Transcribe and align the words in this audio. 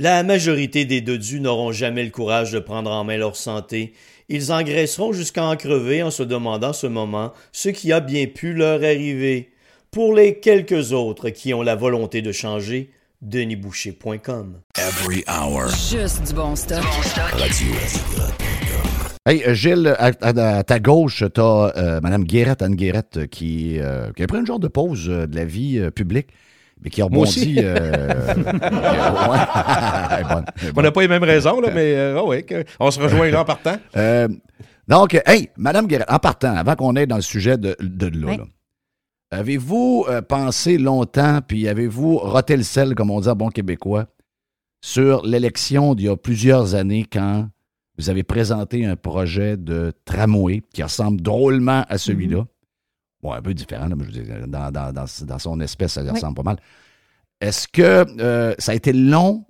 La 0.00 0.22
majorité 0.22 0.84
des 0.84 1.00
dodus 1.00 1.40
n'auront 1.40 1.72
jamais 1.72 2.04
le 2.04 2.10
courage 2.10 2.52
de 2.52 2.60
prendre 2.60 2.88
en 2.88 3.02
main 3.02 3.16
leur 3.16 3.34
santé. 3.34 3.94
Ils 4.28 4.52
engraisseront 4.52 5.12
jusqu'à 5.12 5.42
en 5.42 5.56
crever 5.56 6.04
en 6.04 6.12
se 6.12 6.22
demandant 6.22 6.72
ce 6.72 6.86
moment 6.86 7.32
ce 7.50 7.68
qui 7.68 7.92
a 7.92 7.98
bien 7.98 8.26
pu 8.26 8.54
leur 8.54 8.84
arriver. 8.84 9.50
Pour 9.90 10.14
les 10.14 10.38
quelques 10.38 10.92
autres 10.92 11.30
qui 11.30 11.52
ont 11.52 11.62
la 11.62 11.74
volonté 11.74 12.22
de 12.22 12.30
changer, 12.30 12.90
denisboucher.com. 13.22 14.60
Every 14.76 15.24
hour. 15.26 15.66
Juste 15.70 16.28
du 16.28 16.32
bon 16.32 16.54
stuff. 16.54 16.86
Hey, 19.26 19.42
euh, 19.48 19.52
Gilles, 19.52 19.96
à, 19.98 20.62
ta 20.62 20.78
gauche, 20.78 21.24
tu 21.34 21.40
as 21.40 21.72
euh, 21.76 22.00
Mme 22.00 22.22
Guérette, 22.22 22.62
Anne 22.62 22.76
Guérette, 22.76 23.16
euh, 23.16 23.26
qui, 23.26 23.80
qui 24.14 24.22
a 24.22 24.26
pris 24.28 24.38
une 24.38 24.46
genre 24.46 24.60
de 24.60 24.68
pause 24.68 25.06
de 25.08 25.34
la 25.34 25.44
vie 25.44 25.90
publique 25.90 26.28
mais 26.82 26.90
qui 26.90 27.02
a 27.02 27.04
rebondi. 27.04 27.58
On 30.76 30.82
n'a 30.82 30.92
pas 30.92 31.00
les 31.00 31.08
mêmes 31.08 31.24
raisons, 31.24 31.60
là, 31.60 31.70
mais 31.74 32.14
oh 32.16 32.32
on 32.80 32.90
se 32.90 33.00
rejoint 33.00 33.30
là 33.30 33.42
en 33.42 33.44
partant. 33.44 33.76
donc, 34.88 35.20
hey, 35.26 35.50
Madame 35.56 35.86
Guérette, 35.86 36.10
en 36.10 36.18
partant, 36.18 36.54
avant 36.54 36.76
qu'on 36.76 36.96
aille 36.96 37.06
dans 37.06 37.16
le 37.16 37.22
sujet 37.22 37.58
de, 37.58 37.76
de, 37.80 38.06
là, 38.06 38.36
avez-vous 39.30 40.06
pensé 40.28 40.78
longtemps, 40.78 41.40
puis 41.46 41.68
avez-vous 41.68 42.18
roté 42.18 42.56
le 42.56 42.62
sel, 42.62 42.94
comme 42.94 43.10
on 43.10 43.20
dit 43.20 43.28
en 43.28 43.36
bon 43.36 43.48
québécois, 43.48 44.06
sur 44.80 45.26
l'élection 45.26 45.94
d'il 45.94 46.06
y 46.06 46.08
a 46.08 46.16
plusieurs 46.16 46.74
années 46.74 47.04
quand 47.10 47.48
vous 47.98 48.10
avez 48.10 48.22
présenté 48.22 48.86
un 48.86 48.96
projet 48.96 49.56
de 49.56 49.92
tramway 50.04 50.62
qui 50.72 50.82
ressemble 50.82 51.20
drôlement 51.20 51.84
à 51.88 51.98
celui-là? 51.98 52.38
Mhm. 52.38 52.46
Bon, 53.22 53.32
un 53.32 53.42
peu 53.42 53.52
différent, 53.52 53.88
mais 53.88 54.04
je 54.10 54.20
veux 54.20 54.46
dans, 54.46 54.70
dans, 54.70 55.38
son 55.38 55.60
espèce, 55.60 55.92
ça 55.92 56.12
ressemble 56.12 56.36
pas 56.36 56.42
mal. 56.42 56.56
Est-ce 57.40 57.66
que 57.66 58.06
euh, 58.20 58.54
ça 58.58 58.72
a 58.72 58.74
été 58.74 58.92
long, 58.92 59.44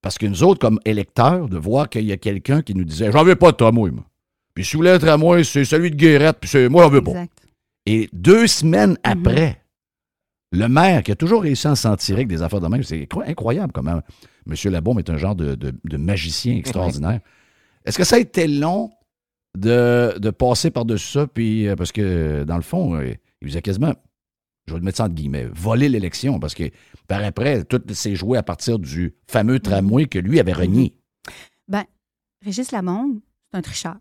parce 0.00 0.16
que 0.18 0.26
nous 0.26 0.42
autres, 0.42 0.60
comme 0.60 0.80
électeurs, 0.84 1.48
de 1.48 1.58
voir 1.58 1.88
qu'il 1.88 2.04
y 2.04 2.12
a 2.12 2.16
quelqu'un 2.16 2.62
qui 2.62 2.74
nous 2.74 2.84
disait 2.84 3.10
J'en 3.12 3.24
veux 3.24 3.36
pas 3.36 3.52
de 3.52 3.56
tramway, 3.56 3.90
moi. 3.90 4.04
Puis 4.54 4.64
si 4.64 4.72
vous 4.72 4.80
voulez 4.80 4.90
un 4.90 4.98
tramway, 4.98 5.44
c'est 5.44 5.64
celui 5.64 5.90
de 5.90 5.96
Guérette, 5.96 6.38
puis 6.40 6.68
moi, 6.68 6.84
j'en 6.84 6.90
veux 6.90 7.02
pas. 7.02 7.24
Et 7.86 8.08
deux 8.12 8.46
semaines 8.46 8.92
mhm. 8.92 8.98
après, 9.02 9.62
le 10.52 10.66
maire, 10.68 11.02
qui 11.02 11.12
a 11.12 11.16
toujours 11.16 11.42
réussi 11.42 11.66
à 11.66 11.76
s'en 11.76 11.94
tirer 11.96 12.20
avec 12.20 12.28
des 12.28 12.42
affaires 12.42 12.60
de 12.60 12.68
même, 12.68 12.82
c'est 12.82 13.06
incroyable 13.26 13.72
comment 13.72 14.00
M. 14.46 14.72
Labaume 14.72 14.98
est 14.98 15.10
un 15.10 15.18
genre 15.18 15.34
de, 15.34 15.54
de 15.54 15.96
magicien 15.96 16.56
extraordinaire. 16.56 17.20
Est-ce 17.84 17.98
que 17.98 18.04
ça 18.04 18.16
a 18.16 18.18
été 18.18 18.46
long? 18.46 18.90
De, 19.58 20.30
passer 20.30 20.70
par-dessus 20.70 21.12
ça? 21.12 21.26
Puis, 21.26 21.68
euh, 21.68 21.76
parce 21.76 21.92
que, 21.92 22.44
dans 22.44 22.56
le 22.56 22.62
fond, 22.62 22.96
euh, 22.96 23.12
il 23.40 23.48
faisait 23.48 23.62
quasiment, 23.62 23.94
je 24.66 24.74
vais 24.74 24.80
le 24.80 24.84
mettre 24.84 24.98
ça 24.98 25.04
entre 25.04 25.14
guillemets, 25.14 25.46
voler 25.46 25.88
l'élection, 25.88 26.38
parce 26.38 26.54
que 26.54 26.64
par 27.06 27.22
après, 27.22 27.64
tout 27.64 27.82
s'est 27.92 28.14
joué 28.14 28.38
à 28.38 28.42
partir 28.42 28.78
du 28.78 29.14
fameux 29.26 29.60
tramway 29.60 30.06
que 30.06 30.18
lui 30.18 30.40
avait 30.40 30.52
renié. 30.52 30.94
Ben, 31.68 31.84
Régis 32.44 32.70
Lamonde, 32.70 33.20
c'est 33.50 33.58
un 33.58 33.62
tricheur. 33.62 33.96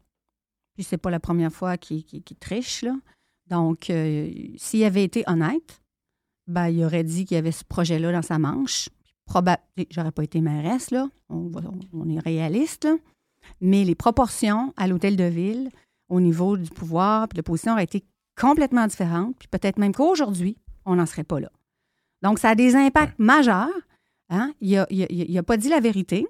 Puis 0.75 0.83
c'est 0.83 0.97
pas 0.97 1.09
la 1.09 1.19
première 1.19 1.51
fois 1.51 1.77
qu'il 1.77 2.03
triche, 2.39 2.83
là. 2.83 2.95
Donc, 3.49 3.89
euh, 3.89 4.29
s'il 4.57 4.83
avait 4.83 5.03
été 5.03 5.23
honnête, 5.27 5.81
ben, 6.47 6.69
il 6.69 6.83
aurait 6.83 7.03
dit 7.03 7.25
qu'il 7.25 7.37
avait 7.37 7.51
ce 7.51 7.63
projet-là 7.63 8.11
dans 8.11 8.21
sa 8.21 8.37
manche. 8.37 8.89
Probable, 9.25 9.61
j'aurais 9.89 10.11
pas 10.11 10.23
été 10.23 10.41
mairesse, 10.41 10.91
là. 10.91 11.09
On, 11.29 11.51
on 11.93 12.09
est 12.09 12.19
réaliste, 12.19 12.87
mais 13.61 13.83
les 13.83 13.95
proportions 13.95 14.73
à 14.77 14.87
l'hôtel 14.87 15.15
de 15.15 15.23
ville 15.23 15.69
au 16.09 16.21
niveau 16.21 16.57
du 16.57 16.69
pouvoir 16.69 17.25
et 17.25 17.33
de 17.33 17.37
l'opposition 17.37 17.73
auraient 17.73 17.83
été 17.83 18.03
complètement 18.39 18.87
différentes, 18.87 19.35
puis 19.37 19.47
peut-être 19.47 19.77
même 19.79 19.93
qu'aujourd'hui, 19.93 20.57
on 20.85 20.95
n'en 20.95 21.05
serait 21.05 21.23
pas 21.23 21.39
là. 21.39 21.49
Donc, 22.21 22.39
ça 22.39 22.49
a 22.49 22.55
des 22.55 22.75
impacts 22.75 23.19
majeurs. 23.19 23.69
Hein? 24.29 24.53
Il 24.61 24.75
n'a 24.75 25.39
a, 25.39 25.43
pas 25.43 25.57
dit 25.57 25.69
la 25.69 25.79
vérité. 25.79 26.27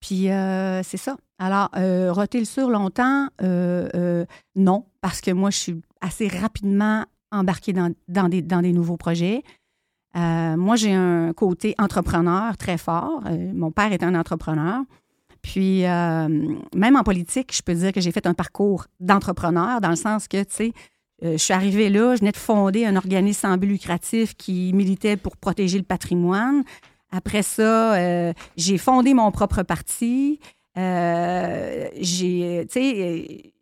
Puis, 0.00 0.30
euh, 0.30 0.82
c'est 0.82 0.96
ça. 0.96 1.16
Alors, 1.38 1.70
euh, 1.76 2.12
roter 2.12 2.38
le 2.38 2.44
sur 2.44 2.70
longtemps, 2.70 3.28
euh, 3.42 4.24
non, 4.54 4.86
parce 5.00 5.20
que 5.20 5.30
moi, 5.30 5.50
je 5.50 5.58
suis 5.58 5.80
assez 6.00 6.28
rapidement 6.28 7.04
embarquée 7.30 7.72
dans, 7.72 7.92
dans, 8.08 8.28
des, 8.28 8.42
dans 8.42 8.62
des 8.62 8.72
nouveaux 8.72 8.96
projets. 8.96 9.42
moi, 10.14 10.76
j'ai 10.76 10.94
un 10.94 11.32
côté 11.32 11.74
entrepreneur 11.78 12.56
très 12.56 12.78
fort. 12.78 13.22
mon 13.54 13.70
père 13.70 13.92
est 13.92 14.02
un 14.02 14.14
entrepreneur. 14.14 14.82
Puis, 15.46 15.86
euh, 15.86 16.28
même 16.74 16.96
en 16.96 17.04
politique, 17.04 17.54
je 17.54 17.62
peux 17.62 17.74
dire 17.74 17.92
que 17.92 18.00
j'ai 18.00 18.10
fait 18.10 18.26
un 18.26 18.34
parcours 18.34 18.86
d'entrepreneur 18.98 19.80
dans 19.80 19.90
le 19.90 19.96
sens 19.96 20.26
que, 20.26 20.42
tu 20.42 20.50
sais, 20.50 20.72
euh, 21.22 21.34
je 21.34 21.36
suis 21.36 21.54
arrivée 21.54 21.88
là, 21.88 22.16
je 22.16 22.20
venais 22.20 22.32
de 22.32 22.36
fonder 22.36 22.84
un 22.84 22.96
organisme 22.96 23.42
sans 23.42 23.56
but 23.56 23.68
lucratif 23.68 24.34
qui 24.34 24.72
militait 24.74 25.16
pour 25.16 25.36
protéger 25.36 25.78
le 25.78 25.84
patrimoine. 25.84 26.64
Après 27.12 27.42
ça, 27.42 27.94
euh, 27.94 28.32
j'ai 28.56 28.76
fondé 28.76 29.14
mon 29.14 29.30
propre 29.30 29.62
parti. 29.62 30.40
tu 30.74 30.80
sais, 30.80 33.52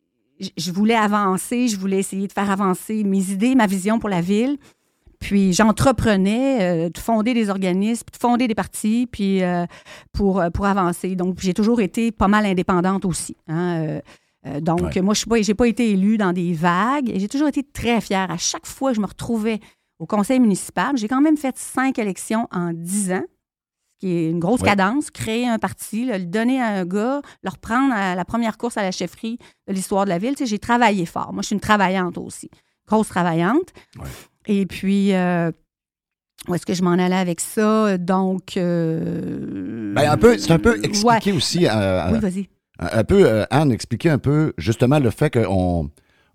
je 0.56 0.72
voulais 0.72 0.96
avancer, 0.96 1.68
je 1.68 1.78
voulais 1.78 1.98
essayer 1.98 2.26
de 2.26 2.32
faire 2.32 2.50
avancer 2.50 3.04
mes 3.04 3.30
idées, 3.30 3.54
ma 3.54 3.66
vision 3.66 3.98
pour 3.98 4.08
la 4.08 4.22
ville. 4.22 4.56
Puis 5.24 5.54
j'entreprenais 5.54 6.58
euh, 6.60 6.90
de 6.90 6.98
fonder 6.98 7.32
des 7.32 7.48
organismes, 7.48 8.04
de 8.12 8.18
fonder 8.18 8.46
des 8.46 8.54
partis, 8.54 9.08
puis 9.10 9.42
euh, 9.42 9.64
pour, 10.12 10.38
euh, 10.38 10.50
pour 10.50 10.66
avancer. 10.66 11.16
Donc, 11.16 11.38
j'ai 11.40 11.54
toujours 11.54 11.80
été 11.80 12.12
pas 12.12 12.28
mal 12.28 12.44
indépendante 12.44 13.06
aussi. 13.06 13.34
Hein, 13.48 14.00
donc, 14.60 14.94
moi, 14.98 15.14
je 15.14 15.48
n'ai 15.48 15.54
pas, 15.54 15.66
été 15.66 15.92
élue 15.92 16.18
dans 16.18 16.34
des 16.34 16.52
vagues 16.52 17.08
et 17.08 17.18
j'ai 17.18 17.28
toujours 17.28 17.48
été 17.48 17.62
très 17.62 18.02
fière. 18.02 18.30
À 18.30 18.36
chaque 18.36 18.66
fois 18.66 18.90
que 18.90 18.96
je 18.96 19.00
me 19.00 19.06
retrouvais 19.06 19.60
au 19.98 20.04
conseil 20.04 20.40
municipal, 20.40 20.94
j'ai 20.98 21.08
quand 21.08 21.22
même 21.22 21.38
fait 21.38 21.56
cinq 21.56 21.98
élections 21.98 22.46
en 22.52 22.74
dix 22.74 23.10
ans, 23.10 23.24
ce 23.24 24.00
qui 24.00 24.12
est 24.12 24.28
une 24.28 24.40
grosse 24.40 24.60
cadence. 24.60 25.10
Créer 25.10 25.48
un 25.48 25.58
parti, 25.58 26.04
le 26.04 26.18
donner 26.18 26.60
à 26.60 26.66
un 26.66 26.84
gars, 26.84 27.22
le 27.42 27.48
reprendre 27.48 27.94
à 27.94 28.14
la 28.14 28.26
première 28.26 28.58
course 28.58 28.76
à 28.76 28.82
la 28.82 28.92
chefferie 28.92 29.38
de 29.68 29.72
l'histoire 29.72 30.04
de 30.04 30.10
la 30.10 30.18
ville. 30.18 30.34
j'ai 30.38 30.58
travaillé 30.58 31.06
fort. 31.06 31.32
Moi, 31.32 31.40
je 31.40 31.46
suis 31.46 31.54
une 31.54 31.60
travaillante 31.60 32.18
aussi, 32.18 32.50
grosse 32.86 33.08
travaillante. 33.08 33.72
Et 34.46 34.66
puis, 34.66 35.14
euh, 35.14 35.50
où 36.48 36.54
est-ce 36.54 36.66
que 36.66 36.74
je 36.74 36.82
m'en 36.82 36.92
allais 36.92 37.14
avec 37.14 37.40
ça? 37.40 37.96
Donc. 37.98 38.56
Euh, 38.56 39.94
ben, 39.94 40.10
un 40.10 40.16
peu, 40.16 40.38
c'est 40.38 40.52
un 40.52 40.58
peu 40.58 40.84
expliquer 40.84 41.32
aussi. 41.32 41.66
Euh, 41.66 42.10
oui, 42.12 42.18
vas-y. 42.18 42.48
Un, 42.78 43.04
peu, 43.04 43.44
Anne, 43.50 43.70
expliquer 43.70 44.10
un 44.10 44.18
peu 44.18 44.52
justement 44.58 44.98
le 44.98 45.10
fait 45.10 45.30
qu'on. 45.30 45.90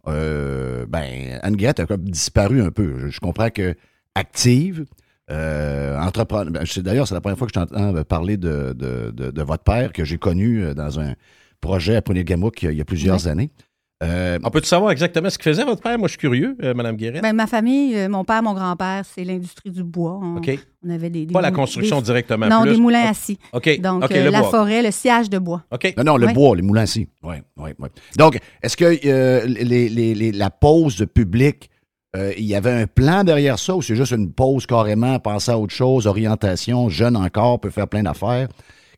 ben, 0.06 1.40
Anne 1.42 1.56
Guerette 1.56 1.82
a 1.82 1.86
comme 1.86 2.04
disparu 2.10 2.62
un 2.62 2.72
peu. 2.72 3.10
Je, 3.10 3.20
comprends 3.20 3.50
que 3.50 3.76
active, 4.16 4.86
entrepreneur. 5.30 6.52
Ben, 6.52 6.66
D'ailleurs, 6.78 7.08
c'est 7.08 7.16
la 7.16 7.22
première 7.22 7.38
fois 7.38 7.48
que 7.48 7.54
je 7.54 7.60
t'entends 7.60 8.04
parler 8.04 8.38
de, 8.38 8.74
de, 8.74 9.12
de, 9.12 9.42
votre 9.44 9.64
père 9.64 9.92
que 9.92 10.06
j'ai 10.06 10.18
connu 10.18 10.74
dans 10.74 11.00
un 11.00 11.14
projet 11.62 11.98
à 11.98 12.02
Ponegamouk 12.02 12.64
il 12.64 12.74
y 12.74 12.82
a 12.82 12.86
plusieurs 12.86 13.28
années. 13.28 13.52
Euh, 14.02 14.40
on 14.46 14.50
peut-tu 14.50 14.68
savoir 14.68 14.92
exactement 14.92 15.30
ce 15.30 15.38
que 15.38 15.44
faisait 15.44 15.66
votre 15.66 15.82
père? 15.82 15.98
Moi, 16.00 16.08
je 16.08 16.12
suis 16.12 16.20
curieux, 16.20 16.56
euh, 16.64 16.74
Mme 16.74 16.96
Guérin. 16.96 17.20
Ben, 17.20 17.34
ma 17.34 17.48
famille, 17.48 17.98
euh, 17.98 18.08
mon 18.08 18.24
père, 18.24 18.42
mon 18.42 18.54
grand-père, 18.54 19.04
c'est 19.04 19.26
l'industrie 19.26 19.72
du 19.72 19.84
bois. 19.84 20.18
On, 20.24 20.38
OK. 20.38 20.58
On 20.86 20.90
avait 20.90 21.10
des, 21.10 21.26
Pas 21.26 21.42
la 21.42 21.52
construction 21.52 22.00
directement. 22.00 22.48
Non, 22.48 22.64
des 22.64 22.78
moulins 22.78 23.08
assis. 23.10 23.38
OK. 23.52 23.82
Donc, 23.82 24.10
la 24.10 24.44
forêt, 24.44 24.82
le 24.82 24.92
sillage 24.92 25.30
de 25.30 25.38
bois. 25.38 25.64
OK. 25.72 25.94
Non, 25.98 26.04
non, 26.06 26.18
le 26.18 26.28
bois, 26.28 26.56
les 26.56 26.62
moulins 26.62 26.84
assis. 26.84 27.10
Oui, 27.24 27.36
oui, 27.58 27.72
oui. 27.78 27.90
Donc, 28.18 28.40
est-ce 28.64 28.78
que 28.78 28.86
les, 28.86 29.90
les, 29.90 30.32
la 30.32 30.50
pause 30.50 31.06
publique, 31.14 31.70
il 32.16 32.46
y 32.46 32.56
avait 32.56 32.72
un 32.72 32.88
plan 32.88 33.26
derrière 33.26 33.60
ça 33.60 33.76
ou 33.76 33.82
c'est 33.82 33.98
juste 33.98 34.14
une 34.14 34.32
pause 34.32 34.66
carrément, 34.66 35.20
penser 35.20 35.52
à 35.52 35.60
autre 35.60 35.74
chose, 35.74 36.08
orientation, 36.08 36.88
jeune 36.88 37.18
encore, 37.18 37.60
peut 37.60 37.70
faire 37.70 37.90
plein 37.90 38.04
d'affaires? 38.04 38.48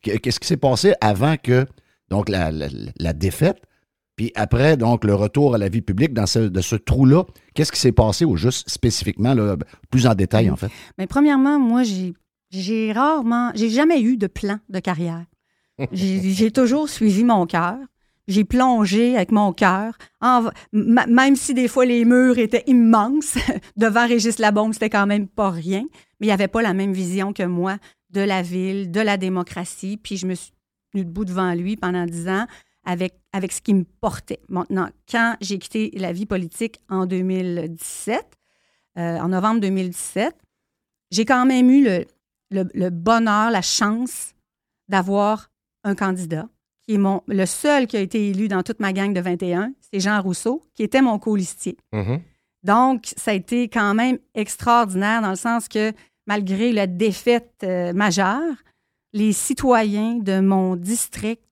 Qu'est-ce 0.02 0.38
qui 0.38 0.46
s'est 0.46 0.56
passé 0.56 0.94
avant 1.00 1.36
que, 1.36 1.66
donc, 2.08 2.28
la, 2.28 2.52
la 2.52 3.12
défaite 3.12 3.60
Puis 4.16 4.30
après, 4.34 4.76
donc, 4.76 5.04
le 5.04 5.14
retour 5.14 5.54
à 5.54 5.58
la 5.58 5.68
vie 5.68 5.80
publique 5.80 6.12
dans 6.12 6.26
ce, 6.26 6.40
de 6.40 6.60
ce 6.60 6.76
trou-là, 6.76 7.24
qu'est-ce 7.54 7.72
qui 7.72 7.80
s'est 7.80 7.92
passé 7.92 8.24
au 8.24 8.36
juste 8.36 8.68
spécifiquement, 8.68 9.34
là, 9.34 9.56
plus 9.90 10.06
en 10.06 10.14
détail, 10.14 10.50
en 10.50 10.56
fait? 10.56 10.70
Mais 10.98 11.06
premièrement, 11.06 11.58
moi, 11.58 11.82
j'ai, 11.82 12.92
rarement, 12.92 13.50
j'ai 13.54 13.70
jamais 13.70 14.02
eu 14.02 14.16
de 14.16 14.26
plan 14.26 14.58
de 14.68 14.78
carrière. 14.78 15.24
J'ai, 15.92 16.50
toujours 16.50 16.88
suivi 16.88 17.24
mon 17.24 17.46
cœur. 17.46 17.78
J'ai 18.28 18.44
plongé 18.44 19.16
avec 19.16 19.32
mon 19.32 19.52
cœur, 19.52 19.96
même 20.72 21.34
si 21.34 21.54
des 21.54 21.66
fois 21.66 21.86
les 21.86 22.04
murs 22.04 22.38
étaient 22.38 22.62
immenses. 22.66 23.36
Devant 23.76 24.06
Régis 24.06 24.38
Labombe, 24.38 24.74
c'était 24.74 24.90
quand 24.90 25.06
même 25.06 25.26
pas 25.26 25.50
rien, 25.50 25.84
mais 26.20 26.26
il 26.26 26.28
n'y 26.28 26.32
avait 26.32 26.46
pas 26.46 26.62
la 26.62 26.74
même 26.74 26.92
vision 26.92 27.32
que 27.32 27.42
moi 27.42 27.78
de 28.10 28.20
la 28.20 28.42
ville, 28.42 28.92
de 28.92 29.00
la 29.00 29.16
démocratie. 29.16 29.96
Puis 29.96 30.18
je 30.18 30.26
me 30.26 30.34
suis 30.34 30.52
tenue 30.92 31.06
debout 31.06 31.24
devant 31.24 31.54
lui 31.54 31.76
pendant 31.76 32.04
dix 32.04 32.28
ans 32.28 32.46
avec, 32.84 33.14
avec 33.32 33.52
ce 33.52 33.60
qui 33.60 33.74
me 33.74 33.84
portait. 34.00 34.40
Maintenant, 34.48 34.88
quand 35.10 35.36
j'ai 35.40 35.58
quitté 35.58 35.90
la 35.94 36.12
vie 36.12 36.26
politique 36.26 36.80
en 36.88 37.06
2017, 37.06 38.24
euh, 38.98 39.18
en 39.18 39.28
novembre 39.28 39.60
2017, 39.60 40.34
j'ai 41.10 41.24
quand 41.24 41.46
même 41.46 41.70
eu 41.70 41.84
le, 41.84 42.04
le- 42.50 42.70
le 42.74 42.90
bonheur, 42.90 43.50
la 43.50 43.62
chance 43.62 44.34
d'avoir 44.88 45.50
un 45.84 45.94
candidat 45.94 46.48
qui 46.82 46.94
est 46.94 46.98
mon, 46.98 47.22
le 47.28 47.46
seul 47.46 47.86
qui 47.86 47.96
a 47.96 48.00
été 48.00 48.28
élu 48.30 48.48
dans 48.48 48.62
toute 48.62 48.80
ma 48.80 48.92
gang 48.92 49.12
de 49.12 49.20
21, 49.20 49.72
c'est 49.80 50.00
Jean 50.00 50.20
Rousseau, 50.20 50.62
qui 50.74 50.82
était 50.82 51.00
mon 51.00 51.18
colistier. 51.18 51.76
Mhm. 51.92 52.20
Donc, 52.64 53.12
ça 53.16 53.30
a 53.30 53.34
été 53.34 53.68
quand 53.68 53.94
même 53.94 54.18
extraordinaire 54.34 55.22
dans 55.22 55.30
le 55.30 55.36
sens 55.36 55.68
que 55.68 55.92
malgré 56.26 56.72
la 56.72 56.86
défaite 56.86 57.52
euh, 57.62 57.92
majeure, 57.92 58.54
les 59.12 59.32
citoyens 59.32 60.14
de 60.18 60.40
mon 60.40 60.74
district 60.76 61.42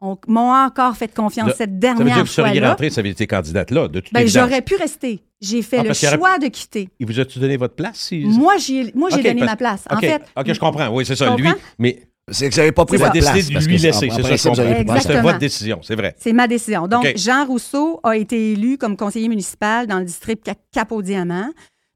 ont- 0.00 0.18
m'ont 0.28 0.52
encore 0.52 0.96
fait 0.96 1.12
confiance 1.12 1.50
cette 1.50 1.58
Ça 1.58 1.64
veut 1.64 1.70
dire 1.72 1.94
dernière 1.94 2.14
que 2.16 2.20
vous 2.20 2.26
seriez 2.26 2.60
rentré, 2.64 2.90
ça 2.90 3.00
avait 3.00 3.10
été 3.10 3.26
candidate 3.26 3.70
là, 3.70 3.88
de 3.88 4.00
toute 4.00 4.12
Ben, 4.12 4.26
j'aurais 4.26 4.62
pu 4.62 4.76
rester. 4.76 5.20
J'ai 5.40 5.62
fait 5.62 5.78
Ah, 5.78 5.82
le 5.84 5.94
choix 5.94 6.38
de 6.38 6.46
quitter. 6.48 6.88
Il 6.98 7.06
vous 7.06 7.18
a-tu 7.20 7.38
donné 7.38 7.56
votre 7.56 7.74
place? 7.74 7.96
si- 7.98 8.24
Moi, 8.24 8.56
j'ai 8.58 8.92
moi, 8.94 9.08
j'ai 9.10 9.16
Ok, 9.18 9.22
donné 9.24 9.40
parce- 9.40 9.50
ma 9.52 9.56
place. 9.56 9.84
En 9.90 9.96
OK, 9.96 10.00
fait, 10.00 10.22
OK, 10.36 10.52
je 10.52 10.58
comprends. 10.60 10.88
Oui, 10.88 11.04
c'est 11.06 11.16
ça. 11.16 11.34
Lui, 11.36 11.48
mais 11.78 12.02
C'est 12.30 12.50
que 12.50 12.54
vous 12.54 12.60
n'avez 12.60 12.72
pas 12.72 12.84
pris 12.84 12.98
C'est 12.98 13.04
votre 13.04 13.18
place. 13.18 13.32
décidé 13.32 13.54
de 13.58 13.64
lui 13.64 13.78
laisser. 13.78 13.90
C'est 13.90 13.96
ça, 13.96 14.10
pris 14.10 14.20
votre 14.20 14.54
C'était 14.56 14.80
Exactement. 14.82 15.22
votre 15.22 15.38
décision, 15.38 15.80
c'est 15.82 15.94
vrai. 15.94 16.14
C'est 16.18 16.34
ma 16.34 16.46
décision. 16.46 16.86
Donc. 16.86 17.06
Jean 17.16 17.46
Rousseau 17.46 18.00
a 18.02 18.16
été 18.18 18.52
élu 18.52 18.76
comme 18.76 18.98
conseiller 18.98 19.28
municipal 19.28 19.86
dans 19.86 19.98
le 19.98 20.04
district 20.04 20.42
Ca- 20.44 20.54
Cap-au-Diamant. 20.70 21.48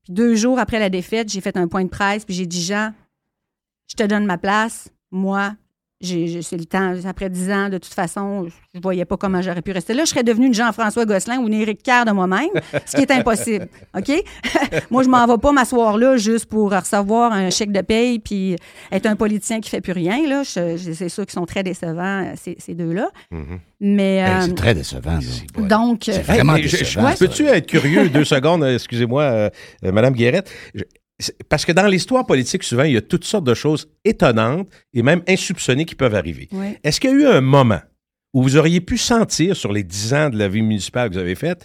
Puis 0.05 0.15
deux 0.15 0.35
jours 0.35 0.59
après 0.59 0.79
la 0.79 0.89
défaite, 0.89 1.31
j'ai 1.31 1.43
fait 1.43 1.55
un 1.59 1.69
point 1.69 1.85
de 1.85 1.91
presse, 1.91 2.25
puis 2.25 2.35
j'ai 2.35 2.47
dit, 2.47 2.63
Jean, 2.63 2.93
je 3.91 3.95
te 3.95 4.05
donne 4.05 4.25
ma 4.25 4.39
place. 4.39 4.89
Moi, 5.11 5.53
c'est 6.03 6.57
le 6.57 6.65
temps. 6.65 6.95
Après 7.07 7.31
dix 7.31 7.51
ans, 7.51 7.69
de 7.69 7.79
toute 7.79 7.95
façon, 7.95 8.47
je 8.75 8.81
voyais 8.81 9.05
pas 9.05 9.17
comment 9.17 9.41
j'aurais 9.43 9.63
pu 9.63 9.73
rester 9.73 9.95
là. 9.95 10.05
Je 10.05 10.11
serais 10.11 10.25
devenu 10.25 10.47
une 10.47 10.55
Jean-François 10.55 11.05
Gosselin 11.07 11.39
ou 11.39 11.47
une 11.49 11.55
Éric 11.55 11.83
Kerr 11.83 12.05
de 12.07 12.13
moi-même, 12.13 12.51
ce 12.87 12.97
qui 12.97 13.03
est 13.03 13.11
impossible. 13.11 13.69
OK? 13.97 14.11
Moi, 14.91 15.03
je 15.03 15.09
m'en 15.09 15.27
vais 15.27 15.39
pas 15.39 15.53
m'asseoir 15.53 15.97
là 15.99 16.17
juste 16.17 16.47
pour 16.47 16.73
recevoir 16.73 17.33
un 17.33 17.51
chèque 17.51 17.73
de 17.73 17.81
paye 17.81 18.19
puis 18.19 18.57
être 18.91 19.07
un 19.07 19.17
politicien 19.17 19.61
qui 19.61 19.71
fait 19.71 19.81
plus 19.81 19.93
rien. 19.93 20.27
Là. 20.29 20.43
C'est 20.45 21.09
sûr 21.09 21.25
qu'ils 21.27 21.33
sont 21.35 21.47
très 21.47 21.63
décevants, 21.63 22.33
ces, 22.41 22.57
ces 22.59 22.75
deux-là. 22.75 23.11
Mhm. 23.31 23.59
Mais. 23.81 24.25
Euh, 24.25 24.41
c'est 24.43 24.55
très 24.55 24.75
décevant. 24.75 25.19
là. 25.57 25.67
donc, 25.69 26.09
euh, 26.09 26.13
C'est 26.15 26.23
vraiment 26.23 26.55
Hey, 26.57 26.63
décevant. 26.63 27.13
Peux-tu 27.19 27.47
être 27.47 27.67
curieux 27.67 28.09
deux 28.09 28.25
secondes, 28.25 28.63
euh, 28.63 28.75
excusez-moi, 28.75 29.23
euh, 29.23 29.51
euh, 29.85 29.93
Madame 29.93 30.15
Guérette? 30.15 30.51
Je- 30.75 30.83
parce 31.49 31.65
que 31.65 31.73
dans 31.73 31.87
l'histoire 31.87 32.27
politique, 32.27 32.63
souvent, 32.63 32.85
il 32.85 32.93
y 32.93 32.97
a 32.97 33.03
toutes 33.03 33.25
sortes 33.25 33.45
de 33.45 33.55
choses 33.55 33.89
étonnantes 34.05 34.69
et 34.93 35.03
même 35.03 35.23
insoupçonnées 35.29 35.85
qui 35.85 35.95
peuvent 35.95 36.15
arriver. 36.15 36.49
oui. 36.53 36.77
Est-ce 36.83 37.01
qu'il 37.01 37.11
y 37.11 37.13
a 37.13 37.17
eu 37.17 37.27
un 37.27 37.41
moment 37.41 37.81
où 38.35 38.43
vous 38.43 38.57
auriez 38.57 38.81
pu 38.81 38.97
sentir 38.99 39.55
sur 39.57 39.73
les 39.73 39.83
dix 39.83 40.15
ans 40.15 40.31
de 40.31 40.39
la 40.39 40.49
vie 40.49 40.63
municipale 40.63 41.11
que 41.11 41.15
vous 41.15 41.21
avez 41.21 41.35
faite 41.35 41.65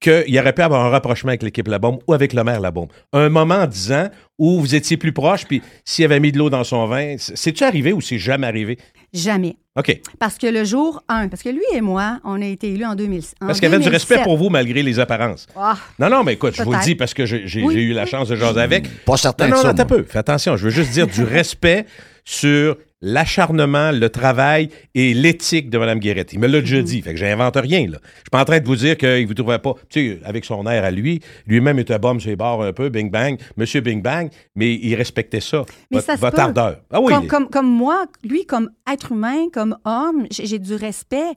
qu'il 0.00 0.34
y 0.34 0.38
aurait 0.38 0.52
pu 0.52 0.60
avoir 0.60 0.84
un 0.84 0.90
rapprochement 0.90 1.30
avec 1.30 1.42
l'équipe 1.42 1.66
Labombe 1.66 2.00
ou 2.06 2.12
avec 2.12 2.34
le 2.34 2.44
maire 2.44 2.60
Labombe? 2.60 2.90
Un 3.12 3.30
moment 3.30 3.54
en 3.54 3.66
dix 3.66 3.90
ans 3.90 4.10
où 4.38 4.60
vous 4.60 4.74
étiez 4.74 4.98
plus 4.98 5.12
proche, 5.12 5.46
puis 5.46 5.62
s'il 5.84 6.04
avait 6.04 6.20
mis 6.20 6.30
de 6.30 6.38
l'eau 6.38 6.50
dans 6.50 6.64
son 6.64 6.86
vin, 6.86 7.16
c'est-tu 7.18 7.64
arrivé 7.64 7.92
ou 7.92 8.02
c'est 8.02 8.18
jamais 8.18 8.46
arrivé? 8.46 8.78
Jamais. 9.14 9.56
OK. 9.76 10.00
Parce 10.18 10.36
que 10.38 10.46
le 10.46 10.64
jour 10.64 11.02
1, 11.08 11.28
parce 11.28 11.42
que 11.42 11.48
lui 11.48 11.62
et 11.72 11.80
moi, 11.80 12.20
on 12.24 12.40
a 12.42 12.44
été 12.46 12.70
élus 12.72 12.84
en 12.84 12.94
2000. 12.94 13.22
en 13.40 13.46
Parce 13.46 13.58
qu'il 13.60 13.68
y 13.68 13.72
avait 13.72 13.78
du 13.78 13.84
2017. 13.84 13.92
respect 13.92 14.22
pour 14.24 14.36
vous 14.36 14.48
malgré 14.50 14.82
les 14.82 15.00
apparences. 15.00 15.46
Ah, 15.56 15.76
Non, 15.98 16.08
non, 16.10 16.22
mais 16.24 16.34
écoute, 16.34 16.54
je 16.56 16.62
vous 16.62 16.72
le 16.72 16.80
dis 16.84 16.94
parce 16.94 17.14
que 17.14 17.24
j'ai 17.26 17.62
Oui. 17.62 17.74
eu 17.74 17.92
la 17.92 18.06
chance 18.06 18.28
de 18.28 18.36
jaser 18.36 18.60
avec. 18.60 19.04
Pas 19.04 19.16
certain 19.16 19.48
Non, 19.48 19.62
non, 19.64 19.86
peu. 19.86 20.04
Fais 20.04 20.18
attention. 20.18 20.56
Je 20.56 20.64
veux 20.64 20.70
juste 20.70 20.90
dire 20.92 21.06
du 21.06 21.24
respect 21.24 21.86
sur 22.24 22.76
l'acharnement, 23.04 23.90
le 23.92 24.08
travail 24.08 24.68
et 24.94 25.14
l'éthique 25.14 25.70
de 25.70 25.78
Mme 25.78 25.98
Guérette. 25.98 26.32
Il 26.32 26.38
me 26.40 26.46
l'a 26.46 26.58
Mhm. 26.58 26.64
déjà 26.64 26.82
dit. 26.82 27.02
Fait 27.02 27.12
que 27.12 27.18
j'invente 27.18 27.56
rien, 27.56 27.86
là. 27.86 27.98
Je 28.02 28.08
suis 28.20 28.30
pas 28.32 28.40
en 28.42 28.44
train 28.44 28.60
de 28.60 28.66
vous 28.66 28.76
dire 28.76 28.96
qu'il 28.96 29.26
vous 29.26 29.34
trouvait 29.34 29.58
pas, 29.58 29.74
tu 29.90 30.00
sais, 30.14 30.20
avec 30.24 30.44
son 30.44 30.66
air 30.66 30.84
à 30.84 30.90
lui, 30.90 31.20
lui-même 31.46 31.78
était 31.78 31.98
bum 31.98 32.18
sur 32.18 32.30
les 32.30 32.36
bords 32.36 32.62
un 32.64 32.72
peu, 32.72 32.88
bing 32.88 33.10
bang, 33.10 33.38
monsieur 33.56 33.80
bing 33.82 34.02
bang, 34.02 34.30
mais 34.56 34.74
il 34.74 34.94
respectait 34.94 35.40
ça. 35.40 35.64
Mais 35.90 35.98
votre, 36.18 36.18
ça 36.36 36.42
ardeur. 36.44 36.76
Ah 36.90 37.00
oui. 37.00 37.12
comme, 37.12 37.26
comme, 37.26 37.48
comme 37.50 37.68
moi, 37.70 38.06
lui, 38.24 38.46
comme 38.46 38.70
être 38.90 39.12
humain, 39.12 39.48
comme 39.52 39.76
homme, 39.84 40.26
j'ai 40.30 40.58
du 40.58 40.74
respect. 40.74 41.32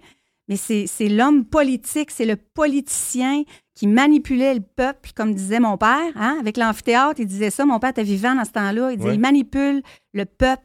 Mais 0.50 0.56
c'est 0.56 0.86
c'est 0.88 1.10
l'homme 1.10 1.44
politique, 1.44 2.10
c'est 2.10 2.26
le 2.26 2.38
politicien 2.38 3.44
qui 3.76 3.86
manipulait 3.86 4.54
le 4.56 4.62
peuple, 4.62 5.10
comme 5.14 5.34
disait 5.36 5.60
mon 5.60 5.78
père, 5.78 6.12
hein, 6.16 6.38
avec 6.40 6.56
l'amphithéâtre. 6.56 7.20
Il 7.20 7.28
disait 7.28 7.50
ça, 7.50 7.66
mon 7.66 7.80
père 7.80 7.90
était 7.90 8.04
vivant 8.04 8.34
dans 8.34 8.46
ce 8.46 8.52
temps-là. 8.52 8.92
Il 8.92 8.98
disait, 8.98 9.10
Ouais. 9.10 9.16
il 9.16 9.20
manipule 9.20 9.82
le 10.14 10.24
peuple. 10.26 10.64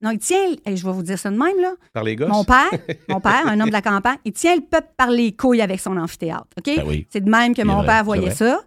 Non, 0.00 0.10
il 0.10 0.18
tient, 0.18 0.38
et 0.64 0.76
je 0.76 0.86
vais 0.86 0.92
vous 0.92 1.02
dire 1.02 1.18
ça 1.18 1.28
de 1.30 1.36
même, 1.36 1.60
là. 1.60 1.72
Par 1.92 2.04
les 2.04 2.14
gosses? 2.14 2.28
Mon 2.28 2.44
père, 2.44 2.70
mon 3.08 3.20
père, 3.20 3.42
un 3.46 3.58
homme 3.58 3.68
de 3.68 3.72
la 3.72 3.82
campagne, 3.82 4.18
il 4.24 4.32
tient 4.32 4.54
le 4.54 4.60
peuple 4.62 4.88
par 4.96 5.10
les 5.10 5.32
couilles 5.32 5.60
avec 5.60 5.80
son 5.80 5.96
amphithéâtre. 5.96 6.46
OK? 6.56 6.64
Ben 6.76 6.84
oui. 6.86 7.06
C'est 7.10 7.24
de 7.24 7.28
même 7.30 7.54
que 7.54 7.62
mon 7.62 7.78
vrai, 7.78 7.86
père 7.86 8.04
voyait 8.04 8.30
ça. 8.30 8.60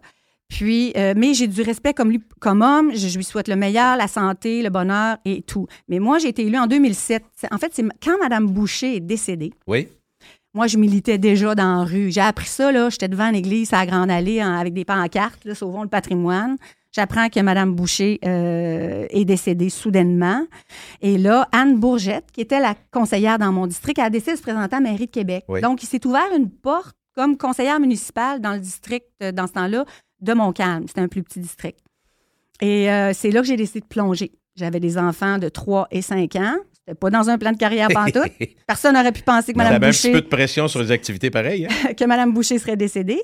Puis, 0.48 0.92
euh, 0.98 1.14
mais 1.16 1.32
j'ai 1.32 1.46
du 1.46 1.62
respect 1.62 1.94
comme 1.94 2.10
lui, 2.10 2.20
comme 2.38 2.60
homme. 2.60 2.90
Je, 2.94 3.08
je 3.08 3.16
lui 3.16 3.24
souhaite 3.24 3.48
le 3.48 3.56
meilleur, 3.56 3.96
la 3.96 4.06
santé, 4.08 4.62
le 4.62 4.68
bonheur 4.68 5.16
et 5.24 5.40
tout. 5.40 5.66
Mais 5.88 5.98
moi, 5.98 6.18
j'ai 6.18 6.28
été 6.28 6.44
élue 6.44 6.58
en 6.58 6.66
2007. 6.66 7.24
C'est- 7.34 7.50
En 7.50 7.56
fait, 7.56 7.70
c'est 7.74 7.84
quand 8.04 8.18
Mme 8.20 8.46
Boucher 8.48 8.96
est 8.96 9.00
décédée. 9.00 9.54
Oui. 9.66 9.88
Moi, 10.52 10.66
je 10.66 10.76
militais 10.76 11.16
déjà 11.16 11.54
dans 11.54 11.78
la 11.78 11.84
rue. 11.84 12.10
J'ai 12.12 12.20
appris 12.20 12.48
ça, 12.48 12.70
là. 12.70 12.90
J'étais 12.90 13.08
devant 13.08 13.30
l'église 13.30 13.72
à 13.72 13.78
la 13.78 13.86
Grande 13.86 14.10
Allée 14.10 14.40
avec 14.40 14.74
des 14.74 14.84
pancartes, 14.84 15.42
là, 15.46 15.54
Sauvons 15.54 15.82
le 15.82 15.88
patrimoine. 15.88 16.58
J'apprends 16.94 17.28
que 17.30 17.40
Mme 17.40 17.74
Boucher 17.74 18.20
euh, 18.24 19.06
est 19.08 19.24
décédée 19.24 19.70
soudainement. 19.70 20.46
Et 21.00 21.16
là, 21.16 21.48
Anne 21.50 21.78
Bourgette, 21.78 22.26
qui 22.32 22.42
était 22.42 22.60
la 22.60 22.74
conseillère 22.90 23.38
dans 23.38 23.50
mon 23.50 23.66
district, 23.66 23.98
a 23.98 24.10
décidé 24.10 24.32
de 24.32 24.36
se 24.36 24.42
présenter 24.42 24.76
à 24.76 24.80
la 24.80 24.90
mairie 24.90 25.06
de 25.06 25.10
Québec. 25.10 25.44
Oui. 25.48 25.62
Donc, 25.62 25.82
il 25.82 25.86
s'est 25.86 26.06
ouvert 26.06 26.28
une 26.36 26.50
porte 26.50 26.94
comme 27.14 27.38
conseillère 27.38 27.80
municipale 27.80 28.40
dans 28.40 28.52
le 28.52 28.58
district, 28.60 29.06
euh, 29.22 29.32
dans 29.32 29.46
ce 29.46 29.52
temps-là, 29.52 29.86
de 30.20 30.32
Montcalm. 30.34 30.86
C'était 30.86 31.00
un 31.00 31.08
plus 31.08 31.22
petit 31.22 31.40
district. 31.40 31.78
Et 32.60 32.90
euh, 32.90 33.12
c'est 33.14 33.30
là 33.30 33.40
que 33.40 33.46
j'ai 33.46 33.56
décidé 33.56 33.80
de 33.80 33.86
plonger. 33.86 34.32
J'avais 34.56 34.80
des 34.80 34.98
enfants 34.98 35.38
de 35.38 35.48
3 35.48 35.88
et 35.90 36.02
5 36.02 36.36
ans. 36.36 36.56
C'était 36.74 36.98
pas 36.98 37.10
dans 37.10 37.30
un 37.30 37.38
plan 37.38 37.52
de 37.52 37.56
carrière 37.56 37.88
pantoute. 37.88 38.32
Personne 38.66 38.94
n'aurait 38.94 39.12
pu 39.12 39.22
penser 39.22 39.52
que 39.52 39.58
Mme 39.58 39.74
un 39.74 39.80
petit 39.80 39.86
Boucher 39.88 40.12
peu 40.12 40.20
de 40.20 40.26
pression 40.26 40.68
sur 40.68 40.80
les 40.80 40.90
activités 40.90 41.30
pareilles. 41.30 41.66
hein? 41.66 41.94
que 41.98 42.04
Mme 42.04 42.32
Boucher 42.34 42.58
serait 42.58 42.76
décédée. 42.76 43.22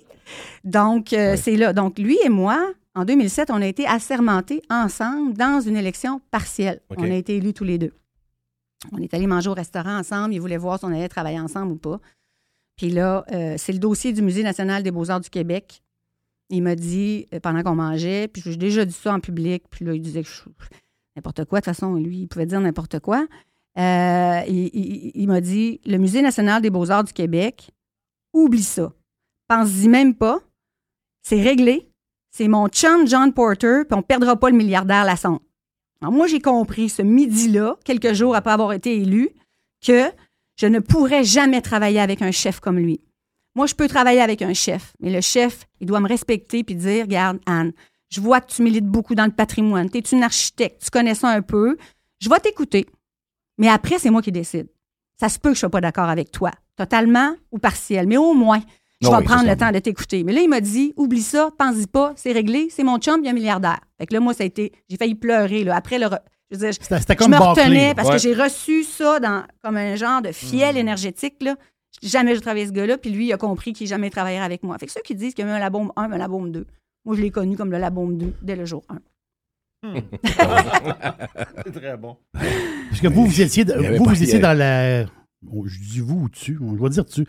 Donc, 0.65 1.13
euh, 1.13 1.37
c'est 1.37 1.57
là. 1.57 1.73
Donc, 1.73 1.99
lui 1.99 2.19
et 2.25 2.29
moi, 2.29 2.73
en 2.99 3.05
2007, 3.05 3.51
on 3.51 3.63
a 3.63 3.67
été 3.67 3.87
assermentés 3.87 4.63
ensemble 4.71 5.35
dans 5.35 5.61
une 5.61 5.77
élection 5.77 6.21
partielle. 6.31 6.81
On 6.91 7.03
a 7.13 7.15
été 7.17 7.37
élus 7.37 7.55
tous 7.55 7.65
les 7.65 7.79
deux. 7.79 7.93
On 8.93 8.99
est 8.99 9.13
allés 9.15 9.27
manger 9.27 9.51
au 9.51 9.55
restaurant 9.55 9.99
ensemble. 9.99 10.35
Il 10.35 10.41
voulait 10.41 10.57
voir 10.57 10.79
si 10.79 10.85
on 10.85 10.89
allait 10.89 11.09
travailler 11.09 11.41
ensemble 11.41 11.73
ou 11.73 11.77
pas. 11.77 12.01
Puis 12.77 12.91
là, 12.91 13.25
euh, 13.33 13.55
c'est 13.59 13.73
le 13.73 13.79
dossier 13.81 14.13
du 14.13 14.23
Musée 14.23 14.43
national 14.45 14.83
des 14.83 14.91
beaux-arts 14.93 15.21
du 15.21 15.31
Québec. 15.31 15.83
Il 16.51 16.63
m'a 16.63 16.77
dit, 16.77 17.27
euh, 17.35 17.41
pendant 17.41 17.63
qu'on 17.63 17.75
mangeait, 17.75 18.29
puis 18.29 18.41
j'ai 18.45 18.57
déjà 18.57 18.85
dit 18.85 18.93
ça 18.93 19.13
en 19.13 19.21
public, 19.21 19.65
puis 19.69 19.85
là, 19.85 19.95
il 19.95 20.01
disait 20.01 20.23
que 20.23 20.29
je- 20.29 20.43
n'importe 21.17 21.45
quoi. 21.45 21.61
De 21.61 21.65
toute 21.65 21.75
façon, 21.75 21.95
lui, 21.97 22.21
il 22.21 22.27
pouvait 22.29 22.47
dire 22.47 22.61
n'importe 22.61 23.01
quoi. 23.01 23.27
Euh, 23.79 24.41
il 24.49 24.71
il- 24.73 25.11
il 25.15 25.27
m'a 25.27 25.41
dit, 25.41 25.81
le 25.85 25.99
Musée 25.99 26.23
national 26.23 26.63
des 26.63 26.71
beaux-arts 26.71 27.05
du 27.05 27.13
Québec, 27.13 27.71
oublie 28.33 28.63
ça. 28.63 28.93
Pense-y 29.49 29.89
même 29.89 30.15
pas. 30.15 30.41
C'est 31.23 31.43
réglé. 31.43 31.91
C'est 32.31 32.49
mon 32.49 32.69
chum 32.69 33.07
John 33.07 33.33
Porter, 33.33 33.83
puis 33.89 33.99
on 33.99 34.03
perdra 34.03 34.37
pas 34.37 34.51
le 34.51 34.57
milliardaire 34.57 35.05
Lassonde. 35.05 35.41
Alors 36.01 36.13
moi, 36.13 36.27
j'ai 36.27 36.41
compris 36.41 36.89
ce 36.89 37.03
midi-là, 37.03 37.77
quelques 37.85 38.13
jours 38.13 38.37
après 38.37 38.53
avoir 38.53 38.73
été 38.73 38.97
élu, 38.97 39.31
que 39.85 40.05
je 40.57 40.67
ne 40.67 40.79
pourrais 40.79 41.25
jamais 41.25 41.61
travailler 41.61 42.01
avec 42.01 42.23
un 42.23 42.31
chef 42.31 42.61
comme 42.61 42.79
lui. 42.79 43.01
Moi, 43.55 43.67
je 43.67 43.75
peux 43.75 43.89
travailler 43.89 44.21
avec 44.21 44.43
un 44.43 44.53
chef, 44.53 44.93
mais 45.01 45.11
le 45.11 45.21
chef, 45.21 45.67
il 45.81 45.87
doit 45.87 46.01
me 46.01 46.09
respecter 46.09 46.63
puis 46.63 46.77
dire, 46.77 47.05
regarde, 47.05 47.41
Anne, 47.47 47.73
je 48.09 48.21
vois 48.21 48.41
que 48.41 48.53
tu 48.53 48.63
milites 48.63 48.87
beaucoup 48.87 49.15
dans 49.15 49.27
le 49.27 49.33
patrimoine, 49.33 49.91
tu 49.91 49.99
es 49.99 50.01
une 50.01 50.23
architecte, 50.23 50.83
tu 50.85 50.91
connais 50.91 51.15
ça 51.15 51.29
un 51.29 51.43
peu, 51.43 51.77
je 52.21 52.29
vais 52.29 52.39
t'écouter. 52.39 52.87
Mais 53.59 53.69
après, 53.69 53.99
c'est 53.99 54.11
moi 54.11 54.23
qui 54.23 54.33
décide. 54.33 54.69
Ça 55.19 55.29
se 55.29 55.39
peut 55.39 55.51
que 55.51 55.55
je 55.55 55.59
ne 55.59 55.61
sois 55.61 55.71
pas 55.71 55.81
d'accord 55.81 56.09
avec 56.09 56.31
toi, 56.31 56.53
totalement 56.77 57.35
ou 57.51 57.59
partiel, 57.59 58.07
mais 58.07 58.17
au 58.17 58.35
moins, 58.35 58.63
je 59.01 59.09
vais 59.09 59.17
oui, 59.17 59.25
prendre 59.25 59.43
le 59.45 59.49
ça. 59.51 59.57
temps 59.57 59.73
de 59.73 59.79
t'écouter. 59.79 60.25
Mais 60.25 60.33
là, 60.33 60.41
il 60.41 60.49
m'a 60.49 60.61
dit, 60.61 60.93
oublie 60.97 61.23
ça, 61.23 61.51
pense-y 61.59 61.87
pas, 61.87 62.13
c'est 62.17 62.33
réglé, 62.33 62.69
c'est 62.71 62.83
mon 62.85 62.99
chum, 62.99 63.21
il 63.23 63.27
est 63.27 63.31
un 63.31 63.35
milliardaire. 63.35 63.81
Fait 63.99 64.07
que 64.07 64.15
là, 64.15 64.21
moi, 64.21 64.35
ça 64.35 64.43
a 64.43 64.47
été, 64.47 64.73
j'ai 64.89 64.97
failli 64.97 65.15
pleurer, 65.15 65.65
là. 65.65 65.77
Après 65.77 65.99
le, 65.99 66.07
re- 66.07 66.19
je 66.51 66.57
veux 66.57 66.61
dire, 66.65 66.73
je- 66.73 66.79
C'était 66.83 66.99
c'était 67.01 67.13
je 67.15 67.19
comme 67.19 67.31
me 67.33 67.39
Barclay, 67.39 67.65
retenais 67.65 67.95
parce 67.95 68.09
Ouais. 68.09 68.15
que 68.17 68.21
j'ai 68.23 68.35
reçu 68.35 68.83
ça 68.85 69.21
dans, 69.21 69.45
comme 69.63 69.77
un 69.77 69.95
genre 69.97 70.21
de 70.23 70.33
fiel 70.33 70.77
énergétique, 70.77 71.37
là. 71.43 71.57
Jamais 72.03 72.35
je 72.37 72.41
travaillais 72.41 72.65
avec 72.67 72.75
ce 72.77 72.81
gars-là, 72.81 72.99
puis 72.99 73.11
lui, 73.11 73.27
il 73.27 73.33
a 73.33 73.37
compris 73.39 73.73
qu'il 73.73 73.87
jamais 73.87 74.11
travaillerait 74.11 74.45
avec 74.45 74.63
moi. 74.63 74.77
Fait 74.79 74.87
que 74.87 74.93
ceux 74.93 75.01
qui 75.05 75.15
disent 75.15 75.35
qu'il 75.35 75.45
y 75.45 75.49
a 75.49 75.53
eu 75.53 75.55
un 75.55 75.59
Labombe 75.59 75.91
1, 75.97 76.13
un 76.13 76.19
Labombe 76.19 76.51
2, 76.53 76.67
moi, 77.05 77.17
je 77.17 77.23
l'ai 77.23 77.31
connu 77.31 77.57
comme 77.57 77.71
le 77.73 77.79
Labombe 77.79 78.17
2 78.19 78.35
dès 78.43 78.57
le 78.57 78.65
jour 78.67 78.83
1. 78.89 78.99
C'est 81.65 81.73
très 81.73 81.97
bon. 81.97 82.17
Parce 82.33 83.01
que 83.01 83.09
vous, 83.09 83.27
vous 83.27 83.41
étiez, 83.41 83.65
vous, 83.65 84.05
vous 84.05 84.23
étiez 84.23 84.39
dans 84.39 84.57
la. 84.57 85.05
je 85.05 85.81
dis 85.81 86.01
vous 86.01 86.23
ou 86.25 86.29
tu, 86.29 86.59
je 86.61 86.83
vais 86.83 86.89
dire 86.91 87.05
tu. 87.07 87.27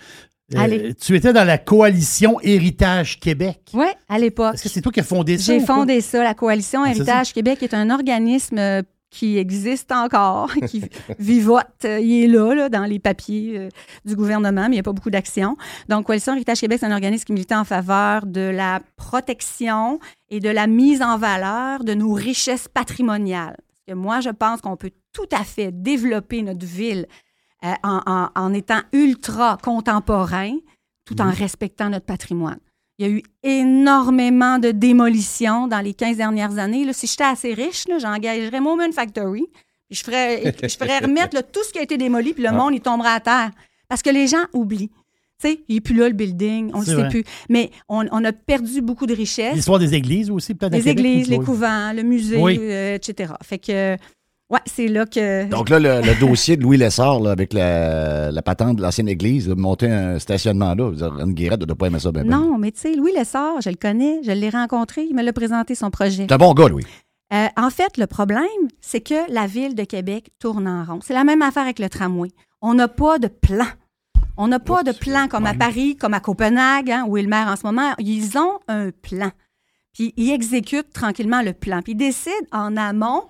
Euh, 0.55 0.93
tu 0.99 1.15
étais 1.15 1.33
dans 1.33 1.43
la 1.43 1.57
coalition 1.57 2.39
Héritage 2.41 3.19
Québec. 3.19 3.59
Oui, 3.73 3.87
à 4.07 4.17
l'époque. 4.17 4.55
Est-ce 4.55 4.63
que 4.63 4.69
c'est 4.69 4.81
toi 4.81 4.91
qui 4.91 4.99
as 4.99 5.03
fondé 5.03 5.37
ça? 5.37 5.53
J'ai 5.53 5.59
fondé 5.59 6.01
ça, 6.01 6.23
la 6.23 6.33
Coalition 6.33 6.83
Ah, 6.83 6.89
Héritage 6.91 7.33
Québec 7.33 7.61
est 7.61 7.73
un 7.73 7.89
organisme 7.89 8.57
euh, 8.57 8.81
qui 9.11 9.37
existe 9.37 9.91
encore, 9.91 10.51
qui 10.67 10.83
vivote. 11.19 11.65
Euh, 11.85 11.99
Il 11.99 12.23
est 12.23 12.27
là, 12.27 12.53
là, 12.53 12.69
dans 12.69 12.85
les 12.85 12.99
papiers 12.99 13.57
euh, 13.57 13.69
du 14.05 14.15
gouvernement, 14.15 14.63
mais 14.63 14.67
il 14.67 14.77
n'y 14.77 14.79
a 14.79 14.83
pas 14.83 14.93
beaucoup 14.93 15.09
d'action. 15.11 15.55
Donc, 15.87 16.05
Coalition 16.05 16.33
Héritage 16.33 16.59
Québec, 16.61 16.79
c'est 16.79 16.85
un 16.87 16.93
organisme 16.93 17.25
qui 17.25 17.33
milite 17.33 17.51
en 17.51 17.63
faveur 17.63 18.25
de 18.25 18.41
la 18.41 18.81
protection 18.95 19.99
et 20.29 20.39
de 20.39 20.49
la 20.49 20.67
mise 20.67 21.01
en 21.01 21.17
valeur 21.17 21.83
de 21.83 21.93
nos 21.93 22.13
richesses 22.13 22.67
patrimoniales. 22.67 23.57
Parce 23.57 23.83
que 23.87 23.93
moi, 23.93 24.19
je 24.19 24.29
pense 24.29 24.61
qu'on 24.61 24.77
peut 24.77 24.91
tout 25.13 25.29
à 25.31 25.43
fait 25.43 25.71
développer 25.71 26.41
notre 26.41 26.65
ville 26.65 27.07
euh, 27.65 27.73
en, 27.83 28.01
en- 28.05 28.29
en 28.35 28.53
étant 28.53 28.81
ultra 28.93 29.57
contemporain, 29.63 30.55
tout 31.05 31.19
en 31.21 31.29
respectant 31.31 31.89
notre 31.89 32.05
patrimoine. 32.05 32.59
Il 32.97 33.07
y 33.07 33.09
a 33.09 33.11
eu 33.13 33.23
énormément 33.43 34.59
de 34.59 34.71
démolitions 34.71 35.67
dans 35.67 35.79
les 35.79 35.93
15 35.93 36.17
dernières 36.17 36.57
années. 36.57 36.83
Là, 36.85 36.93
si 36.93 37.07
j'étais 37.07 37.23
assez 37.23 37.53
riche, 37.53 37.85
j'engagerais 37.99 38.59
Moment 38.59 38.91
Factory. 38.91 39.45
Puis 39.89 39.97
je 39.99 40.03
ferais, 40.03 40.53
je 40.61 40.75
ferais 40.77 40.99
remettre 41.05 41.35
là, 41.35 41.43
tout 41.43 41.63
ce 41.63 41.71
qui 41.71 41.79
a 41.79 41.81
été 41.81 41.97
démoli, 41.97 42.33
puis 42.33 42.43
le 42.43 42.51
monde, 42.51 42.73
il 42.73 42.81
tombera 42.81 43.13
à 43.13 43.19
terre. 43.19 43.51
Parce 43.87 44.01
que 44.01 44.09
les 44.09 44.27
gens 44.27 44.43
oublient. 44.53 44.89
Tu 45.41 45.49
sais, 45.49 45.61
il 45.69 45.75
n'est 45.75 45.81
plus 45.81 45.95
là, 45.95 46.09
le 46.09 46.13
building, 46.13 46.71
on 46.73 46.79
ne 46.81 46.83
le 46.83 46.85
sait 46.85 46.95
vrai. 46.95 47.07
plus. 47.09 47.23
Mais 47.49 47.71
on, 47.87 48.05
on 48.11 48.23
a 48.25 48.33
perdu 48.33 48.81
beaucoup 48.81 49.05
de 49.05 49.15
richesses. 49.15 49.55
L'histoire 49.55 49.79
des 49.79 49.93
églises 49.95 50.29
aussi, 50.29 50.53
peut-être. 50.53 50.73
Les 50.73 50.89
églises, 50.89 51.29
les 51.29 51.39
couvents, 51.39 51.93
le 51.93 52.03
musée, 52.03 52.37
Oui. 52.37 52.57
euh, 52.59 52.95
etc. 52.95 53.33
Fait 53.41 53.57
que, 53.57 53.95
ouais, 54.49 54.59
c'est 54.65 54.87
là 54.87 55.05
que... 55.05 55.49
Donc 55.49 55.69
là, 55.69 55.79
le, 55.79 56.01
le 56.01 56.19
dossier 56.19 56.57
de 56.57 56.63
Louis 56.63 56.77
Lessard, 56.77 57.19
là, 57.19 57.31
avec 57.31 57.53
la, 57.53 58.31
la 58.31 58.41
patente 58.41 58.77
de 58.77 58.81
l'ancienne 58.81 59.07
église, 59.07 59.47
de 59.47 59.53
monter 59.53 59.89
un 59.89 60.19
stationnement 60.19 60.75
là, 60.75 60.91
Anne 61.19 61.33
Guérette 61.33 61.61
ne 61.61 61.65
doit 61.65 61.75
pas 61.77 61.87
aimer 61.87 61.99
ça 61.99 62.11
bien. 62.11 62.23
bien. 62.23 62.37
non, 62.37 62.57
mais 62.57 62.71
tu 62.71 62.81
sais, 62.81 62.95
Louis 62.95 63.11
Lessard, 63.13 63.61
je 63.61 63.69
le 63.69 63.75
connais, 63.75 64.21
je 64.23 64.31
l'ai 64.31 64.49
rencontré, 64.49 65.03
il 65.03 65.15
me 65.15 65.23
l'a 65.23 65.33
présenté 65.33 65.75
son 65.75 65.89
projet. 65.91 66.25
C'est 66.27 66.33
un 66.33 66.37
bon 66.37 66.53
gars, 66.53 66.67
Louis. 66.67 66.85
Euh, 67.31 67.47
en 67.57 67.69
fait, 67.69 67.97
le 67.97 68.07
problème, 68.07 68.45
c'est 68.81 69.01
que 69.01 69.31
la 69.31 69.45
ville 69.45 69.75
de 69.75 69.83
Québec 69.83 70.31
tourne 70.39 70.67
en 70.67 70.83
rond. 70.83 70.99
C'est 71.03 71.13
la 71.13 71.23
même 71.23 71.43
affaire 71.43 71.63
avec 71.63 71.77
le 71.77 71.87
tramway. 71.87 72.29
On 72.61 72.73
n'a 72.73 72.87
pas 72.87 73.19
de 73.19 73.27
plan. 73.27 73.67
On 74.35 74.47
n'a 74.47 74.59
pas 74.59 74.83
de 74.83 74.91
plan 74.91 75.27
comme 75.27 75.45
à 75.45 75.53
Paris, 75.53 75.95
comme 75.95 76.13
à 76.13 76.21
Copenhague, 76.21 76.89
hein, 76.89 77.05
où 77.07 77.17
est 77.17 77.21
le 77.21 77.27
maire 77.27 77.47
en 77.47 77.55
ce 77.55 77.65
moment. 77.65 77.93
Ils 77.99 78.37
ont 78.37 78.59
un 78.67 78.89
plan. 78.89 79.31
Puis 79.93 80.13
ils 80.17 80.31
exécutent 80.31 80.91
tranquillement 80.91 81.41
le 81.41 81.53
plan. 81.53 81.81
Puis 81.81 81.91
ils 81.91 81.97
décident 81.97 82.33
en 82.51 82.75
amont 82.77 83.23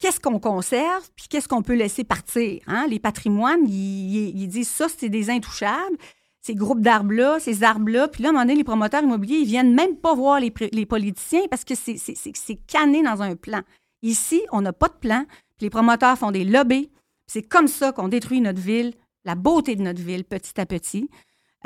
qu'est-ce 0.00 0.18
qu'on 0.18 0.38
conserve, 0.40 1.08
puis 1.14 1.26
qu'est-ce 1.28 1.46
qu'on 1.48 1.62
peut 1.62 1.74
laisser 1.76 2.02
partir. 2.04 2.60
hein? 2.66 2.86
Les 2.88 2.98
patrimoines, 2.98 3.66
ils, 3.68 4.30
ils- 4.36 4.48
disent 4.48 4.68
ça, 4.70 4.86
c'est 4.88 5.08
des 5.08 5.30
intouchables. 5.30 5.96
Ces 6.42 6.54
groupes 6.54 6.80
d'arbres-là, 6.80 7.38
ces 7.38 7.62
arbres-là. 7.62 8.08
Puis 8.08 8.22
là, 8.22 8.28
à 8.28 8.30
un 8.30 8.32
moment 8.32 8.44
donné, 8.44 8.56
les 8.56 8.64
promoteurs 8.64 9.02
immobiliers, 9.02 9.36
ils 9.40 9.46
viennent 9.46 9.74
même 9.74 9.96
pas 9.96 10.14
voir 10.14 10.40
les, 10.40 10.52
les 10.72 10.86
politiciens 10.86 11.42
parce 11.50 11.64
que 11.64 11.74
c'est- 11.74 12.66
canné 12.66 13.02
dans 13.02 13.20
un 13.22 13.36
plan. 13.36 13.60
Ici, 14.02 14.40
on 14.50 14.62
n'a 14.62 14.72
pas 14.72 14.88
de 14.88 14.94
plan. 14.94 15.24
Puis 15.58 15.66
les 15.66 15.70
promoteurs 15.70 16.16
font 16.16 16.30
des 16.30 16.44
lobbies. 16.44 16.90
C'est 17.26 17.42
comme 17.42 17.68
ça 17.68 17.92
qu'on 17.92 18.08
détruit 18.08 18.40
notre 18.40 18.60
ville, 18.60 18.94
la 19.26 19.34
beauté 19.34 19.76
de 19.76 19.82
notre 19.82 20.00
ville, 20.00 20.24
petit 20.24 20.58
à 20.58 20.64
petit. 20.66 21.10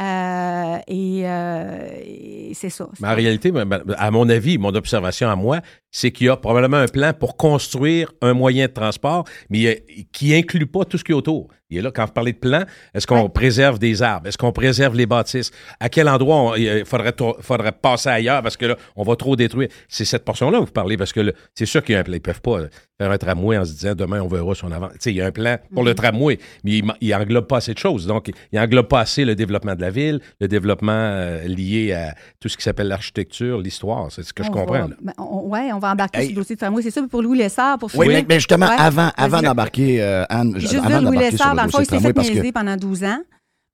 Euh, 0.01 0.79
et 0.89 1.23
euh, 1.25 1.89
et 2.03 2.51
c'est 2.55 2.69
ça. 2.71 2.89
Mais 3.01 3.07
en 3.07 3.15
réalité, 3.15 3.53
à 3.97 4.11
mon 4.11 4.29
avis, 4.29 4.59
mon 4.59 4.75
observation 4.75 5.29
à 5.31 5.37
moi, 5.37 5.61
c'est 5.97 6.11
qu'il 6.11 6.27
y 6.27 6.29
a 6.31 6.37
probablement 6.37 6.79
un 6.79 6.89
plan 6.89 7.13
pour 7.13 7.37
construire 7.37 8.13
un 8.21 8.35
moyen 8.35 8.67
de 8.67 8.73
transport, 8.73 9.25
mais 9.49 9.65
euh, 9.67 9.75
qui 10.13 10.35
inclut 10.35 10.67
pas 10.67 10.85
tout 10.85 10.99
ce 10.99 11.05
qui 11.05 11.13
est 11.13 11.15
autour. 11.15 11.47
Il 11.71 11.79
est 11.79 11.83
là, 11.83 11.91
quand 11.93 12.05
vous 12.05 12.13
parlez 12.13 12.33
de 12.33 12.39
plan, 12.39 12.63
est-ce 12.93 13.07
qu'on 13.07 13.23
Ouais. 13.23 13.29
préserve 13.31 13.79
des 13.79 14.03
arbres? 14.03 14.27
Est-ce 14.29 14.37
qu'on 14.39 14.53
préserve 14.53 14.95
les 14.97 15.07
bâtisses? 15.07 15.51
À 15.81 15.89
quel 15.89 16.09
endroit 16.09 16.37
on- 16.37 16.55
il 16.57 16.85
faudrait, 16.85 17.15
faudrait 17.41 17.73
passer 17.73 18.09
ailleurs 18.11 18.43
parce 18.43 18.57
que 18.57 18.67
là, 18.67 18.77
on 18.97 19.03
va 19.03 19.17
trop 19.17 19.35
détruire? 19.35 19.69
C'est 19.89 20.05
cette 20.05 20.25
portion-là 20.25 20.59
que 20.61 20.65
vous 20.67 20.71
parlez 20.73 20.97
parce 20.97 21.13
que 21.13 21.33
c'est 21.55 21.67
sûr 21.67 21.83
qu'il 21.83 21.95
y 21.95 21.97
a 21.97 22.01
un 22.01 22.05
plan. 22.05 22.15
Ils 22.15 22.21
peuvent 22.21 22.43
pas 22.43 22.59
euh, 22.61 22.69
faire 23.01 23.11
un 23.11 23.19
tramway 23.19 23.57
en 23.57 23.65
se 23.65 23.73
disant 23.73 23.95
demain, 23.95 24.21
on 24.21 24.29
verra 24.29 24.55
si 24.55 24.65
on 24.65 24.71
avance. 24.73 24.93
Tu 24.93 24.99
sais, 25.01 25.11
il 25.13 25.17
y 25.17 25.21
a 25.23 25.27
un 25.27 25.33
plan 25.33 25.57
pour 25.73 25.83
le 25.85 25.95
tramway, 25.95 26.39
mais 26.65 26.73
il, 26.79 26.85
ma- 26.85 26.97
il 27.01 27.13
englobe 27.15 27.47
pas 27.47 27.57
assez 27.57 27.73
de 27.73 27.79
choses. 27.79 28.07
Donc, 28.07 28.31
il 28.53 28.59
englobe 28.59 28.87
pas 28.87 29.01
assez 29.01 29.25
le 29.25 29.35
développement 29.35 29.75
de 29.75 29.81
la 29.81 29.91
ville, 29.91 30.21
le 30.41 30.49
développement 30.49 30.93
euh, 30.93 31.45
lié 31.49 31.93
à 31.95 32.15
tout 32.41 32.49
ce 32.49 32.57
qui 32.57 32.63
s'appelle 32.63 32.89
l'architecture, 32.89 33.59
l'histoire. 33.61 34.13
C'est 34.13 34.23
ce 34.23 34.33
que 34.35 34.45
je 34.45 34.51
comprends. 34.51 34.89
ben, 35.01 35.15
ouais, 35.19 35.73
on 35.73 35.79
va 35.79 35.84
embarquer 35.87 36.19
Hey. 36.21 36.27
sur 36.27 36.35
le 36.37 36.41
dossier 36.41 36.57
de 36.57 36.61
tramway. 36.61 36.83
C'est 36.83 36.91
ça 36.91 37.03
pour 37.11 37.23
Louis 37.23 37.39
Lessard, 37.39 37.79
pour 37.79 37.91
Oui, 37.97 38.07
mais, 38.09 38.25
mais 38.29 38.37
justement, 38.37 38.67
Ouais. 38.69 38.77
avant, 38.79 39.11
avant 39.17 39.43
d'embarquer, 39.43 40.01
euh, 40.03 40.25
Anne, 40.29 40.55
juste 40.59 40.75
avant 40.75 40.89
dire, 40.89 41.03
Louis 41.03 41.19
Lessard, 41.19 41.53
le 41.53 41.57
dans 41.59 41.65
le 41.65 41.71
fond, 41.71 41.79
dossier 41.79 41.97
il 41.97 42.01
s'est 42.01 42.07
fait 42.09 42.13
parce 42.13 42.31
que 42.31 42.51
pendant 42.53 42.77
12 42.77 43.05
ans. 43.05 43.19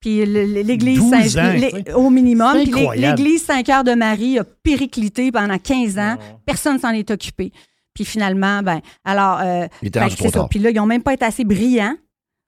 Puis 0.00 0.24
l'Église 0.24 0.98
12 0.98 1.10
Saint- 1.10 1.40
ans, 1.50 1.52
l'é- 1.52 1.70
c'est- 1.86 1.92
au 1.92 2.08
minimum. 2.08 2.54
Puis 2.64 2.72
l'Église 2.96 3.44
Saint-Cœur 3.44 3.84
de 3.84 3.92
Marie 3.92 4.38
a 4.38 4.44
périclité 4.44 5.30
pendant 5.30 5.58
15 5.58 5.98
ans. 5.98 6.16
Personne 6.46 6.78
s'en 6.78 6.90
est 6.92 7.10
occupé. 7.10 7.52
Puis 7.94 8.04
finalement, 8.06 8.62
ben, 8.62 8.80
alors, 9.04 9.40
euh, 9.42 9.66
c'est 9.82 9.94
ça. 10.22 10.30
tard. 10.30 10.48
Puis 10.48 10.58
là, 10.58 10.70
ils 10.70 10.76
n'ont 10.76 10.86
même 10.86 11.02
pas 11.02 11.12
été 11.12 11.24
assez 11.26 11.44
brillants 11.44 11.96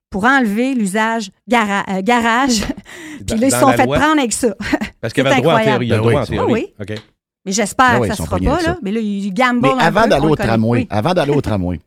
pour 0.09 0.23
enlever 0.25 0.73
l'usage 0.73 1.29
gara- 1.47 1.83
euh, 1.89 2.01
garage. 2.01 2.63
Puis 3.27 3.37
là, 3.37 3.47
ils 3.47 3.51
se 3.51 3.59
sont 3.59 3.71
fait 3.73 3.85
loi, 3.85 3.99
prendre 3.99 4.19
avec 4.19 4.33
ça. 4.33 4.55
Parce 5.01 5.13
qu'il 5.13 5.23
y 5.23 5.27
avait 5.27 5.35
le 5.35 5.41
droit 5.41 5.59
en 5.59 5.63
théorie. 5.63 5.85
Il 5.85 5.89
y 5.89 5.93
a 5.93 5.97
le 5.97 6.01
Ben 6.01 6.09
droit 6.09 6.13
oui, 6.13 6.17
en 6.21 6.25
c'est- 6.25 6.31
théorie. 6.33 6.73
Ah 6.79 6.83
OK. 6.83 6.95
Mais 7.45 7.51
j'espère 7.51 7.95
Ah 7.95 7.99
que 7.99 8.05
ça 8.07 8.13
ne 8.13 8.17
se 8.17 8.23
fera 8.23 8.37
pognés 8.37 8.47
pas, 8.49 8.61
là. 8.61 8.77
Mais 8.83 8.91
là, 8.91 8.99
ils 9.01 9.33
gamblent 9.33 9.61
Mais 9.61 9.69
avant 9.79 10.07
d'aller 10.07 10.27
au 10.27 10.35
tramway, 10.35 10.79
Oui. 10.81 10.87
avant 10.89 11.13
d'aller 11.13 11.31
au 11.33 11.41
tramway, 11.41 11.79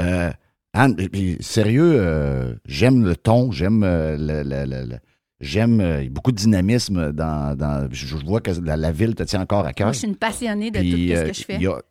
euh, 0.00 0.30
Anne, 0.74 0.96
puis 0.96 1.36
sérieux, 1.40 1.94
euh, 1.96 2.54
j'aime 2.66 3.04
le 3.04 3.16
ton, 3.16 3.50
j'aime 3.52 3.82
euh, 3.84 4.16
le, 4.16 4.42
le- 4.42 4.64
le- 4.64 4.86
le- 4.86 4.98
j'aime 5.40 5.80
euh, 5.80 6.08
beaucoup 6.10 6.30
de 6.32 6.36
dynamisme 6.36 7.12
dans, 7.12 7.56
dans- 7.56 7.88
je, 7.90 8.06
je 8.06 8.16
vois 8.24 8.40
que 8.40 8.52
la, 8.64 8.76
la 8.76 8.92
ville 8.92 9.14
te 9.14 9.22
tient 9.24 9.40
encore 9.40 9.66
à 9.66 9.72
cœur. 9.72 9.88
Moi, 9.88 9.92
je 9.92 9.98
suis 9.98 10.08
une 10.08 10.16
passionnée 10.16 10.70
de 10.70 10.78
Puis, 10.78 10.90
tout 11.08 11.14
ce 11.16 11.20
euh, 11.20 11.28
que 11.28 11.34
je 11.34 11.42
fais. 11.44 11.66
a- 11.66 11.82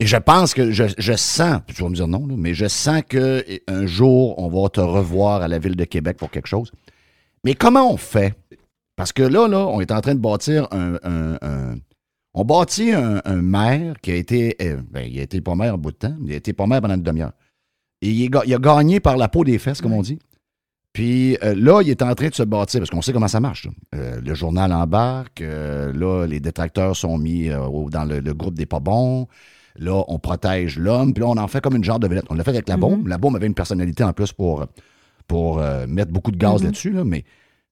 Et 0.00 0.06
je 0.06 0.16
pense 0.16 0.54
que 0.54 0.70
je, 0.72 0.84
je 0.96 1.12
sens, 1.12 1.60
tu 1.74 1.82
vas 1.82 1.88
me 1.90 1.94
dire 1.94 2.08
non, 2.08 2.26
là, 2.26 2.34
mais 2.36 2.54
je 2.54 2.66
sens 2.66 3.02
que 3.08 3.44
un 3.68 3.86
jour, 3.86 4.38
on 4.38 4.48
va 4.48 4.68
te 4.70 4.80
revoir 4.80 5.42
à 5.42 5.48
la 5.48 5.58
ville 5.58 5.76
de 5.76 5.84
Québec 5.84 6.16
pour 6.16 6.30
quelque 6.30 6.48
chose. 6.48 6.72
Mais 7.44 7.54
comment 7.54 7.92
on 7.92 7.96
fait? 7.98 8.34
Parce 9.00 9.12
que 9.12 9.22
là, 9.22 9.48
là, 9.48 9.66
on 9.66 9.80
est 9.80 9.90
en 9.92 10.00
train 10.00 10.14
de 10.14 10.20
bâtir 10.20 10.68
un. 10.72 10.94
un- 11.02 11.38
un- 11.42 11.74
on 12.34 12.44
bâtit 12.44 12.92
un, 12.92 13.20
un 13.24 13.42
maire 13.42 13.94
qui 14.02 14.12
a 14.12 14.14
été. 14.14 14.56
euh, 14.62 14.80
ben, 14.90 15.08
il 15.10 15.18
a 15.18 15.22
été 15.22 15.40
pas 15.40 15.54
maire 15.54 15.74
un 15.74 15.78
bout 15.78 15.90
de 15.90 15.96
temps, 15.96 16.14
mais 16.20 16.28
il 16.30 16.32
a 16.34 16.36
été 16.36 16.52
pas 16.52 16.66
maire 16.66 16.80
pendant 16.80 16.94
une 16.94 17.02
demi-heure. 17.02 17.32
Et 18.02 18.10
il, 18.10 18.24
est 18.24 18.28
ga- 18.28 18.42
il 18.46 18.54
a 18.54 18.58
gagné 18.58 19.00
par 19.00 19.16
la 19.16 19.28
peau 19.28 19.42
des 19.42 19.58
fesses, 19.58 19.80
comme 19.80 19.92
on 19.94 20.02
dit. 20.02 20.18
Puis 20.92 21.36
euh, 21.42 21.54
là, 21.56 21.80
il 21.82 21.90
est 21.90 22.02
en 22.02 22.14
train 22.14 22.28
de 22.28 22.34
se 22.34 22.42
bâtir, 22.42 22.80
parce 22.80 22.90
qu'on 22.90 23.02
sait 23.02 23.12
comment 23.12 23.26
ça 23.28 23.40
marche. 23.40 23.68
Euh, 23.94 24.20
le 24.20 24.34
journal 24.34 24.72
embarque, 24.72 25.40
euh, 25.40 25.92
là, 25.92 26.26
les 26.26 26.40
détracteurs 26.40 26.94
sont 26.96 27.16
mis 27.18 27.52
au- 27.52 27.88
dans 27.90 28.04
le, 28.04 28.20
le 28.20 28.34
groupe 28.34 28.54
des 28.54 28.66
pas 28.66 28.80
bons. 28.80 29.26
Là, 29.76 30.02
on 30.08 30.18
protège 30.18 30.78
l'homme, 30.78 31.14
puis 31.14 31.22
là, 31.22 31.28
on 31.30 31.36
en 31.36 31.48
fait 31.48 31.60
comme 31.60 31.76
une 31.76 31.84
genre 31.84 31.98
de 32.00 32.06
vedette. 32.08 32.26
On 32.30 32.34
l'a 32.34 32.44
fait 32.44 32.50
avec 32.50 32.68
la 32.68 32.76
Mhm. 32.76 32.80
bombe. 32.80 33.06
La 33.08 33.18
bombe 33.18 33.36
avait 33.36 33.46
une 33.46 33.54
personnalité 33.54 34.04
en 34.04 34.12
plus 34.12 34.32
pour, 34.32 34.66
pour 35.26 35.60
mettre 35.88 36.12
beaucoup 36.12 36.30
de 36.32 36.36
gaz 36.36 36.60
Mhm. 36.60 36.66
là-dessus, 36.66 36.90
là, 36.90 37.04
mais 37.04 37.24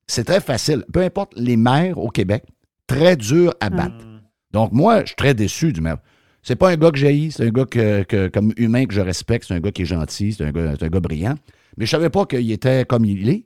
c'est 0.09 0.25
très 0.25 0.41
facile. 0.41 0.85
Peu 0.93 1.03
importe 1.03 1.33
les 1.37 1.57
maires 1.57 1.99
au 1.99 2.09
Québec, 2.09 2.45
très 2.87 3.17
dur 3.17 3.55
à 3.61 3.71
battre. 3.71 4.05
Donc, 4.51 4.73
moi, 4.73 5.03
je 5.03 5.07
suis 5.09 5.17
très 5.17 5.35
déçu 5.35 5.73
du 5.73 5.81
maire. 5.81 5.99
C'est 6.43 6.57
pas 6.57 6.71
un 6.71 6.77
gars 6.77 6.91
que 6.91 6.99
j'haïs, 6.99 7.33
c'est 7.33 7.45
un 7.47 7.51
gars 7.51 7.67
que, 7.67 8.03
que- 8.05 8.29
comme 8.29 8.53
humain 8.57 8.87
que 8.87 8.95
je 8.95 9.01
respecte, 9.03 9.47
c'est 9.47 9.55
un 9.55 9.61
gars 9.61 9.71
qui 9.71 9.83
est 9.83 9.87
gentil, 9.87 10.33
c'est 10.33 10.45
un 10.45 10.51
gars, 10.51 10.73
un 10.81 10.89
gars 10.89 11.01
brillant. 11.01 11.35
Mais 11.77 11.85
je 11.85 11.91
savais 11.91 12.09
pas 12.11 12.25
qu'il 12.27 12.51
était 12.51 12.85
comme 12.87 13.05
il 13.05 13.29
est. 13.29 13.45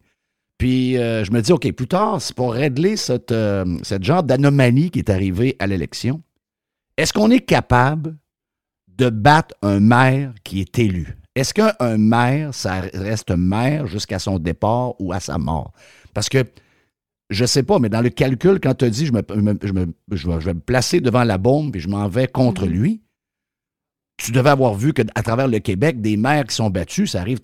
Puis 0.58 0.96
euh, 0.96 1.24
je 1.24 1.32
me 1.32 1.42
dis, 1.42 1.52
OK, 1.52 1.70
plus 1.72 1.88
tard, 1.88 2.22
c'est 2.22 2.36
pour 2.36 2.52
régler 2.52 2.96
cette, 2.96 3.32
euh, 3.32 3.64
cette 3.82 4.04
genre 4.04 4.22
d'anomalie 4.22 4.90
qui 4.90 5.00
est 5.00 5.10
arrivée 5.10 5.56
à 5.58 5.66
l'élection. 5.66 6.22
Est-ce 6.96 7.12
qu'on 7.12 7.30
est 7.30 7.40
capable 7.40 8.16
de 8.86 9.10
battre 9.10 9.54
un 9.62 9.80
maire 9.80 10.32
qui 10.44 10.60
est 10.60 10.78
élu? 10.78 11.18
Est-ce 11.34 11.54
qu'un 11.54 11.96
maire, 11.96 12.54
ça 12.54 12.82
reste 12.94 13.30
maire 13.30 13.86
jusqu'à 13.86 14.18
son 14.20 14.38
départ 14.38 14.94
ou 15.00 15.12
à 15.12 15.18
sa 15.18 15.38
mort? 15.38 15.72
Parce 16.14 16.28
que 16.28 16.44
je 17.30 17.44
sais 17.46 17.62
pas, 17.62 17.78
mais 17.78 17.88
dans 17.88 18.00
le 18.02 18.10
calcul, 18.10 18.60
quand 18.60 18.74
tu 18.74 18.84
as 18.84 18.90
dit 18.90 19.06
je, 19.06 19.12
me, 19.12 19.22
je 19.30 19.40
me- 19.40 19.58
je 19.62 19.72
vais, 20.28 20.40
je 20.40 20.46
vais 20.46 20.54
me 20.54 20.60
placer 20.60 21.00
devant 21.00 21.24
la 21.24 21.38
bombe 21.38 21.74
et 21.76 21.80
je 21.80 21.88
m'en 21.88 22.06
vais 22.08 22.26
contre 22.28 22.66
Mhm. 22.66 22.72
lui, 22.72 23.00
tu 24.18 24.32
devais 24.32 24.50
avoir 24.50 24.74
vu 24.74 24.92
qu'à 24.92 25.04
travers 25.22 25.48
le 25.48 25.58
Québec, 25.58 26.00
des 26.00 26.16
maires 26.16 26.44
qui 26.44 26.54
sont 26.54 26.70
battus, 26.70 27.12
ça 27.12 27.20
arrive 27.20 27.40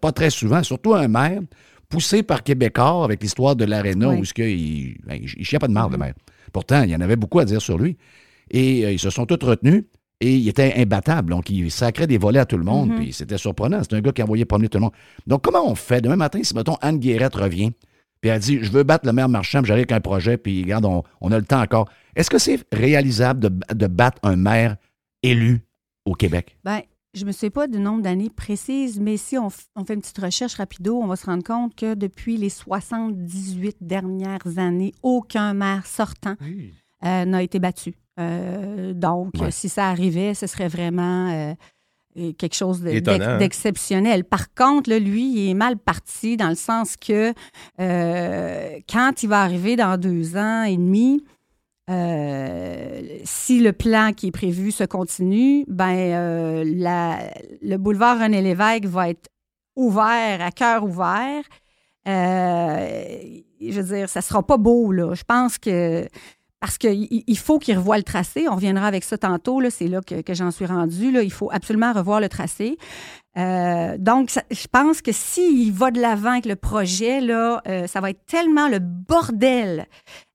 pas 0.00 0.12
très 0.12 0.30
souvent, 0.30 0.62
surtout 0.62 0.94
un 0.94 1.08
maire 1.08 1.40
poussé 1.88 2.22
par 2.22 2.42
Québécois 2.44 3.02
avec 3.04 3.22
l'histoire 3.22 3.56
de 3.56 3.64
l'Arena 3.64 4.10
Oui. 4.10 4.18
où 4.20 4.24
ce 4.24 4.32
il, 4.38 4.98
ben, 5.06 5.14
il, 5.20 5.28
il 5.38 5.44
chiait 5.44 5.58
pas 5.58 5.66
de 5.68 5.72
marre, 5.72 5.88
le 5.90 5.96
maire. 5.96 6.14
Pourtant, 6.52 6.82
il 6.82 6.90
y 6.90 6.94
en 6.96 7.00
avait 7.00 7.16
beaucoup 7.16 7.38
à 7.40 7.44
dire 7.44 7.60
sur 7.62 7.78
lui. 7.78 7.96
Et 8.50 8.84
euh, 8.84 8.92
ils 8.92 8.98
se 8.98 9.10
sont 9.10 9.26
tous 9.26 9.44
retenus. 9.44 9.84
Et 10.20 10.36
il 10.36 10.46
était 10.48 10.74
imbattable. 10.76 11.30
Donc, 11.30 11.48
il 11.50 11.70
sacrait 11.70 12.06
des 12.06 12.18
volets 12.18 12.40
à 12.40 12.44
tout 12.44 12.58
le 12.58 12.64
monde. 12.64 12.90
Mhm. 12.90 12.96
Puis 12.96 13.12
c'était 13.12 13.38
surprenant. 13.38 13.80
C'est 13.82 13.94
un 13.96 14.00
gars 14.02 14.12
qui 14.12 14.22
envoyait 14.22 14.44
promener 14.44 14.68
tout 14.68 14.76
le 14.78 14.82
monde. 14.82 14.92
Donc, 15.26 15.42
comment 15.42 15.68
on 15.68 15.74
fait? 15.74 16.00
Demain 16.02 16.16
matin 16.16 16.40
si, 16.42 16.54
mettons, 16.54 16.76
Anne 16.82 16.98
Guérette 16.98 17.34
revient, 17.36 17.72
puis 18.20 18.30
elle 18.30 18.40
dit 18.40 18.58
Je 18.62 18.70
veux 18.70 18.82
battre 18.82 19.06
le 19.06 19.12
maire 19.12 19.28
marchand, 19.28 19.60
puis 19.60 19.68
j'arrive 19.68 19.82
avec 19.82 19.92
un 19.92 20.00
projet, 20.00 20.36
puis 20.36 20.62
regarde, 20.62 20.84
on, 20.84 21.02
on 21.20 21.32
a 21.32 21.38
le 21.38 21.44
temps 21.44 21.60
encore. 21.62 21.88
Est-ce 22.16 22.30
que 22.30 22.38
c'est 22.38 22.62
réalisable 22.72 23.40
de, 23.40 23.74
de 23.74 23.86
battre 23.86 24.18
un 24.22 24.36
maire 24.36 24.76
élu 25.22 25.60
au 26.04 26.14
Québec? 26.14 26.56
Ben, 26.64 26.80
je 27.14 27.24
me 27.24 27.32
souviens 27.32 27.50
pas 27.50 27.66
du 27.66 27.78
nombre 27.78 28.02
d'années 28.02 28.30
précises, 28.30 29.00
mais 29.00 29.16
si 29.16 29.36
on, 29.36 29.50
fait 29.50 29.64
une 29.94 30.00
petite 30.00 30.18
recherche 30.18 30.54
rapido, 30.54 30.96
on 30.96 31.06
va 31.06 31.16
se 31.16 31.26
rendre 31.26 31.42
compte 31.42 31.74
que 31.74 31.94
depuis 31.94 32.36
les 32.36 32.50
78 32.50 33.76
dernières 33.80 34.58
années, 34.58 34.92
aucun 35.02 35.54
maire 35.54 35.86
sortant 35.86 36.36
euh, 37.04 37.24
n'a 37.24 37.42
été 37.42 37.58
battu. 37.58 37.94
Euh, 38.18 38.92
donc, 38.92 39.32
Ouais. 39.40 39.50
si 39.50 39.68
ça 39.68 39.88
arrivait, 39.88 40.34
ce 40.34 40.46
serait 40.46 40.68
vraiment 40.68 41.30
euh, 41.30 41.54
quelque 42.38 42.54
chose 42.54 42.80
de- 42.82 42.90
hein? 43.22 43.38
d'exceptionnel. 43.38 44.24
Par 44.24 44.52
contre, 44.54 44.90
là, 44.90 44.98
lui, 44.98 45.32
il 45.32 45.50
est 45.50 45.54
mal 45.54 45.76
parti 45.76 46.36
dans 46.36 46.48
le 46.48 46.54
sens 46.56 46.96
que 46.96 47.32
euh, 47.80 48.68
quand 48.90 49.22
il 49.22 49.28
va 49.28 49.42
arriver 49.42 49.76
dans 49.76 49.96
deux 49.98 50.36
ans 50.36 50.62
et 50.64 50.76
demi, 50.76 51.24
euh, 51.88 53.00
si 53.24 53.60
le 53.60 53.72
plan 53.72 54.12
qui 54.12 54.28
est 54.28 54.32
prévu 54.32 54.70
se 54.70 54.84
continue, 54.84 55.64
ben 55.68 55.94
euh, 55.96 56.64
la- 56.66 57.18
le 57.62 57.76
boulevard 57.76 58.20
René 58.20 58.42
Lévesque 58.42 58.84
va 58.86 59.10
être 59.10 59.28
ouvert, 59.76 60.40
à 60.42 60.50
cœur 60.50 60.84
ouvert. 60.84 61.42
Euh, 62.08 63.20
je 63.60 63.80
veux 63.80 63.94
dire, 63.96 64.08
ça 64.08 64.20
sera 64.20 64.42
pas 64.44 64.56
beau, 64.56 64.92
là. 64.92 65.14
Je 65.14 65.22
pense 65.24 65.58
que. 65.58 66.06
Parce 66.60 66.76
qu'il 66.76 67.08
il 67.26 67.38
faut 67.38 67.58
qu'il 67.58 67.76
revoie 67.78 67.96
le 67.96 68.02
tracé. 68.02 68.46
On 68.48 68.54
reviendra 68.56 68.86
avec 68.86 69.02
ça 69.04 69.16
tantôt. 69.16 69.60
là. 69.60 69.70
C'est 69.70 69.88
là 69.88 70.00
que, 70.02 70.20
que 70.20 70.34
j'en 70.34 70.50
suis 70.50 70.66
rendue. 70.66 71.10
Là. 71.10 71.22
Il 71.22 71.32
faut 71.32 71.50
absolument 71.50 71.92
revoir 71.92 72.20
le 72.20 72.28
tracé. 72.28 72.76
Euh, 73.38 73.96
donc, 73.98 74.28
ça- 74.30 74.42
je 74.50 74.66
pense 74.70 75.00
que 75.00 75.12
s'il 75.12 75.72
va 75.72 75.90
de 75.90 76.00
l'avant 76.00 76.32
avec 76.32 76.44
le 76.46 76.56
projet, 76.56 77.20
là, 77.20 77.62
euh, 77.66 77.86
ça 77.86 78.00
va 78.00 78.10
être 78.10 78.26
tellement 78.26 78.68
le 78.68 78.78
bordel 78.78 79.86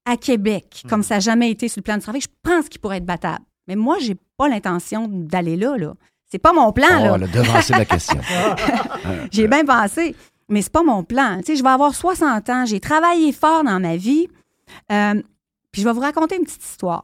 à 0.05 0.17
Québec, 0.17 0.83
comme 0.89 1.03
ça 1.03 1.15
n'a 1.15 1.19
jamais 1.19 1.49
été 1.51 1.67
sur 1.67 1.79
le 1.79 1.83
plan 1.83 1.95
du 1.95 2.01
travail. 2.01 2.21
Je 2.21 2.27
pense 2.43 2.69
qu'il 2.69 2.79
pourrait 2.81 2.97
être 2.97 3.05
battable. 3.05 3.43
Mais 3.67 3.75
moi, 3.75 3.97
j'ai 3.99 4.15
pas 4.37 4.47
l'intention 4.47 5.07
d'aller 5.09 5.55
là. 5.57 5.77
là. 5.77 5.93
C'est 6.31 6.39
pas 6.39 6.53
mon 6.53 6.71
plan. 6.71 6.87
là. 7.03 7.13
Oh, 7.15 7.17
le 7.17 7.27
devancer 7.27 7.73
de 7.73 7.77
la 7.79 7.85
question. 7.85 8.19
J'ai 9.31 9.47
bien 9.47 9.63
pensé, 9.65 10.15
mais 10.49 10.61
c'est 10.61 10.71
pas 10.71 10.83
mon 10.83 11.03
plan. 11.03 11.37
Tu 11.39 11.45
sais, 11.45 11.55
je 11.55 11.63
vais 11.63 11.69
avoir 11.69 11.93
60 11.93 12.49
ans, 12.49 12.65
j'ai 12.65 12.79
travaillé 12.79 13.31
fort 13.31 13.63
dans 13.63 13.79
ma 13.79 13.95
vie. 13.95 14.27
Euh, 14.91 15.21
puis 15.75 15.81
je 15.81 15.87
vais 15.89 15.93
vous 15.93 15.99
raconter 15.99 16.37
une 16.37 16.45
petite 16.45 16.63
histoire. 16.63 17.03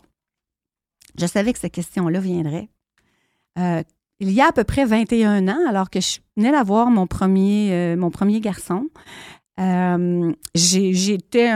Je 1.20 1.26
savais 1.26 1.52
que 1.52 1.60
cette 1.60 1.74
question-là 1.74 2.22
viendrait. 2.22 2.70
Euh, 3.60 3.84
il 4.22 4.32
y 4.32 4.40
a 4.40 4.48
à 4.48 4.52
peu 4.54 4.64
près 4.64 4.86
21 4.86 5.50
ans, 5.50 5.60
alors 5.68 5.90
que 5.90 6.00
je 6.00 6.20
venais 6.38 6.52
d'avoir 6.52 6.90
mon 6.90 7.06
premier, 7.06 7.74
euh, 7.74 7.98
mon 7.98 8.12
premier 8.12 8.40
garçon, 8.40 8.88
euh, 9.60 10.32
j'étais 10.56 11.50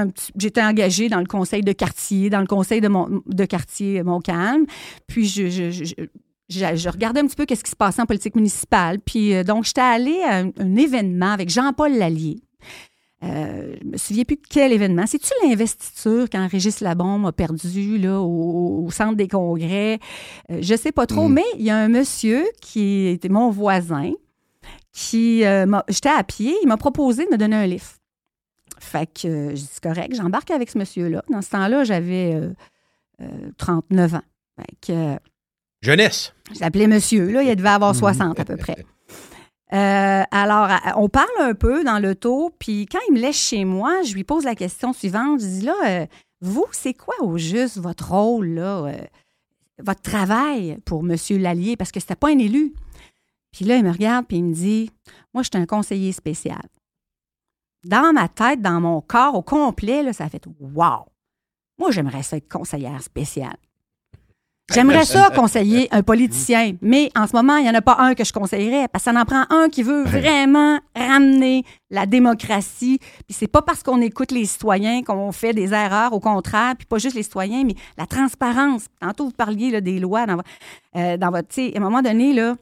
engagée 0.61 1.07
dans 1.07 1.21
le 1.21 1.25
conseil 1.25 1.61
de 1.61 1.71
quartier, 1.71 2.29
dans 2.29 2.41
le 2.41 2.47
conseil 2.47 2.81
de, 2.81 2.89
mon, 2.89 3.21
de 3.25 3.45
quartier 3.45 4.03
Montcalm. 4.03 4.65
Puis 5.07 5.25
je, 5.29 6.89
regardais 6.89 7.21
un 7.21 7.27
petit 7.27 7.37
peu 7.37 7.45
qu'est-ce 7.45 7.63
qui 7.63 7.71
se 7.71 7.77
passait 7.77 8.01
en 8.01 8.07
politique 8.07 8.35
municipale. 8.35 8.99
Puis 8.99 9.41
donc, 9.45 9.63
j'étais 9.63 9.79
allée 9.79 10.21
à 10.21 10.39
un 10.39 10.75
événement 10.75 11.31
avec 11.31 11.49
Jean-Paul 11.49 11.93
Lallier. 11.93 12.41
Euh, 13.23 13.75
je 13.81 13.87
me 13.87 13.97
souviens 13.97 14.23
plus 14.23 14.35
de 14.35 14.41
quel 14.49 14.71
événement. 14.73 15.05
C'est-tu 15.07 15.31
l'investiture 15.43 16.27
quand 16.31 16.47
Régis 16.47 16.81
Labombe 16.81 17.25
a 17.27 17.31
perdu 17.31 17.97
là, 17.97 18.19
au, 18.19 18.85
au 18.85 18.91
centre 18.91 19.15
des 19.15 19.27
congrès? 19.27 19.99
Euh, 20.51 20.59
je 20.61 20.75
sais 20.75 20.91
pas 20.91 21.05
trop, 21.07 21.27
Mm. 21.29 21.33
mais 21.33 21.43
il 21.57 21.63
y 21.63 21.69
a 21.69 21.77
un 21.77 21.87
monsieur 21.87 22.43
qui 22.61 23.07
était 23.07 23.29
mon 23.29 23.49
voisin 23.51 24.11
qui, 24.91 25.43
euh, 25.45 25.65
m'a- 25.65 25.83
j'étais 25.87 26.09
à 26.09 26.23
pied, 26.23 26.55
il 26.61 26.67
m'a 26.67 26.77
proposé 26.77 27.25
de 27.25 27.31
me 27.31 27.37
donner 27.37 27.55
un 27.55 27.67
livre. 27.67 27.85
Fait 28.79 29.07
que 29.07 29.27
euh, 29.27 29.49
je 29.51 29.55
dis, 29.55 29.69
c'est 29.71 29.83
correct, 29.83 30.13
j'embarque 30.15 30.51
avec 30.51 30.69
ce 30.69 30.77
monsieur-là. 30.77 31.23
Dans 31.29 31.41
ce 31.41 31.49
temps-là, 31.51 31.83
j'avais 31.85 32.35
euh, 32.35 32.49
euh, 33.21 33.49
39 33.57 34.15
ans. 34.15 34.21
Fait 34.59 34.75
que, 34.87 34.91
euh, 35.15 35.15
Jeunesse. 35.81 36.33
je 36.53 36.59
l'appelais 36.59 36.87
monsieur, 36.87 37.31
là, 37.31 37.43
il 37.43 37.55
devait 37.55 37.69
avoir 37.69 37.95
60 37.95 38.39
à 38.39 38.45
peu 38.45 38.57
près. 38.57 38.77
Euh, 39.73 40.23
alors, 40.29 40.69
on 40.97 41.09
parle 41.09 41.27
un 41.39 41.55
peu 41.55 41.83
dans 41.83 41.99
l'auto, 41.99 42.51
puis 42.59 42.85
quand 42.85 42.99
il 43.09 43.15
me 43.15 43.19
laisse 43.19 43.37
chez 43.37 43.65
moi, 43.65 44.03
je 44.03 44.13
lui 44.13 44.23
pose 44.23 44.43
la 44.43 44.55
question 44.55 44.93
suivante. 44.93 45.41
Je 45.41 45.45
dis 45.45 45.61
là, 45.61 45.75
euh, 45.87 46.05
vous, 46.41 46.65
c'est 46.71 46.93
quoi 46.93 47.15
au 47.21 47.37
juste 47.37 47.77
votre 47.77 48.11
rôle, 48.11 48.57
euh, 48.59 48.93
votre 49.79 50.01
travail 50.01 50.77
pour 50.85 51.03
monsieur 51.03 51.37
Lallier? 51.37 51.77
Parce 51.77 51.91
que 51.91 51.99
c'était 51.99 52.15
pas 52.15 52.29
un 52.29 52.37
élu. 52.37 52.73
Puis 53.51 53.65
là, 53.65 53.77
il 53.77 53.83
me 53.83 53.91
regarde, 53.91 54.27
puis 54.27 54.37
il 54.37 54.43
me 54.43 54.53
dit 54.53 54.91
Moi, 55.33 55.41
je 55.41 55.49
suis 55.51 55.61
un 55.61 55.65
conseiller 55.65 56.11
spécial. 56.11 56.67
Dans 57.85 58.13
ma 58.13 58.27
tête, 58.27 58.61
dans 58.61 58.81
mon 58.81 59.01
corps 59.01 59.35
au 59.35 59.41
complet, 59.41 60.03
là, 60.03 60.13
ça 60.13 60.29
fait 60.29 60.45
Wow! 60.59 61.05
Moi, 61.79 61.91
j'aimerais 61.91 62.23
ça 62.23 62.37
être 62.37 62.49
conseillère 62.49 63.01
spéciale. 63.01 63.57
J'aimerais 64.73 65.05
ça 65.05 65.29
conseiller 65.29 65.87
un 65.91 66.01
politicien, 66.01 66.73
mais 66.81 67.11
en 67.15 67.27
ce 67.27 67.35
moment, 67.35 67.57
il 67.57 67.63
n'y 67.63 67.69
en 67.69 67.75
a 67.75 67.81
pas 67.81 67.97
un 67.99 68.15
que 68.15 68.23
je 68.23 68.33
conseillerais 68.33 68.87
parce 68.91 69.05
que 69.05 69.11
ça 69.11 69.19
en 69.19 69.23
prend 69.23 69.45
un 69.51 69.69
qui 69.69 69.83
veut 69.83 70.03
vraiment 70.03 70.79
ramener 70.95 71.63
la 71.91 72.07
démocratie. 72.07 72.97
Puis 72.99 73.37
c'est 73.37 73.47
pas 73.47 73.61
parce 73.61 73.83
qu'on 73.83 74.01
écoute 74.01 74.31
les 74.31 74.45
citoyens 74.45 75.03
qu'on 75.03 75.31
fait 75.31 75.53
des 75.53 75.73
erreurs, 75.73 76.13
au 76.13 76.19
contraire, 76.19 76.73
puis 76.77 76.87
pas 76.87 76.97
juste 76.97 77.15
les 77.15 77.23
citoyens, 77.23 77.63
mais 77.63 77.75
la 77.97 78.07
transparence. 78.07 78.87
Tantôt, 78.99 79.25
vous 79.25 79.31
parliez 79.31 79.69
là, 79.69 79.81
des 79.81 79.99
lois 79.99 80.25
dans, 80.25 80.41
euh, 80.95 81.15
dans 81.17 81.29
votre. 81.29 81.47
tu 81.49 81.67
sais, 81.67 81.73
À 81.75 81.77
un 81.77 81.81
moment 81.81 82.01
donné, 82.01 82.33
là, 82.33 82.55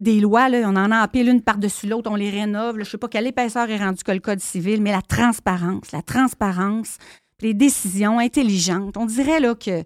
des 0.00 0.20
lois, 0.20 0.50
là, 0.50 0.58
on 0.66 0.76
en 0.76 0.92
empile 0.92 1.28
une 1.28 1.42
par-dessus 1.42 1.86
l'autre, 1.88 2.10
on 2.10 2.16
les 2.16 2.30
rénove. 2.30 2.76
là, 2.76 2.84
je 2.84 2.88
ne 2.88 2.92
sais 2.92 2.98
pas 2.98 3.08
quelle 3.08 3.26
épaisseur 3.26 3.68
est 3.70 3.78
rendue 3.78 4.04
que 4.04 4.12
le 4.12 4.20
Code 4.20 4.40
civil, 4.40 4.82
mais 4.82 4.92
la 4.92 5.02
transparence, 5.02 5.92
la 5.92 6.02
transparence, 6.02 6.98
les 7.40 7.54
décisions 7.54 8.18
intelligentes. 8.18 8.98
On 8.98 9.06
dirait 9.06 9.40
là 9.40 9.54
que. 9.54 9.82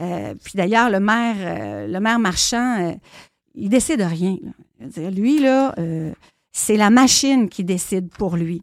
Euh, 0.00 0.34
puis 0.42 0.52
d'ailleurs, 0.54 0.90
le 0.90 1.00
maire, 1.00 1.36
euh, 1.38 1.86
le 1.86 2.00
maire 2.00 2.18
marchand, 2.18 2.78
euh, 2.88 2.92
il 3.54 3.68
décide 3.68 3.98
de 4.00 4.04
rien. 4.04 4.36
là. 4.42 4.86
Dire, 4.86 5.10
lui, 5.10 5.38
là, 5.40 5.74
euh, 5.78 6.12
c'est 6.52 6.76
la 6.76 6.90
machine 6.90 7.48
qui 7.48 7.64
décide 7.64 8.08
pour 8.10 8.36
lui. 8.36 8.60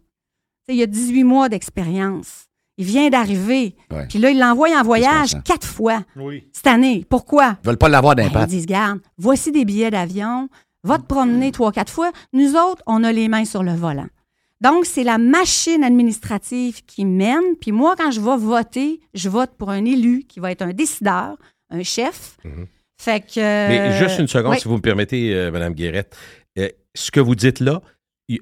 Il 0.68 0.82
a 0.82 0.86
18 0.86 1.24
mois 1.24 1.50
d'expérience. 1.50 2.46
Il 2.78 2.86
vient 2.86 3.10
d'arriver. 3.10 3.76
Ouais. 3.92 4.06
Puis 4.08 4.18
là, 4.20 4.30
il 4.32 4.40
l'envoie 4.40 4.70
en 4.80 4.84
voyage 4.84 5.36
quatre 5.44 5.68
fois 5.68 6.04
Oui. 6.16 6.48
cette 6.52 6.68
année. 6.68 7.06
Pourquoi? 7.10 7.58
Ils 7.64 7.68
veulent 7.68 7.78
pas 7.78 7.90
l'avoir 7.90 8.16
Ben, 8.16 8.24
ils 8.24 8.28
d'impact. 8.32 8.50
disent, 8.50 8.66
garde, 8.66 9.00
voici 9.18 9.52
des 9.52 9.66
billets 9.66 9.92
d'avion, 9.92 10.50
va 10.84 10.98
te 10.98 11.04
promener 11.06 11.52
trois, 11.52 11.72
quatre 11.72 11.92
fois. 11.92 12.12
Nous 12.32 12.56
autres, 12.56 12.82
on 12.88 13.04
a 13.04 13.12
les 13.12 13.28
mains 13.28 13.46
sur 13.46 13.62
le 13.64 13.74
volant. 13.74 14.08
Donc, 14.64 14.86
c'est 14.86 15.04
la 15.04 15.18
machine 15.18 15.84
administrative 15.84 16.86
qui 16.86 17.04
mène. 17.04 17.58
Puis 17.60 17.74
moi, 17.74 17.96
quand 17.98 18.12
je 18.12 18.22
vais 18.22 18.38
voter, 18.38 19.02
je 19.14 19.28
vote 19.28 19.52
pour 19.58 19.70
un 19.70 19.84
élu 19.84 20.24
qui 20.24 20.40
va 20.40 20.52
être 20.52 20.62
un 20.62 20.72
décideur, 20.72 21.36
un 21.70 21.84
chef. 21.84 22.38
Fait 22.98 23.20
que. 23.20 23.42
Mhm. 23.42 23.68
Mais 23.68 24.00
juste 24.00 24.20
une 24.20 24.28
seconde, 24.30 24.54
oui. 24.54 24.60
si 24.62 24.70
vous 24.70 24.78
me 24.78 24.82
permettez, 24.82 25.36
euh, 25.36 25.52
Mme 25.52 25.74
Guérette. 25.74 26.16
Euh, 26.58 26.70
ce 26.96 27.12
que 27.12 27.20
vous 27.20 27.36
dites 27.36 27.60
là, 27.60 27.82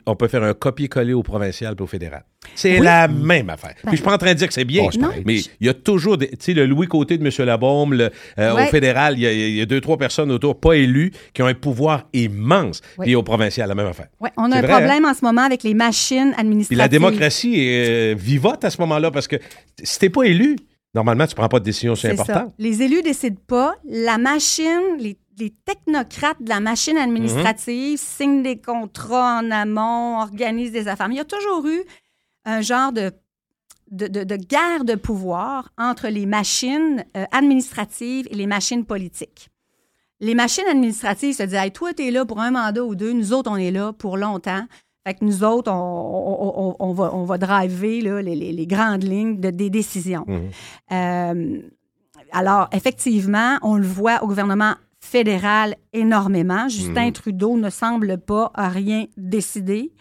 on 0.06 0.16
peut 0.16 0.28
faire 0.28 0.44
un 0.44 0.54
copier-coller 0.54 1.14
au 1.14 1.24
provincial 1.24 1.76
et 1.78 1.82
au 1.82 1.88
fédéral. 1.88 2.24
C'est 2.56 2.80
Oui. 2.80 2.86
la 2.86 3.08
même 3.08 3.50
affaire. 3.50 3.74
Puis 3.76 3.92
je 3.92 3.96
suis 3.98 4.04
pas 4.06 4.14
en 4.14 4.18
train 4.18 4.34
de 4.34 4.38
dire 4.38 4.48
que 4.48 4.54
c'est 4.54 4.66
bien, 4.66 4.84
Oh, 4.86 5.06
mais 5.26 5.38
il 5.60 5.68
y 5.68 5.70
a 5.70 5.74
toujours, 5.74 6.18
tu 6.18 6.28
sais, 6.40 6.54
le 6.54 6.66
Louis 6.66 6.88
Côté 6.88 7.18
de 7.18 7.26
M. 7.26 7.32
Labaume, 7.46 7.94
le, 7.94 8.10
euh, 8.40 8.56
Ouais. 8.56 8.66
au 8.68 8.68
fédéral, 8.68 9.16
il 9.18 9.22
y, 9.22 9.28
a, 9.28 9.32
il 9.34 9.56
y 9.56 9.62
a 9.62 9.66
deux, 9.66 9.82
trois 9.82 9.98
personnes 9.98 10.32
autour, 10.32 10.60
pas 10.60 10.74
élues, 10.74 11.12
qui 11.34 11.42
ont 11.42 11.48
un 11.48 11.54
pouvoir 11.56 12.08
immense. 12.14 12.82
Oui. 12.98 13.06
Puis 13.08 13.16
au 13.16 13.24
provincial, 13.24 13.68
la 13.68 13.76
même 13.76 13.88
affaire. 13.88 14.08
Ouais, 14.20 14.30
on 14.38 14.52
a 14.52 14.58
un 14.58 14.62
vrai, 14.62 14.72
hein? 14.72 14.78
problème 14.78 15.06
en 15.06 15.14
ce 15.14 15.26
moment 15.26 15.42
avec 15.42 15.64
les 15.64 15.74
machines 15.74 16.34
administratives. 16.38 16.68
Puis 16.68 16.76
la 16.78 16.88
démocratie 16.88 17.56
est 17.60 18.14
euh, 18.14 18.16
vivote 18.18 18.64
à 18.64 18.70
ce 18.70 18.80
moment-là 18.82 19.10
parce 19.12 19.28
que 19.28 19.38
si 19.84 20.00
t'es 20.00 20.10
pas 20.10 20.24
élu, 20.24 20.56
normalement, 20.94 21.26
tu 21.26 21.36
prends 21.36 21.50
pas 21.50 21.60
de 21.60 21.66
décision 21.66 21.94
aussi 21.94 22.08
ça. 22.08 22.14
importante. 22.14 22.54
Les 22.60 22.82
élus 22.84 23.02
décident 23.02 23.40
pas. 23.48 23.76
La 23.90 24.18
machine, 24.18 24.98
les, 25.00 25.18
les 25.42 25.50
technocrates 25.66 26.42
de 26.42 26.50
la 26.50 26.60
machine 26.60 26.98
administrative 26.98 27.98
signent 28.00 28.44
des 28.44 28.60
contrats 28.60 29.40
en 29.40 29.52
amont, 29.52 30.20
organisent 30.20 30.72
des 30.72 30.88
affaires. 30.88 31.08
Mais 31.10 31.16
il 31.16 31.18
y 31.18 31.22
a 31.22 31.26
toujours 31.26 31.66
eu 31.68 31.82
un 32.46 32.62
genre 32.62 32.92
de, 32.92 33.12
de, 33.92 34.08
de- 34.08 34.24
de 34.24 34.36
guerre 34.36 34.84
de 34.86 34.96
pouvoir 34.96 35.70
entre 35.78 36.08
les 36.08 36.26
machines 36.26 37.04
euh, 37.18 37.26
administratives 37.32 38.28
et 38.32 38.36
les 38.36 38.48
machines 38.48 38.86
politiques. 38.86 39.50
Les 40.20 40.36
machines 40.36 40.68
administratives 40.70 41.36
se 41.36 41.44
disent 41.44 41.56
hey, 41.56 41.72
toi, 41.72 41.94
tu 41.94 42.04
es 42.08 42.12
là 42.12 42.26
pour 42.26 42.40
un 42.40 42.52
mandat 42.52 42.84
ou 42.84 42.94
deux, 42.96 43.12
nous 43.14 43.34
autres, 43.34 43.50
on 43.52 43.58
est 43.58 43.72
là 43.72 43.92
pour 43.94 44.18
longtemps. 44.18 44.66
Fait 45.06 45.16
que 45.16 45.26
nous 45.26 45.44
autres, 45.44 45.72
on, 45.72 45.76
on- 45.76 46.64
on- 46.70 46.76
on 46.80 46.94
va, 46.94 47.14
on 47.16 47.24
va 47.26 47.38
driver 47.40 48.02
là, 48.02 48.22
les, 48.22 48.36
les- 48.36 48.52
les 48.54 48.68
grandes 48.68 49.04
lignes 49.04 49.40
de, 49.40 49.50
des 49.50 49.70
décisions. 49.72 50.26
Mhm. 50.28 50.50
Euh, 50.92 51.62
alors, 52.32 52.70
effectivement, 52.72 53.58
on 53.64 53.76
le 53.76 53.86
voit 53.86 54.24
au 54.24 54.28
gouvernement 54.28 54.76
fédéral 55.04 55.76
énormément. 55.94 56.70
Justin 56.70 57.08
Mhm. 57.08 57.14
Trudeau 57.14 57.58
ne 57.58 57.70
semble 57.70 58.18
pas 58.18 58.52
à 58.54 58.70
rien 58.70 59.06
décider. 59.18 59.92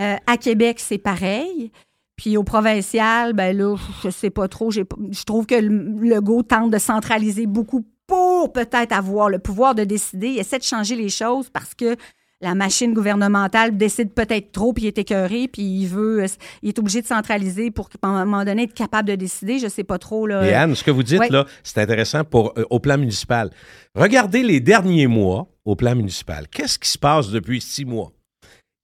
Euh, 0.00 0.16
à 0.26 0.36
Québec, 0.36 0.78
c'est 0.80 0.98
pareil. 0.98 1.70
Puis 2.16 2.36
au 2.36 2.44
provincial, 2.44 3.32
ben 3.32 3.56
là, 3.56 3.76
je 4.04 4.10
sais 4.10 4.30
pas 4.30 4.48
trop. 4.48 4.70
Je 4.70 5.24
trouve 5.24 5.46
que 5.46 5.54
le 5.54 6.08
Legault 6.08 6.42
tente 6.42 6.70
de 6.70 6.78
centraliser 6.78 7.46
beaucoup 7.46 7.82
pour 7.82 7.92
pour 8.12 8.52
peut-être 8.52 8.92
avoir 8.92 9.30
le 9.30 9.38
pouvoir 9.38 9.74
de 9.74 9.84
décider, 9.84 10.28
il 10.28 10.38
essaie 10.38 10.58
de 10.58 10.64
changer 10.64 10.96
les 10.96 11.08
choses 11.08 11.48
parce 11.48 11.74
que 11.74 11.96
la 12.42 12.54
machine 12.56 12.92
gouvernementale 12.92 13.76
décide 13.76 14.12
peut-être 14.12 14.50
trop, 14.52 14.72
puis 14.72 14.84
il 14.84 14.86
est 14.88 14.98
écœuré, 14.98 15.48
puis 15.48 15.62
il 15.62 15.86
veut, 15.86 16.24
il 16.62 16.70
est 16.70 16.78
obligé 16.78 17.00
de 17.00 17.06
centraliser 17.06 17.70
pour 17.70 17.88
à 18.02 18.08
un 18.08 18.24
moment 18.24 18.44
donné 18.44 18.64
être 18.64 18.74
capable 18.74 19.08
de 19.08 19.14
décider. 19.14 19.60
Je 19.60 19.68
sais 19.68 19.84
pas 19.84 19.98
trop 19.98 20.26
là. 20.26 20.44
Et 20.44 20.52
Anne, 20.52 20.74
ce 20.74 20.82
que 20.82 20.90
vous 20.90 21.04
dites 21.04 21.20
Ouais. 21.20 21.28
là, 21.30 21.46
c'est 21.62 21.78
intéressant 21.78 22.24
pour 22.24 22.52
euh, 22.58 22.64
au 22.68 22.80
plan 22.80 22.98
municipal. 22.98 23.50
Regardez 23.94 24.42
les 24.42 24.58
derniers 24.60 25.06
mois 25.06 25.46
au 25.64 25.76
plan 25.76 25.94
municipal. 25.94 26.48
Qu'est-ce 26.48 26.78
qui 26.78 26.88
se 26.88 26.98
passe 26.98 27.30
depuis 27.30 27.60
six 27.60 27.84
mois? 27.84 28.10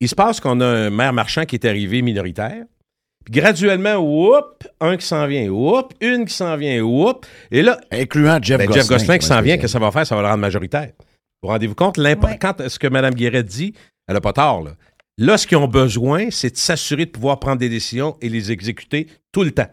Il 0.00 0.08
se 0.08 0.14
passe 0.14 0.38
qu'on 0.38 0.60
a 0.60 0.66
un 0.66 0.90
maire 0.90 1.12
marchand 1.12 1.44
qui 1.44 1.56
est 1.56 1.64
arrivé 1.64 2.02
minoritaire. 2.02 2.64
Puis 3.24 3.32
graduellement, 3.40 3.96
whoop, 3.96 4.64
un 4.80 4.96
qui 4.96 5.04
s'en 5.04 5.26
vient, 5.26 5.48
whoop, 5.48 5.92
une 6.00 6.24
qui 6.24 6.34
s'en 6.34 6.56
vient, 6.56 6.80
whoop. 6.82 7.26
Et 7.50 7.62
là, 7.62 7.80
Incluant 7.90 8.38
Jeff 8.40 8.58
ben, 8.58 8.66
Gosselin. 8.66 8.82
Jeff 8.82 8.88
Gosselin 8.90 9.18
qui 9.18 9.26
s'en 9.26 9.40
vient, 9.42 9.56
qu'est-ce 9.56 9.66
que 9.66 9.72
ça 9.72 9.78
va 9.80 9.90
faire? 9.90 10.06
Ça 10.06 10.14
va 10.14 10.22
le 10.22 10.28
rendre 10.28 10.40
majoritaire. 10.40 10.92
Vous 11.42 11.48
rendez-vous 11.48 11.74
compte? 11.74 11.98
Ouais. 11.98 12.38
Quand 12.40 12.68
ce 12.68 12.78
que 12.78 12.86
Mme 12.88 13.14
Guéret 13.14 13.42
dit, 13.44 13.74
elle 14.06 14.14
n'a 14.14 14.20
pas 14.20 14.32
tort. 14.32 14.62
Là. 14.62 14.72
là, 15.18 15.36
ce 15.38 15.46
qu'ils 15.46 15.58
ont 15.58 15.68
besoin, 15.68 16.30
c'est 16.30 16.50
de 16.50 16.56
s'assurer 16.56 17.06
de 17.06 17.10
pouvoir 17.10 17.38
prendre 17.40 17.58
des 17.58 17.68
décisions 17.68 18.16
et 18.20 18.28
les 18.28 18.50
exécuter 18.52 19.06
tout 19.32 19.42
le 19.44 19.50
temps. 19.52 19.70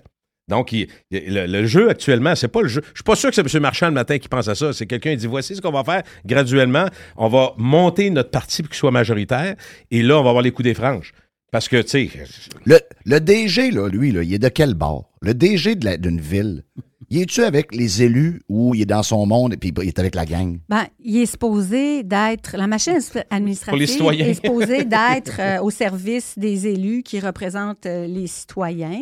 Donc, 0.48 0.72
il- 0.72 0.88
il- 1.10 1.34
le, 1.34 1.48
le 1.48 1.66
jeu 1.66 1.90
actuellement, 1.90 2.36
c'est 2.36 2.48
pas 2.50 2.62
le 2.62 2.68
jeu. 2.68 2.82
Je 2.90 2.98
suis 3.00 3.04
pas 3.04 3.16
sûr 3.16 3.30
que 3.32 3.36
c'est 3.36 3.56
M. 3.56 3.62
Marchand 3.64 3.88
le 3.88 3.94
matin 3.94 4.20
qui 4.20 4.28
pense 4.28 4.48
à 4.48 4.54
ça. 4.54 4.74
C'est 4.74 4.86
quelqu'un 4.86 5.12
qui 5.12 5.18
dit 5.18 5.28
voici 5.28 5.56
ce 5.56 5.62
qu'on 5.62 5.72
va 5.72 5.84
faire 5.84 6.04
graduellement. 6.24 6.86
On 7.18 7.30
va 7.30 7.54
monter 7.58 8.12
notre 8.12 8.30
parti 8.30 8.62
pour 8.62 8.70
qu'il 8.70 8.78
soit 8.78 8.92
majoritaire. 8.92 9.56
Et 9.90 10.04
là, 10.04 10.20
on 10.20 10.24
va 10.24 10.30
avoir 10.30 10.44
les 10.44 10.52
coups 10.52 10.66
des 10.66 10.76
franges. 10.76 11.14
Parce 11.52 11.68
que, 11.68 11.82
tu 11.82 12.10
sais, 12.10 12.10
Le, 12.66 12.78
le 13.06 13.20
DG, 13.20 13.72
là, 13.72 13.88
lui, 13.88 14.12
là, 14.12 14.22
il 14.22 14.34
est 14.34 14.40
de 14.40 14.50
quel 14.50 14.74
bord? 14.76 15.10
Le 15.22 15.34
DG 15.34 15.74
d'une 15.76 16.20
ville, 16.22 16.64
il 17.16 17.22
est-tu 17.22 17.42
avec 17.44 17.74
les 17.74 18.04
élus 18.04 18.42
ou 18.50 18.76
il 18.76 18.82
est 18.82 18.86
dans 18.86 19.04
son 19.04 19.26
monde 19.26 19.54
et 19.54 19.58
puis 19.58 19.72
il 19.76 19.88
est 19.88 20.00
avec 20.00 20.16
la 20.16 20.26
gang? 20.26 20.60
Ben, 20.70 20.86
il 21.00 21.18
est 21.18 21.26
supposé 21.26 22.04
d'être. 22.04 22.56
La 22.58 22.68
machine 22.68 23.00
Pour 23.02 23.16
les 23.16 23.24
administrative 23.30 23.88
citoyens. 23.88 24.26
est 24.28 24.34
supposée 24.34 24.84
d'être 24.96 25.40
euh, 25.40 25.62
au 25.62 25.70
service 25.70 26.38
des 26.38 26.68
élus 26.68 27.04
qui 27.04 27.20
représentent 27.20 27.86
euh, 27.86 28.06
les 28.08 28.28
citoyens. 28.28 29.02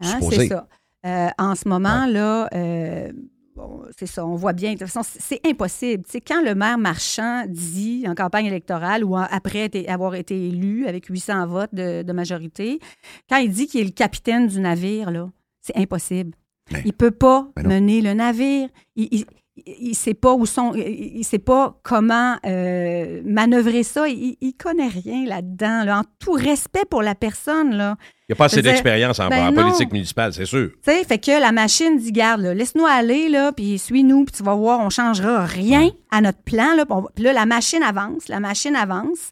Hein, 0.00 0.18
c'est 0.30 0.48
ça. 0.48 0.68
Euh, 1.04 1.28
en 1.38 1.54
ce 1.54 1.68
moment, 1.68 2.06
là, 2.06 2.48
euh, 2.54 3.12
bon, 3.54 3.82
c'est 3.96 4.06
ça, 4.06 4.26
on 4.26 4.34
voit 4.34 4.52
bien. 4.52 4.72
De 4.74 4.78
toute 4.78 4.88
façon, 4.88 5.08
c'est 5.18 5.40
impossible. 5.46 6.04
Tu 6.04 6.12
sais, 6.12 6.20
quand 6.20 6.42
le 6.42 6.54
maire 6.54 6.78
marchand 6.78 7.44
dit 7.48 8.04
en 8.08 8.14
campagne 8.14 8.46
électorale 8.46 9.04
ou 9.04 9.14
en- 9.16 9.26
après 9.30 9.70
avoir 9.88 10.14
été 10.14 10.48
élu 10.48 10.86
avec 10.86 11.06
800 11.06 11.46
votes 11.46 11.74
de, 11.74 12.02
de 12.02 12.12
majorité, 12.12 12.80
quand 13.28 13.36
il 13.36 13.50
dit 13.50 13.66
qu'il 13.66 13.82
est 13.82 13.84
le 13.84 13.90
capitaine 13.90 14.48
du 14.48 14.58
navire, 14.60 15.10
là, 15.10 15.30
c'est 15.62 15.76
impossible. 15.76 16.32
Mais- 16.70 16.82
il 16.84 16.92
peut 16.92 17.10
pas 17.10 17.48
mener 17.64 18.00
le 18.00 18.14
navire. 18.14 18.68
Il, 18.96 19.08
il, 19.12 19.24
il 19.66 19.94
sait 19.94 20.14
pas 20.14 20.34
où 20.34 20.44
sont, 20.46 20.74
il, 20.74 21.24
sait 21.24 21.38
pas 21.38 21.78
comment 21.82 22.36
euh, 22.44 23.22
manœuvrer 23.24 23.82
ça. 23.82 24.06
Il, 24.08 24.36
il 24.40 24.52
connaît 24.54 24.88
rien 24.88 25.24
là-dedans. 25.24 25.84
Là. 25.84 26.00
En 26.00 26.02
tout 26.18 26.32
respect 26.32 26.84
pour 26.88 27.02
la 27.02 27.14
personne, 27.14 27.74
là. 27.74 27.96
il 28.28 28.32
n'y 28.32 28.32
a 28.34 28.36
pas 28.36 28.46
assez 28.46 28.62
d'expérience 28.62 29.18
en, 29.18 29.28
ben 29.28 29.48
en 29.48 29.52
politique 29.52 29.92
municipale, 29.92 30.32
c'est 30.34 30.44
sûr. 30.44 30.70
Tu 30.84 30.92
sais, 30.92 31.04
fait 31.04 31.18
que 31.18 31.40
la 31.40 31.52
machine 31.52 31.96
dit, 31.98 32.12
garde, 32.12 32.42
laisse-nous 32.42 32.84
aller, 32.84 33.28
là, 33.28 33.52
puis 33.52 33.78
suis-nous, 33.78 34.24
puis 34.24 34.34
tu 34.36 34.42
vas 34.42 34.54
voir, 34.54 34.80
on 34.80 34.90
changera 34.90 35.46
rien 35.46 35.90
à 36.10 36.20
notre 36.20 36.42
plan, 36.42 36.74
là. 36.74 36.84
Puis 37.14 37.24
là, 37.24 37.32
la 37.32 37.46
machine 37.46 37.82
avance, 37.82 38.28
la 38.28 38.40
machine 38.40 38.76
avance. 38.76 39.30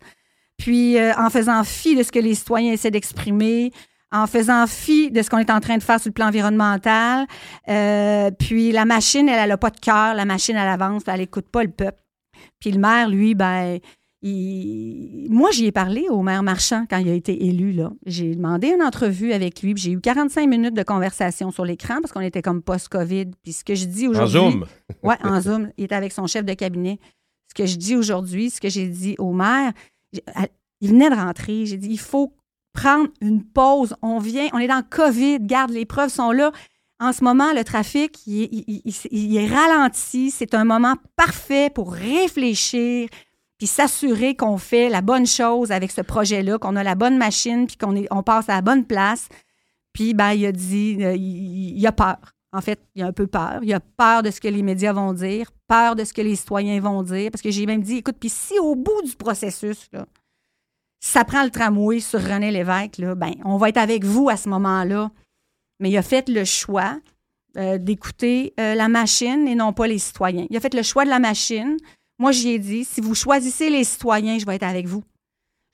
Puis 0.57 0.99
euh, 0.99 1.12
en 1.18 1.31
faisant 1.31 1.64
fi 1.64 1.97
de 1.97 2.03
ce 2.03 2.12
que 2.12 2.18
les 2.18 2.35
citoyens 2.35 2.73
essaient 2.73 2.90
d'exprimer, 2.90 3.73
en 4.14 4.27
faisant 4.27 4.66
fi 4.66 5.11
de 5.11 5.20
ce 5.22 5.29
qu'on 5.29 5.38
est 5.38 5.50
en 5.50 5.61
train 5.61 5.77
de 5.77 5.83
faire 5.83 5.98
sur 6.00 6.09
le 6.09 6.14
plan 6.14 6.29
environnemental. 6.29 7.27
euh, 7.68 8.31
puis 8.31 8.70
la 8.72 8.85
machine, 8.85 9.29
elle, 9.29 9.48
n'a 9.48 9.57
pas 9.59 9.70
de 9.70 9.81
cœur. 9.81 10.14
La 10.14 10.24
machine, 10.24 10.55
elle 10.57 10.68
avance, 10.68 11.03
elle 11.09 11.18
n'écoute 11.18 11.48
pas 11.50 11.64
le 11.64 11.70
peuple. 11.70 12.00
Puis 12.61 12.70
le 12.70 12.79
maire, 12.79 13.09
lui, 13.09 13.35
ben, 13.35 13.79
il- 14.22 15.27
moi, 15.31 15.50
j'y 15.50 15.66
ai 15.66 15.72
parlé 15.72 16.07
au 16.09 16.22
maire 16.22 16.42
Marchand 16.42 16.87
quand 16.88 16.98
il 16.98 17.09
a 17.09 17.12
été 17.14 17.44
élu. 17.46 17.72
là. 17.72 17.90
J'ai 18.07 18.35
demandé 18.35 18.68
une 18.68 18.83
entrevue 18.83 19.33
avec 19.33 19.62
lui, 19.62 19.74
puis 19.74 19.83
j'ai 19.83 19.90
eu 19.92 20.00
45 20.00 20.48
minutes 20.48 20.74
de 20.74 20.83
conversation 20.83 21.50
sur 21.50 21.64
l'écran 21.64 21.96
parce 22.00 22.12
qu'on 22.12 22.20
était 22.20 22.42
comme 22.42 22.62
post-COVID. 22.62 23.27
Puis 23.42 23.53
ce 23.53 23.64
que 23.64 23.74
je 23.74 23.85
dis 23.87 24.07
En 24.07 24.11
aujourd'hui. 24.11 24.38
Zoom. 24.38 24.64
Oui, 25.03 25.14
en 25.22 25.40
Zoom. 25.40 25.70
Il 25.77 25.85
était 25.85 25.94
avec 25.94 26.12
son 26.12 26.27
chef 26.27 26.44
de 26.44 26.55
cabinet. 26.55 26.98
Ce 27.48 27.55
que 27.55 27.66
je 27.66 27.77
dis 27.77 27.94
aujourd'hui, 27.96 28.48
ce 28.50 28.61
que 28.61 28.68
j'ai 28.70 28.87
dit 28.88 29.14
au 29.18 29.33
maire, 29.33 29.72
il 30.81 30.88
venait 30.88 31.11
de 31.11 31.14
rentrer. 31.14 31.66
J'ai 31.66 31.77
dit, 31.77 31.88
il 31.90 31.98
faut 31.98 32.33
prendre 32.75 33.09
une 33.23 33.43
pause. 33.43 33.95
On 34.03 34.19
vient, 34.19 34.49
on 34.53 34.59
est 34.59 34.69
dans 34.69 34.83
COVID. 34.83 35.39
Garde, 35.41 35.71
les 35.71 35.87
preuves 35.87 36.11
sont 36.11 36.33
là. 36.33 36.53
En 37.01 37.13
ce 37.13 37.25
moment, 37.25 37.53
le 37.55 37.65
trafic, 37.65 38.19
il, 38.27 38.83
est- 39.37 39.47
ralenti. 39.47 40.31
C'est 40.31 40.55
un 40.55 40.65
moment 40.65 40.95
parfait 41.17 41.71
pour 41.71 41.93
réfléchir 41.95 43.09
puis 43.57 43.67
s'assurer 43.69 44.35
qu'on 44.35 44.59
fait 44.59 44.89
la 44.89 45.01
bonne 45.01 45.27
chose 45.27 45.71
avec 45.71 45.93
ce 45.93 46.01
projet-là, 46.01 46.59
qu'on 46.59 46.77
a 46.77 46.83
la 46.83 46.97
bonne 46.97 47.17
machine, 47.17 47.67
puis 47.67 47.77
qu'on 47.77 47.95
on 48.11 48.23
passe 48.23 48.49
à 48.49 48.57
la 48.57 48.63
bonne 48.63 48.85
place. 48.85 49.29
Puis, 49.93 50.13
ben, 50.13 50.33
il 50.33 50.45
a 50.47 50.53
dit, 50.53 50.99
euh, 51.01 51.15
il, 51.15 51.79
il 51.79 51.87
a 51.87 51.93
peur. 51.93 52.17
En 52.53 52.61
fait, 52.61 52.81
il 52.97 53.03
a 53.03 53.07
un 53.07 53.13
peu 53.13 53.27
peur. 53.29 53.61
Il 53.63 53.73
a 53.73 53.81
peur 53.81 54.23
de 54.25 54.31
ce 54.33 54.41
que 54.41 54.49
les 54.49 54.63
médias 54.63 54.93
vont 54.93 55.13
dire, 55.13 55.51
peur 55.69 55.95
de 55.95 56.05
ce 56.05 56.13
que 56.13 56.21
les 56.23 56.35
citoyens 56.37 56.81
vont 56.81 57.03
dire. 57.03 57.31
Parce 57.31 57.43
que 57.43 57.51
j'ai 57.51 57.67
même 57.67 57.83
dit, 57.83 57.99
écoute, 57.99 58.17
puis 58.19 58.29
si 58.29 58.59
au 58.59 58.75
bout 58.75 59.03
du 59.05 59.15
processus, 59.17 59.89
là, 59.93 60.07
ça 61.07 61.25
prend 61.25 61.45
le 61.45 61.51
tramway 61.51 62.01
sur 62.01 62.21
René 62.23 62.51
Lévesque, 62.51 62.97
là, 62.99 63.14
ben, 63.14 63.33
on 63.45 63.59
va 63.59 63.69
être 63.69 63.77
avec 63.77 64.05
vous 64.05 64.29
à 64.31 64.37
ce 64.37 64.49
moment-là. 64.49 65.11
Mais 65.81 65.90
il 65.90 65.97
a 65.99 66.03
fait 66.03 66.29
le 66.31 66.45
choix 66.45 66.99
euh, 67.59 67.77
d'écouter 67.79 68.55
euh, 68.59 68.75
la 68.75 68.88
machine 68.88 69.47
et 69.47 69.55
non 69.55 69.73
pas 69.73 69.87
les 69.87 69.99
citoyens. 69.99 70.47
Il 70.49 70.57
a 70.57 70.61
fait 70.61 70.73
le 70.73 70.83
choix 70.83 71.05
de 71.05 71.11
la 71.11 71.19
machine. 71.19 71.77
Moi, 72.19 72.33
j'y 72.33 72.51
ai 72.51 72.59
dit, 72.59 72.85
si 72.85 73.01
vous 73.03 73.14
choisissez 73.14 73.69
les 73.71 73.85
citoyens, 73.85 74.38
je 74.38 74.47
vais 74.47 74.55
être 74.57 74.62
avec 74.62 74.87
vous. 74.87 75.03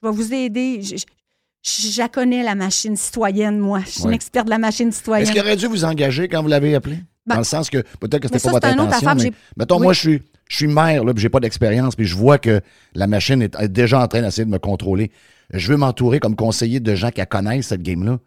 Je 0.02 0.08
vais 0.08 0.14
vous 0.14 0.34
aider. 0.34 0.82
Je, 0.82 0.96
je- 0.96 1.90
je 1.90 1.98
la 2.00 2.08
connais, 2.08 2.42
la 2.42 2.54
machine 2.54 2.96
citoyenne, 2.96 3.58
moi. 3.58 3.80
Je 3.84 3.90
suis 3.90 4.00
une 4.02 4.08
Ouais. 4.08 4.14
experte 4.14 4.46
de 4.46 4.50
la 4.50 4.58
machine 4.58 4.90
citoyenne. 4.90 5.22
Est-ce 5.24 5.32
qu'il 5.32 5.40
aurait 5.42 5.56
dû 5.56 5.66
vous 5.66 5.84
engager 5.84 6.26
quand 6.28 6.42
vous 6.42 6.48
l'avez 6.48 6.74
appelé? 6.74 6.98
Ben, 7.30 7.34
Dans 7.36 7.40
le 7.40 7.44
sens 7.44 7.70
que 7.70 7.78
peut-être 8.00 8.20
que 8.20 8.28
c'était 8.28 8.38
ça, 8.38 8.48
pas 8.50 8.54
votre 8.54 8.68
intention, 8.68 9.08
affaire, 9.08 9.24
mais 9.24 9.32
mettons, 9.56 9.76
oui. 9.76 9.82
moi, 9.84 9.92
je 9.92 10.00
suis, 10.00 10.22
je 10.48 10.56
suis 10.56 10.66
maire, 10.66 11.04
là, 11.04 11.12
puis 11.14 11.22
j'ai 11.22 11.28
pas 11.28 11.40
d'expérience, 11.40 11.96
puis 11.96 12.06
je 12.06 12.16
vois 12.16 12.38
que 12.38 12.60
la 12.94 13.06
machine 13.06 13.40
est 13.42 13.54
est 13.60 13.68
déjà 13.68 14.00
en 14.00 14.08
train 14.08 14.22
d'essayer 14.22 14.44
de 14.44 14.50
me 14.50 14.58
contrôler. 14.58 15.10
Je 15.52 15.72
veux 15.72 15.76
m'entourer 15.78 16.20
comme 16.20 16.36
conseiller 16.36 16.80
de 16.80 16.94
gens 16.94 17.10
qui 17.10 17.24
connaissent 17.26 17.68
cette 17.68 17.82
game-là. 17.82 18.18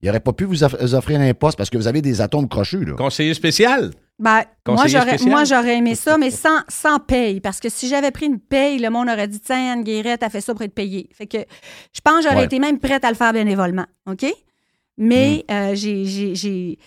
Il 0.00 0.06
n'aurait 0.06 0.18
pas 0.20 0.32
pu 0.32 0.44
vous 0.44 0.64
off- 0.64 0.74
vous 0.80 0.94
offrir 0.96 1.20
un 1.20 1.32
poste 1.32 1.56
parce 1.56 1.70
que 1.70 1.76
vous 1.78 1.86
avez 1.86 2.02
des 2.02 2.20
atomes 2.20 2.48
crochus, 2.48 2.84
là. 2.84 2.94
Conseiller 2.94 3.34
spécial. 3.34 3.92
Ben, 4.18 4.42
moi, 4.66 4.76
Conseiller 4.76 5.28
moi, 5.28 5.44
j'aurais 5.44 5.76
aimé 5.78 5.94
ça, 5.94 6.18
mais 6.18 6.30
sans, 6.32 6.58
sans 6.68 6.98
paye. 6.98 7.40
Parce 7.40 7.60
que 7.60 7.68
si 7.68 7.88
j'avais 7.88 8.10
pris 8.10 8.26
une 8.26 8.38
paye, 8.40 8.78
le 8.78 8.90
monde 8.90 9.08
aurait 9.08 9.28
dit 9.28 9.38
Tiens, 9.40 9.74
Anne 9.74 9.84
Guérette 9.84 10.22
a 10.24 10.28
fait 10.28 10.40
ça 10.40 10.52
pour 10.54 10.62
être 10.62 10.74
payée. 10.74 11.08
Fait 11.12 11.26
que 11.26 11.38
je 11.92 12.00
pense 12.04 12.16
que 12.18 12.22
j'aurais 12.24 12.36
Ouais. 12.40 12.44
été 12.44 12.58
même 12.58 12.78
prête 12.80 13.04
à 13.04 13.10
le 13.10 13.16
faire 13.16 13.32
bénévolement. 13.32 13.86
OK? 14.10 14.26
Mais 14.98 15.44
Mm. 15.48 15.52
euh, 15.52 15.74
j'ai, 15.74 16.78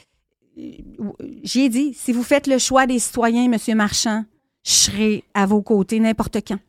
j'ai, 1.44 1.70
dit 1.70 1.94
si 1.94 2.12
vous 2.12 2.24
faites 2.24 2.48
le 2.48 2.58
choix 2.58 2.88
des 2.88 3.00
citoyens, 3.00 3.52
M. 3.52 3.78
Marchand, 3.78 4.26
je 4.64 4.72
serai 4.72 5.24
à 5.34 5.46
vos 5.46 5.62
côtés 5.62 6.00
n'importe 6.00 6.38
quand. 6.48 6.60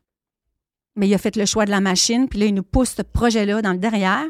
Mais 0.97 1.09
il 1.09 1.15
a 1.15 1.19
fait 1.19 1.37
le 1.37 1.47
choix 1.47 1.67
de 1.67 1.71
la 1.71 1.81
machine, 1.81 2.29
puis 2.29 2.39
là, 2.41 2.47
il 2.47 2.55
nous 2.55 2.63
pousse 2.63 2.95
ce 2.97 3.03
projet-là 3.03 3.63
dans 3.63 3.73
le 3.73 3.79
derrière 3.79 4.25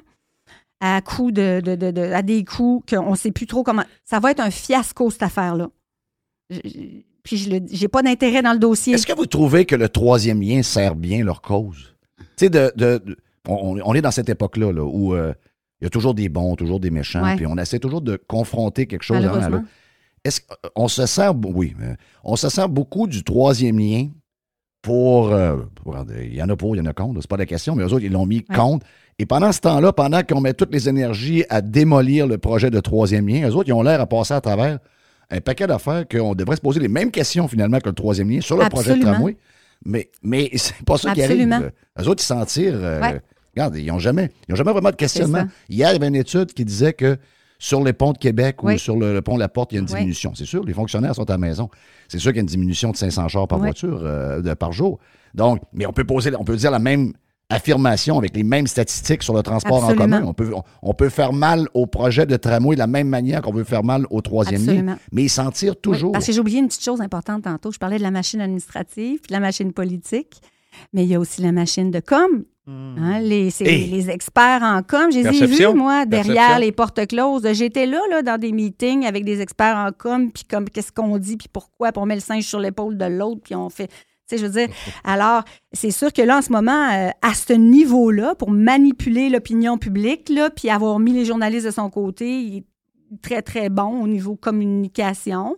à 0.81 1.01
coups 1.01 1.33
de, 1.33 2.13
à 2.13 2.23
des 2.23 2.45
coups 2.45 2.95
qu'on 2.95 3.13
ne 3.13 3.17
sait 3.17 3.31
plus 3.31 3.47
trop 3.47 3.63
comment. 3.63 3.85
Ça 4.05 4.21
va 4.21 4.31
être 4.31 4.41
un 4.41 4.51
fiasco, 4.51 5.11
cette 5.11 5.23
affaire-là. 5.23 5.71
Puis 7.23 7.37
je 7.39 7.51
n'ai 7.51 7.89
pas 7.89 8.03
d'intérêt 8.03 8.43
dans 8.43 8.53
le 8.53 8.59
dossier. 8.59 8.95
Est-ce 8.95 9.07
que 9.07 9.17
vous 9.17 9.27
trouvez 9.27 9.65
que 9.65 9.75
le 9.75 9.89
troisième 9.89 10.41
lien 10.41 10.63
sert 10.63 10.95
bien 10.95 11.25
leur 11.25 11.41
cause? 11.41 11.95
Tu 12.37 12.47
sais, 12.47 12.51
de, 12.51 13.01
on, 13.49 13.95
est 13.95 14.03
dans 14.03 14.11
cette 14.11 14.29
époque-là 14.29 14.73
là, 14.73 14.85
où 14.85 15.15
euh, 15.15 15.33
il 15.81 15.85
y 15.85 15.87
a 15.87 15.91
toujours 15.91 16.15
des 16.15 16.29
bons, 16.29 16.57
toujours 16.57 16.81
des 16.81 16.91
méchants, 16.91 17.23
Ouais. 17.23 17.37
puis 17.37 17.47
on 17.47 17.57
essaie 17.59 17.79
toujours 17.79 18.01
de 18.01 18.17
confronter 18.17 18.87
quelque 18.87 19.03
chose 19.03 19.25
à 19.25 19.49
l'autre. 19.49 19.65
Est-ce 20.25 20.41
qu'on 20.75 20.89
se 20.89 21.07
sert, 21.07 21.35
oui, 21.45 21.75
on 22.25 22.35
se 22.37 22.49
sert 22.49 22.69
beaucoup 22.69 23.07
du 23.07 23.23
troisième 23.23 23.79
lien 23.79 24.09
pour, 24.83 25.33
euh, 25.33 25.57
pour- 25.77 25.97
il 26.21 26.35
y 26.35 26.43
en 26.43 26.49
a 26.49 26.57
pour, 26.57 26.77
il 26.77 26.79
y 26.79 26.83
en 26.83 26.87
a 26.87 26.93
contre, 26.93 27.21
c'est 27.21 27.29
pas 27.31 27.37
la 27.37 27.47
question, 27.47 27.75
mais 27.75 27.83
eux 27.85 27.93
autres, 27.93 28.05
ils 28.05 28.13
l'ont 28.13 28.27
mis 28.27 28.45
Ouais. 28.49 28.57
contre. 28.57 28.87
Et 29.19 29.27
pendant 29.27 29.51
ce 29.53 29.61
temps-là, 29.61 29.93
pendant 29.93 30.23
qu'on 30.23 30.41
met 30.41 30.53
toutes 30.55 30.73
les 30.73 30.89
énergies 30.89 31.45
à 31.49 31.61
démolir 31.61 32.27
le 32.27 32.39
projet 32.39 32.71
de 32.71 32.81
troisième 32.81 33.27
lien, 33.29 33.49
eux 33.49 33.55
autres, 33.55 33.69
ils 33.69 33.73
ont 33.73 33.83
l'air 33.83 34.01
à 34.01 34.07
passer 34.07 34.35
à 34.35 34.41
travers 34.41 34.79
un 35.31 35.41
paquet 35.41 35.67
d'affaires 35.67 36.07
qu'on 36.09 36.35
devrait 36.35 36.57
se 36.57 36.61
poser 36.61 36.79
les 36.81 36.89
mêmes 36.89 37.11
questions 37.11 37.49
finalement 37.49 37.79
que 37.81 37.89
le 37.89 37.95
troisième 37.95 38.31
lien 38.31 38.41
sur 38.41 38.57
le 38.57 38.69
projet 38.69 38.97
de 38.97 39.03
tramway. 39.03 39.37
Mais, 39.85 40.11
mais 40.23 40.51
c'est 40.57 40.85
pas 40.85 40.99
ça 40.99 41.13
qui 41.15 41.23
arrive. 41.23 41.49
Eux 42.01 42.09
autres, 42.09 42.23
ils 42.23 42.27
s'en 42.27 42.45
tirent. 42.45 42.75
euh, 42.83 43.01
Ouais. 43.01 43.21
Regarde, 43.57 43.77
ils 43.77 43.87
n'ont 43.87 43.99
jamais, 43.99 44.31
ils 44.49 44.53
ont 44.53 44.57
jamais 44.57 44.73
vraiment 44.73 44.91
de 44.91 44.97
questionnement. 44.97 45.47
Hier, 45.69 45.89
il 45.91 45.93
y 45.95 45.97
avait 45.97 46.09
une 46.09 46.15
étude 46.15 46.53
qui 46.53 46.65
disait 46.65 46.93
que 46.93 47.17
sur 47.59 47.83
les 47.83 47.95
ponts 47.95 48.13
de 48.13 48.19
Québec 48.19 48.63
ou 48.63 48.77
sur 48.77 48.97
le, 48.97 49.15
le 49.15 49.23
pont 49.23 49.39
La 49.39 49.49
Porte, 49.49 49.73
il 49.73 49.77
y 49.77 49.79
a 49.79 49.81
une 49.81 49.87
Oui. 49.89 49.95
diminution. 49.95 50.33
C'est 50.35 50.45
sûr, 50.45 50.63
les 50.65 50.75
fonctionnaires 50.75 51.15
sont 51.15 51.25
à 51.31 51.33
la 51.33 51.39
maison. 51.39 51.71
C'est 52.07 52.19
sûr 52.19 52.33
qu'il 52.33 52.37
y 52.37 52.41
a 52.41 52.43
une 52.43 52.47
diminution 52.49 52.91
de 52.91 52.97
500 52.97 53.29
chars 53.29 53.49
par 53.49 53.59
Oui. 53.59 53.65
voiture 53.65 54.01
euh, 54.03 54.43
de- 54.43 54.53
par 54.53 54.73
jour. 54.73 54.99
Donc, 55.35 55.61
mais 55.73 55.87
on 55.87 55.93
peut 55.93 56.05
poser, 56.05 56.31
on 56.39 56.45
peut 56.45 56.57
dire 56.57 56.71
la 56.71 56.79
même, 56.79 57.13
affirmation 57.49 58.19
avec 58.19 58.35
les 58.35 58.43
mêmes 58.43 58.67
statistiques 58.67 59.23
sur 59.23 59.33
le 59.33 59.41
transport 59.43 59.85
en 59.85 59.95
commun. 59.95 60.23
On 60.27 60.35
peut, 60.35 60.53
on, 60.53 60.63
on 60.83 60.95
peut 60.95 61.09
faire 61.09 61.33
mal 61.33 61.69
au 61.75 61.87
projet 61.87 62.27
de 62.27 62.37
tramway 62.37 62.75
de 62.75 62.81
la 62.81 62.89
même 62.89 63.09
manière 63.09 63.41
qu'on 63.41 63.53
veut 63.53 63.63
faire 63.63 63.85
mal 63.85 64.05
au 64.11 64.21
troisième 64.21 64.67
lien, 64.67 64.99
mais 65.13 65.23
ils 65.23 65.29
s'en 65.29 65.53
tirent 65.53 65.77
toujours. 65.81 66.11
Parce 66.11 66.27
que 66.27 66.33
j'ai 66.33 66.41
oublié 66.41 66.59
une 66.59 66.67
petite 66.67 66.85
chose 66.85 67.01
importante 67.01 67.45
tantôt. 67.45 67.71
Je 67.71 67.79
parlais 67.79 67.99
de 67.99 68.03
la 68.03 68.11
machine 68.11 68.41
administrative 68.41 69.21
puis 69.21 69.29
de 69.29 69.33
la 69.33 69.39
machine 69.39 69.73
politique, 69.73 70.41
mais 70.93 71.05
il 71.05 71.09
y 71.09 71.15
a 71.15 71.21
aussi 71.21 71.41
la 71.41 71.53
machine 71.53 71.93
de 71.93 72.01
com. 72.01 72.45
Hein, 72.69 73.21
les, 73.21 73.51
c'est 73.51 73.65
Hey. 73.65 73.89
les 73.91 74.11
experts 74.11 74.63
en 74.63 74.83
com. 74.83 75.11
Je 75.13 75.19
les 75.19 75.27
ai 75.27 75.39
Perception. 75.39 75.73
vus, 75.73 75.79
moi, 75.79 76.05
derrière 76.05 76.35
Perception. 76.35 76.59
les 76.61 76.73
portes 76.73 77.07
closes. 77.07 77.53
J'étais 77.53 77.87
là, 77.87 78.01
là, 78.11 78.23
dans 78.23 78.39
des 78.39 78.51
meetings 78.53 79.07
avec 79.07 79.25
des 79.25 79.41
experts 79.41 79.77
en 79.77 79.93
com, 79.93 80.31
puis 80.33 80.45
comme 80.45 80.69
qu'est-ce 80.69 80.91
qu'on 80.93 81.17
dit, 81.19 81.37
puis 81.37 81.49
pourquoi, 81.53 81.93
puis 81.93 82.03
on 82.03 82.07
met 82.07 82.17
le 82.17 82.21
singe 82.21 82.45
sur 82.45 82.59
l'épaule 82.59 82.97
de 82.99 83.05
l'autre, 83.05 83.41
puis 83.45 83.55
on 83.55 83.69
fait. 83.71 83.87
Tu 83.89 83.95
sais, 84.27 84.39
je 84.39 84.47
veux 84.47 84.53
dire, 84.53 84.69
alors, 85.05 85.45
c'est 85.73 85.93
sûr 85.93 86.13
que 86.13 86.23
là, 86.23 86.39
en 86.39 86.43
ce 86.43 86.51
moment, 86.51 86.91
euh, 86.93 87.11
à 87.23 87.35
ce 87.35 87.53
niveau-là, 87.53 88.35
pour 88.35 88.51
manipuler 88.51 89.29
l'opinion 89.29 89.79
publique, 89.79 90.29
là, 90.29 90.51
puis 90.51 90.69
avoir 90.69 90.99
mis 90.99 91.13
les 91.13 91.25
journalistes 91.25 91.67
de 91.67 91.71
son 91.71 91.89
côté, 91.91 92.41
il 92.41 92.57
est 92.59 92.65
très, 93.23 93.43
très 93.43 93.69
bon 93.69 94.03
au 94.03 94.09
niveau 94.09 94.35
communication. 94.35 95.57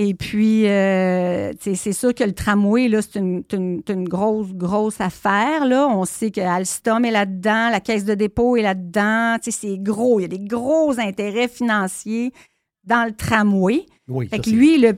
Et 0.00 0.14
puis, 0.14 0.68
euh, 0.68 1.52
c'est 1.60 1.92
sûr 1.92 2.14
que 2.14 2.22
le 2.22 2.32
tramway, 2.32 2.86
là, 2.86 3.02
c'est 3.02 3.18
une, 3.18 3.42
une- 3.52 3.82
une 3.88 4.08
grosse, 4.08 4.52
grosse 4.54 5.00
affaire. 5.00 5.66
Là. 5.66 5.88
On 5.88 6.04
sait 6.04 6.30
que 6.30 6.40
Alstom 6.40 7.04
est 7.04 7.10
là-dedans, 7.10 7.68
la 7.70 7.80
caisse 7.80 8.04
de 8.04 8.14
dépôt 8.14 8.56
est 8.56 8.62
là-dedans. 8.62 9.36
C'est 9.42 9.76
gros. 9.82 10.20
Il 10.20 10.22
y 10.22 10.24
a 10.26 10.28
des 10.28 10.38
gros 10.38 11.00
intérêts 11.00 11.48
financiers 11.48 12.32
dans 12.84 13.04
le 13.04 13.12
tramway. 13.12 13.86
Oui, 14.06 14.28
Fait 14.28 14.38
que 14.38 14.48
lui, 14.50 14.78
le 14.78 14.92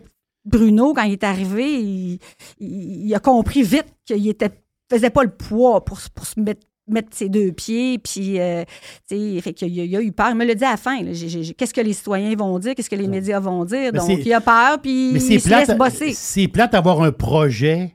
Bruno, 0.45 0.93
quand 0.93 1.03
il 1.05 1.13
est 1.13 1.25
arrivé, 1.25 1.81
il, 1.81 2.19
il- 2.59 3.07
il 3.07 3.15
a 3.15 3.21
compris 3.21 3.63
vite 3.63 3.87
qu'il 4.05 4.29
était 4.29 4.51
faisait 4.93 5.09
pas 5.11 5.23
le 5.23 5.31
poids 5.31 5.83
pour, 5.85 5.99
pour 6.15 6.27
se 6.27 6.39
mettre 6.41 6.67
mettre 6.93 7.09
ses 7.13 7.29
deux 7.29 7.53
pieds, 7.53 7.99
puis, 7.99 8.41
euh, 8.41 8.65
tu 9.09 9.35
sais, 9.35 9.41
fait 9.41 9.53
qu'il 9.53 9.69
il 9.77 9.97
a 9.97 10.01
eu 10.03 10.13
peur. 10.13 10.31
Il 10.31 10.37
me 10.37 10.45
l'a 10.45 10.55
dit 10.55 10.65
à 10.65 10.71
la 10.73 10.77
fin. 10.77 10.99
Qu'est-ce 11.03 11.75
que 11.75 11.81
les 11.81 11.93
citoyens 11.93 12.35
vont 12.37 12.59
dire? 12.59 12.75
Qu'est-ce 12.75 12.91
que 12.91 12.97
les 12.97 13.09
médias 13.09 13.41
vont 13.41 13.65
dire? 13.65 13.91
Mais 13.93 13.99
Donc, 13.99 14.11
il 14.25 14.33
a 14.33 14.41
peur, 14.41 14.81
puis 14.81 15.11
Mais 15.13 15.21
il 15.21 15.41
se 15.41 15.49
plate, 15.49 15.69
laisse 15.69 15.77
bosser. 15.79 16.13
c'est 16.15 16.49
plate 16.49 16.73
d'avoir 16.73 17.03
un 17.03 17.13
projet 17.13 17.95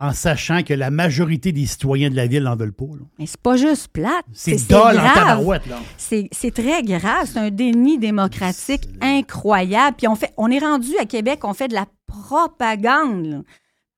en 0.00 0.12
sachant 0.12 0.64
que 0.64 0.74
la 0.74 0.90
majorité 0.90 1.52
des 1.52 1.64
citoyens 1.64 2.10
de 2.10 2.16
la 2.16 2.26
ville 2.26 2.42
n'en 2.42 2.56
veulent 2.56 2.72
pas. 2.72 2.86
là. 2.86 3.04
Mais 3.20 3.26
c'est 3.26 3.40
pas 3.40 3.56
juste 3.56 3.86
plate. 3.88 4.24
C'est 4.32 4.68
dole 4.68 4.98
en 4.98 5.14
tabarouette. 5.14 5.62
C'est 5.96 6.28
c'est 6.32 6.52
très 6.52 6.82
grave. 6.82 7.26
C'est 7.32 7.38
un 7.38 7.50
déni 7.50 7.98
démocratique 7.98 8.88
incroyable. 9.00 9.96
Puis 9.96 10.08
on, 10.08 10.16
fait, 10.16 10.32
on 10.36 10.50
est 10.50 10.58
rendu 10.58 10.90
à 11.00 11.04
Québec, 11.04 11.40
on 11.44 11.54
fait 11.54 11.68
de 11.68 11.74
la 11.74 11.86
propagande. 12.08 13.26
là. 13.26 13.38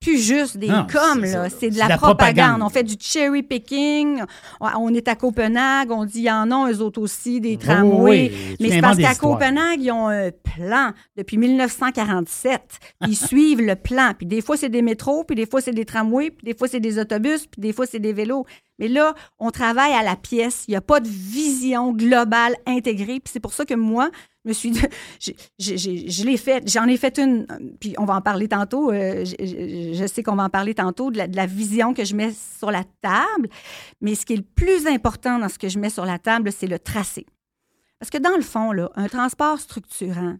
Plus 0.04 0.18
juste 0.18 0.56
des 0.58 0.68
Non, 0.68 0.86
coms, 0.90 1.22
là. 1.22 1.48
C'est 1.48 1.70
de 1.70 1.78
la, 1.78 1.88
la 1.88 1.96
propagande. 1.96 2.34
propagande. 2.34 2.62
On 2.62 2.68
fait 2.68 2.82
du 2.84 2.94
cherry 3.00 3.42
picking. 3.42 4.22
On, 4.60 4.92
est 4.94 5.08
à 5.08 5.14
Copenhague. 5.16 5.90
On 5.90 6.04
dit, 6.04 6.18
il 6.18 6.24
y 6.24 6.30
en 6.30 6.50
a 6.50 6.70
eux 6.70 6.80
autres 6.80 7.00
aussi, 7.00 7.40
des 7.40 7.56
tramways. 7.56 8.30
oui, 8.32 8.56
tu 8.58 8.62
Mais 8.62 8.70
c'est 8.70 8.80
parce 8.80 8.98
qu'à. 8.98 9.14
Copenhague, 9.14 9.80
ils 9.80 9.90
ont 9.90 10.08
un 10.08 10.30
plan 10.30 10.92
depuis 11.16 11.38
1947. 11.38 12.60
Ils 13.06 13.16
suivent 13.16 13.62
le 13.62 13.76
plan. 13.76 14.12
Puis 14.16 14.26
des 14.26 14.40
fois, 14.42 14.56
c'est 14.56 14.68
des 14.68 14.82
métros, 14.82 15.24
puis 15.24 15.36
des 15.36 15.46
fois, 15.46 15.60
c'est 15.60 15.72
des 15.72 15.84
tramways, 15.84 16.30
puis 16.30 16.44
des 16.44 16.54
fois, 16.54 16.68
c'est 16.68 16.80
des 16.80 16.98
autobus, 16.98 17.46
puis 17.46 17.60
des 17.60 17.72
fois, 17.72 17.86
c'est 17.86 17.98
des 17.98 18.12
vélos. 18.12 18.44
Mais 18.78 18.88
là, 18.88 19.14
on 19.38 19.50
travaille 19.50 19.92
à 19.92 20.02
la 20.02 20.16
pièce. 20.16 20.64
Il 20.66 20.72
n'y 20.72 20.76
a 20.76 20.80
pas 20.80 21.00
de 21.00 21.08
vision 21.08 21.92
globale 21.92 22.56
intégrée. 22.66 23.20
Puis 23.20 23.30
c'est 23.32 23.40
pour 23.40 23.52
ça 23.52 23.64
que 23.64 23.74
moi, 23.74 24.10
je 24.44 24.48
me 24.48 24.52
suis 24.52 24.72
j'ai- 25.58 26.10
je 26.10 26.24
l'ai 26.24 26.36
fait. 26.36 26.68
J'en 26.68 26.86
ai 26.88 26.96
fait 26.96 27.18
une, 27.18 27.46
puis 27.80 27.94
on 27.98 28.04
va 28.04 28.14
en 28.16 28.20
parler 28.20 28.48
tantôt. 28.48 28.90
euh, 28.90 29.24
je, 29.24 29.34
je- 29.44 29.92
je 29.94 30.06
sais 30.06 30.22
qu'on 30.22 30.36
va 30.36 30.44
en 30.44 30.50
parler 30.50 30.74
tantôt 30.74 31.10
de 31.10 31.18
la, 31.18 31.28
de 31.28 31.36
la 31.36 31.46
vision 31.46 31.94
que 31.94 32.04
je 32.04 32.14
mets 32.16 32.32
sur 32.58 32.70
la 32.70 32.84
table. 33.00 33.48
Mais 34.00 34.14
ce 34.14 34.26
qui 34.26 34.32
est 34.34 34.38
le 34.38 34.42
plus 34.42 34.86
important 34.86 35.38
dans 35.38 35.48
ce 35.48 35.58
que 35.58 35.68
je 35.68 35.78
mets 35.78 35.90
sur 35.90 36.04
la 36.04 36.18
table, 36.18 36.50
c'est 36.52 36.66
le 36.66 36.78
tracé. 36.78 37.26
Parce 38.00 38.10
que 38.10 38.18
dans 38.18 38.36
le 38.36 38.42
fond, 38.42 38.72
là, 38.72 38.90
un 38.96 39.06
transport 39.08 39.58
structurant, 39.60 40.36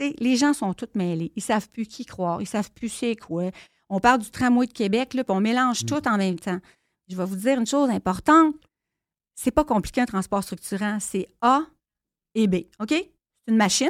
les 0.00 0.36
gens 0.36 0.52
sont 0.52 0.74
tous 0.74 0.88
mêlés. 0.94 1.32
Ils 1.36 1.42
savent 1.42 1.68
plus 1.70 1.86
qui 1.86 2.04
croire. 2.04 2.40
Ils 2.42 2.46
savent 2.46 2.70
plus 2.72 2.88
c'est 2.88 3.16
quoi. 3.16 3.50
On 3.88 4.00
parle 4.00 4.18
du 4.20 4.30
tramway 4.30 4.66
de 4.66 4.72
Québec, 4.72 5.14
là, 5.14 5.24
puis 5.24 5.34
on 5.34 5.40
mélange 5.40 5.86
tout 5.86 6.06
en 6.06 6.18
même 6.18 6.38
temps. 6.38 6.58
Je 7.08 7.16
vais 7.16 7.24
vous 7.24 7.36
dire 7.36 7.58
une 7.58 7.66
chose 7.66 7.90
importante. 7.90 8.54
C'est 9.34 9.50
pas 9.50 9.64
compliqué 9.64 10.00
un 10.00 10.06
transport 10.06 10.42
structurant. 10.42 10.98
C'est 11.00 11.26
A 11.40 11.62
et 12.34 12.46
B. 12.46 12.56
OK? 12.80 12.90
C'est 12.90 13.10
une 13.48 13.56
machine, 13.56 13.88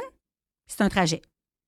c'est 0.67 0.81
un 0.81 0.89
trajet. 0.89 1.21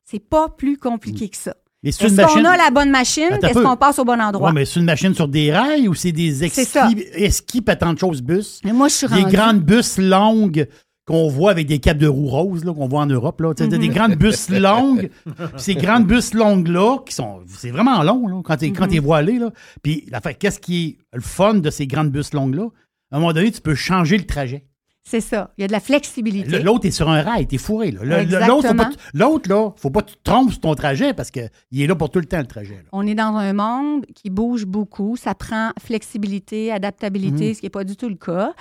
C'est 0.06 0.20
pas 0.20 0.50
plus 0.50 0.78
compliqué 0.78 1.30
que 1.30 1.38
ça. 1.38 1.56
Est-ce 1.84 2.04
une 2.04 2.10
qu'on 2.12 2.16
machine. 2.16 2.46
a 2.46 2.58
la 2.58 2.70
bonne 2.70 2.92
machine? 2.92 3.40
Est-ce 3.42 3.60
qu'on 3.60 3.76
passe 3.76 3.98
au 3.98 4.06
bon 4.06 4.22
endroit? 4.22 4.50
Ouais, 4.50 4.54
mais 4.54 4.66
c'est 4.66 4.80
une 4.80 4.86
machine 4.86 5.16
sur 5.16 5.28
des 5.28 5.52
rails 5.52 5.88
ou 5.88 5.96
c'est 5.96 6.12
des 6.12 6.44
esquis 6.44 7.62
pas 7.62 7.76
tant 7.76 7.94
de 7.94 8.00
choses 8.00 8.22
bus? 8.22 8.62
Mais 8.64 8.72
moi, 8.72 8.88
je 8.88 8.96
suis 8.96 9.08
Des 9.08 9.24
grandes 9.24 9.62
bus 9.62 9.98
longues 9.98 10.68
qu'on 11.08 11.30
voit 11.30 11.52
avec 11.52 11.68
des 11.68 11.80
capes 11.80 11.98
de 11.98 12.08
roues 12.08 12.28
roses 12.28 12.64
qu'on 12.64 12.88
voit 12.88 13.02
en 13.02 13.08
Europe. 13.08 13.42
Là. 13.42 13.54
Des 13.54 13.90
grandes 13.90 14.16
bus 14.16 14.50
longues. 14.50 15.10
Ces 15.58 15.76
grandes 15.76 16.08
bus 16.08 16.34
longues-là, 16.34 17.00
qui 17.06 17.16
sont. 17.16 17.42
C'est 17.48 17.72
vraiment 17.72 18.04
long 18.04 18.28
là, 18.28 18.42
quand 18.44 18.58
tu 18.58 18.96
es 18.96 19.00
voilé. 19.00 19.40
Là. 19.40 19.52
Puis 19.82 20.08
qu'est-ce 20.40 20.60
qui 20.60 20.86
est 20.86 20.98
le 21.16 21.22
fun 21.22 21.56
de 21.56 21.70
ces 21.70 21.88
grandes 21.88 22.12
bus 22.12 22.34
longues-là? 22.34 22.68
À 23.12 23.18
un 23.18 23.20
moment 23.20 23.34
donné, 23.34 23.52
tu 23.52 23.62
peux 23.62 23.76
changer 23.76 24.18
le 24.18 24.26
trajet. 24.26 24.66
C'est 25.04 25.20
ça. 25.20 25.52
Il 25.58 25.62
y 25.62 25.64
a 25.64 25.68
de 25.68 25.72
la 25.72 25.80
flexibilité. 25.80 26.48
Le- 26.48 26.60
L'autre 26.64 26.86
est 26.86 26.92
sur 26.92 27.10
un 27.10 27.22
rail, 27.24 27.48
t'es 27.48 27.58
fourré. 27.58 27.92
L'autre, 27.92 29.50
là, 29.50 29.74
faut 29.76 29.90
pas 29.90 30.02
que 30.04 30.12
tu 30.12 30.16
te 30.16 30.24
trompes 30.24 30.52
sur 30.52 30.60
ton 30.62 30.76
trajet 30.76 31.14
parce 31.14 31.32
qu'il 31.32 31.50
est 31.74 31.88
là 31.88 31.96
pour 31.96 32.10
tout 32.12 32.20
le 32.20 32.26
temps, 32.26 32.38
le 32.40 32.46
trajet. 32.46 32.76
là. 32.76 32.90
On 32.92 33.06
est 33.08 33.16
dans 33.16 33.36
un 33.36 33.52
monde 33.54 34.06
qui 34.16 34.30
bouge 34.30 34.66
beaucoup. 34.66 35.18
Ça 35.18 35.34
prend 35.34 35.72
flexibilité, 35.80 36.72
adaptabilité, 36.72 37.48
Mhm. 37.50 37.54
ce 37.56 37.60
qui 37.60 37.66
n'est 37.66 37.70
pas 37.72 37.84
du 37.84 37.96
tout 37.98 38.10
le 38.10 38.16
cas. 38.16 38.54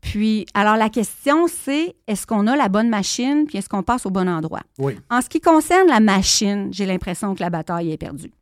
Puis, 0.00 0.46
alors 0.54 0.76
la 0.76 0.88
question, 0.88 1.46
c'est 1.48 1.96
est-ce 2.06 2.26
qu'on 2.26 2.46
a 2.46 2.56
la 2.56 2.68
bonne 2.68 2.88
machine, 2.88 3.44
puis 3.46 3.58
est-ce 3.58 3.68
qu'on 3.68 3.82
passe 3.82 4.06
au 4.06 4.10
bon 4.10 4.28
endroit? 4.28 4.62
Oui. 4.78 4.96
En 5.10 5.20
ce 5.20 5.28
qui 5.28 5.40
concerne 5.40 5.88
la 5.88 6.00
machine, 6.00 6.68
j'ai 6.72 6.86
l'impression 6.86 7.34
que 7.34 7.40
la 7.40 7.50
bataille 7.50 7.90
est 7.92 7.98
perdue. 7.98 8.32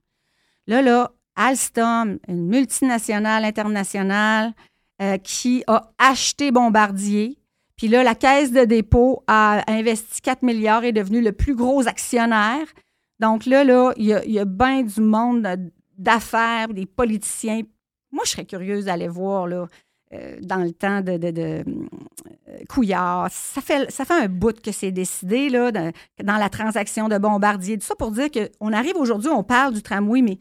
Là, 0.67 0.83
là, 0.83 1.11
Alstom, 1.37 2.19
une 2.29 2.47
multinationale 2.47 3.45
internationale 3.45 4.53
euh, 5.03 5.17
qui 5.19 5.63
a 5.67 5.91
acheté 5.99 6.51
Bombardier. 6.51 7.39
Puis 7.77 7.89
là, 7.89 8.03
la 8.03 8.15
caisse 8.15 8.53
de 8.53 8.65
dépôt 8.65 9.23
a 9.27 9.63
investi 9.71 10.21
4 10.23 10.43
milliards 10.43 10.85
et 10.85 10.89
est 10.89 10.93
devenue 10.93 11.21
le 11.21 11.33
plus 11.33 11.55
gros 11.55 11.87
actionnaire. 11.87 12.67
Donc 13.21 13.47
là, 13.47 13.65
là, 13.65 13.93
il 13.97 14.07
y 14.07 14.15
a, 14.15 14.25
y 14.25 14.43
bien 14.45 14.83
du 14.83 15.01
monde 15.01 15.47
d'affaires, 15.99 16.69
des 16.69 16.87
politiciens. 16.87 17.63
Moi, 18.13 18.25
je 18.25 18.31
serais 18.31 18.45
curieuse 18.45 18.87
d'aller 18.87 19.09
voir 19.09 19.47
là, 19.47 19.67
euh, 20.15 20.37
dans 20.41 20.63
le 20.63 20.73
temps 20.73 21.01
de, 21.01 21.19
euh, 21.23 21.65
Couillard. 22.69 23.29
Ça 23.31 23.61
fait, 23.61 23.91
ça 23.91 24.05
fait 24.05 24.15
un 24.15 24.29
bout 24.29 24.61
que 24.61 24.73
c'est 24.73 24.93
décidé 24.93 25.49
là, 25.49 25.71
dans 25.73 25.93
la 26.37 26.49
transaction 26.49 27.09
de 27.09 27.19
Bombardier. 27.19 27.77
Tout 27.79 27.87
ça 27.87 27.95
pour 27.95 28.13
dire 28.13 28.29
qu'on 28.31 28.73
arrive 28.73 28.97
aujourd'hui, 28.97 29.31
on 29.31 29.43
parle 29.43 29.75
du 29.75 29.83
tramway, 29.83 30.23
mais 30.23 30.39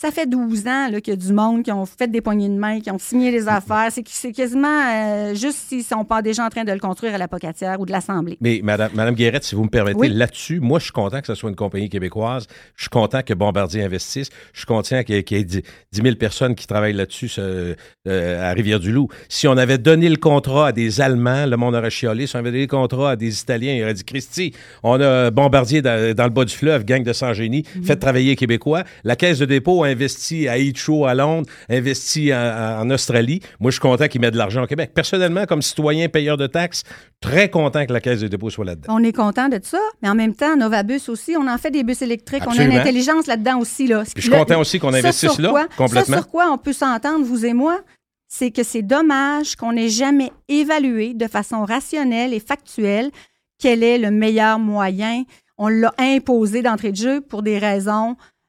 ça 0.00 0.12
fait 0.12 0.28
12 0.28 0.68
ans 0.68 0.86
qu'il 1.02 1.08
y 1.08 1.10
a 1.12 1.16
du 1.16 1.32
monde 1.32 1.64
qui 1.64 1.72
ont 1.72 1.84
fait 1.84 2.06
des 2.08 2.20
poignées 2.20 2.48
de 2.48 2.54
main, 2.54 2.78
qui 2.78 2.88
ont 2.88 3.00
signé 3.00 3.32
les 3.32 3.48
affaires. 3.48 3.88
C'est, 3.90 4.30
quasiment 4.32 4.68
euh, 4.68 5.34
juste 5.34 5.58
s'ils 5.68 5.78
ne 5.78 5.82
sont 5.82 6.04
pas 6.04 6.22
déjà 6.22 6.44
en 6.46 6.50
train 6.50 6.62
de 6.62 6.70
le 6.70 6.78
construire 6.78 7.16
à 7.16 7.18
la 7.18 7.26
Pocatière 7.26 7.80
ou 7.80 7.84
de 7.84 7.90
l'assembler. 7.90 8.38
Mais 8.40 8.60
Madame, 8.62 8.92
Madame 8.94 9.16
Guérette, 9.16 9.42
si 9.42 9.56
vous 9.56 9.64
me 9.64 9.68
permettez, 9.68 9.98
Oui. 9.98 10.08
là-dessus, 10.10 10.60
moi, 10.60 10.78
je 10.78 10.84
suis 10.84 10.92
content 10.92 11.20
que 11.20 11.26
ce 11.26 11.34
soit 11.34 11.50
une 11.50 11.56
compagnie 11.56 11.88
québécoise. 11.88 12.46
Je 12.76 12.82
suis 12.84 12.90
content 12.90 13.22
que 13.22 13.34
Bombardier 13.34 13.82
investisse. 13.82 14.28
Je 14.52 14.60
suis 14.60 14.66
content 14.66 15.02
qu'il 15.02 15.16
y 15.16 15.18
ait, 15.18 15.24
qu'il 15.24 15.36
y 15.36 15.40
ait 15.40 15.44
10 15.44 15.62
10 15.90 16.02
000 16.02 16.14
personnes 16.14 16.54
qui 16.54 16.68
travaillent 16.68 16.92
là-dessus 16.92 17.32
euh, 17.38 17.74
à 18.06 18.52
Rivière-du-Loup. 18.52 19.08
Si 19.28 19.48
on 19.48 19.56
avait 19.56 19.78
donné 19.78 20.08
le 20.08 20.16
contrat 20.16 20.68
à 20.68 20.72
des 20.72 21.00
Allemands, 21.00 21.46
le 21.46 21.56
monde 21.56 21.74
aurait 21.74 21.90
chiolé. 21.90 22.28
Si 22.28 22.36
on 22.36 22.38
avait 22.38 22.52
donné 22.52 22.62
le 22.62 22.68
contrat 22.68 23.12
à 23.12 23.16
des 23.16 23.40
Italiens, 23.40 23.74
il 23.74 23.82
aurait 23.82 23.94
dit 23.94 24.04
Christy, 24.04 24.52
on 24.84 25.00
a 25.00 25.32
Bombardier 25.32 25.82
dans, 25.82 26.14
dans 26.14 26.24
le 26.24 26.30
bas 26.30 26.44
du 26.44 26.54
fleuve, 26.54 26.84
gang 26.84 27.02
de 27.02 27.12
sans-génie, 27.12 27.64
faites 27.82 27.98
travailler 27.98 28.30
les 28.30 28.36
Québécois. 28.36 28.84
La 29.02 29.16
Caisse 29.16 29.40
de 29.40 29.44
dépôt 29.44 29.82
a 29.82 29.87
investi 29.88 30.48
à 30.48 30.58
Heathrow 30.58 31.06
à 31.06 31.14
Londres, 31.14 31.48
investi 31.68 32.32
en, 32.32 32.80
en 32.82 32.90
Australie. 32.90 33.40
Moi, 33.60 33.70
je 33.70 33.74
suis 33.76 33.80
content 33.80 34.06
qu'ils 34.08 34.20
mettent 34.20 34.34
de 34.34 34.38
l'argent 34.38 34.62
au 34.62 34.66
Québec. 34.66 34.92
Personnellement, 34.94 35.44
comme 35.46 35.62
citoyen 35.62 36.08
payeur 36.08 36.36
de 36.36 36.46
taxes, 36.46 36.82
très 37.20 37.50
content 37.50 37.84
que 37.86 37.92
la 37.92 38.00
Caisse 38.00 38.20
de 38.20 38.28
dépôt 38.28 38.50
soit 38.50 38.64
là-dedans. 38.64 38.94
On 38.96 39.02
est 39.02 39.12
content 39.12 39.48
de 39.48 39.58
ça, 39.62 39.80
mais 40.02 40.08
en 40.08 40.14
même 40.14 40.34
temps, 40.34 40.56
Novabus 40.56 41.08
aussi, 41.08 41.34
on 41.36 41.46
en 41.48 41.58
fait 41.58 41.70
des 41.70 41.82
bus 41.82 42.00
électriques. 42.02 42.42
On 42.46 42.56
a 42.58 42.62
une 42.62 42.72
intelligence 42.72 43.26
là-dedans 43.26 43.58
aussi. 43.58 43.86
Là. 43.88 44.02
Puis 44.04 44.12
je 44.16 44.20
suis 44.22 44.30
content 44.30 44.60
aussi 44.60 44.78
qu'on 44.78 44.94
investisse 44.94 45.32
sur 45.32 45.40
là, 45.42 45.50
quoi- 45.50 45.66
complètement. 45.76 46.16
Ça 46.16 46.22
sur 46.22 46.28
quoi 46.30 46.50
on 46.52 46.58
peut 46.58 46.72
s'entendre, 46.72 47.24
vous 47.24 47.44
et 47.44 47.54
moi, 47.54 47.80
c'est 48.28 48.50
que 48.50 48.62
c'est 48.62 48.82
dommage 48.82 49.56
qu'on 49.56 49.72
n'ait 49.72 49.88
jamais 49.88 50.30
évalué 50.48 51.14
de 51.14 51.26
façon 51.26 51.64
rationnelle 51.64 52.34
et 52.34 52.40
factuelle 52.40 53.10
quel 53.58 53.82
est 53.82 53.98
le 53.98 54.10
meilleur 54.10 54.58
moyen. 54.58 55.24
On 55.56 55.68
l'a 55.68 55.92
imposé 55.98 56.62
d'entrée 56.62 56.92
de 56.92 56.96
jeu 56.96 57.20
pour 57.20 57.42
des 57.42 57.58
raisons. 57.58 58.16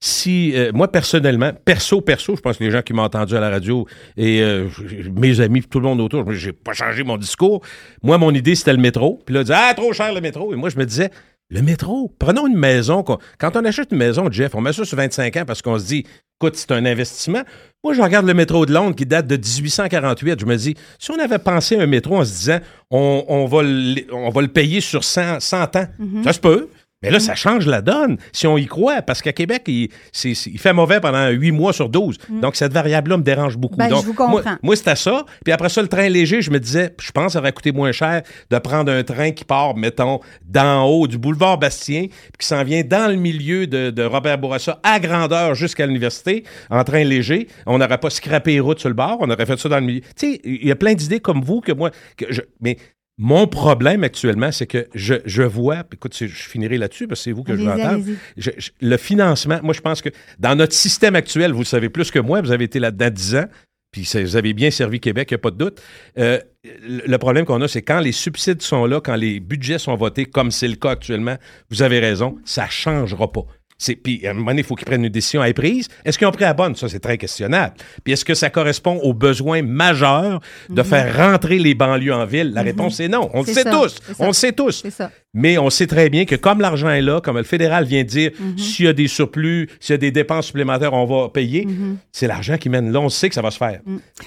si 0.00 0.52
euh, 0.54 0.70
moi 0.72 0.88
personnellement, 0.88 1.52
perso, 1.64 2.00
perso, 2.00 2.36
je 2.36 2.40
pense 2.40 2.58
que 2.58 2.64
les 2.64 2.70
gens 2.70 2.82
qui 2.82 2.92
m'ont 2.92 3.02
entendu 3.02 3.36
à 3.36 3.40
la 3.40 3.50
radio 3.50 3.86
et 4.16 4.40
euh, 4.42 4.68
mes 5.16 5.40
amis, 5.40 5.62
tout 5.62 5.80
le 5.80 5.86
monde 5.86 6.00
autour, 6.00 6.30
j'ai 6.32 6.52
pas 6.52 6.72
changé 6.72 7.02
mon 7.02 7.16
discours. 7.16 7.62
Moi, 8.02 8.16
mon 8.18 8.32
idée 8.32 8.54
c'était 8.54 8.72
le 8.72 8.78
métro. 8.78 9.20
Puis 9.26 9.34
là, 9.34 9.42
disait 9.42 9.54
ah 9.56 9.74
trop 9.74 9.92
cher 9.92 10.14
le 10.14 10.20
métro. 10.20 10.52
Et 10.52 10.56
moi, 10.56 10.68
je 10.70 10.78
me 10.78 10.86
disais 10.86 11.10
le 11.50 11.62
métro? 11.62 12.14
Prenons 12.18 12.46
une 12.46 12.56
maison. 12.58 13.02
Quand 13.02 13.56
on 13.56 13.64
achète 13.64 13.90
une 13.92 13.98
maison, 13.98 14.30
Jeff, 14.30 14.54
on 14.54 14.60
met 14.60 14.72
ça 14.72 14.84
sur 14.84 14.96
25 14.96 15.36
ans 15.38 15.44
parce 15.46 15.62
qu'on 15.62 15.78
se 15.78 15.86
dit, 15.86 16.04
écoute, 16.38 16.56
c'est 16.56 16.70
un 16.72 16.84
investissement. 16.84 17.42
Moi, 17.82 17.94
je 17.94 18.02
regarde 18.02 18.26
le 18.26 18.34
métro 18.34 18.66
de 18.66 18.72
Londres 18.72 18.94
qui 18.94 19.06
date 19.06 19.26
de 19.26 19.36
1848. 19.36 20.40
Je 20.40 20.44
me 20.46 20.56
dis, 20.56 20.74
si 20.98 21.10
on 21.10 21.18
avait 21.18 21.38
pensé 21.38 21.76
à 21.76 21.82
un 21.82 21.86
métro 21.86 22.18
en 22.18 22.24
se 22.24 22.32
disant, 22.32 22.58
on, 22.90 23.46
va, 23.46 23.62
le, 23.62 24.02
on 24.12 24.28
va 24.28 24.42
le 24.42 24.48
payer 24.48 24.80
sur 24.80 25.04
100, 25.04 25.40
100 25.40 25.76
ans, 25.76 25.86
Mm-hmm. 25.98 26.24
ça 26.24 26.32
se 26.32 26.40
peut. 26.40 26.68
Mais 27.02 27.10
là, 27.10 27.20
ça 27.20 27.36
change 27.36 27.64
la 27.66 27.80
donne, 27.80 28.16
si 28.32 28.48
on 28.48 28.58
y 28.58 28.66
croit, 28.66 29.02
parce 29.02 29.22
qu'à 29.22 29.32
Québec, 29.32 29.62
il, 29.68 29.88
c'est- 30.12 30.34
c'est- 30.34 30.50
il 30.50 30.58
fait 30.58 30.72
mauvais 30.72 30.98
pendant 31.00 31.28
8 31.28 31.52
mois 31.52 31.72
sur 31.72 31.88
12. 31.88 32.18
Donc, 32.42 32.56
cette 32.56 32.72
variable-là 32.72 33.18
me 33.18 33.22
dérange 33.22 33.56
beaucoup. 33.56 33.76
Ben, 33.76 33.84
je 33.88 33.90
Donc, 33.90 34.04
vous 34.04 34.14
moi, 34.18 34.40
comprends. 34.42 34.56
moi, 34.64 34.74
c'était 34.74 34.96
ça. 34.96 35.24
Puis 35.44 35.52
après 35.52 35.68
ça, 35.68 35.80
le 35.80 35.86
train 35.86 36.08
léger, 36.08 36.42
je 36.42 36.50
me 36.50 36.58
disais, 36.58 36.94
je 37.00 37.12
pense 37.12 37.26
que 37.26 37.32
ça 37.34 37.40
va 37.40 37.52
coûter 37.52 37.70
moins 37.70 37.92
cher 37.92 38.22
de 38.50 38.58
prendre 38.58 38.90
un 38.90 39.04
train 39.04 39.30
qui 39.30 39.44
part, 39.44 39.76
mettons, 39.76 40.18
d'en 40.44 40.84
haut 40.86 41.06
du 41.06 41.18
boulevard 41.18 41.56
Bastien, 41.58 42.06
puis 42.08 42.30
qui 42.40 42.46
s'en 42.46 42.64
vient 42.64 42.82
dans 42.82 43.08
le 43.08 43.16
milieu 43.16 43.68
de, 43.68 43.90
de 43.90 44.02
Robert 44.02 44.38
Bourassa 44.38 44.80
à 44.82 44.98
grandeur 44.98 45.54
jusqu'à 45.54 45.86
l'université, 45.86 46.42
en 46.68 46.82
train 46.82 47.04
léger. 47.04 47.46
On 47.66 47.78
n'aurait 47.78 47.98
pas 47.98 48.10
scrappé 48.10 48.54
les 48.54 48.60
routes 48.60 48.80
sur 48.80 48.88
le 48.88 48.96
bord, 48.96 49.18
on 49.20 49.30
aurait 49.30 49.46
fait 49.46 49.58
ça 49.58 49.68
dans 49.68 49.78
le 49.78 49.86
milieu. 49.86 50.00
Tu 50.00 50.32
sais, 50.34 50.40
il 50.44 50.66
y 50.66 50.72
a 50.72 50.76
plein 50.76 50.94
d'idées 50.94 51.20
comme 51.20 51.42
vous 51.42 51.60
que 51.60 51.70
moi. 51.70 51.90
Que 52.16 52.26
je, 52.30 52.40
mais 52.60 52.76
mon 53.18 53.46
problème 53.48 54.04
actuellement, 54.04 54.52
c'est 54.52 54.66
que 54.68 54.86
je, 54.94 55.14
je 55.24 55.42
vois, 55.42 55.82
puis 55.84 55.96
écoute, 55.96 56.16
je 56.16 56.26
finirai 56.28 56.78
là-dessus 56.78 57.08
parce 57.08 57.20
que 57.20 57.24
c'est 57.24 57.32
vous 57.32 57.42
que 57.42 57.56
je 57.56 57.62
veux 57.62 57.68
Allez-y, 57.68 57.84
entendre. 57.84 58.04
allez-y. 58.04 58.16
Je- 58.36 58.50
je- 58.56 58.70
le 58.80 58.96
financement, 58.96 59.58
moi, 59.62 59.74
je 59.74 59.80
pense 59.80 60.00
que 60.02 60.10
dans 60.38 60.54
notre 60.54 60.72
système 60.72 61.16
actuel, 61.16 61.50
vous 61.52 61.58
le 61.60 61.64
savez 61.64 61.88
plus 61.88 62.10
que 62.12 62.20
moi, 62.20 62.40
vous 62.40 62.52
avez 62.52 62.64
été 62.64 62.78
là-dedans 62.78 63.10
10 63.10 63.34
ans, 63.36 63.46
puis 63.90 64.04
ça- 64.04 64.22
vous 64.22 64.36
avez 64.36 64.52
bien 64.52 64.70
servi 64.70 65.00
Québec, 65.00 65.28
il 65.30 65.34
n'y 65.34 65.36
a 65.36 65.38
pas 65.38 65.50
de 65.50 65.56
doute. 65.58 65.82
Euh, 66.18 66.38
le 66.64 67.02
le 67.06 67.18
problème 67.18 67.44
qu'on 67.44 67.60
a, 67.62 67.66
c'est 67.68 67.82
quand 67.82 68.00
les 68.00 68.12
subsides 68.12 68.62
sont 68.62 68.84
là, 68.86 69.00
quand 69.00 69.16
les 69.16 69.40
budgets 69.40 69.78
sont 69.78 69.96
votés, 69.96 70.26
comme 70.26 70.50
c'est 70.50 70.68
le 70.68 70.76
cas 70.76 70.90
actuellement, 70.90 71.36
vous 71.70 71.82
avez 71.82 71.98
raison, 71.98 72.36
ça 72.44 72.66
ne 72.66 72.70
changera 72.70 73.32
pas. 73.32 73.46
C'est- 73.80 73.94
Puis 73.94 74.26
à 74.26 74.30
un 74.30 74.34
moment 74.34 74.50
donné, 74.50 74.62
il 74.62 74.64
faut 74.66 74.74
qu'ils 74.74 74.86
prennent 74.86 75.04
une 75.04 75.08
décision 75.10 75.40
à 75.40 75.48
être 75.48 75.56
prise. 75.56 75.86
Est-ce 76.04 76.18
qu'ils 76.18 76.26
ont 76.26 76.32
pris 76.32 76.42
la 76.42 76.52
bonne? 76.52 76.74
Ça, 76.74 76.88
c'est 76.88 76.98
très 76.98 77.16
questionnable. 77.16 77.74
Puis 78.02 78.12
est-ce 78.12 78.24
que 78.24 78.34
ça 78.34 78.50
correspond 78.50 78.96
aux 78.98 79.14
besoins 79.14 79.62
majeurs 79.62 80.40
de 80.68 80.82
faire 80.82 81.16
rentrer 81.16 81.58
les 81.58 81.74
banlieues 81.74 82.12
en 82.12 82.24
ville? 82.26 82.52
La 82.52 82.62
réponse 82.62 82.98
est 82.98 83.06
non. 83.08 83.30
On 83.34 83.40
le 83.42 83.46
sait 83.46 83.62
ça, 83.62 83.70
tous. 83.70 83.94
c'est 84.04 84.14
ça. 84.14 84.24
On 84.24 84.26
le 84.28 84.32
sait 84.32 84.52
tous. 84.52 84.80
C'est 84.82 84.90
ça. 84.90 85.10
Mais 85.32 85.58
on 85.58 85.70
sait 85.70 85.86
très 85.86 86.10
bien 86.10 86.24
que 86.24 86.34
comme 86.34 86.60
l'argent 86.60 86.88
est 86.90 87.02
là, 87.02 87.20
comme 87.20 87.36
le 87.36 87.42
fédéral 87.44 87.84
vient 87.84 88.02
de 88.02 88.08
dire, 88.08 88.30
s'il 88.56 88.86
y 88.86 88.88
a 88.88 88.92
des 88.92 89.06
surplus, 89.06 89.68
s'il 89.78 89.92
y 89.92 89.94
a 89.94 89.98
des 89.98 90.10
dépenses 90.10 90.46
supplémentaires, 90.46 90.92
on 90.94 91.04
va 91.04 91.28
payer, 91.28 91.66
c'est 92.10 92.26
l'argent 92.26 92.56
qui 92.56 92.68
mène 92.70 92.90
là. 92.90 93.00
On 93.00 93.08
sait 93.08 93.28
que 93.28 93.34
ça 93.36 93.42
va 93.42 93.50
se 93.52 93.58
faire. 93.58 93.80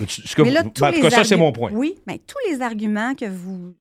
Ce 0.07 0.33
que 0.35 0.43
Mais 0.43 0.51
là, 0.51 0.63
tous 0.63 0.81
en 0.83 0.89
tout 0.89 0.95
les 0.95 1.01
cas, 1.01 1.09
ça, 1.09 1.23
c'est 1.25 1.35
mon 1.35 1.51
point. 1.51 1.71
Oui, 1.73 1.95
mais 2.07 2.19
tous 2.25 2.37
les 2.49 2.61
arguments 2.61 3.15
que 3.15 3.25
vous, 3.25 3.73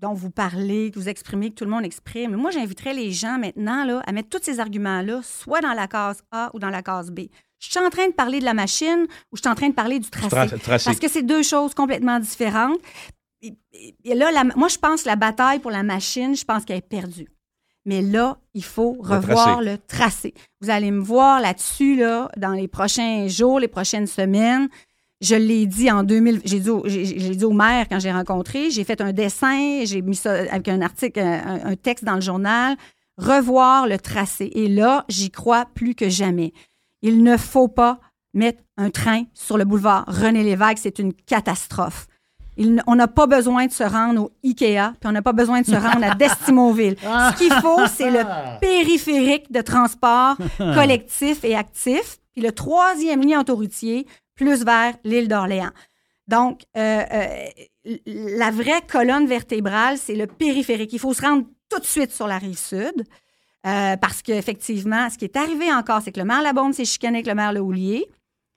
dont 0.00 0.12
vous 0.14 0.30
parlez, 0.30 0.90
que 0.90 0.98
vous 0.98 1.08
exprimez, 1.08 1.50
que 1.50 1.54
tout 1.56 1.64
le 1.64 1.70
monde 1.70 1.84
exprime, 1.84 2.36
moi, 2.36 2.50
j'inviterais 2.50 2.94
les 2.94 3.10
gens 3.12 3.38
maintenant 3.38 3.84
là, 3.84 4.00
à 4.06 4.12
mettre 4.12 4.28
tous 4.28 4.42
ces 4.42 4.60
arguments-là 4.60 5.20
soit 5.22 5.60
dans 5.60 5.72
la 5.74 5.88
case 5.88 6.22
A 6.30 6.50
ou 6.54 6.58
dans 6.58 6.70
la 6.70 6.82
case 6.82 7.10
B. 7.10 7.20
Je 7.58 7.70
suis 7.70 7.80
en 7.80 7.90
train 7.90 8.06
de 8.06 8.12
parler 8.12 8.38
de 8.38 8.44
la 8.44 8.54
machine 8.54 9.06
ou 9.32 9.36
je 9.36 9.40
suis 9.40 9.48
en 9.50 9.54
train 9.56 9.68
de 9.68 9.74
parler 9.74 9.98
du 9.98 10.08
tracé. 10.08 10.28
Tra- 10.28 10.58
tracé. 10.60 10.84
Parce 10.84 11.00
que 11.00 11.08
c'est 11.08 11.22
deux 11.24 11.42
choses 11.42 11.74
complètement 11.74 12.20
différentes. 12.20 12.78
Et, 13.42 13.52
et- 13.72 13.94
et 14.04 14.14
là, 14.14 14.30
la- 14.30 14.44
moi, 14.44 14.68
je 14.68 14.78
pense 14.78 15.02
que 15.02 15.08
la 15.08 15.16
bataille 15.16 15.58
pour 15.58 15.72
la 15.72 15.82
machine, 15.82 16.36
je 16.36 16.44
pense 16.44 16.64
qu'elle 16.64 16.78
est 16.78 16.88
perdue. 16.88 17.28
Mais 17.84 18.02
là, 18.02 18.38
il 18.54 18.64
faut 18.64 18.92
revoir 19.00 19.56
tracé. 19.56 19.70
le 19.70 19.78
tracé. 19.78 20.34
Vous 20.60 20.70
allez 20.70 20.90
me 20.90 21.00
voir 21.00 21.40
là-dessus 21.40 21.96
là, 21.96 22.30
dans 22.36 22.52
les 22.52 22.68
prochains 22.68 23.26
jours, 23.28 23.58
les 23.58 23.68
prochaines 23.68 24.06
semaines. 24.06 24.68
Je 25.20 25.34
l'ai 25.34 25.66
dit 25.66 25.90
en 25.90 26.04
2000, 26.04 26.42
j'ai 26.44 26.60
dit, 26.60 26.70
au- 26.70 26.82
j'ai 26.86 27.04
j'ai 27.04 27.34
dit 27.34 27.44
au 27.44 27.52
maire 27.52 27.86
quand 27.90 27.98
j'ai 27.98 28.12
rencontré, 28.12 28.70
j'ai 28.70 28.84
fait 28.84 29.00
un 29.00 29.12
dessin, 29.12 29.80
j'ai 29.84 30.00
mis 30.00 30.14
ça 30.14 30.32
avec 30.32 30.68
un 30.68 30.80
article, 30.80 31.18
un, 31.20 31.60
un 31.64 31.74
texte 31.76 32.04
dans 32.04 32.14
le 32.14 32.20
journal, 32.20 32.76
revoir 33.16 33.86
le 33.88 33.98
tracé. 33.98 34.50
Et 34.54 34.68
là, 34.68 35.04
j'y 35.08 35.30
crois 35.30 35.66
plus 35.74 35.94
que 35.96 36.08
jamais. 36.08 36.52
Il 37.02 37.22
ne 37.24 37.36
faut 37.36 37.66
pas 37.68 37.98
mettre 38.32 38.62
un 38.76 38.90
train 38.90 39.24
sur 39.34 39.58
le 39.58 39.64
boulevard 39.64 40.04
René 40.06 40.44
Lévesque, 40.44 40.78
c'est 40.82 40.98
une 41.00 41.12
catastrophe. 41.12 42.06
Il 42.56 42.82
on 42.86 42.94
n'a 42.96 43.08
pas 43.08 43.26
besoin 43.26 43.66
de 43.66 43.72
se 43.72 43.82
rendre 43.84 44.22
au 44.24 44.30
IKEA, 44.44 44.92
puis 45.00 45.08
on 45.08 45.12
n'a 45.12 45.22
pas 45.22 45.32
besoin 45.32 45.60
de 45.62 45.66
se 45.66 45.74
rendre 45.76 46.04
à 46.04 46.14
Destimoville. 46.14 46.96
Ce 47.02 47.38
qu'il 47.38 47.52
faut, 47.54 47.86
c'est 47.86 48.10
le 48.10 48.24
périphérique 48.60 49.50
de 49.50 49.60
transport 49.62 50.36
collectif 50.58 51.44
et 51.44 51.54
actif, 51.56 52.18
puis 52.32 52.42
le 52.42 52.52
troisième 52.52 53.22
lien 53.26 53.40
autoroutier, 53.40 54.06
plus 54.38 54.64
vers 54.64 54.94
l'île 55.04 55.28
d'Orléans. 55.28 55.72
Donc, 56.28 56.62
euh, 56.76 57.02
euh, 57.12 57.46
la 58.06 58.50
vraie 58.50 58.82
colonne 58.90 59.26
vertébrale, 59.26 59.98
c'est 59.98 60.14
le 60.14 60.26
périphérique. 60.26 60.92
Il 60.92 60.98
faut 60.98 61.12
se 61.12 61.22
rendre 61.22 61.46
tout 61.68 61.80
de 61.80 61.84
suite 61.84 62.12
sur 62.12 62.26
la 62.26 62.38
rive 62.38 62.58
sud. 62.58 63.04
euh, 63.66 63.96
parce 63.96 64.22
qu'effectivement, 64.22 65.10
ce 65.10 65.18
qui 65.18 65.24
est 65.24 65.36
arrivé 65.36 65.70
encore, 65.72 66.00
c'est 66.02 66.12
que 66.12 66.20
le 66.20 66.26
maire 66.26 66.42
Labombe 66.42 66.72
s'est 66.72 66.84
chicané 66.84 67.18
avec 67.18 67.26
le 67.26 67.34
maire 67.34 67.52
Le 67.52 67.60
Houlier. 67.60 68.06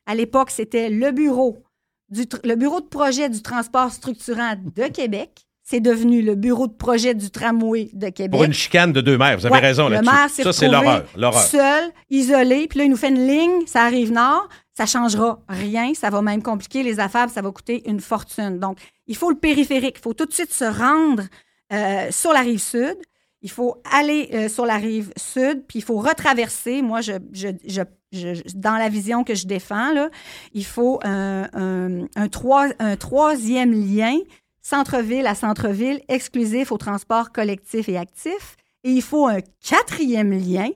À 0.06 0.14
l'époque, 0.14 0.52
c'était 0.52 0.90
le 0.90 1.12
bureau 1.12 1.64
du 2.10 2.26
le 2.44 2.56
bureau 2.56 2.82
de 2.82 2.88
projet 2.88 3.30
du 3.30 3.42
transport 3.42 3.92
structurant 3.92 4.56
de 4.56 4.88
Québec. 4.88 5.46
C'est 5.64 5.80
devenu 5.80 6.22
le 6.22 6.36
bureau 6.36 6.68
de 6.68 6.74
projet 6.74 7.14
du 7.14 7.30
tramway 7.30 7.90
de 7.94 8.10
Québec. 8.10 8.32
Pour 8.32 8.44
une 8.44 8.54
chicane 8.54 8.92
de 8.92 9.00
deux 9.02 9.18
mères, 9.18 9.38
vous 9.38 9.46
avez 9.46 9.54
Ouais, 9.56 9.62
raison 9.62 9.88
le 9.88 9.96
là-dessus. 9.96 10.12
maire 10.14 10.30
s'est 10.30 10.44
Ça, 10.44 10.52
c'est 10.54 10.68
l'horreur. 10.68 11.06
L'horreur. 11.16 11.42
Seul, 11.44 11.92
isolé, 12.10 12.68
puis 12.68 12.80
là, 12.80 12.86
il 12.86 12.92
nous 12.92 12.98
fait 12.98 13.10
une 13.10 13.26
ligne, 13.28 13.66
ça 13.68 13.84
arrive 13.84 14.12
nord, 14.12 14.50
ça 14.76 14.86
changera 14.86 15.40
rien, 15.48 15.94
ça 15.94 16.10
va 16.10 16.22
même 16.22 16.42
compliquer 16.42 16.84
les 16.84 17.00
affaires, 17.00 17.30
ça 17.30 17.42
va 17.42 17.52
coûter 17.52 17.84
une 17.90 18.00
fortune. 18.02 18.60
Donc, 18.60 18.80
il 19.08 19.16
faut 19.16 19.30
le 19.30 19.38
périphérique, 19.38 19.96
il 20.00 20.02
faut 20.02 20.14
tout 20.14 20.26
de 20.26 20.34
suite 20.34 20.52
se 20.52 20.66
rendre 20.66 21.24
euh, 21.72 22.08
sur 22.12 22.34
la 22.34 22.42
rive 22.42 22.60
sud, 22.62 22.98
il 23.44 23.50
faut 23.50 23.78
aller 23.92 24.30
euh, 24.34 24.50
sur 24.50 24.66
la 24.66 24.76
rive 24.78 25.12
sud, 25.18 25.64
puis 25.68 25.80
il 25.80 25.84
faut 25.84 25.98
retraverser. 25.98 26.82
Moi, 26.82 27.02
je, 27.02 27.14
je, 27.34 27.48
je- 27.68 27.82
je- 28.12 28.42
dans 28.56 28.76
la 28.78 28.90
vision 28.90 29.24
que 29.24 29.36
je 29.36 29.48
défends, 29.48 29.94
là, 29.94 30.10
il 30.54 30.66
faut 30.66 31.00
un, 31.04 31.48
un- 31.54 32.06
un 32.16 32.28
trois- 32.28 32.68
un 32.80 32.96
troisième 32.98 33.72
lien, 33.72 34.16
centre-ville 34.62 35.28
à 35.28 35.36
centre-ville, 35.36 36.02
exclusif 36.08 36.72
au 36.72 36.78
transport 36.78 37.32
collectif 37.32 37.90
et 37.90 37.98
actif. 37.98 38.56
Et 38.84 38.92
il 38.92 39.02
faut 39.02 39.28
un 39.28 39.40
quatrième 39.68 40.32
lien, 40.32 40.70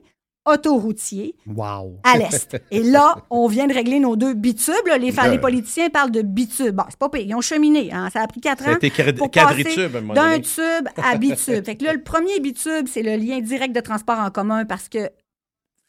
autoroutier, 0.44 1.34
Wow. 1.46 1.98
à 2.04 2.18
l'est. 2.18 2.56
Et 2.70 2.82
là, 2.84 3.16
on 3.30 3.48
vient 3.48 3.66
de 3.66 3.74
régler 3.74 3.98
nos 3.98 4.14
deux 4.14 4.32
bitubes. 4.34 4.86
là. 4.86 4.96
Les, 4.96 5.12
politiciens 5.40 5.90
parlent 5.90 6.12
de 6.12 6.22
bitubes. 6.22 6.74
Bon, 6.76 6.84
c'est 6.88 6.98
pas 6.98 7.08
pire. 7.08 7.22
Ils 7.26 7.34
ont 7.34 7.40
cheminé. 7.40 7.92
hein. 7.92 8.08
Ça 8.12 8.22
a 8.22 8.26
pris 8.28 8.40
quatre 8.40 8.62
Ça 8.62 8.70
ans 8.72 8.76
pour 9.16 9.30
quadritube 9.30 9.92
passer 9.92 10.14
d'un 10.14 10.40
tube 10.40 10.88
à 11.02 11.16
bitube. 11.18 11.64
fait 11.64 11.76
que 11.76 11.84
là, 11.84 11.92
le 11.94 12.02
premier 12.02 12.38
bitube, 12.40 12.86
c'est 12.86 13.02
le 13.02 13.16
lien 13.16 13.40
direct 13.40 13.74
de 13.74 13.80
transport 13.80 14.20
en 14.20 14.30
commun 14.30 14.64
parce 14.64 14.88
que 14.88 15.10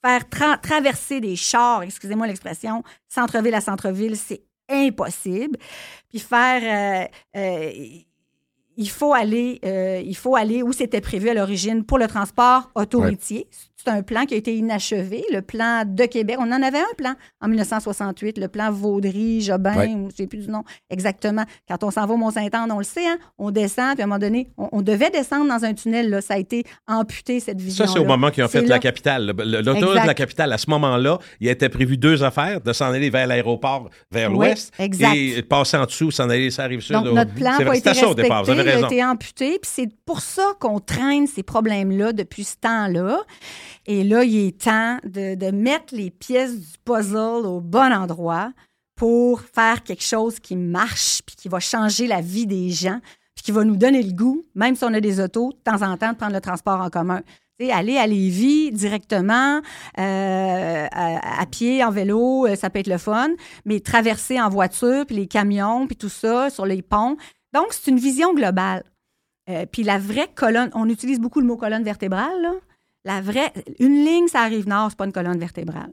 faire 0.04 0.22
tra- 0.24 0.60
traverser 0.60 1.20
des 1.20 1.36
chars, 1.36 1.84
excusez-moi 1.84 2.26
l'expression, 2.28 2.84
centre-ville 3.10 3.54
à 3.56 3.62
centre-ville, 3.62 4.16
c'est 4.18 4.42
impossible. 4.70 5.58
Puis 6.10 6.20
faire... 6.20 7.10
euh, 7.36 7.40
euh, 7.40 8.02
il 8.78 8.90
faut 8.90 9.14
aller, 9.14 9.60
euh, 9.66 10.02
il 10.06 10.16
faut 10.16 10.36
aller 10.36 10.62
où 10.62 10.72
c'était 10.72 11.02
prévu 11.02 11.30
à 11.30 11.34
l'origine 11.34 11.84
pour 11.84 11.98
le 11.98 12.08
transport 12.08 12.70
autoroutier. 12.76 13.48
C'est 13.88 13.94
un 13.94 14.02
plan 14.02 14.26
qui 14.26 14.34
a 14.34 14.38
été 14.38 14.54
inachevé, 14.56 15.24
le 15.32 15.42
plan 15.42 15.84
de 15.86 16.04
Québec. 16.06 16.36
On 16.40 16.52
en 16.52 16.62
avait 16.62 16.80
un 16.80 16.94
plan 16.98 17.14
en 17.42 17.48
1968, 17.48 18.38
le 18.38 18.50
plan 18.50 18.70
Vaudry, 18.70 19.40
Jobin, 19.42 19.76
Ouais. 19.78 19.88
je 19.90 19.96
ne 19.98 20.10
sais 20.12 20.28
plus 20.28 20.40
du 20.40 20.50
nom 20.50 20.64
exactement. 20.90 21.44
Quand 21.70 21.84
on 21.86 21.92
s'en 21.92 22.06
va 22.06 22.14
au 22.14 22.18
Mont-Saint-Anne, 22.18 22.70
on 22.72 22.80
le 22.80 22.84
sait, 22.84 23.08
hein, 23.08 23.18
on 23.38 23.50
descend, 23.52 23.94
puis 23.94 24.02
à 24.02 24.04
un 24.04 24.08
moment 24.08 24.20
donné, 24.20 24.50
on, 24.58 24.68
on 24.74 24.82
devait 24.82 25.10
descendre 25.10 25.48
dans 25.48 25.64
un 25.64 25.74
tunnel. 25.74 26.10
Là, 26.10 26.20
ça 26.22 26.34
a 26.34 26.38
été 26.38 26.66
amputé, 26.88 27.40
cette 27.40 27.62
vision 27.62 27.86
Ça, 27.86 27.94
c'est 27.94 28.00
au 28.00 28.04
moment 28.06 28.30
qu'ils 28.30 28.44
ont 28.44 28.48
fait 28.50 28.62
la 28.64 28.68
là. 28.76 28.80
capitale. 28.80 29.28
Le- 29.38 29.44
le- 29.46 29.62
L'autoroute 29.62 30.02
de 30.02 30.08
la 30.08 30.14
capitale, 30.14 30.52
à 30.52 30.58
ce 30.58 30.70
moment-là, 30.70 31.20
il 31.40 31.48
était 31.48 31.70
prévu 31.70 31.96
deux 31.98 32.24
affaires, 32.24 32.60
de 32.60 32.74
s'en 32.74 32.88
aller 32.92 33.10
vers 33.10 33.26
l'aéroport, 33.26 33.90
vers 34.12 34.30
Oui, 34.32 34.48
l'ouest, 34.48 34.74
et 34.80 34.88
de 34.90 35.42
passer 35.42 35.78
en 35.78 35.86
dessous, 35.86 36.12
s'en 36.12 36.30
aller 36.30 36.50
sur 36.52 36.64
la 36.64 36.68
rive 36.68 36.82
sud. 36.82 36.94
Donc, 36.94 37.06
notre 37.14 37.34
plan 37.34 37.52
n'a 37.58 37.62
été 37.68 37.76
c'était 37.76 37.94
ça 37.94 38.06
au 38.06 38.10
respecté, 38.10 38.24
départ, 38.24 38.44
vous 38.44 38.50
avez 38.52 38.64
il 38.64 38.70
a 38.70 38.74
raison. 38.76 38.88
été 38.88 39.04
amputé, 39.06 39.60
puis 39.62 39.72
c'est 39.74 39.90
pour 40.06 40.20
ça 40.20 40.54
qu'on 40.60 40.80
traîne 40.80 41.26
ces 41.28 41.44
problèmes-là 41.44 42.12
depuis 42.12 42.44
ce 42.44 42.56
temps-là. 42.58 43.20
Et 43.88 44.04
là, 44.04 44.24
il 44.24 44.48
est 44.48 44.62
temps 44.62 45.00
de, 45.04 45.36
de 45.36 45.52
mettre 45.52 45.96
les 45.96 46.12
pièces 46.12 46.60
du 46.60 46.78
puzzle 46.84 47.46
au 47.46 47.62
bon 47.62 47.94
endroit 47.94 48.52
pour 48.96 49.42
faire 49.42 49.84
quelque 49.84 50.04
chose 50.04 50.40
qui 50.40 50.58
marche, 50.58 51.22
puis 51.26 51.36
qui 51.36 51.48
va 51.48 51.60
changer 51.60 52.06
la 52.06 52.20
vie 52.20 52.46
des 52.46 52.70
gens, 52.70 53.00
puis 53.34 53.44
qui 53.44 53.52
va 53.52 53.64
nous 53.64 53.78
donner 53.78 54.04
le 54.04 54.12
goût, 54.12 54.44
même 54.56 54.76
si 54.76 54.84
on 54.84 54.94
a 54.94 55.00
des 55.00 55.22
autos, 55.22 55.54
de 55.54 55.58
temps 55.58 55.82
en 55.88 55.96
temps, 55.96 56.12
de 56.12 56.18
prendre 56.18 56.34
le 56.34 56.42
transport 56.42 56.82
en 56.82 56.90
commun. 56.90 57.22
Tu 57.60 57.68
sais, 57.68 57.72
aller 57.72 57.98
à 57.98 58.06
Lévis 58.06 58.72
directement, 58.72 59.62
euh, 59.98 60.88
à, 60.92 61.42
à 61.42 61.46
pied, 61.46 61.84
en 61.84 61.92
vélo, 61.92 62.46
euh, 62.46 62.56
ça 62.56 62.70
peut 62.70 62.80
être 62.80 62.88
le 62.88 62.98
fun, 62.98 63.30
mais 63.66 63.80
traverser 63.80 64.40
en 64.42 64.50
voiture, 64.50 65.06
puis 65.06 65.16
les 65.16 65.28
camions, 65.28 65.88
puis 65.88 65.96
tout 65.96 66.10
ça, 66.10 66.50
sur 66.50 66.66
les 66.66 66.82
ponts. 66.82 67.18
Donc, 67.54 67.68
c'est 67.72 67.90
une 67.90 68.00
vision 68.00 68.34
globale. 68.34 68.84
Euh, 69.50 69.66
puis 69.66 69.84
la 69.84 69.98
vraie 69.98 70.30
colonne, 70.36 70.72
on 70.74 70.90
utilise 70.90 71.20
beaucoup 71.20 71.40
le 71.40 71.48
mot 71.48 71.56
colonne 71.56 71.84
vertébrale, 71.84 72.42
là. 72.42 72.52
La 73.08 73.22
vraie, 73.22 73.52
une 73.80 74.04
ligne, 74.04 74.28
ça 74.28 74.42
arrive 74.42 74.68
nord, 74.68 74.90
c'est 74.90 74.98
pas 74.98 75.06
une 75.06 75.14
colonne 75.14 75.40
vertébrale. 75.40 75.92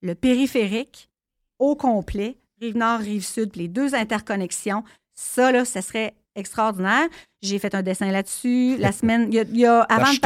Le 0.00 0.14
périphérique, 0.14 1.10
au 1.58 1.74
complet, 1.76 2.36
rive 2.60 2.76
nord, 2.76 3.00
rive 3.00 3.24
sud, 3.24 3.50
puis 3.50 3.62
les 3.62 3.68
deux 3.68 3.94
interconnexions, 3.94 4.84
ça, 5.14 5.50
là, 5.52 5.64
ça 5.64 5.82
serait 5.82 6.14
extraordinaire. 6.34 7.08
J'ai 7.42 7.58
fait 7.58 7.74
un 7.74 7.82
dessin 7.82 8.10
là-dessus 8.10 8.76
la 8.78 8.92
semaine, 8.98 9.26
il 9.28 9.34
y 9.34 9.40
a, 9.40 9.42
il 9.42 9.56
y 9.58 9.66
a 9.66 9.80
avant 9.82 10.04
de 10.12 10.18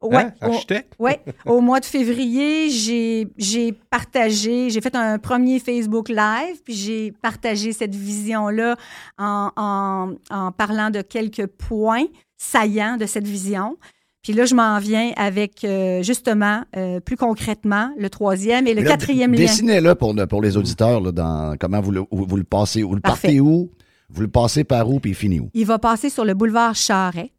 Ouais, 0.00 0.24
Hein, 0.40 0.48
au- 0.48 0.52
oui, 0.98 1.12
au 1.44 1.60
mois 1.60 1.80
de 1.80 1.84
février, 1.84 2.70
j'ai 2.70 3.28
j'ai 3.36 3.72
partagé, 3.72 4.70
j'ai 4.70 4.80
fait 4.80 4.94
un 4.96 5.18
premier 5.18 5.58
Facebook 5.58 6.08
Live, 6.08 6.62
puis 6.64 6.74
j'ai 6.74 7.12
partagé 7.20 7.72
cette 7.72 7.94
vision-là 7.94 8.76
en, 9.18 9.50
en- 9.56 10.14
en 10.30 10.52
parlant 10.52 10.90
de 10.90 11.02
quelques 11.02 11.46
points 11.46 12.06
saillants 12.38 12.96
de 12.96 13.06
cette 13.06 13.26
vision. 13.26 13.76
Puis 14.22 14.34
là, 14.34 14.44
je 14.44 14.54
m'en 14.54 14.78
viens 14.78 15.12
avec, 15.16 15.64
euh, 15.64 16.02
justement, 16.02 16.62
euh, 16.76 17.00
plus 17.00 17.16
concrètement, 17.16 17.90
le 17.96 18.10
troisième 18.10 18.66
et 18.66 18.74
le 18.74 18.82
là, 18.82 18.90
quatrième 18.90 19.32
lien. 19.32 19.38
Dessinez-le 19.38 19.94
pour, 19.94 20.12
le- 20.12 20.26
pour 20.26 20.42
les 20.42 20.56
auditeurs, 20.58 21.00
là, 21.00 21.10
dans 21.12 21.56
comment 21.58 21.80
vous 21.80 21.90
le, 21.90 22.02
vous 22.10 22.36
le 22.36 22.44
passez. 22.44 22.82
Vous 22.82 22.94
le 22.94 23.00
Parfait. 23.00 23.28
partez 23.28 23.40
où? 23.40 23.70
Vous 24.10 24.20
le 24.22 24.28
passez 24.28 24.64
par 24.64 24.90
où, 24.90 25.00
puis 25.00 25.12
il 25.12 25.14
finit 25.14 25.40
où? 25.40 25.48
Il 25.54 25.64
va 25.66 25.78
passer 25.78 26.10
sur 26.10 26.24
le 26.24 26.34
boulevard 26.34 26.74
Charret 26.74 27.32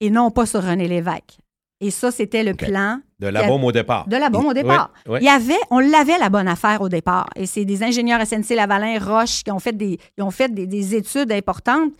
et 0.00 0.10
non 0.10 0.30
pas 0.30 0.46
sur 0.46 0.62
René 0.62 0.86
Lévesque. 0.86 1.38
Et 1.82 1.90
ça, 1.90 2.10
c'était 2.10 2.44
le 2.44 2.52
plan 2.52 3.00
De 3.20 3.26
la 3.26 3.46
bombe 3.48 3.64
au 3.64 3.72
départ. 3.72 4.06
de 4.06 4.14
la 4.16 4.28
bombe 4.28 4.44
au 4.44 4.52
départ. 4.52 4.92
Oui, 5.06 5.12
oui. 5.14 5.18
Il 5.22 5.24
y 5.24 5.30
avait, 5.30 5.58
on 5.70 5.78
l'avait 5.78 6.18
la 6.18 6.28
bonne 6.28 6.46
affaire 6.46 6.82
au 6.82 6.90
départ. 6.90 7.30
Et 7.36 7.46
c'est 7.46 7.64
des 7.64 7.82
ingénieurs 7.82 8.20
SNC 8.24 8.54
Lavalin, 8.54 8.98
Roche, 9.00 9.42
qui 9.42 9.50
ont 9.50 9.58
fait 9.58 9.74
des, 9.74 9.98
ils 10.18 10.22
ont 10.22 10.30
fait 10.30 10.52
des, 10.52 10.66
des 10.66 10.94
études 10.94 11.32
importantes. 11.32 11.92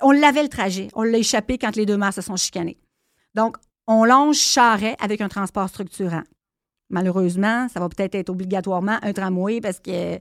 On 0.00 0.12
l'avait 0.12 0.42
le 0.42 0.48
trajet. 0.48 0.88
On 0.94 1.02
l'a 1.02 1.18
échappé 1.18 1.58
quand 1.58 1.76
les 1.76 1.84
deux 1.84 1.98
mers 1.98 2.14
se 2.14 2.22
sont 2.22 2.36
chicanés. 2.36 2.78
Donc, 3.34 3.56
on 3.86 4.04
longe 4.04 4.36
Charret 4.36 4.96
avec 5.00 5.20
un 5.20 5.28
transport 5.28 5.68
structurant. 5.68 6.22
Malheureusement, 6.90 7.68
ça 7.72 7.80
va 7.80 7.88
peut-être 7.88 8.14
être 8.14 8.28
obligatoirement 8.30 8.98
un 9.02 9.12
tramway 9.12 9.60
parce 9.60 9.80
que 9.80 10.18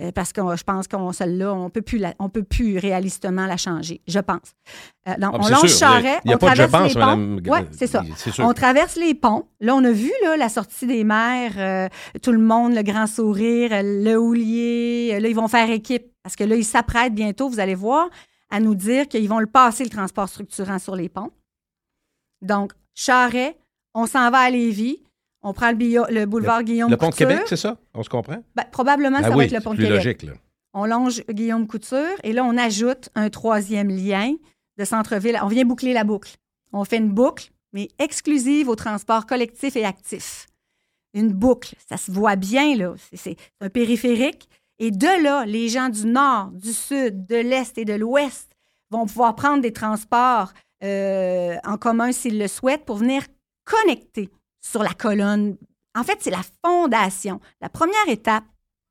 euh, 0.00 0.12
parce 0.14 0.32
que 0.32 0.40
je 0.56 0.64
pense 0.64 0.88
qu'on 0.88 1.12
celle-là, 1.12 1.52
on 1.52 1.68
peut 1.68 1.82
plus 1.82 1.98
la- 1.98 2.14
on 2.18 2.30
peut 2.30 2.42
plus 2.42 2.78
réalistement 2.78 3.44
la 3.44 3.58
changer, 3.58 4.00
je 4.08 4.18
pense. 4.18 4.54
Euh, 5.06 5.14
donc, 5.18 5.34
Ah, 5.34 5.40
on 5.42 5.48
longe. 5.50 5.68
Charret, 5.68 6.20
on 6.24 6.38
pas 6.38 6.46
de 6.46 6.56
je 6.56 6.62
traverse 6.62 6.70
pense, 6.72 6.94
les 6.94 7.00
ponts. 7.00 7.16
madame. 7.16 7.40
Ouais, 7.48 7.68
c'est 7.72 7.86
ça. 7.86 8.02
On 8.38 8.54
traverse 8.54 8.96
les 8.96 9.14
ponts. 9.14 9.44
Là, 9.60 9.74
on 9.74 9.84
a 9.84 9.92
vu 9.92 10.10
là, 10.22 10.38
la 10.38 10.48
sortie 10.48 10.86
des 10.86 11.04
mers, 11.04 11.52
euh, 11.58 11.88
tout 12.22 12.32
le 12.32 12.38
monde, 12.38 12.74
le 12.74 12.82
grand 12.82 13.06
sourire, 13.06 13.72
euh, 13.74 13.82
le 14.04 14.16
houlier. 14.18 15.10
Euh, 15.14 15.20
Là, 15.20 15.28
ils 15.28 15.36
vont 15.36 15.48
faire 15.48 15.68
équipe 15.70 16.06
parce 16.22 16.34
que 16.34 16.44
là, 16.44 16.56
ils 16.56 16.64
s'apprêtent 16.64 17.14
bientôt, 17.14 17.50
vous 17.50 17.60
allez 17.60 17.74
voir, 17.74 18.08
à 18.50 18.58
nous 18.58 18.74
dire 18.74 19.06
qu'ils 19.06 19.28
vont 19.28 19.38
le 19.38 19.46
passer, 19.46 19.84
le 19.84 19.90
transport 19.90 20.30
structurant 20.30 20.78
sur 20.78 20.96
les 20.96 21.10
ponts. 21.10 21.30
Donc, 22.42 22.72
Charret, 22.94 23.56
on 23.94 24.06
s'en 24.06 24.30
va 24.30 24.38
à 24.38 24.50
Lévis. 24.50 25.02
On 25.42 25.52
prend 25.54 25.70
le, 25.70 25.76
bio- 25.76 26.04
le 26.10 26.26
boulevard 26.26 26.62
Guillaume 26.62 26.90
Le 26.90 26.96
pont 26.96 27.06
de 27.08 27.12
Couture. 27.12 27.28
Québec, 27.28 27.44
c'est 27.46 27.56
ça? 27.56 27.78
On 27.94 28.02
se 28.02 28.08
comprend? 28.10 28.42
Ben, 28.54 28.64
probablement, 28.70 29.18
Ah 29.20 29.24
ça 29.24 29.30
va 29.30 29.44
être 29.44 29.52
le 29.52 29.60
pont 29.60 29.70
de 29.70 29.76
plus 29.76 29.84
Québec. 29.86 30.04
logique. 30.04 30.22
Là. 30.24 30.32
On 30.74 30.84
longe 30.84 31.22
Guillaume 31.30 31.66
Couture 31.66 32.16
et 32.22 32.32
là, 32.32 32.44
on 32.44 32.56
ajoute 32.58 33.08
un 33.14 33.30
troisième 33.30 33.88
lien 33.88 34.34
de 34.78 34.84
centre-ville. 34.84 35.38
On 35.42 35.48
vient 35.48 35.64
boucler 35.64 35.92
la 35.94 36.04
boucle. 36.04 36.36
On 36.72 36.84
fait 36.84 36.98
une 36.98 37.10
boucle, 37.10 37.50
mais 37.72 37.88
exclusive 37.98 38.68
au 38.68 38.76
transport 38.76 39.26
collectif 39.26 39.76
et 39.76 39.84
actif. 39.84 40.46
Une 41.14 41.32
boucle, 41.32 41.74
ça 41.88 41.96
se 41.96 42.12
voit 42.12 42.36
bien, 42.36 42.76
là. 42.76 42.94
C'est 43.12 43.36
un 43.60 43.68
périphérique. 43.70 44.48
Et 44.78 44.90
de 44.90 45.22
là, 45.24 45.44
les 45.46 45.68
gens 45.68 45.88
du 45.88 46.06
nord, 46.06 46.50
du 46.52 46.72
sud, 46.72 47.26
de 47.26 47.36
l'est 47.36 47.76
et 47.78 47.84
de 47.84 47.94
l'ouest 47.94 48.50
vont 48.90 49.06
pouvoir 49.06 49.34
prendre 49.34 49.60
des 49.62 49.72
transports 49.72 50.52
euh, 50.82 51.56
en 51.64 51.76
commun 51.76 52.12
s'ils 52.12 52.38
le 52.38 52.48
souhaitent 52.48 52.84
pour 52.84 52.96
venir 52.96 53.22
connecter 53.64 54.30
sur 54.60 54.82
la 54.82 54.92
colonne. 54.94 55.56
En 55.94 56.04
fait, 56.04 56.18
c'est 56.20 56.30
la 56.30 56.42
fondation. 56.64 57.40
La 57.60 57.68
première 57.68 58.08
étape, 58.08 58.44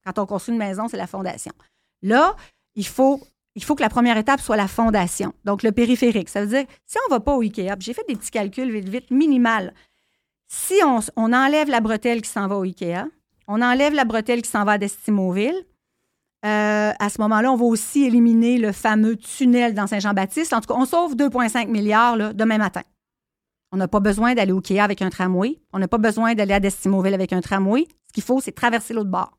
quand 0.06 0.20
on 0.20 0.26
construit 0.26 0.54
une 0.54 0.60
maison, 0.60 0.88
c'est 0.88 0.98
la 0.98 1.08
fondation. 1.08 1.54
Là, 2.02 2.36
il 2.76 2.86
faut, 2.86 3.22
il 3.56 3.64
faut 3.64 3.76
que 3.76 3.82
la 3.82 3.90
première 3.90 4.18
étape 4.18 4.42
soit 4.42 4.58
la 4.58 4.68
fondation. 4.68 5.34
Donc, 5.46 5.64
le 5.64 5.72
périphérique. 5.72 6.30
Ça 6.30 6.42
veut 6.42 6.48
dire, 6.48 6.66
si 6.86 6.98
on 7.06 7.14
ne 7.14 7.18
va 7.18 7.20
pas 7.20 7.36
au 7.36 7.42
IKEA, 7.42 7.76
j'ai 7.80 7.94
fait 7.94 8.06
des 8.08 8.16
petits 8.16 8.32
calculs 8.32 8.72
vite, 8.72 8.90
vite, 8.90 9.12
minimal. 9.12 9.74
Si 10.48 10.76
on, 10.84 11.00
on 11.16 11.34
enlève 11.34 11.70
la 11.70 11.80
bretelle 11.80 12.22
qui 12.22 12.30
s'en 12.30 12.48
va 12.48 12.58
au 12.58 12.64
IKEA, 12.64 13.08
on 13.48 13.62
enlève 13.62 13.94
la 13.94 14.06
bretelle 14.06 14.42
qui 14.42 14.50
s'en 14.50 14.64
va 14.64 14.74
à 14.74 14.78
Destimoville, 14.78 15.66
euh, 16.46 16.92
à 16.98 17.10
ce 17.10 17.20
moment-là, 17.22 17.52
on 17.52 17.58
va 17.58 17.66
aussi 17.66 18.06
éliminer 18.06 18.58
le 18.58 18.72
fameux 18.72 19.18
tunnel 19.18 19.74
dans 19.74 19.88
Saint-Jean-Baptiste. 19.88 20.54
En 20.54 20.62
tout 20.62 20.74
cas, 20.74 20.80
on 20.80 20.86
sauve 20.86 21.16
2,5 21.16 21.68
milliards 21.68 22.16
là, 22.16 22.34
demain 22.34 22.58
matin. 22.58 22.82
On 23.72 23.78
n'a 23.78 23.88
pas 23.88 24.00
besoin 24.00 24.34
d'aller 24.34 24.52
au 24.52 24.60
IKEA 24.60 24.80
avec 24.84 25.02
un 25.02 25.10
tramway. 25.10 25.60
On 25.74 25.80
n'a 25.80 25.88
pas 25.88 25.98
besoin 25.98 26.34
d'aller 26.34 26.54
à 26.54 26.60
Destimoville 26.60 27.14
avec 27.14 27.34
un 27.34 27.42
tramway. 27.42 27.86
Ce 28.08 28.14
qu'il 28.14 28.24
faut, 28.24 28.40
c'est 28.42 28.54
traverser 28.54 28.94
l'autre 28.94 29.10
bord. 29.10 29.38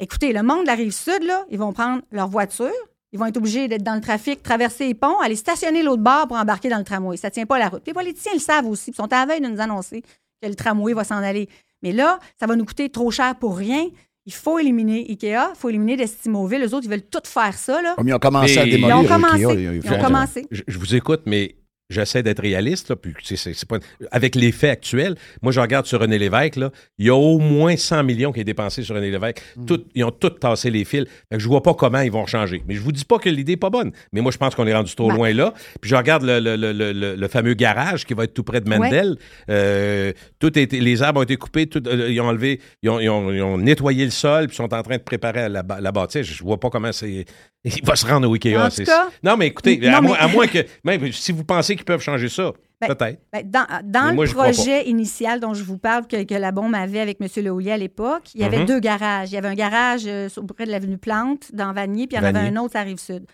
Écoutez, 0.00 0.32
le 0.32 0.42
monde 0.42 0.62
de 0.62 0.66
la 0.66 0.74
rive 0.74 0.92
sud, 0.92 1.22
là, 1.22 1.44
ils 1.50 1.58
vont 1.58 1.72
prendre 1.72 2.02
leur 2.12 2.28
voiture, 2.28 2.70
ils 3.12 3.18
vont 3.18 3.26
être 3.26 3.38
obligés 3.38 3.68
d'être 3.68 3.82
dans 3.82 3.94
le 3.94 4.00
trafic, 4.00 4.42
traverser 4.42 4.88
les 4.88 4.94
ponts, 4.94 5.18
aller 5.20 5.34
stationner 5.34 5.82
l'autre 5.82 6.02
bord 6.02 6.28
pour 6.28 6.36
embarquer 6.36 6.68
dans 6.68 6.78
le 6.78 6.84
tramway. 6.84 7.16
Ça 7.16 7.28
ne 7.28 7.32
tient 7.32 7.46
pas 7.46 7.58
la 7.58 7.68
route. 7.68 7.82
Les 7.86 7.94
politiciens 7.94 8.34
le 8.34 8.40
savent 8.40 8.66
aussi. 8.66 8.90
Ils 8.90 8.94
sont 8.94 9.10
à 9.12 9.20
la 9.20 9.26
veille 9.26 9.40
de 9.40 9.48
nous 9.48 9.60
annoncer 9.60 10.02
que 10.42 10.48
le 10.48 10.54
tramway 10.54 10.92
va 10.92 11.04
s'en 11.04 11.16
aller. 11.16 11.48
Mais 11.82 11.92
là, 11.92 12.18
ça 12.38 12.46
va 12.46 12.54
nous 12.54 12.64
coûter 12.64 12.90
trop 12.90 13.10
cher 13.10 13.34
pour 13.36 13.56
rien. 13.56 13.86
Il 14.30 14.34
faut 14.34 14.58
éliminer 14.58 15.06
Ikea, 15.08 15.24
il 15.54 15.58
faut 15.58 15.70
éliminer 15.70 15.96
Destimoville. 15.96 16.60
Les 16.60 16.74
autres, 16.74 16.84
ils 16.84 16.90
veulent 16.90 17.00
tout 17.10 17.22
faire 17.24 17.54
ça. 17.54 17.80
Là. 17.80 17.94
Comme 17.96 18.08
ils 18.08 18.12
ont 18.12 18.18
commencé 18.18 18.58
à 18.58 18.64
Mais- 18.66 18.72
démolir 18.72 18.96
Ils 18.96 18.98
ont 18.98 19.02
Ikea, 19.04 19.08
commencé. 19.14 19.80
ils- 19.86 19.92
ont 19.94 20.04
commencé. 20.04 20.46
je, 20.50 20.62
je 20.68 20.78
vous 20.78 20.94
écoute, 20.94 21.22
mais 21.24 21.56
j'essaie 21.90 22.22
d'être 22.22 22.40
réaliste. 22.42 22.90
Là, 22.90 22.96
puis 22.96 23.14
c'est- 23.22 23.64
pas- 23.66 23.78
avec 24.10 24.34
les 24.34 24.52
faits 24.52 24.70
actuels, 24.70 25.16
moi, 25.42 25.52
je 25.52 25.60
regarde 25.60 25.86
sur 25.86 26.00
René 26.00 26.18
Lévesque, 26.18 26.56
là, 26.56 26.70
il 26.98 27.06
y 27.06 27.10
a 27.10 27.14
au 27.14 27.38
moins 27.38 27.76
100 27.76 28.04
millions 28.04 28.32
qui 28.32 28.40
est 28.40 28.44
dépensé 28.44 28.82
sur 28.82 28.94
René 28.94 29.10
Lévesque. 29.10 29.42
Mm. 29.56 29.64
Tout- 29.66 29.84
ils 29.94 30.04
ont 30.04 30.10
tous 30.10 30.30
tassé 30.30 30.70
les 30.70 30.84
fils. 30.84 31.04
Que 31.30 31.38
je 31.38 31.48
vois 31.48 31.62
pas 31.62 31.74
comment 31.74 32.00
ils 32.00 32.10
vont 32.12 32.26
changer. 32.26 32.62
Mais 32.66 32.74
je 32.74 32.80
vous 32.80 32.92
dis 32.92 33.04
pas 33.04 33.18
que 33.18 33.28
l'idée 33.28 33.52
est 33.52 33.56
pas 33.56 33.70
bonne. 33.70 33.92
Mais 34.12 34.20
moi, 34.20 34.32
je 34.32 34.38
pense 34.38 34.54
qu'on 34.54 34.66
est 34.66 34.74
rendu 34.74 34.94
trop 34.94 35.08
Ben. 35.08 35.14
loin 35.16 35.32
là. 35.32 35.54
Puis 35.80 35.90
je 35.90 35.96
regarde 35.96 36.22
le, 36.24 36.40
le- 36.40 36.56
le- 36.92 37.14
le- 37.16 37.28
fameux 37.28 37.54
garage 37.54 38.04
qui 38.04 38.14
va 38.14 38.24
être 38.24 38.34
tout 38.34 38.42
près 38.44 38.60
de 38.60 38.68
Mendel. 38.68 39.16
Euh, 39.50 40.12
tout 40.38 40.52
les 40.54 41.02
arbres 41.02 41.20
ont 41.20 41.24
été 41.24 41.36
coupés. 41.36 41.66
tout- 41.66 41.82
euh, 41.86 42.10
ils 42.10 42.20
ont 42.20 42.26
enlevé, 42.26 42.60
ils 42.82 42.90
ont, 42.90 43.00
ils 43.00 43.08
ont- 43.08 43.32
ils 43.32 43.42
ont 43.42 43.58
nettoyé 43.58 44.04
le 44.04 44.10
sol, 44.10 44.46
puis 44.46 44.56
sont 44.56 44.72
en 44.72 44.82
train 44.82 44.96
de 44.96 45.02
préparer 45.02 45.48
la, 45.48 45.62
la 45.80 45.92
bâtisse. 45.92 46.26
Je 46.26 46.42
vois 46.42 46.58
pas 46.60 46.70
comment 46.70 46.92
c'est. 46.92 47.24
Il 47.64 47.84
va 47.84 47.96
se 47.96 48.06
rendre 48.06 48.28
au 48.30 48.34
Ikea. 48.34 48.56
En 48.56 48.64
tout 48.68 48.76
c'est- 48.76 48.84
cas- 48.84 49.08
non, 49.22 49.36
mais 49.36 49.48
écoutez, 49.48 49.76
Non, 49.78 49.88
à, 49.96 50.00
mais- 50.00 50.08
Moins, 50.08 50.16
à 50.18 50.28
moins 50.28 50.46
que. 50.46 50.58
Même 50.84 51.12
si 51.12 51.32
vous 51.32 51.44
pensez 51.44 51.74
peuvent 51.84 52.00
changer 52.00 52.28
ça, 52.28 52.52
Ben, 52.80 52.88
peut-être. 52.94 53.20
Ben, 53.32 53.48
dans 53.50 53.66
dans 53.84 54.08
Mais 54.08 54.14
moi, 54.14 54.24
le 54.26 54.30
projet 54.32 54.88
initial 54.88 55.40
dont 55.40 55.54
je 55.54 55.62
vous 55.64 55.78
parle, 55.78 56.06
que, 56.06 56.22
que 56.24 56.34
la 56.34 56.52
bombe 56.52 56.74
avait 56.74 57.00
avec 57.00 57.18
M. 57.20 57.28
Lehouillier 57.44 57.72
à 57.72 57.76
l'époque, 57.76 58.34
il 58.34 58.40
y 58.40 58.44
avait 58.44 58.58
Mhm. 58.60 58.66
deux 58.66 58.80
garages. 58.80 59.30
Il 59.30 59.34
y 59.34 59.38
avait 59.38 59.48
un 59.48 59.54
garage 59.54 60.02
euh, 60.06 60.28
sur- 60.28 60.44
près 60.46 60.66
de 60.66 60.70
l'avenue 60.70 60.98
Plante, 60.98 61.52
dans 61.54 61.72
Vanier, 61.72 62.06
puis 62.06 62.16
il 62.16 62.20
y 62.20 62.24
en 62.24 62.28
avait 62.28 62.38
un 62.40 62.56
autre 62.56 62.76
à 62.76 62.82
Rive-Sud. 62.82 63.26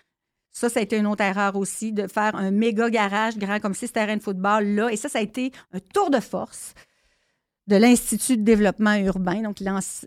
Ça, 0.51 0.69
ça 0.69 0.79
a 0.79 0.83
été 0.83 0.95
une 0.97 1.05
autre 1.07 1.21
erreur 1.23 1.55
aussi, 1.57 1.91
de 1.91 2.07
faire 2.07 2.33
un 2.35 2.49
méga 2.51 2.89
garage 2.89 3.37
grand 3.37 3.59
comme 3.59 3.73
six 3.73 3.91
terrains 3.91 4.15
de 4.17 4.23
football 4.23 4.63
là. 4.65 4.89
Et 4.89 4.95
ça, 4.95 5.09
ça 5.09 5.19
a 5.19 5.21
été 5.21 5.51
un 5.73 5.79
tour 5.93 6.09
de 6.09 6.19
force 6.21 6.73
de 7.67 7.75
l'Institut 7.77 8.37
de 8.37 8.43
développement 8.43 8.93
urbain, 8.95 9.41
donc 9.41 9.57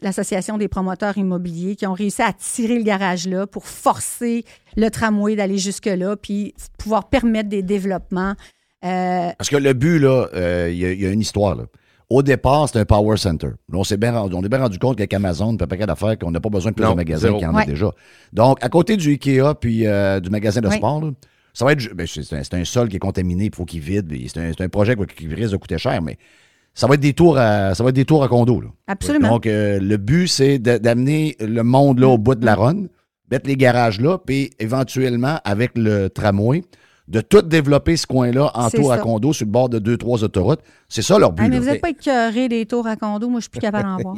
l'Association 0.02 0.58
des 0.58 0.68
promoteurs 0.68 1.18
immobiliers, 1.18 1.74
qui 1.74 1.86
ont 1.86 1.92
réussi 1.92 2.22
à 2.22 2.32
tirer 2.32 2.76
le 2.78 2.84
garage 2.84 3.26
là 3.26 3.46
pour 3.48 3.66
forcer 3.66 4.44
le 4.76 4.88
tramway 4.90 5.34
d'aller 5.34 5.58
jusque-là, 5.58 6.16
puis 6.16 6.54
pouvoir 6.78 7.08
permettre 7.08 7.48
des 7.48 7.62
développements. 7.62 8.34
Euh, 8.84 9.30
Parce 9.36 9.50
que 9.50 9.56
le 9.56 9.72
but, 9.72 9.98
là, 9.98 10.28
euh, 10.34 10.68
il 10.70 10.78
y, 10.78 10.84
a- 10.84 10.92
il 10.92 11.00
y 11.00 11.06
a 11.06 11.10
une 11.10 11.20
histoire. 11.20 11.56
Là. 11.56 11.64
Au 12.10 12.22
départ, 12.22 12.68
c'était 12.68 12.78
un 12.78 12.84
power 12.84 13.16
center. 13.16 13.48
On 13.72 13.82
s'est 13.82 13.96
bien 13.96 14.12
rendu, 14.12 14.34
on 14.36 14.42
est 14.44 14.48
bien 14.48 14.60
rendu 14.60 14.78
compte 14.78 14.96
qu'avec 14.96 15.12
Amazon, 15.14 15.56
puis 15.56 15.64
un 15.64 15.66
paquet 15.66 15.84
d'affaires, 15.86 16.16
qu'on 16.16 16.30
n'a 16.30 16.40
pas 16.40 16.48
besoin 16.48 16.70
de 16.70 16.76
plus 16.76 16.84
Non, 16.84 16.92
de 16.92 16.96
magasins 16.96 17.32
qu'il 17.32 17.42
y 17.42 17.46
en 17.46 17.54
a 17.56 17.64
déjà. 17.64 17.90
Donc, 18.32 18.58
à 18.62 18.68
côté 18.68 18.96
du 18.96 19.10
Ikea 19.10 19.54
puis 19.60 19.84
euh, 19.86 20.20
du 20.20 20.30
magasin 20.30 20.60
de 20.60 20.70
sport, 20.70 21.00
là, 21.04 21.10
ça 21.52 21.64
va 21.64 21.72
être. 21.72 21.92
ben, 21.92 22.06
c'est 22.06 22.20
un, 22.34 22.42
c'est 22.44 22.54
un 22.54 22.64
sol 22.64 22.88
qui 22.88 22.96
est 22.96 23.00
contaminé, 23.00 23.46
il 23.46 23.54
faut 23.54 23.64
qu'il 23.64 23.80
vide. 23.80 24.06
puis 24.08 24.30
C'est 24.32 24.38
un, 24.40 24.52
un 24.64 24.68
projet 24.68 24.94
qui, 24.94 25.26
qui 25.26 25.34
risque 25.34 25.50
de 25.52 25.56
coûter 25.56 25.76
cher, 25.76 26.00
mais 26.00 26.16
ça 26.78 26.86
va 26.86 26.94
être 26.94 27.00
des 27.00 27.12
tours 27.12 27.36
à, 27.38 27.74
ça 27.74 27.82
va 27.82 27.88
être 27.88 27.96
des 27.96 28.04
tours 28.04 28.22
à 28.22 28.28
condo. 28.28 28.60
Là. 28.60 28.68
absolument. 28.86 29.30
Donc, 29.30 29.48
euh, 29.48 29.80
le 29.80 29.96
but, 29.96 30.28
c'est 30.28 30.60
d'amener 30.60 31.36
le 31.40 31.62
monde 31.64 31.98
là, 31.98 32.06
au 32.06 32.18
bout 32.18 32.36
de 32.36 32.46
la 32.46 32.54
run, 32.54 32.84
mettre 33.32 33.48
les 33.48 33.56
garages 33.56 34.00
là, 34.00 34.16
puis 34.16 34.50
éventuellement, 34.60 35.40
avec 35.44 35.72
le 35.74 36.08
tramway, 36.08 36.62
de 37.08 37.20
tout 37.20 37.42
développer 37.42 37.96
ce 37.96 38.06
coin-là 38.06 38.52
en 38.54 38.70
tour 38.70 38.92
à 38.92 38.98
condo 38.98 39.32
sur 39.32 39.44
le 39.44 39.50
bord 39.50 39.68
de 39.68 39.80
deux, 39.80 39.96
trois 39.96 40.22
autoroutes. 40.22 40.60
C'est 40.88 41.02
ça 41.02 41.18
leur 41.18 41.32
but. 41.32 41.42
Ah, 41.44 41.48
mais 41.48 41.56
là. 41.56 41.60
vous 41.60 41.66
n'êtes 41.66 41.80
pas 41.80 41.90
écœuré 41.90 42.48
des 42.48 42.64
tours 42.64 42.86
à 42.86 42.94
condo. 42.94 43.28
Moi, 43.28 43.40
je 43.40 43.44
suis 43.44 43.50
plus 43.50 43.60
capable 43.60 43.88
d'en 43.88 43.96
voir. 44.02 44.16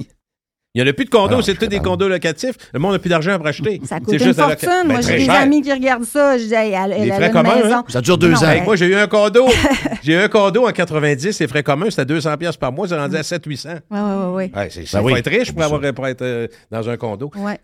Il 0.73 0.81
n'y 0.83 0.89
en 0.89 0.91
a 0.91 0.95
plus 0.95 1.05
de 1.05 1.11
condos, 1.11 1.39
Ah, 1.39 1.43
c'est 1.43 1.57
tous 1.57 1.67
des 1.67 1.81
condos 1.81 2.07
locatifs. 2.09 2.55
Le 2.73 2.79
monde 2.79 2.93
n'a 2.93 3.01
plus 3.01 3.09
d'argent 3.11 3.37
pour 3.39 3.47
acheter. 3.49 3.81
Ça 3.85 3.99
coûte 3.99 4.13
une 4.15 4.21
juste 4.21 4.39
fortune. 4.41 4.69
Ben, 4.85 4.93
Moi, 4.93 5.01
j'ai 5.01 5.17
des 5.19 5.25
cher. 5.25 5.35
amis 5.41 5.63
qui 5.63 5.73
regardent 5.73 6.05
ça. 6.05 6.39
Je 6.39 6.45
dis, 6.45 6.55
elle, 6.55 6.93
elle 6.93 7.03
Les 7.07 7.11
a 7.11 7.15
frais 7.17 7.31
communs, 7.33 7.61
hein? 7.73 7.85
Ça 7.89 8.01
dure 8.01 8.17
deux 8.17 8.31
Non, 8.31 8.39
ans. 8.39 8.63
moi, 8.65 8.77
j'ai 8.77 8.87
eu 8.87 8.95
un 8.95 9.09
condo. 9.09 9.49
j'ai 10.05 10.13
eu 10.13 10.17
un 10.17 10.29
condo 10.29 10.69
en 10.69 10.71
90, 10.71 11.41
les 11.41 11.49
frais 11.49 11.65
communs, 11.65 11.91
c'était 11.91 12.05
200 12.05 12.37
pièces 12.37 12.57
par 12.57 12.71
mois, 12.71 12.87
c'est 12.87 12.97
rendu 12.97 13.17
à 13.17 13.23
700-800. 13.23 13.69
Oui, 13.91 13.99
oui, 13.99 13.99
oui. 14.33 14.53
Ouais, 14.55 14.69
c'est, 14.71 14.87
c'est 14.87 14.97
Ben 14.97 15.03
faut 15.03 15.07
oui. 15.07 15.19
être 15.19 15.29
riche 15.31 15.51
pour, 15.53 15.63
avoir, 15.65 15.81
pour 15.93 16.07
être 16.07 16.23
euh, 16.23 16.47
dans 16.71 16.89
un 16.89 16.97
condo. 16.97 17.33
Ouais. 17.37 17.59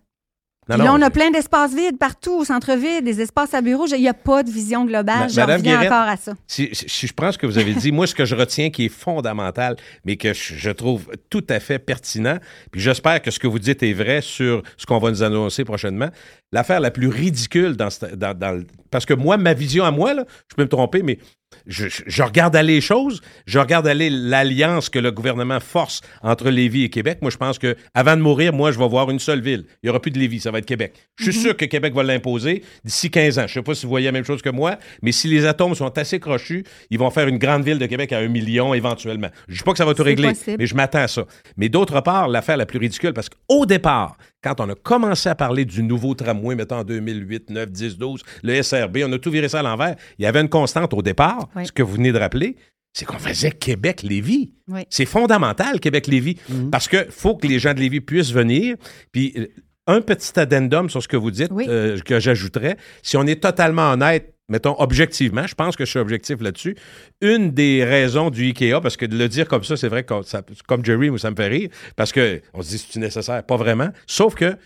Non, 0.69 0.77
là, 0.79 0.93
on 0.95 1.01
a 1.03 1.11
plein 1.11 1.31
d'espaces 1.31 1.73
vides 1.75 1.97
partout 1.97 2.33
au 2.41 2.45
centre-ville, 2.45 3.03
des 3.05 3.21
espaces 3.21 3.55
à 3.55 3.61
bureaux. 3.63 3.87
Il 3.87 4.01
n'y 4.01 4.09
a 4.09 4.15
pas 4.15 4.43
de 4.43 4.51
vision 4.51 4.85
globale. 4.85 5.19
Ma- 5.21 5.29
Je 5.29 5.37
Madame 5.37 5.59
reviens 5.59 5.81
encore 5.83 6.09
à 6.09 6.17
ça. 6.17 6.33
Si, 6.49 6.71
je 6.73 7.13
prends 7.13 7.31
ce 7.31 7.39
que 7.39 7.47
vous 7.47 7.59
avez 7.59 7.73
dit, 7.75 7.93
moi, 7.93 8.07
ce 8.09 8.15
que 8.17 8.25
je 8.25 8.35
retiens 8.35 8.71
qui 8.71 8.87
est 8.87 8.89
fondamental, 8.89 9.77
mais 10.05 10.17
que 10.17 10.33
je, 10.35 10.71
trouve 10.71 11.09
tout 11.31 11.45
à 11.49 11.61
fait 11.61 11.79
pertinent, 11.79 12.39
puis 12.73 12.81
j'espère 12.81 13.23
que 13.23 13.31
ce 13.31 13.39
que 13.39 13.47
vous 13.47 13.61
dites 13.61 13.83
est 13.85 13.93
vrai 13.93 14.21
sur 14.23 14.63
ce 14.77 14.87
qu'on 14.87 14.99
va 14.99 15.11
nous 15.11 15.23
annoncer 15.23 15.65
prochainement, 15.65 16.09
l'affaire 16.53 16.81
la 16.81 16.91
plus 16.91 17.09
ridicule 17.09 17.77
dans, 17.77 17.91
ce- 17.91 18.15
dans, 18.17 18.37
dans 18.37 18.51
le- 18.59 18.67
Parce 18.91 19.07
que 19.07 19.15
moi, 19.15 19.37
ma 19.37 19.55
vision 19.55 19.85
à 19.85 19.93
moi, 19.93 20.15
là, 20.15 20.25
je 20.51 20.57
peux 20.57 20.63
me 20.65 20.69
tromper, 20.69 21.03
mais 21.03 21.19
je, 21.67 21.89
je- 21.89 22.03
je 22.07 22.23
regarde 22.23 22.55
aller 22.57 22.75
les 22.75 22.81
choses, 22.81 23.21
je 23.47 23.59
regarde 23.59 23.87
aller 23.87 24.11
l'alliance 24.11 24.89
que 24.89 24.99
le 24.99 25.11
gouvernement 25.13 25.61
force 25.61 26.01
entre 26.23 26.51
Lévis 26.51 26.85
et 26.85 26.91
Québec. 26.91 27.19
Moi, 27.23 27.31
je 27.31 27.37
pense 27.37 27.59
que 27.59 27.77
avant 27.95 28.17
de 28.17 28.21
mourir, 28.23 28.53
moi, 28.53 28.73
je 28.73 28.79
vais 28.79 28.89
voir 28.89 29.11
une 29.11 29.19
seule 29.19 29.41
ville. 29.41 29.65
Il 29.83 29.87
n'y 29.87 29.91
aura 29.91 30.01
plus 30.01 30.11
de 30.11 30.19
Lévis, 30.19 30.41
ça 30.41 30.51
va 30.51 30.59
être 30.59 30.67
Québec. 30.67 30.95
Je 31.19 31.31
suis 31.31 31.41
sûr 31.41 31.57
que 31.57 31.65
Québec 31.65 31.95
va 31.95 32.03
l'imposer 32.03 32.63
d'ici 32.85 33.11
15 33.11 33.39
ans. 33.39 33.43
Je 33.43 33.53
ne 33.53 33.55
sais 33.55 33.63
pas 33.63 33.75
si 33.75 33.85
vous 33.87 33.91
voyez 33.91 34.07
la 34.07 34.13
même 34.13 34.25
chose 34.25 34.43
que 34.43 34.51
moi, 34.51 34.77
mais 35.03 35.13
si 35.13 35.29
les 35.29 35.47
atomes 35.47 35.75
sont 35.75 35.97
assez 35.99 36.21
crochus, 36.21 36.65
ils 36.91 36.99
vont 36.99 37.11
faire 37.11 37.29
une 37.29 37.39
grande 37.39 37.65
ville 37.65 37.79
de 37.79 37.87
Québec 37.87 38.13
à 38.13 38.19
un 38.19 38.29
million 38.29 38.75
éventuellement. 38.75 39.29
Je 39.49 39.53
ne 39.55 39.59
dis 39.59 39.63
pas 39.65 39.73
que 39.73 39.79
ça 39.79 39.85
va 39.85 39.95
tout 39.95 40.03
régler, 40.03 40.29
possible. 40.29 40.57
mais 40.59 40.67
je 40.67 40.75
m'attends 40.75 40.99
à 41.03 41.09
ça. 41.09 41.25
Mais 41.57 41.69
d'autre 41.69 42.01
part, 42.01 42.29
l'affaire 42.29 42.57
la 42.57 42.67
plus 42.67 42.79
ridicule, 42.79 43.13
parce 43.13 43.29
qu'au 43.29 43.67
départ, 43.67 44.17
quand 44.43 44.61
on 44.61 44.69
a 44.69 44.75
commencé 44.77 45.29
à 45.29 45.35
parler 45.35 45.65
du 45.65 45.83
nouveau 45.83 46.15
tramway, 46.15 46.55
mettons 46.55 46.77
en 46.77 46.85
2008, 46.85 47.51
9, 47.51 47.71
10, 47.73 47.99
12, 47.99 48.23
le 48.45 48.63
SRB, 48.63 48.99
on 49.05 49.13
a 49.13 49.19
tout 49.19 49.31
viré 49.31 49.49
ça 49.49 49.59
à 49.59 49.63
l'envers. 49.63 49.97
Il 50.19 50.23
y 50.25 50.27
avait 50.27 50.41
une 50.41 50.49
constante 50.49 50.95
au 50.95 51.03
départ, 51.03 51.36
Oui. 51.57 51.67
ce 51.67 51.73
que 51.73 51.83
vous 51.83 51.95
venez 51.95 52.13
de 52.13 52.19
rappeler, 52.19 52.57
c'est 52.93 53.05
qu'on 53.05 53.19
faisait 53.19 53.51
Québec-Lévis. 53.51 54.53
Oui. 54.69 54.83
C'est 54.91 55.05
fondamental, 55.07 55.81
Québec-Lévis, 55.81 56.37
parce 56.71 56.89
que 56.89 57.07
faut 57.11 57.37
que 57.37 57.47
les 57.47 57.59
gens 57.59 57.75
de 57.75 57.81
Lévis 57.81 58.01
puissent 58.01 58.33
venir. 58.33 58.77
Puis 59.13 59.35
euh, 59.37 59.47
un 59.87 60.01
petit 60.01 60.39
addendum 60.41 60.91
sur 60.91 61.03
ce 61.03 61.09
que 61.09 61.17
vous 61.17 61.31
dites, 61.31 61.51
Oui. 61.53 61.67
euh, 61.69 61.99
que 62.01 62.19
j'ajouterais, 62.19 62.77
si 63.03 63.17
on 63.17 63.25
est 63.25 63.41
totalement 63.43 63.93
honnête, 63.93 64.35
mettons 64.49 64.75
objectivement, 64.81 65.47
je 65.47 65.55
pense 65.55 65.77
que 65.77 65.85
je 65.85 65.91
suis 65.91 65.99
objectif 65.99 66.41
là-dessus, 66.41 66.77
une 67.21 67.51
des 67.53 67.85
raisons 67.85 68.31
du 68.31 68.45
IKEA, 68.47 68.81
parce 68.81 68.97
que 68.97 69.05
de 69.07 69.17
le 69.17 69.29
dire 69.29 69.47
comme 69.47 69.63
ça, 69.65 69.77
c'est 69.77 69.89
vrai 69.89 70.05
que 70.05 70.23
ça- 70.23 70.43
comme 70.67 70.85
Jerry, 70.85 71.17
ça 71.19 71.31
me 71.31 71.37
fait 71.37 71.49
rire, 71.49 71.69
parce 71.97 72.13
que 72.13 72.41
on 72.55 72.63
se 72.63 72.71
dit 72.71 72.79
c'est 72.91 72.99
nécessaire, 73.01 73.43
pas 73.45 73.57
vraiment, 73.57 73.91
sauf 74.07 74.35
que 74.35 74.57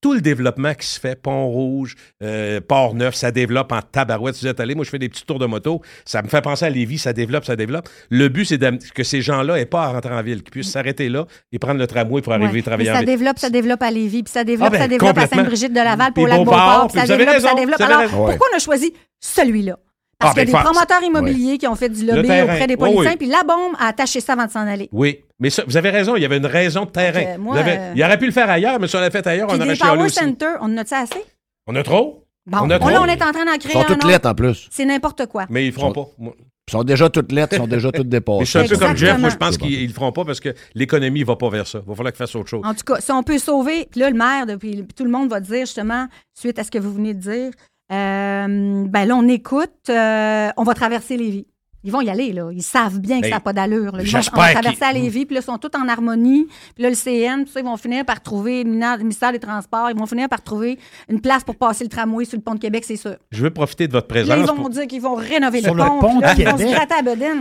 tout 0.00 0.14
le 0.14 0.20
développement 0.20 0.74
qui 0.74 0.86
se 0.86 1.00
fait, 1.00 1.20
Pont-Rouge, 1.20 1.96
euh, 2.22 2.60
Port-Neuf, 2.60 3.14
ça 3.14 3.30
développe 3.30 3.72
en 3.72 3.80
tabarouette. 3.82 4.36
Vous 4.40 4.46
êtes 4.46 4.60
allé, 4.60 4.74
moi, 4.74 4.84
je 4.84 4.90
fais 4.90 4.98
des 4.98 5.08
petits 5.08 5.24
tours 5.26 5.38
de 5.38 5.46
moto. 5.46 5.82
Ça 6.04 6.22
me 6.22 6.28
fait 6.28 6.40
penser 6.40 6.66
à 6.66 6.70
Lévis, 6.70 6.98
ça 6.98 7.12
développe, 7.12 7.44
ça 7.44 7.56
développe. 7.56 7.88
Le 8.10 8.28
but, 8.28 8.44
c'est 8.44 8.58
que 8.94 9.02
ces 9.02 9.22
gens-là 9.22 9.56
n'aient 9.56 9.66
pas 9.66 9.84
à 9.84 9.88
rentrer 9.92 10.14
en 10.14 10.22
ville, 10.22 10.42
qu'ils 10.42 10.50
puissent 10.52 10.70
s'arrêter 10.70 11.08
là 11.08 11.26
et 11.52 11.58
prendre 11.58 11.78
le 11.80 11.86
tramway 11.86 12.22
pour 12.22 12.32
arriver 12.32 12.52
Ouais. 12.52 12.62
travailler 12.62 12.90
Mais 12.90 12.92
en 12.92 13.00
ça 13.00 13.00
ville. 13.00 13.06
développe, 13.16 13.38
ça 13.38 13.50
développe 13.50 13.82
à 13.82 13.90
Lévis, 13.90 14.22
puis 14.22 14.32
ça 14.32 14.44
développe, 14.44 14.68
Ah 14.68 14.70
ben, 14.70 14.78
ça 14.82 14.88
développe 14.88 15.18
à. 15.18 15.26
Sainte-Brigitte-de-Laval, 15.26 16.12
pour 16.12 16.26
lac 16.28 16.38
Beauport, 16.44 16.90
ça 16.92 17.06
développe, 17.06 17.40
ça 17.40 17.54
développe. 17.54 17.80
Alors, 17.80 18.10
pourquoi 18.10 18.46
on 18.52 18.56
a 18.56 18.58
choisi 18.60 18.92
celui-là? 19.20 19.78
Parce 20.20 20.32
Ah, 20.32 20.34
qu'il 20.34 20.48
y 20.48 20.52
a 20.52 20.52
ben, 20.52 20.58
des 20.62 20.64
fa- 20.64 20.72
promoteurs 20.72 21.02
immobiliers 21.04 21.58
qui 21.58 21.68
ont 21.68 21.76
fait 21.76 21.88
du 21.88 22.04
lobby 22.04 22.28
auprès 22.42 22.66
des 22.66 22.74
Oh, 22.76 22.82
oui. 22.82 22.90
politiciens, 22.94 23.16
puis 23.16 23.26
la 23.28 23.42
bombe 23.44 23.74
a 23.78 23.86
attaché 23.88 24.20
ça 24.20 24.32
avant 24.32 24.46
de 24.46 24.50
s'en 24.50 24.66
aller. 24.66 24.88
Oui, 24.90 25.20
mais 25.38 25.48
ça, 25.48 25.62
vous 25.64 25.76
avez 25.76 25.90
raison, 25.90 26.16
il 26.16 26.22
y 26.22 26.24
avait 26.24 26.38
une 26.38 26.46
raison 26.46 26.84
de 26.86 26.90
terrain. 26.90 27.38
Moi, 27.38 27.56
avez- 27.56 27.78
euh, 27.78 27.92
Il 27.94 28.02
aurait 28.02 28.18
pu 28.18 28.26
le 28.26 28.32
faire 28.32 28.50
ailleurs, 28.50 28.80
mais 28.80 28.88
si 28.88 28.96
on 28.96 29.00
l'a 29.00 29.10
fait 29.12 29.24
ailleurs, 29.28 29.46
Puis 29.46 29.56
on 29.60 29.64
aurait 29.64 29.76
chialé 29.76 29.92
power 29.96 30.06
aussi. 30.06 30.14
centers, 30.18 30.58
on 30.60 30.74
en 30.74 30.76
a-tu 30.78 30.94
assez? 30.94 31.24
On 31.68 31.76
a 31.76 31.82
trop, 31.84 32.24
Bon, 32.46 32.58
On 32.62 32.70
a 32.70 32.76
on, 32.76 32.78
trop. 32.80 32.88
là, 32.90 33.02
on 33.02 33.04
est 33.06 33.22
en 33.22 33.30
train 33.30 33.44
d'en 33.44 33.52
Ils 33.52 33.58
créer 33.58 33.72
sont 33.74 33.80
un 33.80 33.84
toutes 33.84 34.04
lettres 34.04 34.26
en 34.28 34.34
plus. 34.34 34.68
C'est 34.72 34.86
n'importe 34.86 35.26
quoi. 35.26 35.44
mais 35.50 35.64
ils 35.64 35.68
le 35.68 35.72
feront 35.74 35.88
Sont- 35.94 36.04
pas. 36.04 36.10
Moi- 36.18 36.34
Ils 36.66 36.72
sont 36.72 36.82
déjà 36.82 37.08
toutes 37.10 37.30
lettres, 37.32 37.54
ils 37.54 37.58
sont 37.58 37.66
déjà 37.66 37.90
toutes 37.92 38.08
dépassées. 38.10 38.38
Mais 38.40 38.44
je 38.44 38.50
suis 38.50 38.58
un 38.58 38.64
peu 38.68 38.76
comme 38.86 38.96
Jeff, 38.96 39.18
moi 39.18 39.28
je 39.30 39.36
pense 39.36 39.56
qu'ils 39.56 39.72
ils 39.82 39.86
le 39.88 39.92
feront 39.94 40.12
pas 40.12 40.24
parce 40.26 40.38
que 40.40 40.54
l'économie 40.74 41.22
va 41.24 41.34
pas 41.36 41.48
vers 41.50 41.66
ça. 41.66 41.78
Il 41.82 41.88
va 41.88 41.94
falloir 41.94 42.12
qu'ils 42.12 42.18
fassent 42.18 42.34
autre 42.36 42.48
chose. 42.50 42.60
En 42.64 42.74
tout 42.74 42.84
cas, 42.84 43.00
si 43.00 43.10
on 43.12 43.22
peut 43.22 43.38
sauver, 43.38 43.86
puis 43.90 44.00
là, 44.00 44.10
le 44.10 44.16
maire, 44.16 44.44
depuis, 44.46 44.72
puis 44.82 44.94
tout 44.96 45.04
le 45.04 45.10
monde 45.10 45.30
va 45.30 45.40
dire 45.40 45.60
justement, 45.60 46.08
suite 46.38 46.58
à 46.58 46.64
ce 46.64 46.70
que 46.70 46.78
vous 46.78 46.92
venez 46.92 47.14
de 47.14 47.20
dire, 47.20 47.50
ben 47.90 49.04
là, 49.06 49.16
on 49.16 49.28
écoute, 49.28 49.70
euh, 49.88 50.48
on 50.56 50.62
va 50.62 50.74
traverser 50.74 51.16
les 51.16 51.30
vies. 51.30 51.46
Ils 51.84 51.92
vont 51.92 52.00
y 52.00 52.10
aller, 52.10 52.32
là. 52.32 52.50
Ils 52.52 52.62
savent 52.62 52.98
bien 52.98 53.18
que 53.18 53.22
Ben, 53.22 53.28
ça 53.30 53.36
n'a 53.36 53.40
pas 53.40 53.52
d'allure. 53.52 53.96
là. 53.96 54.02
Ils 54.02 54.10
vont, 54.10 54.18
on 54.18 54.20
j'espère 54.22 54.42
va 54.42 54.52
traverser 54.52 54.84
à 54.84 54.92
Lévis, 54.92 55.26
puis 55.26 55.34
là, 55.36 55.40
ils 55.40 55.44
sont 55.44 55.58
tous 55.58 55.70
en 55.78 55.88
harmonie. 55.88 56.46
Puis 56.74 56.82
là, 56.82 56.90
le 56.90 56.96
CN, 56.96 57.44
tout 57.44 57.52
ça, 57.52 57.60
ils 57.60 57.64
vont 57.64 57.76
finir 57.76 58.04
par 58.04 58.20
trouver, 58.20 58.64
le 58.64 58.70
le 58.72 58.98
ministère 58.98 59.30
des 59.30 59.38
Transports, 59.38 59.88
ils 59.88 59.96
vont 59.96 60.04
finir 60.06 60.28
par 60.28 60.42
trouver 60.42 60.76
une 61.08 61.20
place 61.20 61.44
pour 61.44 61.54
passer 61.56 61.84
le 61.84 61.88
tramway 61.88 62.24
sur 62.24 62.36
le 62.36 62.42
pont 62.42 62.54
de 62.54 62.58
Québec, 62.58 62.82
c'est 62.84 62.96
sûr. 62.96 63.14
Je 63.30 63.42
veux 63.44 63.50
profiter 63.50 63.86
de 63.86 63.92
votre 63.92 64.12
là, 64.12 64.20
ils 64.22 64.26
présence. 64.26 64.48
vont 64.48 64.56
pour- 64.56 64.70
dire 64.70 64.86
qu'ils 64.88 65.00
vont 65.00 65.14
rénover 65.14 65.62
Sur 65.62 65.74
le 65.74 65.82
le 65.84 65.88
pont. 65.88 66.00
pont 66.00 66.20
puis 66.20 66.20
là, 66.20 66.34
de 66.34 66.40
ils 66.40 66.44
vont 66.46 66.52
se 66.58 66.62
Québec. 66.64 66.74
gratter 66.74 66.94
à. 66.94 67.34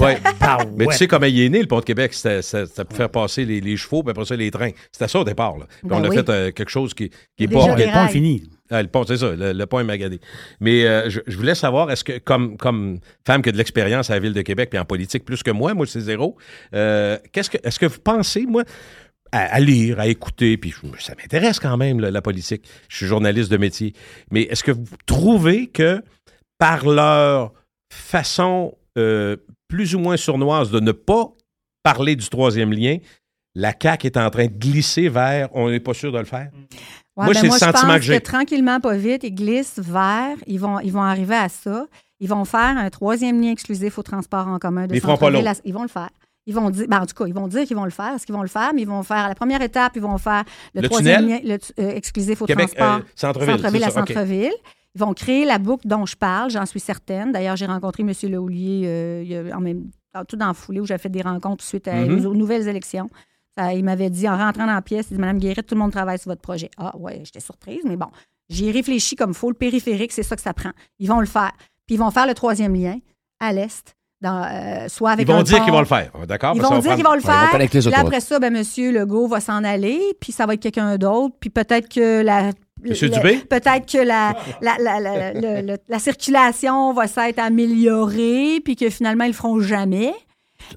Ouais. 0.00 0.18
Bah 0.40 0.58
Mais 0.76 0.86
tu 0.88 0.92
sais 0.94 1.06
comment 1.06 1.26
il 1.26 1.40
est 1.40 1.48
né, 1.48 1.60
le 1.60 1.68
pont 1.68 1.78
de 1.78 1.84
Québec? 1.84 2.12
C'était 2.14 2.42
c'était- 2.42 2.66
c'était 2.66 2.84
pour 2.84 2.96
faire 2.96 3.10
passer 3.10 3.44
les, 3.44 3.60
les 3.60 3.76
chevaux, 3.76 4.02
puis 4.02 4.10
après 4.10 4.24
ça, 4.24 4.34
les 4.34 4.50
trains. 4.50 4.72
C'était 4.90 5.06
ça 5.06 5.20
au 5.20 5.24
départ. 5.24 5.56
Là. 5.56 5.66
Puis 5.68 5.88
Ben 5.88 5.98
on 6.00 6.04
a 6.04 6.08
oui. 6.08 6.16
fait 6.16 6.28
euh, 6.28 6.50
quelque 6.50 6.68
chose 6.70 6.92
qui, 6.94 7.10
qui 7.36 7.44
est 7.44 7.48
pas... 7.48 7.68
le 7.76 7.92
pont 7.92 8.06
est 8.06 8.08
fini. 8.08 8.42
Ah, 8.70 8.82
le 8.82 8.88
pont, 8.88 9.04
c'est 9.06 9.18
ça, 9.18 9.34
le, 9.36 9.64
pont 9.66 9.80
est 9.80 9.84
magadé. 9.84 10.20
Mais 10.58 10.86
euh, 10.86 11.10
je, 11.10 11.36
voulais 11.36 11.54
savoir, 11.54 11.90
est-ce 11.90 12.02
que, 12.02 12.18
comme, 12.18 12.56
femme 13.26 13.42
qui 13.42 13.50
a 13.50 13.52
de 13.52 13.58
l'expérience 13.58 14.08
à 14.08 14.14
la 14.14 14.20
Ville 14.20 14.32
de 14.32 14.40
Québec, 14.40 14.70
puis 14.70 14.78
en 14.78 14.86
politique 14.86 15.24
plus 15.24 15.42
que 15.42 15.50
moi, 15.50 15.74
moi 15.74 15.86
c'est 15.86 16.00
zéro, 16.00 16.36
euh, 16.74 17.18
qu'est-ce 17.32 17.50
que, 17.50 17.58
est-ce 17.62 17.78
que 17.78 17.84
vous 17.84 18.00
pensez, 18.00 18.46
moi, 18.46 18.64
à, 19.32 19.60
lire, 19.60 20.00
à 20.00 20.06
écouter, 20.06 20.56
puis 20.56 20.72
ça 21.00 21.14
m'intéresse 21.16 21.58
quand 21.58 21.76
même, 21.76 22.00
la 22.00 22.22
politique. 22.22 22.64
Je 22.88 22.98
suis 22.98 23.06
journaliste 23.06 23.50
de 23.50 23.56
métier. 23.56 23.92
Mais 24.30 24.42
est-ce 24.42 24.62
que 24.62 24.70
vous 24.70 24.84
trouvez 25.06 25.66
que 25.66 26.02
par 26.58 26.86
leur 26.86 27.52
façon 27.92 28.76
euh, 28.96 29.36
plus 29.68 29.94
ou 29.94 29.98
moins 29.98 30.16
sournoise 30.16 30.70
de 30.70 30.78
ne 30.78 30.92
pas 30.92 31.32
parler 31.82 32.14
du 32.14 32.28
troisième 32.28 32.72
lien, 32.72 32.98
la 33.56 33.72
CAQ 33.80 34.06
est 34.06 34.16
en 34.16 34.30
train 34.30 34.46
de 34.46 34.56
glisser 34.56 35.08
vers 35.08 35.48
on 35.52 35.68
n'est 35.68 35.80
pas 35.80 35.94
sûr 35.94 36.12
de 36.12 36.18
le 36.18 36.24
faire? 36.24 36.50
Ouais, 37.16 37.24
Moi, 37.26 37.34
ben 37.34 37.40
c'est 37.40 37.46
le 37.46 37.52
je 37.52 37.58
sentiment 37.58 37.86
pense 37.92 37.96
que 37.96 38.02
j'ai. 38.02 38.20
tranquillement, 38.20 38.80
pas 38.80 38.96
vite, 38.96 39.22
ils 39.24 39.34
glissent 39.34 39.78
vers, 39.78 40.36
ils 40.48 40.58
vont, 40.58 40.80
ils 40.80 40.92
vont 40.92 41.02
arriver 41.02 41.36
à 41.36 41.48
ça. 41.48 41.86
Ils 42.20 42.28
vont 42.28 42.44
faire 42.44 42.76
un 42.76 42.90
troisième 42.90 43.40
lien 43.40 43.50
exclusif 43.52 43.98
au 43.98 44.02
transport 44.02 44.48
en 44.48 44.58
commun 44.58 44.86
de 44.86 44.94
ils 44.94 45.00
feront 45.00 45.12
pas 45.16 45.26
centre-ville. 45.26 45.44
l'autre. 45.44 45.60
Ils 45.64 45.74
vont 45.74 45.82
le 45.82 45.88
faire. 45.88 46.10
Ils 46.46 46.54
vont 46.54 46.70
dire, 46.70 46.86
ben, 46.88 47.00
en 47.00 47.06
tout 47.06 47.14
cas, 47.14 47.26
ils 47.26 47.34
vont 47.34 47.46
dire 47.48 47.64
qu'ils 47.66 47.76
vont 47.76 47.84
le 47.84 47.90
faire. 47.90 48.14
Est-ce 48.14 48.26
qu'ils 48.26 48.34
vont 48.34 48.42
le 48.42 48.48
faire? 48.48 48.72
Mais 48.74 48.82
ils 48.82 48.88
vont 48.88 49.02
faire, 49.02 49.28
la 49.28 49.34
première 49.34 49.62
étape, 49.62 49.92
ils 49.96 50.02
vont 50.02 50.18
faire 50.18 50.44
le, 50.74 50.82
Le 50.82 50.88
troisième 50.88 51.22
tunnel? 51.22 51.42
lien 51.46 51.56
le 51.78 51.82
euh, 51.84 51.94
exclusif 51.94 52.42
au 52.42 52.46
Québec, 52.46 52.74
transport. 52.74 52.96
euh, 52.98 53.02
centre-ville. 53.14 53.54
centre-ville 53.56 53.84
à 53.84 53.90
centre-ville. 53.90 54.52
Ils 54.96 55.00
vont 55.00 55.14
créer 55.14 55.44
la 55.44 55.58
boucle 55.58 55.86
dont 55.88 56.06
je 56.06 56.16
parle, 56.16 56.50
j'en 56.50 56.66
suis 56.66 56.80
certaine. 56.80 57.32
D'ailleurs, 57.32 57.56
j'ai 57.56 57.66
rencontré 57.66 58.02
M. 58.02 58.12
Lehoulier 58.30 58.82
euh, 58.86 59.50
en 59.54 59.60
même, 59.60 59.84
tout 60.28 60.36
dans 60.36 60.48
la 60.48 60.54
foulée 60.54 60.80
où 60.80 60.86
j'ai 60.86 60.98
fait 60.98 61.08
des 61.08 61.22
rencontres 61.22 61.64
suite 61.64 61.88
à- 61.88 61.94
Mhm. 61.94 62.26
aux, 62.26 62.34
nouvelles 62.34 62.68
élections. 62.68 63.08
Ça, 63.56 63.72
il 63.74 63.84
m'avait 63.84 64.10
dit, 64.10 64.28
en 64.28 64.36
rentrant 64.36 64.66
dans 64.66 64.74
la 64.74 64.82
pièce, 64.82 65.06
il 65.10 65.14
dit, 65.14 65.20
Madame 65.20 65.38
Guérette, 65.38 65.66
tout 65.66 65.74
le 65.74 65.80
monde 65.80 65.92
travaille 65.92 66.18
sur 66.18 66.30
votre 66.30 66.42
projet. 66.42 66.70
Ah, 66.76 66.96
ouais, 66.96 67.20
j'étais 67.24 67.40
surprise, 67.40 67.80
mais 67.84 67.96
bon, 67.96 68.08
j'y 68.48 68.68
ai 68.68 68.72
réfléchi 68.72 69.14
comme 69.16 69.30
il 69.30 69.36
faut. 69.36 69.48
Le 69.48 69.54
périphérique, 69.54 70.12
c'est 70.12 70.22
ça 70.24 70.34
que 70.36 70.42
ça 70.42 70.52
prend. 70.54 70.70
Ils 70.98 71.08
vont 71.08 71.20
le 71.20 71.26
faire. 71.26 71.52
Puis 71.86 71.94
ils 71.96 71.98
vont 71.98 72.10
faire 72.10 72.26
le 72.26 72.34
troisième 72.34 72.74
lien 72.74 72.98
à 73.40 73.52
l'est, 73.52 73.94
dans, 74.20 74.42
euh, 74.42 74.88
soit 74.88 75.10
avec 75.12 75.28
Ils 75.28 75.30
vont 75.32 75.38
un 75.40 75.42
dire 75.42 75.62
qu'ils 75.62 75.72
vont 75.72 75.80
le 75.80 75.84
faire. 75.86 76.10
D'accord? 76.26 76.54
Ils 76.56 76.62
vont 76.62 76.68
dire 76.80 76.94
qu'ils 76.96 77.04
vont 77.04 77.12
le 77.14 77.18
Ouais, 77.18 77.22
ils 77.24 77.26
vont 77.26 77.40
faire. 77.40 77.50
Puis 77.92 77.94
après 78.06 78.20
ça, 78.20 78.38
ben, 78.40 78.56
M. 78.56 78.92
Legault 78.92 79.28
va 79.28 79.40
s'en 79.40 79.62
aller, 79.62 80.00
puis 80.20 80.32
ça 80.32 80.46
va 80.46 80.54
être 80.54 80.60
quelqu'un 80.62 80.96
d'autre, 80.96 81.36
puis 81.38 81.50
peut-être 81.50 81.88
que 81.88 82.22
la. 82.22 82.50
Monsieur 82.82 83.08
le- 83.08 83.14
Dubé? 83.14 83.36
Peut-être 83.48 83.90
que 83.90 83.98
la, 83.98 84.34
la, 84.60 84.76
la, 84.78 84.98
la, 85.00 85.32
le- 85.32 85.66
le- 85.66 85.78
la 85.88 85.98
circulation 85.98 86.92
va 86.92 87.06
s'être 87.06 87.38
améliorée, 87.38 88.60
puis 88.64 88.76
que 88.76 88.90
finalement, 88.90 89.24
ils 89.24 89.28
le 89.28 89.34
feront 89.34 89.60
jamais. 89.60 90.12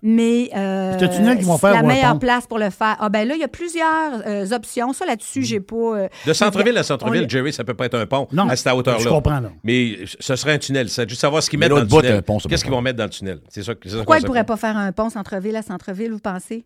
Mais 0.01 0.49
euh, 0.55 0.97
tunnel 0.97 1.37
qu'ils 1.37 1.45
vont 1.45 1.57
faire 1.57 1.73
la 1.73 1.83
meilleure 1.83 2.19
place 2.19 2.45
pour 2.47 2.57
le 2.59 2.69
faire. 2.69 2.95
Ah 2.99 3.09
ben 3.09 3.27
là, 3.27 3.35
il 3.35 3.41
y 3.41 3.43
a 3.43 3.47
plusieurs 3.47 4.21
euh, 4.25 4.45
options. 4.51 4.93
Ça, 4.93 5.05
là-dessus, 5.05 5.43
j'ai 5.43 5.59
pas. 5.59 5.75
euh, 5.75 6.07
De 6.25 6.33
centre-ville 6.33 6.77
à 6.77 6.83
centre-ville, 6.83 7.23
le- 7.23 7.29
Jerry, 7.29 7.53
ça 7.53 7.63
peut 7.63 7.73
pas 7.73 7.85
être 7.85 7.95
un 7.97 8.05
pont 8.05 8.27
Non, 8.31 8.47
à 8.49 8.55
cette 8.55 8.71
hauteur-là. 8.73 9.03
je 9.03 9.09
comprends, 9.09 9.39
là. 9.39 9.49
Mais 9.63 9.97
ce 10.19 10.35
serait 10.35 10.53
un 10.53 10.57
tunnel. 10.57 10.89
C'est 10.89 11.07
juste 11.09 11.21
savoir 11.21 11.41
ce 11.43 11.49
qu'ils 11.49 11.59
mettent 11.59 11.69
dans 11.69 11.77
le 11.79 11.87
tunnel. 11.87 12.23
Qu'est-ce 12.49 12.63
qu'ils 12.63 12.73
vont 12.73 12.81
mettre 12.81 12.97
dans 12.97 13.03
le 13.05 13.09
tunnel? 13.09 13.39
C'est 13.49 13.63
ça, 13.63 13.73
c'est 13.83 13.89
ça 13.89 13.95
Pourquoi 13.97 14.17
ils 14.17 14.21
se 14.21 14.25
pourraient 14.25 14.43
pas 14.43 14.57
faire 14.57 14.77
un 14.77 14.91
pont 14.91 15.09
centre-ville 15.09 15.55
à 15.55 15.61
centre-ville, 15.61 16.11
vous 16.11 16.19
pensez? 16.19 16.65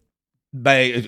Ben, 0.53 0.91
euh, 0.97 1.01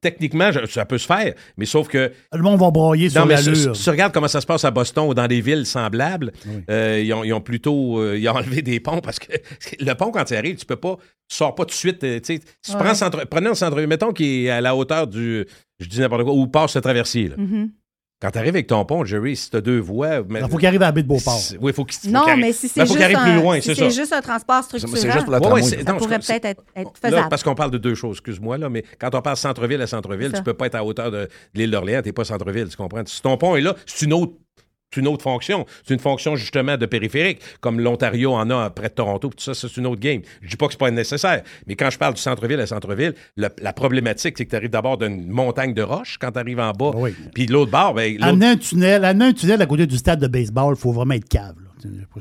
techniquement, 0.00 0.50
je- 0.50 0.66
ça 0.66 0.84
peut 0.84 0.98
se 0.98 1.06
faire, 1.06 1.34
mais 1.56 1.64
sauf 1.64 1.86
que 1.86 2.10
Le 2.32 2.42
monde 2.42 2.58
va 2.58 2.70
broyer 2.72 3.06
Non, 3.06 3.12
sur 3.12 3.26
mais 3.26 3.36
si, 3.36 3.50
l'allure. 3.50 3.76
si 3.76 3.84
tu 3.84 3.90
regardes 3.90 4.12
comment 4.12 4.26
ça 4.26 4.40
se 4.40 4.46
passe 4.46 4.64
à 4.64 4.70
Boston 4.72 5.06
ou 5.08 5.14
dans 5.14 5.28
des 5.28 5.40
villes 5.40 5.64
semblables, 5.64 6.32
Oui. 6.46 6.64
euh, 6.70 7.00
ils, 7.04 7.12
ont, 7.14 7.22
ils 7.22 7.32
ont 7.32 7.40
plutôt 7.40 8.00
euh, 8.00 8.18
ils 8.18 8.28
ont 8.28 8.32
enlevé 8.36 8.62
des 8.62 8.80
ponts 8.80 9.00
parce 9.00 9.20
que 9.20 9.32
le 9.78 9.92
pont, 9.94 10.10
quand 10.10 10.28
il 10.30 10.36
arrive, 10.36 10.56
tu 10.56 10.66
peux 10.66 10.74
pas, 10.76 10.96
tu 11.28 11.36
sors 11.36 11.54
pas 11.54 11.64
tout 11.64 11.70
de 11.70 11.74
suite. 11.74 12.02
euh, 12.02 12.18
tu 12.18 12.34
sais, 12.36 12.40
si 12.62 12.72
tu 12.72 12.76
Ouais. 12.76 12.82
prends 12.84 12.94
centre, 12.94 13.24
prenez 13.30 13.48
un 13.50 13.54
centre, 13.54 13.80
mettons 13.82 14.12
qui 14.12 14.46
est 14.46 14.50
à 14.50 14.60
la 14.60 14.74
hauteur 14.74 15.06
du, 15.06 15.46
je 15.78 15.86
dis 15.88 16.00
n'importe 16.00 16.24
quoi, 16.24 16.32
où 16.32 16.48
passe 16.48 16.74
le 16.74 16.80
traversier. 16.80 17.28
là. 17.28 17.36
Mhm. 17.38 17.70
Quand 18.20 18.30
tu 18.30 18.36
arrives 18.38 18.54
avec 18.54 18.66
ton 18.66 18.84
pont, 18.84 19.02
Jerry, 19.04 19.34
si 19.34 19.48
tu 19.50 19.56
as 19.56 19.62
deux 19.62 19.78
voies. 19.78 20.16
Il 20.28 20.46
faut 20.50 20.58
qu'il 20.58 20.66
arrive 20.66 20.82
à 20.82 20.86
la 20.86 20.92
baie 20.92 21.02
de 21.02 21.08
Beauport. 21.08 21.38
c'est- 21.38 21.56
Oui, 21.58 21.72
faut 21.72 21.86
qu'il 21.86 22.12
Non, 22.12 22.24
mais 22.36 22.52
si 22.52 22.68
c'est 22.68 22.80
Ben, 22.80 22.86
faut 22.86 22.92
juste, 22.92 22.96
qu'il 22.96 23.16
arrive 23.16 23.16
plus 23.30 23.38
un- 23.38 23.42
loin, 23.42 23.60
si 23.62 23.74
c'est 23.74 23.90
juste 23.90 24.12
un 24.12 24.20
transport 24.20 24.62
structurant, 24.62 24.94
c'est 24.94 25.10
juste 25.10 25.24
pour 25.24 25.32
la 25.32 25.38
Ouais, 25.40 25.62
ça 25.62 25.76
non, 25.78 25.96
pourrait 25.96 26.18
peut-être 26.18 26.44
être, 26.44 26.62
être 26.76 26.92
Là, 27.02 27.08
faisable. 27.10 27.28
parce 27.30 27.42
qu'on 27.42 27.54
parle 27.54 27.70
de 27.70 27.78
deux 27.78 27.94
choses, 27.94 28.16
excuse-moi, 28.16 28.58
là, 28.58 28.68
mais 28.68 28.84
quand 28.98 29.14
on 29.14 29.22
parle 29.22 29.38
centre-ville 29.38 29.80
à 29.80 29.86
centre-ville, 29.86 30.32
tu 30.34 30.42
peux 30.42 30.52
pas 30.52 30.66
être 30.66 30.74
à 30.74 30.84
hauteur 30.84 31.10
de, 31.10 31.20
de 31.22 31.28
l'île 31.54 31.70
d'Orléans, 31.70 32.02
t'es 32.02 32.12
pas 32.12 32.24
centre-ville, 32.24 32.68
tu 32.68 32.76
comprends? 32.76 33.00
Si 33.06 33.22
ton 33.22 33.38
pont 33.38 33.56
est 33.56 33.62
là, 33.62 33.74
c'est 33.86 34.04
une 34.04 34.12
autre. 34.12 34.34
C'est 34.92 35.00
une 35.00 35.06
autre 35.06 35.22
fonction. 35.22 35.66
C'est 35.86 35.94
une 35.94 36.00
fonction 36.00 36.34
justement 36.34 36.76
de 36.76 36.84
périphérique, 36.84 37.38
comme 37.60 37.78
l'Ontario 37.78 38.32
en 38.32 38.50
a 38.50 38.70
près 38.70 38.88
de 38.88 38.94
Toronto, 38.94 39.28
tout 39.28 39.36
ça, 39.38 39.54
c'est 39.54 39.76
une 39.76 39.86
autre 39.86 40.00
game. 40.00 40.22
Je 40.42 40.48
dis 40.48 40.56
pas 40.56 40.66
que 40.66 40.72
c'est 40.72 40.78
pas 40.80 40.90
nécessaire, 40.90 41.42
mais 41.68 41.76
quand 41.76 41.90
je 41.90 41.98
parle 41.98 42.14
du 42.14 42.20
centre-ville 42.20 42.58
à 42.58 42.66
centre-ville, 42.66 43.14
le- 43.36 43.48
la 43.62 43.72
problématique, 43.72 44.36
c'est 44.36 44.44
que 44.44 44.50
tu 44.50 44.56
arrives 44.56 44.70
d'abord 44.70 44.98
d'une 44.98 45.28
montagne 45.28 45.74
de 45.74 45.82
roches 45.82 46.18
quand 46.20 46.32
tu 46.32 46.38
arrives 46.40 46.58
en 46.58 46.72
bas, 46.72 46.90
Oui. 46.96 47.14
puis 47.32 47.46
de 47.46 47.52
l'autre 47.52 47.70
bord, 47.70 47.94
ben, 47.94 48.20
Amener 48.20 48.46
un 48.46 48.56
tunnel, 48.56 49.04
amener 49.04 49.26
un 49.26 49.32
tunnel 49.32 49.62
à 49.62 49.66
côté 49.66 49.86
du 49.86 49.96
stade 49.96 50.18
de 50.20 50.26
baseball, 50.26 50.74
il 50.76 50.80
faut 50.80 50.90
vraiment 50.92 51.14
être 51.14 51.28
cave. 51.28 51.54
là. 51.62 51.69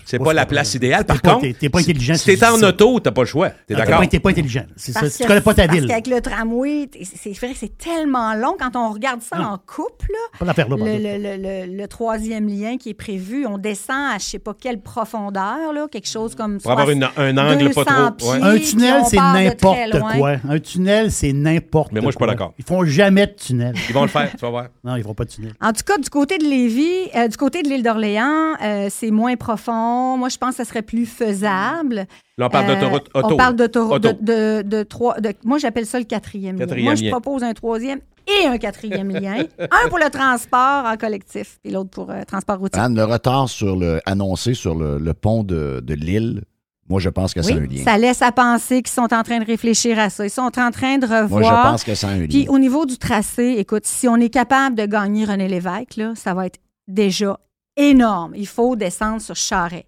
C'est 0.06 0.20
pas 0.20 0.34
la 0.34 0.46
place 0.46 0.74
idéale. 0.76 1.06
Par 1.06 1.22
contre, 1.22 1.48
t'es- 1.58 1.70
pas 1.70 1.80
intelligent. 1.80 2.16
si 2.16 2.38
t'es 2.38 2.46
en 2.46 2.62
auto, 2.64 3.00
t'as 3.00 3.12
pas 3.12 3.22
le 3.22 3.28
choix. 3.28 3.50
T'es 3.50 3.56
T'es 3.68 3.76
d'accord? 3.76 4.00
pas, 4.00 4.08
t'es 4.08 4.20
pas 4.20 4.30
intelligent. 4.30 4.64
C'est 4.76 4.92
ça. 4.92 5.02
Parce 5.02 5.18
Tu 5.18 5.24
que- 5.24 5.28
connais 5.28 5.42
pas 5.42 5.54
ta 5.54 5.66
Parce 5.68 5.78
ville. 5.78 5.88
qu'avec 5.88 6.08
le 6.08 6.22
tramway, 6.22 6.90
c'est 7.04 7.32
vrai 7.38 7.52
que 7.54 7.58
c'est 7.58 7.78
tellement 7.78 8.34
long 8.36 8.56
quand 8.60 8.76
on 8.76 8.92
regarde 8.92 9.22
ça 9.22 9.38
Non. 9.38 9.46
en 9.46 9.58
couple. 9.58 10.12
Le, 10.42 11.86
troisième 11.88 12.48
lien 12.48 12.78
qui 12.78 12.90
est 12.90 12.94
prévu, 12.94 13.46
on 13.46 13.58
descend 13.58 14.14
à 14.14 14.18
je 14.18 14.24
sais 14.26 14.40
pas 14.40 14.54
quelle 14.60 14.82
profondeur, 14.82 15.74
là, 15.74 15.88
quelque 15.92 16.08
chose 16.08 16.36
comme 16.36 16.60
Pour 16.60 16.72
avoir 16.72 16.88
un 16.90 17.38
angle 17.38 17.72
pas 17.74 17.84
200 17.84 18.12
trop. 18.18 18.32
Un 18.34 18.58
tunnel, 18.60 19.02
c'est 19.10 19.18
n'importe 19.18 19.78
très 19.78 20.00
loin. 20.00 20.18
quoi. 20.18 20.36
Un 20.48 20.60
tunnel, 20.60 21.12
c'est 21.12 21.34
n'importe 21.34 21.90
quoi. 21.90 21.94
Mais 21.94 22.02
moi, 22.02 22.12
je 22.12 22.16
suis 22.18 22.20
pas 22.20 22.28
d'accord. 22.32 22.54
Ils 22.58 22.66
font 22.66 22.84
jamais 22.86 23.28
de 23.28 23.34
tunnel. 23.34 23.74
Ils 23.90 23.94
vont 23.94 24.02
le 24.04 24.08
faire, 24.08 24.30
tu 24.32 24.38
vas 24.38 24.50
voir. 24.50 24.68
Non, 24.84 24.96
ils 24.96 25.04
font 25.04 25.14
pas 25.14 25.26
de 25.26 25.30
tunnel. 25.30 25.54
En 25.62 25.72
tout 25.74 25.84
cas, 25.86 25.98
du 25.98 26.10
côté 26.10 26.38
de 26.38 26.44
Lévis, 26.44 27.10
euh, 27.16 27.28
du 27.28 27.38
côté 27.38 27.62
de 27.64 27.70
l'île 27.70 27.84
d'Orléans, 27.84 28.56
euh, 28.64 28.88
c'est 28.90 29.12
moins 29.12 29.36
profond. 29.36 29.49
Moi, 29.58 30.30
je 30.30 30.38
pense 30.38 30.52
que 30.52 30.56
ça 30.58 30.66
serait 30.66 30.82
plus 30.82 31.06
faisable. 31.06 32.06
Là, 32.38 32.46
on 32.48 32.50
parle 32.50 32.70
Euh, 32.72 32.76
d'autoroute 32.76 33.10
auto. 33.14 33.28
On 33.34 33.38
parle 33.38 33.56
d'autoroute. 33.56 34.06
Auto. 34.06 34.18
De, 34.22 34.62
de, 34.62 34.68
de 34.68 34.84
trois, 34.84 35.20
de- 35.20 35.34
moi, 35.44 35.58
j'appelle 35.58 35.86
ça 35.86 36.00
le 36.00 36.06
quatrième, 36.06 36.58
lien. 36.58 36.84
Moi, 36.84 36.96
je 36.96 37.10
propose 37.10 37.44
un 37.44 37.54
troisième 37.54 38.00
et 38.42 38.46
un 38.48 38.58
quatrième 38.58 39.10
lien. 39.10 39.44
Un 39.60 39.90
pour 39.90 39.98
le 39.98 40.10
transport 40.10 40.86
en 40.86 40.96
collectif, 40.98 41.58
puis 41.64 41.72
l'autre 41.72 41.90
pour 41.90 42.12
euh, 42.12 42.24
transport 42.28 42.60
routier. 42.60 42.80
Anne, 42.82 42.96
le 42.96 43.04
retard 43.06 43.50
sur 43.50 43.76
le, 43.76 44.00
annoncé 44.06 44.54
sur 44.54 44.76
le, 44.76 44.98
le 45.00 45.14
pont 45.14 45.44
de, 45.44 45.82
de 45.84 45.94
Lille, 45.96 46.44
moi, 46.90 47.00
je 47.00 47.10
pense 47.10 47.34
que 47.36 47.42
c'est 47.44 47.54
un 47.54 47.58
oui, 47.58 47.78
lien. 47.78 47.84
ça 47.84 47.98
laisse 48.00 48.22
à 48.24 48.32
penser 48.32 48.82
qu'ils 48.82 48.94
sont 48.94 49.14
en 49.14 49.22
train 49.22 49.38
de 49.40 49.46
réfléchir 49.46 50.00
à 50.00 50.10
ça. 50.10 50.26
Ils 50.26 50.30
sont 50.32 50.42
en 50.60 50.72
train 50.72 50.98
de 50.98 51.06
revoir. 51.06 51.30
Moi, 51.30 51.44
je 51.44 51.70
pense 51.72 51.84
que 51.84 51.94
c'est 51.94 52.08
un 52.08 52.18
lien. 52.18 52.28
Puis 52.28 52.48
au 52.50 52.58
niveau 52.58 52.86
du 52.88 52.98
tracé, 52.98 53.56
écoute, 53.60 53.86
si 53.86 54.08
on 54.08 54.16
est 54.16 54.30
capable 54.30 54.76
de 54.76 54.86
gagner 54.88 55.26
René 55.26 55.48
Lévesque, 55.48 55.98
là, 55.98 56.14
ça 56.16 56.34
va 56.34 56.48
être 56.48 56.60
déjà 56.88 57.40
énorme. 57.80 58.34
Il 58.36 58.48
faut 58.48 58.76
descendre 58.76 59.22
sur 59.22 59.36
Charret. 59.36 59.86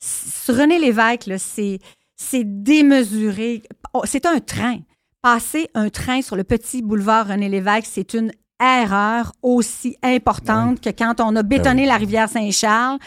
Sur 0.00 0.56
René 0.56 0.78
Lévesque, 0.78 1.30
c'est, 1.38 1.78
c'est 2.16 2.44
démesuré. 2.44 3.62
Oh, 3.92 4.02
C'est 4.04 4.26
un 4.26 4.40
train. 4.40 4.78
Passer 5.20 5.68
un 5.74 5.88
train 5.88 6.22
sur 6.22 6.34
le 6.34 6.44
petit 6.44 6.82
boulevard 6.82 7.28
René 7.28 7.48
Lévesque, 7.48 7.88
c'est 7.90 8.14
une 8.14 8.32
erreur 8.60 9.32
aussi 9.42 9.96
importante 10.02 10.80
que 10.80 10.90
quand 10.90 11.20
on 11.20 11.36
a 11.36 11.42
bétonné 11.42 11.86
la 11.86 11.96
rivière 11.96 12.28
Saint-Charles. 12.28 12.98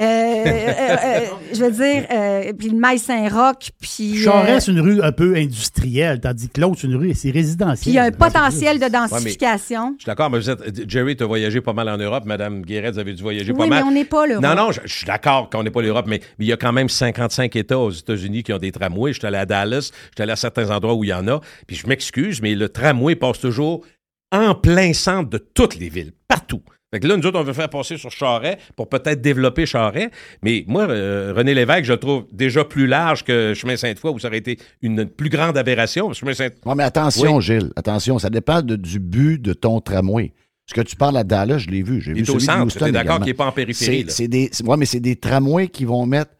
Euh, 0.00 0.04
euh, 0.04 0.72
euh, 1.04 1.20
je 1.52 1.64
veux 1.64 1.70
dire, 1.70 2.06
euh, 2.10 2.52
puis 2.58 2.70
le 2.70 2.78
mail 2.78 2.98
Saint-Roch, 2.98 3.70
puis... 3.80 4.18
euh, 4.20 4.24
Charest, 4.24 4.66
c'est 4.66 4.72
une 4.72 4.80
rue 4.80 5.02
un 5.02 5.12
peu 5.12 5.36
industrielle, 5.36 6.18
tandis 6.18 6.48
que 6.48 6.60
l'autre, 6.60 6.78
c'est 6.80 6.86
une 6.88 6.96
rue, 6.96 7.14
c'est 7.14 7.30
résidentiel. 7.30 7.78
puis 7.82 7.90
il 7.90 7.94
y 7.94 7.98
a 7.98 8.04
un 8.04 8.10
potentiel 8.10 8.80
de 8.80 8.88
densification. 8.88 9.94
Je 9.98 10.02
suis 10.02 10.06
d'accord, 10.06 10.30
mais 10.30 10.38
vous 10.38 10.48
êtes, 10.50 10.90
Jerry, 10.90 11.14
tu 11.16 11.22
as 11.22 11.26
voyagé 11.26 11.60
pas 11.60 11.74
mal 11.74 11.88
en 11.90 11.98
Europe. 11.98 12.24
Madame 12.24 12.62
Guéret, 12.62 12.90
vous 12.92 12.98
avez 12.98 13.12
dû 13.12 13.22
voyager 13.22 13.52
pas 13.52 13.62
Oui, 13.64 13.68
mal. 13.68 13.82
mais 13.84 13.88
on 13.90 13.92
n'est 13.92 14.04
pas 14.06 14.26
là. 14.26 14.40
Non, 14.40 14.54
non, 14.54 14.72
je, 14.72 14.80
je 14.84 14.92
suis 14.92 15.06
d'accord 15.06 15.50
qu'on 15.50 15.62
n'est 15.62 15.70
pas 15.70 15.82
l'Europe, 15.82 16.06
mais, 16.08 16.20
mais 16.38 16.46
il 16.46 16.48
y 16.48 16.52
a 16.52 16.56
quand 16.56 16.72
même 16.72 16.88
55 16.88 17.54
États 17.54 17.78
aux 17.78 17.90
États-Unis 17.90 18.42
qui 18.42 18.52
ont 18.54 18.58
des 18.58 18.72
tramways. 18.72 19.12
Je 19.12 19.18
suis 19.18 19.26
allé 19.26 19.38
à 19.38 19.46
Dallas, 19.46 19.90
je 19.92 20.16
suis 20.16 20.22
allé 20.22 20.32
à 20.32 20.36
certains 20.36 20.70
endroits 20.70 20.94
où 20.94 21.04
il 21.04 21.08
y 21.10 21.14
en 21.14 21.28
a. 21.28 21.40
Puis 21.66 21.76
je 21.76 21.86
m'excuse, 21.86 22.40
mais 22.40 22.54
le 22.54 22.68
tramway 22.70 23.14
passe 23.14 23.38
toujours 23.40 23.84
en 24.32 24.54
plein 24.54 24.94
centre 24.94 25.28
de 25.28 25.38
toutes 25.38 25.76
les 25.78 25.90
villes, 25.90 26.12
partout. 26.26 26.62
Fait 26.92 27.00
que 27.00 27.06
là, 27.08 27.16
nous 27.16 27.24
autres, 27.26 27.38
on 27.40 27.42
veut 27.42 27.54
faire 27.54 27.70
passer 27.70 27.96
sur 27.96 28.10
Charret 28.10 28.58
pour 28.76 28.88
peut-être 28.88 29.22
développer 29.22 29.64
Charret. 29.64 30.10
Mais 30.42 30.64
moi, 30.66 30.82
euh, 30.90 31.32
René 31.34 31.54
Lévesque, 31.54 31.84
je 31.84 31.92
le 31.92 31.98
trouve 31.98 32.24
déjà 32.32 32.64
plus 32.64 32.86
large 32.86 33.24
que 33.24 33.54
Chemin 33.54 33.76
Sainte-Foy, 33.76 34.10
où 34.12 34.18
ça 34.18 34.28
aurait 34.28 34.38
été 34.38 34.58
une 34.82 35.06
plus 35.06 35.30
grande 35.30 35.56
aberration. 35.56 36.12
Chemin 36.12 36.34
Sainte 36.34 36.54
Non, 36.66 36.74
mais 36.74 36.84
attention, 36.84 37.40
Gilles, 37.40 37.70
attention, 37.76 38.18
ça 38.18 38.28
dépend 38.28 38.60
de- 38.60 38.76
du 38.76 38.98
but 38.98 39.40
de 39.40 39.54
ton 39.54 39.80
tramway. 39.80 40.32
Ce 40.66 40.74
que 40.74 40.82
tu 40.82 40.94
parles 40.94 41.16
à 41.16 41.24
Dallas, 41.24 41.58
je 41.58 41.68
l'ai 41.70 41.82
vu. 41.82 42.00
J'ai 42.00 42.10
il 42.10 42.16
vu 42.18 42.20
est 42.20 42.30
au 42.30 42.38
celui 42.38 42.46
de 42.66 42.70
centre. 42.70 42.86
Es 42.86 42.92
d'accord 42.92 43.18
qu'il 43.18 43.26
n'est 43.26 43.34
pas 43.34 43.46
en 43.46 43.52
périphérie. 43.52 44.04
C'est 44.08 44.28
des, 44.28 44.50
ouais, 44.64 44.76
mais 44.76 44.86
c'est 44.86 45.00
des 45.00 45.16
tramways 45.16 45.68
qui 45.68 45.84
vont 45.86 46.04
mettre 46.06 46.30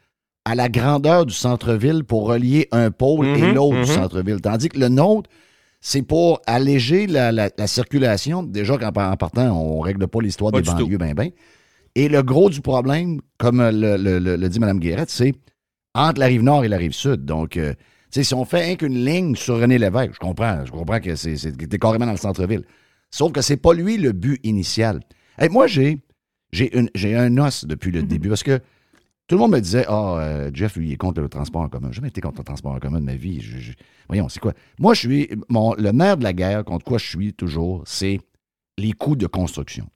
à 0.45 0.55
la 0.55 0.69
grandeur 0.69 1.25
du 1.25 1.35
centre-ville 1.35 2.05
pour 2.05 2.27
relier 2.29 2.69
un 2.73 2.91
pôle 2.91 3.27
et 3.27 3.41
Mhm, 3.41 3.55
l'autre 3.55 3.77
mhm. 3.79 3.85
du 3.85 3.91
centre-ville. 3.91 4.41
Tandis 4.41 4.69
que 4.69 4.79
le 4.79 4.89
nôtre, 4.89 5.31
c'est 5.85 6.03
pour 6.03 6.41
alléger 6.47 7.07
la, 7.07 7.33
la- 7.33 7.51
la 7.59 7.67
circulation. 7.67 8.43
Déjà 8.43 8.79
qu'en 8.79 8.89
en 8.89 9.17
partant, 9.17 9.51
on 9.61 9.81
ne 9.81 9.85
règle 9.85 10.07
pas 10.09 10.21
l'histoire 10.23 10.51
des 10.53 10.63
banlieues, 10.79 10.97
ben 10.97 11.13
ben. 11.13 11.31
Et 11.95 12.09
le 12.09 12.23
gros 12.23 12.49
du 12.49 12.61
problème, 12.63 13.21
comme 13.37 13.61
le, 13.61 13.97
le- 13.99 14.19
le- 14.19 14.37
le 14.37 14.49
dit 14.49 14.61
Mme 14.61 14.79
Guérette, 14.79 15.11
c'est 15.11 15.35
entre 15.95 16.21
la 16.21 16.27
rive 16.27 16.43
nord 16.43 16.65
et 16.65 16.69
la 16.69 16.79
rive 16.79 16.93
sud. 16.93 17.25
Donc, 17.27 17.57
euh, 17.59 17.75
si 18.11 18.33
on 18.33 18.45
fait 18.47 18.63
rien 18.65 18.77
qu'une 18.77 19.05
ligne 19.05 19.35
sur 19.35 19.59
René 19.61 19.77
Lévesque, 19.77 20.13
je 20.15 20.19
comprends, 20.19 20.65
je 20.65 20.71
comprends 20.71 21.01
que 21.01 21.17
c'est 21.17 21.79
carrément 21.79 22.07
dans 22.07 22.13
le 22.13 22.17
centre-ville. 22.19 22.65
Sauf 23.11 23.33
que 23.33 23.43
c'est 23.43 23.59
pas 23.59 23.75
lui 23.75 23.99
le 23.99 24.13
but 24.13 24.41
initial. 24.45 25.01
Hey, 25.39 25.49
moi, 25.51 25.67
j'ai 25.67 25.99
j'ai 26.53 26.75
une- 26.79 26.91
j'ai 26.95 27.17
un 27.17 27.37
os 27.39 27.65
depuis 27.65 27.91
le 27.91 28.03
début 28.03 28.29
parce 28.29 28.43
que 28.43 28.61
tout 29.33 29.39
le 29.39 29.43
monde 29.43 29.53
me 29.53 29.61
disait 29.61 29.87
Ah, 29.89 30.17
euh, 30.19 30.51
Jeff, 30.53 30.77
lui, 30.77 30.89
il 30.89 30.93
est 30.93 30.97
contre 30.97 31.23
le 31.23 31.29
transport 31.31 31.63
en 31.63 31.69
commun. 31.69 31.89
J'ai 31.91 31.97
jamais 31.97 32.09
été 32.09 32.21
contre 32.21 32.39
le 32.41 32.45
transport 32.45 32.73
en 32.73 32.79
commun 32.79 33.01
de 33.01 33.07
ma 33.07 33.15
vie. 33.17 33.41
Je- 33.41 33.59
je- 33.59 33.73
voyons, 34.09 34.29
c'est 34.29 34.41
quoi? 34.41 34.53
Moi, 34.79 34.93
je 34.93 35.01
suis. 35.01 35.31
Mon, 35.49 35.75
le 35.75 35.91
nerf 35.91 36.19
de 36.19 36.23
la 36.25 36.33
guerre, 36.35 36.65
contre 36.65 36.85
quoi 36.85 36.99
je 36.99 37.07
suis 37.07 37.33
toujours, 37.33 37.83
c'est 37.87 38.21
les 38.77 38.93
coûts 38.93 39.17
de 39.17 39.27
construction. 39.27 39.87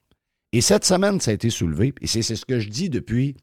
Et 0.53 0.61
cette 0.63 0.85
semaine, 0.87 1.21
ça 1.21 1.33
a 1.33 1.35
été 1.35 1.51
soulevé, 1.51 1.93
et 2.01 2.07
c'est 2.07 2.23
ce 2.23 2.47
que 2.47 2.59
je 2.61 2.71
dis 2.71 2.89
depuis 2.89 3.37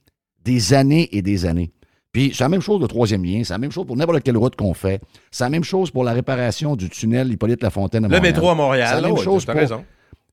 des 0.44 0.74
années 0.74 1.10
et 1.16 1.22
des 1.22 1.46
années. 1.46 1.72
Puis 2.12 2.32
c'est 2.34 2.44
la 2.44 2.50
même 2.50 2.62
chose 2.62 2.82
le 2.82 2.88
troisième 2.88 3.24
lien, 3.24 3.44
c'est 3.44 3.54
la 3.54 3.58
même 3.60 3.72
chose 3.72 3.86
pour 3.86 3.96
n'importe 3.96 4.24
quelle 4.24 4.38
route 4.38 4.56
qu'on 4.56 4.74
fait. 4.74 5.00
C'est 5.32 5.44
la 5.44 5.50
même 5.52 5.64
chose 5.64 5.92
pour 5.92 6.04
la 6.04 6.14
réparation 6.14 6.76
du 6.76 6.90
tunnel 6.90 7.32
Hippolyte 7.32 7.62
Lafontaine 7.64 8.06
à 8.06 8.08
Le 8.08 8.20
métro 8.20 8.50
à 8.50 8.56
Montréal. 8.56 8.88
C'est 8.90 8.96
la 9.02 9.08
même 9.08 9.12
ouais, 9.18 9.24
chose 9.24 9.46
pour- 9.46 9.54
raison. 9.56 9.86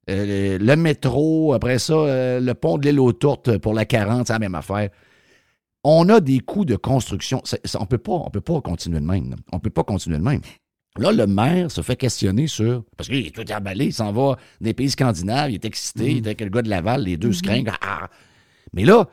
Euh, 0.08 0.58
le 0.58 0.76
métro, 0.76 1.52
après 1.52 1.78
ça, 1.78 1.92
euh, 1.94 2.40
le 2.40 2.54
pont 2.54 2.78
de 2.78 2.86
l'île 2.88 2.98
aux 3.00 3.12
Tourtes 3.12 3.58
pour 3.58 3.74
la 3.74 3.84
40, 3.84 4.26
c'est 4.26 4.32
la 4.32 4.38
même 4.38 4.54
affaire. 4.54 4.88
On 5.84 6.08
a 6.10 6.20
des 6.20 6.40
coûts 6.40 6.64
de 6.64 6.76
construction. 6.76 7.42
On 7.78 7.86
peut 7.86 7.98
pas, 7.98 8.12
on 8.12 8.30
peut 8.30 8.40
pas 8.40 8.60
continuer 8.60 9.00
de 9.00 9.04
même. 9.06 9.34
On 9.52 9.58
peut 9.58 9.70
pas 9.70 9.82
continuer 9.84 10.18
de 10.18 10.22
même. 10.22 10.40
Là, 10.98 11.12
le 11.12 11.26
maire 11.26 11.70
se 11.70 11.80
fait 11.82 11.96
questionner 11.96 12.46
sur. 12.48 12.84
Parce 12.96 13.08
qu'il 13.08 13.24
est 13.26 13.34
tout 13.34 13.50
emballé, 13.52 13.86
il 13.86 13.92
s'en 13.92 14.12
va 14.12 14.36
des 14.60 14.74
pays 14.74 14.90
scandinaves, 14.90 15.50
il 15.50 15.54
est 15.54 15.64
excité, 15.64 16.10
il 16.10 16.16
est 16.18 16.26
avec 16.26 16.40
le 16.40 16.48
gars 16.50 16.62
de 16.62 16.68
Laval, 16.68 17.04
les 17.04 17.16
deux 17.16 17.32
se 17.32 17.42
craignent. 17.42 17.70
Ah! 17.80 18.08
Mais 18.74 18.84
là, 18.84 19.08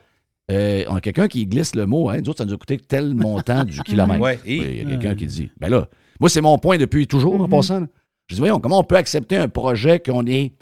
euh, 0.51 0.83
on 0.89 0.95
a 0.95 1.01
quelqu'un 1.01 1.27
qui 1.27 1.45
glisse 1.45 1.75
le 1.75 1.85
mot, 1.85 2.09
hein, 2.09 2.17
nous 2.21 2.29
autres, 2.29 2.39
ça 2.39 2.45
nous 2.45 2.53
a 2.53 2.57
coûté 2.57 2.77
tel 2.77 3.13
montant 3.13 3.63
du 3.63 3.79
kilomètre. 3.83 4.19
Ouais, 4.19 4.39
et- 4.45 4.81
Il 4.81 4.89
y 4.89 4.93
a 4.93 4.97
quelqu'un 4.97 5.15
qui 5.15 5.27
dit. 5.27 5.51
Ben 5.59 5.69
là, 5.69 5.87
moi, 6.19 6.29
c'est 6.29 6.41
mon 6.41 6.57
point 6.57 6.77
depuis 6.77 7.05
toujours 7.07 7.39
en 7.39 7.47
passant. 7.47 7.81
là. 7.81 7.87
Je 8.27 8.35
dis, 8.35 8.39
voyons, 8.41 8.59
comment 8.59 8.79
on 8.79 8.83
peut 8.83 8.97
accepter 8.97 9.37
un 9.37 9.47
projet 9.47 9.99
qu'on 9.99 10.25
est 10.25 10.53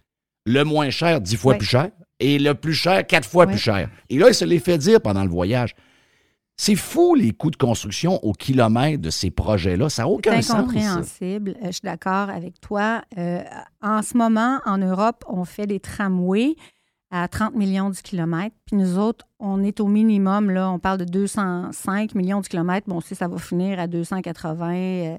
le 0.46 0.64
moins 0.64 0.90
cher 0.92 1.22
dix 1.22 1.38
fois 1.38 1.54
Ouais. 1.54 1.58
plus 1.58 1.68
cher 1.68 1.90
et 2.20 2.38
le 2.40 2.54
plus 2.54 2.74
cher 2.74 3.08
quatre 3.08 3.28
fois 3.28 3.46
Ouais. 3.46 3.54
plus 3.54 3.60
cher? 3.62 3.90
Et 4.10 4.18
là, 4.20 4.28
il 4.28 4.36
se 4.36 4.46
les 4.46 4.60
fait 4.60 4.78
dire 4.78 5.00
pendant 5.02 5.24
le 5.24 5.30
voyage. 5.30 5.76
C'est 6.58 6.76
fou 6.76 7.16
les 7.16 7.32
coûts 7.32 7.52
de 7.52 7.58
construction 7.58 8.24
au 8.24 8.32
kilomètre 8.32 9.02
de 9.02 9.10
ces 9.10 9.30
projets-là. 9.30 9.90
Ça 9.90 10.04
n'a 10.04 10.08
aucun 10.08 10.32
C'est 10.38 10.42
sens. 10.44 10.48
ça. 10.52 10.58
incompréhensible. 10.60 11.56
Euh, 11.62 11.66
je 11.68 11.72
suis 11.74 11.82
d'accord 11.84 12.30
avec 12.30 12.62
toi. 12.62 13.02
Euh, 13.18 13.44
en 13.82 14.02
ce 14.02 14.16
moment, 14.18 14.60
en 14.66 14.78
Europe, 14.78 15.26
on 15.28 15.44
fait 15.44 15.68
des 15.68 15.82
tramways 15.82 16.56
à 17.12 17.28
30 17.28 17.56
millions 17.56 17.90
du 17.90 18.02
kilomètre. 18.02 18.56
Puis 18.66 18.78
nous 18.78 18.98
autres, 18.98 19.26
on 19.40 19.64
est 19.64 19.80
au 19.82 19.88
minimum, 19.88 20.50
là, 20.50 20.70
on 20.72 20.80
parle 20.80 21.00
de 21.00 21.06
205 21.06 22.16
millions 22.16 22.40
du 22.42 22.48
kilomètre. 22.50 22.88
Bon, 22.88 22.98
on 22.98 23.02
sait 23.02 23.16
que 23.16 23.20
ça 23.20 23.28
va 23.28 23.38
finir 23.38 23.80
à 23.80 23.88
280. 23.88 24.74
euh, 24.74 25.18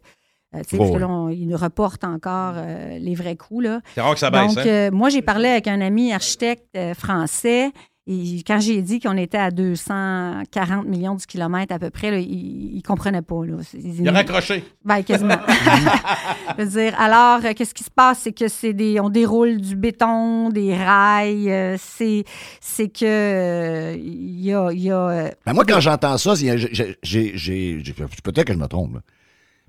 euh, 0.54 0.60
tu 0.62 0.70
sais, 0.70 0.76
Oh, 0.76 0.78
parce 0.78 0.90
que 0.92 0.96
là, 0.98 1.08
on- 1.08 1.28
ils 1.28 1.46
nous 1.46 1.56
reportent 1.56 2.04
encore 2.04 2.54
euh, 2.56 2.98
les 2.98 3.14
vrais 3.14 3.36
coûts. 3.36 3.60
Là. 3.60 3.80
C'est 3.94 4.00
rare 4.00 4.14
que 4.14 4.20
ça 4.20 4.30
baisse. 4.30 4.54
Donc, 4.54 4.64
hein? 4.64 4.68
euh, 4.68 4.90
moi, 4.90 5.10
j'ai 5.10 5.20
parlé 5.22 5.48
avec 5.48 5.68
un 5.68 5.80
ami 5.82 6.12
architecte 6.12 6.64
euh, 6.76 6.94
français. 6.94 7.72
Et 8.08 8.44
quand 8.46 8.60
j'ai 8.60 8.82
dit 8.82 9.00
qu'on 9.00 9.16
était 9.16 9.36
à 9.36 9.50
240 9.50 10.86
millions 10.86 11.16
du 11.16 11.26
kilomètre 11.26 11.74
à 11.74 11.78
peu 11.80 11.90
près, 11.90 12.12
là, 12.12 12.18
il 12.20 12.76
ne 12.76 12.80
comprenait 12.80 13.20
pas. 13.22 13.44
Là. 13.44 13.56
Il 13.74 14.08
a 14.08 14.12
raccroché. 14.12 14.62
Ben, 14.84 15.02
quasiment. 15.02 15.34
Je 16.58 16.62
veux 16.62 16.68
dire, 16.70 17.00
alors, 17.00 17.44
euh, 17.44 17.52
qu'est-ce 17.52 17.74
qui 17.74 17.82
se 17.82 17.90
passe? 17.90 18.20
C'est 18.20 18.32
que 18.32 18.46
c'est 18.46 18.72
des. 18.74 19.00
On 19.00 19.08
déroule 19.10 19.60
du 19.60 19.74
béton, 19.74 20.50
des 20.50 20.76
rails. 20.76 21.50
euh, 21.50 21.76
c'est, 21.80 22.22
c'est 22.60 22.88
que. 22.88 23.04
euh, 23.04 23.96
Il 23.98 24.40
y 24.40 24.54
a. 24.54 24.70
il 24.70 24.80
y 24.82 24.90
a, 24.92 25.08
euh, 25.08 25.30
Ben, 25.44 25.52
moi, 25.52 25.64
quand 25.66 25.80
j'entends 25.80 26.16
ça, 26.16 26.36
c'est- 26.36 26.58
j'ai- 26.58 26.68
j'ai- 26.72 26.96
j'ai- 27.02 27.32
j'ai- 27.36 27.80
j'ai- 27.84 27.92
peut-être 27.92 28.44
que 28.44 28.52
je 28.52 28.58
me 28.58 28.66
trompe, 28.68 28.94
là. 28.94 29.00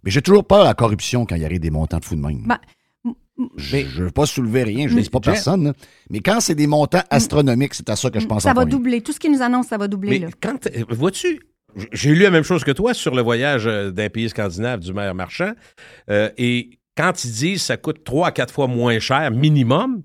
mais 0.04 0.12
j'ai 0.12 0.22
toujours 0.22 0.46
peur 0.46 0.62
à 0.62 0.66
la 0.66 0.74
corruption 0.76 1.26
quand 1.26 1.36
il 1.36 1.42
y 1.42 1.46
a 1.46 1.50
des 1.50 1.72
montants 1.72 1.98
de 1.98 2.06
fous 2.06 2.16
de 2.16 2.22
même. 2.22 2.44
Ben, 2.46 2.60
je 3.58 3.78
ne 3.78 4.06
veux 4.06 4.12
pas 4.12 4.26
soulever 4.26 4.64
rien, 4.64 4.88
je 4.88 4.96
ne 4.96 5.02
dis 5.02 5.10
pas 5.10 5.20
personne. 5.20 5.66
là. 5.66 5.74
Mais 6.10 6.20
quand 6.20 6.40
c'est 6.40 6.56
des 6.56 6.68
montants 6.68 7.04
astronomiques, 7.10 7.74
c'est 7.74 7.90
à 7.90 7.96
ça 7.96 8.10
que 8.10 8.20
je 8.20 8.26
pense 8.28 8.44
ça 8.44 8.52
en 8.52 8.54
va 8.54 8.62
premier. 8.62 8.72
doubler. 8.72 9.02
Tout 9.02 9.12
ce 9.14 9.20
qu'ils 9.20 9.32
nous 9.32 9.42
annoncent, 9.42 9.70
ça 9.70 9.78
va 9.78 9.88
doubler. 9.88 10.20
Mais 10.20 10.26
là. 10.26 10.28
quand, 10.42 10.68
euh, 10.68 10.84
vois-tu, 10.90 11.40
j'ai 11.92 12.14
lu 12.16 12.22
la 12.22 12.32
même 12.32 12.44
chose 12.44 12.64
que 12.64 12.72
toi 12.72 12.94
sur 12.94 13.14
le 13.14 13.22
voyage 13.22 13.68
euh, 13.68 13.92
d'un 13.92 14.10
pays 14.10 14.30
scandinave 14.30 14.80
du 14.80 14.94
maire 14.94 15.14
marchand. 15.14 15.52
euh, 16.10 16.30
et 16.38 16.80
quand 16.96 17.24
ils 17.24 17.32
disent 17.32 17.62
ça 17.62 17.78
coûte 17.78 18.04
trois 18.04 18.28
à 18.28 18.32
quatre 18.32 18.54
fois 18.54 18.68
moins 18.68 18.98
cher 19.00 19.30
minimum, 19.32 20.02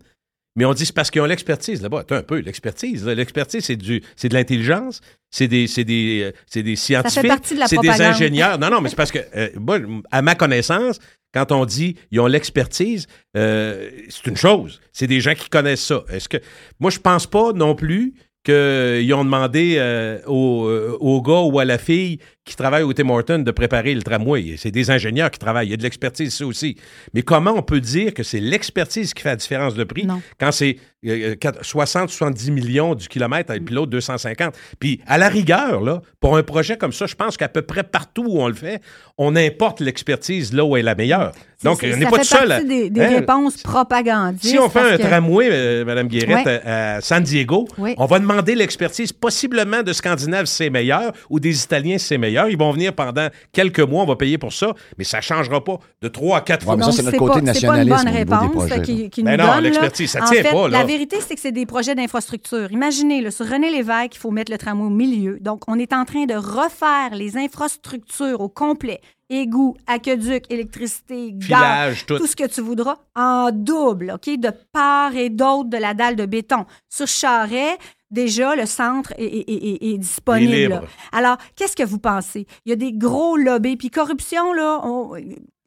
mais 0.55 0.65
on 0.65 0.75
dit 0.75 0.85
c'est 0.85 0.95
parce 0.95 1.11
qu'ils 1.11 1.23
ont 1.23 1.27
l'expertise 1.27 1.81
là-bas. 1.83 2.01
Attends 2.01 2.17
un 2.17 2.23
peu, 2.23 2.39
l'expertise. 2.39 3.07
L'expertise, 3.07 3.65
c'est 3.65 3.77
du, 3.77 4.03
c'est 4.17 4.29
de 4.29 4.35
l'intelligence, 4.35 5.01
c'est 5.31 5.49
des, 5.49 5.67
c'est 5.67 5.85
des, 5.85 6.23
euh, 6.25 6.33
c'est 6.47 6.63
des 6.63 6.77
scientifiques, 6.77 7.23
de 7.23 7.67
c'est 7.67 7.79
des 7.79 8.03
ingénieurs. 8.03 8.59
Non, 8.59 8.71
non, 8.71 8.81
mais 8.81 8.91
c'est 8.91 8.97
parce 8.97 9.13
que 9.13 9.21
euh, 9.37 9.49
moi, 9.57 9.79
à 10.11 10.21
ma 10.21 10.35
connaissance, 10.35 10.99
quand 11.33 11.53
on 11.53 11.65
dit 11.65 11.97
ils 12.11 12.21
ont 12.21 12.27
l'expertise, 12.27 13.07
euh, 13.37 13.91
c'est 14.11 14.27
une 14.27 14.37
chose. 14.37 14.81
C'est 14.93 15.07
des 15.07 15.21
gens 15.21 15.35
qui 15.35 15.49
connaissent 15.49 15.87
ça. 15.87 16.05
Est-ce 16.11 16.29
que 16.29 16.39
moi 16.81 16.91
je 16.91 16.99
pense 16.99 17.27
pas 17.27 17.53
non 17.55 17.75
plus 17.75 18.15
qu'ils 18.45 19.15
ont 19.15 19.25
demandé 19.25 19.77
euh, 19.79 20.19
au, 20.27 20.69
au 21.01 21.23
gars 21.23 21.43
ou 21.43 21.59
à 21.61 21.65
la 21.65 21.79
fille 21.79 22.19
qui 22.45 22.57
travaille 22.57 22.83
au 22.83 22.93
Tim 22.93 23.09
Hortons 23.09 23.39
de 23.39 23.51
préparer 23.53 23.95
le 23.95 24.03
tramway. 24.03 24.57
C'est 24.59 24.73
des 24.73 24.91
ingénieurs 24.91 25.31
qui 25.31 25.39
travaillent. 25.39 25.69
Il 25.69 25.71
y 25.71 25.75
a 25.75 25.77
de 25.77 25.83
l'expertise 25.85 26.35
ici 26.35 26.43
aussi. 26.43 26.77
Mais 27.15 27.23
comment 27.23 27.53
on 27.53 27.63
peut 27.63 27.81
dire 27.81 28.13
que 28.13 28.25
c'est 28.25 28.41
l'expertise 28.41 29.15
qui 29.15 29.23
fait 29.23 29.29
la 29.29 29.37
différence 29.37 29.75
de 29.75 29.85
prix 29.85 30.07
Non. 30.07 30.21
quand 30.41 30.51
c'est 30.51 30.77
euh, 31.07 31.35
60-70 31.37 32.51
millions 32.51 32.95
du 32.97 33.07
kilomètre 33.09 33.53
et 33.53 33.61
puis 33.61 33.75
l'autre 33.75 33.91
250? 33.93 34.55
Puis 34.81 35.01
à 35.07 35.19
la 35.19 35.29
rigueur, 35.29 35.83
là, 35.83 36.03
pour 36.21 36.37
un 36.37 36.43
projet 36.43 36.77
comme 36.77 36.93
ça, 36.93 37.07
je 37.07 37.15
pense 37.15 37.37
qu'à 37.37 37.49
peu 37.49 37.63
près 37.63 37.85
partout 37.85 38.25
où 38.27 38.41
on 38.41 38.49
le 38.49 38.55
fait, 38.55 38.81
on 39.19 39.37
importe 39.37 39.81
l'expertise 39.81 40.53
là 40.53 40.65
où 40.65 40.77
elle 40.77 40.81
est 40.81 40.85
la 40.85 40.95
meilleure. 40.97 41.33
Donc, 41.63 41.79
on 41.85 41.87
n'est 41.97 42.05
ça 42.07 42.11
pas 42.11 42.19
tout 42.19 42.25
seul. 42.25 42.67
des, 42.67 42.91
des 42.91 43.01
hein? 43.01 43.09
réponses 43.21 43.59
propagandistes. 43.63 44.47
Si 44.47 44.59
on 44.59 44.69
fait 44.69 44.81
un 44.81 44.97
que- 44.97 45.03
tramway, 45.03 45.49
euh, 45.49 45.85
Mme 45.85 46.09
Guérette, 46.09 46.45
Ouais. 46.45 46.61
à, 46.65 46.97
à 46.97 47.01
San 47.01 47.23
Diego, 47.23 47.69
Oui. 47.79 47.95
on 47.99 48.07
va 48.07 48.19
demander 48.19 48.57
l'expertise 48.57 49.13
possiblement 49.13 49.85
de 49.85 49.93
Scandinaves 49.93 50.47
c'est 50.47 50.71
meilleur 50.71 51.13
ou 51.31 51.39
des 51.39 51.63
Italiens 51.63 51.99
c'est 51.99 52.19
meilleur. 52.19 52.32
Ils 52.51 52.59
vont 52.59 52.73
venir 52.73 52.95
pendant 52.95 53.29
quelques 53.53 53.81
mois, 53.81 54.03
on 54.03 54.07
va 54.07 54.17
payer 54.17 54.39
pour 54.39 54.53
ça, 54.53 54.73
mais 54.99 55.05
ça 55.05 55.19
ne 55.19 55.23
changera 55.23 55.63
pas 55.63 55.79
de 56.01 56.09
trois 56.09 56.39
à 56.39 56.41
quatre 56.41 56.61
Ouais, 56.63 56.65
fois. 56.67 56.77
mais 56.77 56.85
ça, 56.85 56.93
c'est 56.93 57.03
notre 57.03 57.19
pas- 57.19 57.25
côté 57.27 57.53
c'est 57.55 57.67
pas 57.67 57.83
une 57.83 57.89
bonne 57.89 57.99
au 57.99 58.05
niveau 58.05 58.11
des 58.13 58.19
réponse 58.19 58.51
projets, 58.53 58.75
euh, 58.75 58.77
là. 58.79 58.83
qui, 58.83 59.11
qui 59.11 59.23
Ben 59.23 59.37
nous 59.41 59.47
non, 59.47 59.59
l'expertise, 59.61 60.11
ça 60.11 60.23
En 60.23 60.27
tient 60.27 60.43
fait, 60.43 60.51
pas, 60.51 60.69
là. 60.69 60.79
La 60.79 60.85
vérité, 60.85 61.17
c'est 61.21 61.35
que 61.35 61.41
c'est 61.41 61.53
des 61.53 61.67
projets 61.67 61.95
d'infrastructure. 61.95 62.71
Imaginez, 62.73 63.21
là, 63.21 63.31
sur 63.31 63.47
René 63.49 63.71
Lévesque, 63.71 64.15
il 64.15 64.19
faut 64.19 64.31
mettre 64.31 64.51
le 64.53 64.59
tramway 64.59 64.87
au 64.87 64.91
milieu. 64.91 65.39
Donc, 65.41 65.63
on 65.69 65.79
est 65.79 65.93
en 65.93 66.05
train 66.05 66.25
de 66.25 66.35
refaire 66.35 67.15
les 67.15 67.37
infrastructures 67.37 68.41
au 68.41 68.49
complet. 68.49 69.01
Égouts, 69.31 69.77
aqueduc, 69.87 70.45
électricité, 70.51 71.31
gaz, 71.33 72.05
tout. 72.07 72.19
tout 72.19 72.27
ce 72.27 72.37
que 72.37 72.47
tu 72.47 72.61
voudras, 72.61 72.97
en 73.17 73.51
double, 73.53 74.13
OK, 74.15 74.39
de 74.39 74.51
part 74.73 75.17
et 75.17 75.31
d'autre 75.31 75.71
de 75.71 75.79
la 75.79 75.95
dalle 75.95 76.17
de 76.17 76.27
béton. 76.27 76.67
Sur 76.91 77.07
Charret, 77.07 77.79
déjà, 78.13 78.55
le 78.55 78.67
centre 78.67 79.13
est, 79.19 79.25
est- 79.25 79.51
est- 79.51 79.95
est 79.95 79.99
disponible. 79.99 80.69
Là. 80.69 80.83
Alors, 81.11 81.37
qu'est-ce 81.57 81.75
que 81.75 81.83
vous 81.83 81.99
pensez? 81.99 82.47
Il 82.65 82.71
y 82.71 82.73
a 82.73 82.77
des 82.77 82.93
gros 82.93 83.37
lobbies. 83.37 83.77
Puis 83.77 83.91
corruption, 83.91 84.53
là, 84.53 84.81
on- 84.85 85.15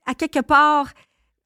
à 0.06 0.14
quelque 0.14 0.40
part, 0.42 0.88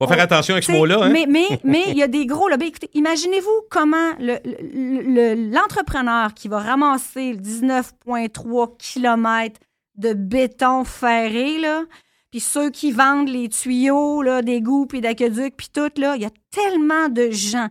Faut 0.01 0.07
faire 0.07 0.21
attention 0.21 0.53
avec 0.53 0.63
ce 0.63 0.71
mot-là. 0.71 1.03
Hein? 1.03 1.09
Mais 1.09 1.25
mais 1.27 1.47
mais 1.63 1.83
il 1.87 1.97
y 1.97 2.03
a 2.03 2.07
des 2.07 2.25
gros 2.25 2.47
lobbies. 2.47 2.67
Écoutez, 2.67 2.89
imaginez-vous 2.93 3.61
comment 3.69 4.11
le- 4.19 4.37
le- 4.45 5.01
le- 5.35 5.51
l'entrepreneur 5.53 6.33
qui 6.33 6.47
va 6.47 6.59
ramasser 6.59 7.33
le 7.33 7.39
19,3 7.39 8.77
km 8.77 9.59
de 9.95 10.13
béton 10.13 10.83
ferré, 10.85 11.57
là, 11.59 11.83
puis 12.31 12.39
ceux 12.39 12.69
qui 12.69 12.91
vendent 12.91 13.27
les 13.27 13.49
tuyaux 13.49 14.21
là, 14.21 14.41
d'égout 14.41 14.85
puis 14.85 15.01
d'aqueduc, 15.01 15.55
puis 15.57 15.67
tout, 15.73 15.89
là, 15.97 16.15
il 16.15 16.21
y 16.21 16.25
a 16.25 16.29
tellement 16.51 17.09
de 17.09 17.29
gens 17.31 17.67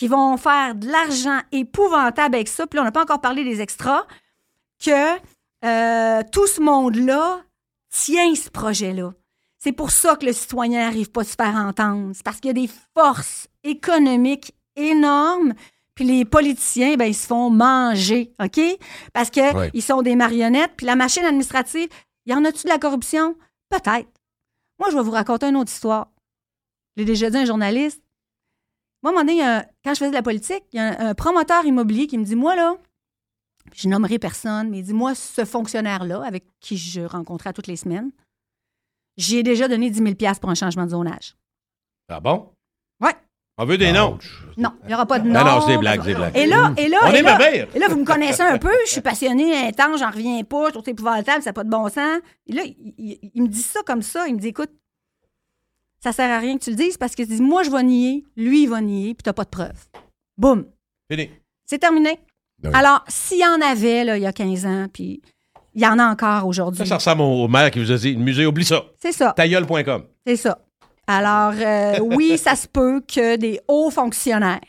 qui 0.00 0.08
vont 0.08 0.38
faire 0.38 0.74
de 0.74 0.86
l'argent 0.90 1.40
épouvantable 1.52 2.36
avec 2.36 2.48
ça. 2.48 2.66
Puis 2.66 2.76
là, 2.76 2.80
on 2.80 2.84
n'a 2.86 2.90
pas 2.90 3.02
encore 3.02 3.20
parlé 3.20 3.44
des 3.44 3.60
extras, 3.60 4.06
que 4.82 5.18
euh, 5.62 6.22
tout 6.32 6.46
ce 6.46 6.58
monde-là 6.62 7.42
tient 7.90 8.34
ce 8.34 8.48
projet-là. 8.48 9.12
C'est 9.58 9.72
pour 9.72 9.90
ça 9.90 10.16
que 10.16 10.24
le 10.24 10.32
citoyen 10.32 10.84
n'arrive 10.86 11.10
pas 11.10 11.20
à 11.20 11.24
se 11.24 11.34
faire 11.34 11.54
entendre. 11.54 12.12
C'est 12.14 12.22
parce 12.24 12.40
qu'il 12.40 12.48
y 12.48 12.50
a 12.50 12.54
des 12.66 12.70
forces 12.96 13.48
économiques 13.62 14.54
énormes. 14.74 15.52
Puis 15.94 16.06
les 16.06 16.24
politiciens, 16.24 16.96
ben, 16.96 17.04
ils 17.04 17.14
se 17.14 17.26
font 17.26 17.50
manger, 17.50 18.32
OK? 18.42 18.58
Parce 19.12 19.28
qu'ils 19.28 19.42
Ouais. 19.54 19.80
sont 19.82 20.00
des 20.00 20.16
marionnettes. 20.16 20.72
Puis 20.78 20.86
la 20.86 20.96
machine 20.96 21.26
administrative, 21.26 21.90
y 22.24 22.32
en 22.32 22.42
a-tu 22.46 22.62
de 22.64 22.70
la 22.70 22.78
corruption? 22.78 23.36
Peut-être. 23.68 24.08
Moi, 24.78 24.88
je 24.90 24.96
vais 24.96 25.02
vous 25.02 25.10
raconter 25.10 25.48
une 25.48 25.56
autre 25.56 25.70
histoire. 25.70 26.08
J'ai 26.96 27.04
déjà 27.04 27.28
dit 27.28 27.36
à 27.36 27.40
un 27.40 27.44
journaliste. 27.44 28.00
Moi, 29.02 29.12
à 29.12 29.14
un 29.14 29.18
moment 29.18 29.24
donné, 29.26 29.42
un- 29.42 29.64
quand 29.84 29.94
je 29.94 29.98
faisais 30.00 30.10
de 30.10 30.14
la 30.16 30.22
politique, 30.22 30.62
il 30.72 30.76
y 30.76 30.78
a 30.80 31.00
un, 31.00 31.08
un 31.10 31.14
promoteur 31.14 31.64
immobilier 31.64 32.06
qui 32.06 32.18
me 32.18 32.24
dit 32.24 32.36
Moi, 32.36 32.54
là, 32.56 32.74
je 33.74 33.88
nommerai 33.88 34.18
personne, 34.18 34.68
mais 34.70 34.78
il 34.78 34.84
dit 34.84 34.94
Moi, 34.94 35.14
ce 35.14 35.44
fonctionnaire-là, 35.44 36.22
avec 36.24 36.44
qui 36.60 36.76
je 36.76 37.00
rencontrais 37.02 37.52
toutes 37.52 37.66
les 37.66 37.76
semaines, 37.76 38.10
j'y 39.16 39.38
ai 39.38 39.42
déjà 39.42 39.68
donné 39.68 39.90
10 39.90 39.98
000 40.18 40.34
pour 40.40 40.50
un 40.50 40.54
changement 40.54 40.84
de 40.84 40.90
zonage. 40.90 41.34
Ah 42.10 42.20
bon? 42.20 42.50
Ouais. 43.00 43.14
On 43.58 43.64
veut 43.66 43.76
des 43.78 43.92
noms. 43.92 44.18
Non, 44.56 44.72
il 44.82 44.88
n'y 44.88 44.94
aura 44.94 45.04
pas 45.06 45.18
de 45.18 45.28
nom. 45.28 45.34
Ah 45.38 45.44
non, 45.44 45.60
c'est 45.60 45.72
des 45.72 45.78
blagues, 45.78 46.00
c'est 46.02 46.08
des 46.08 46.14
blagues. 46.14 46.36
Et 46.36 46.46
là, 46.46 46.72
et 46.78 46.88
là, 46.88 46.98
On 47.02 47.12
et 47.12 47.16
est 47.18 47.22
là, 47.22 47.32
ma 47.32 47.38
mère. 47.38 47.68
et 47.74 47.78
là, 47.78 47.88
vous 47.88 47.98
me 47.98 48.04
connaissez 48.06 48.42
un 48.42 48.56
peu, 48.58 48.72
je 48.86 48.90
suis 48.92 49.00
passionnée, 49.02 49.54
intense, 49.68 50.00
j'en 50.00 50.10
reviens 50.10 50.42
pas, 50.44 50.66
je 50.66 50.70
trouve 50.70 50.82
que 50.82 50.86
c'est 50.86 50.92
épouvantable, 50.92 51.42
ça 51.42 51.50
n'a 51.50 51.52
pas 51.54 51.64
de 51.64 51.68
bon 51.70 51.88
sens. 51.88 52.20
Et 52.46 52.52
là, 52.52 52.62
il, 52.64 52.94
il- 52.98 53.30
il 53.34 53.42
me 53.42 53.48
dit 53.48 53.62
ça 53.62 53.80
comme 53.86 54.00
ça, 54.02 54.26
il 54.28 54.34
me 54.34 54.40
dit, 54.40 54.48
écoute, 54.48 54.70
ça 56.02 56.12
sert 56.12 56.30
à 56.30 56.38
rien 56.38 56.58
que 56.58 56.64
tu 56.64 56.70
le 56.70 56.76
dises 56.76 56.96
parce 56.96 57.14
que 57.14 57.22
dit, 57.22 57.40
moi, 57.40 57.62
je 57.62 57.70
vais 57.70 57.82
nier, 57.82 58.24
lui, 58.36 58.62
il 58.62 58.68
va 58.68 58.80
nier, 58.80 59.14
puis 59.14 59.22
t'as 59.22 59.32
pas 59.32 59.44
de 59.44 59.50
preuves. 59.50 59.88
Boum. 60.36 60.66
Fini. 61.10 61.30
C'est 61.66 61.78
terminé. 61.78 62.18
Oui. 62.64 62.70
Alors, 62.74 63.04
s'il 63.08 63.38
y 63.38 63.46
en 63.46 63.60
avait, 63.60 64.04
là, 64.04 64.16
il 64.16 64.22
y 64.22 64.26
a 64.26 64.32
15 64.32 64.66
ans, 64.66 64.86
puis 64.92 65.22
il 65.74 65.82
y 65.82 65.86
en 65.86 65.98
a 65.98 66.04
encore 66.04 66.46
aujourd'hui. 66.46 66.78
Ça, 66.78 66.86
ça 66.86 66.96
ressemble 66.96 67.22
au 67.22 67.48
maire 67.48 67.70
qui 67.70 67.78
vous 67.78 67.92
a 67.92 67.96
dit 67.96 68.14
le 68.14 68.20
musée, 68.20 68.46
oublie 68.46 68.64
ça. 68.64 68.84
C'est 69.00 69.12
ça. 69.12 69.32
Tailleul.com. 69.36 70.04
C'est 70.26 70.36
ça. 70.36 70.58
Alors, 71.06 71.54
euh, 71.58 71.98
oui, 72.16 72.38
ça 72.38 72.56
se 72.56 72.66
peut 72.66 73.00
que 73.00 73.36
des 73.36 73.60
hauts 73.68 73.90
fonctionnaires 73.90 74.60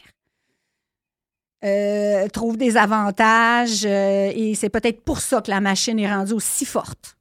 euh, 1.63 2.27
trouve 2.29 2.57
des 2.57 2.77
avantages 2.77 3.85
euh, 3.85 4.31
et 4.33 4.55
c'est 4.55 4.69
peut-être 4.69 5.03
pour 5.03 5.19
ça 5.19 5.41
que 5.41 5.51
la 5.51 5.61
machine 5.61 5.99
est 5.99 6.11
rendue 6.11 6.33
aussi 6.33 6.65
forte. 6.65 7.15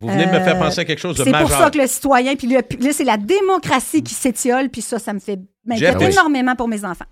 Vous 0.00 0.08
venez 0.08 0.24
de 0.26 0.30
me 0.30 0.40
faire 0.40 0.56
Euh, 0.56 0.60
penser 0.60 0.80
à 0.80 0.84
quelque 0.86 0.98
chose 0.98 1.16
de 1.16 1.24
C'est 1.24 1.30
pour 1.30 1.40
majeur. 1.42 1.58
ça 1.58 1.70
que 1.70 1.78
le 1.78 1.86
citoyen, 1.86 2.34
puis 2.34 2.46
là, 2.48 2.62
c'est 2.92 3.04
la 3.04 3.18
démocratie 3.18 4.02
qui 4.02 4.14
s'étiole, 4.14 4.70
puis 4.70 4.80
ça, 4.80 4.98
ça 4.98 5.12
me 5.12 5.18
fait 5.20 5.38
oui. 5.68 5.84
énormément 6.00 6.56
pour 6.56 6.68
mes 6.68 6.84
enfants. 6.84 7.04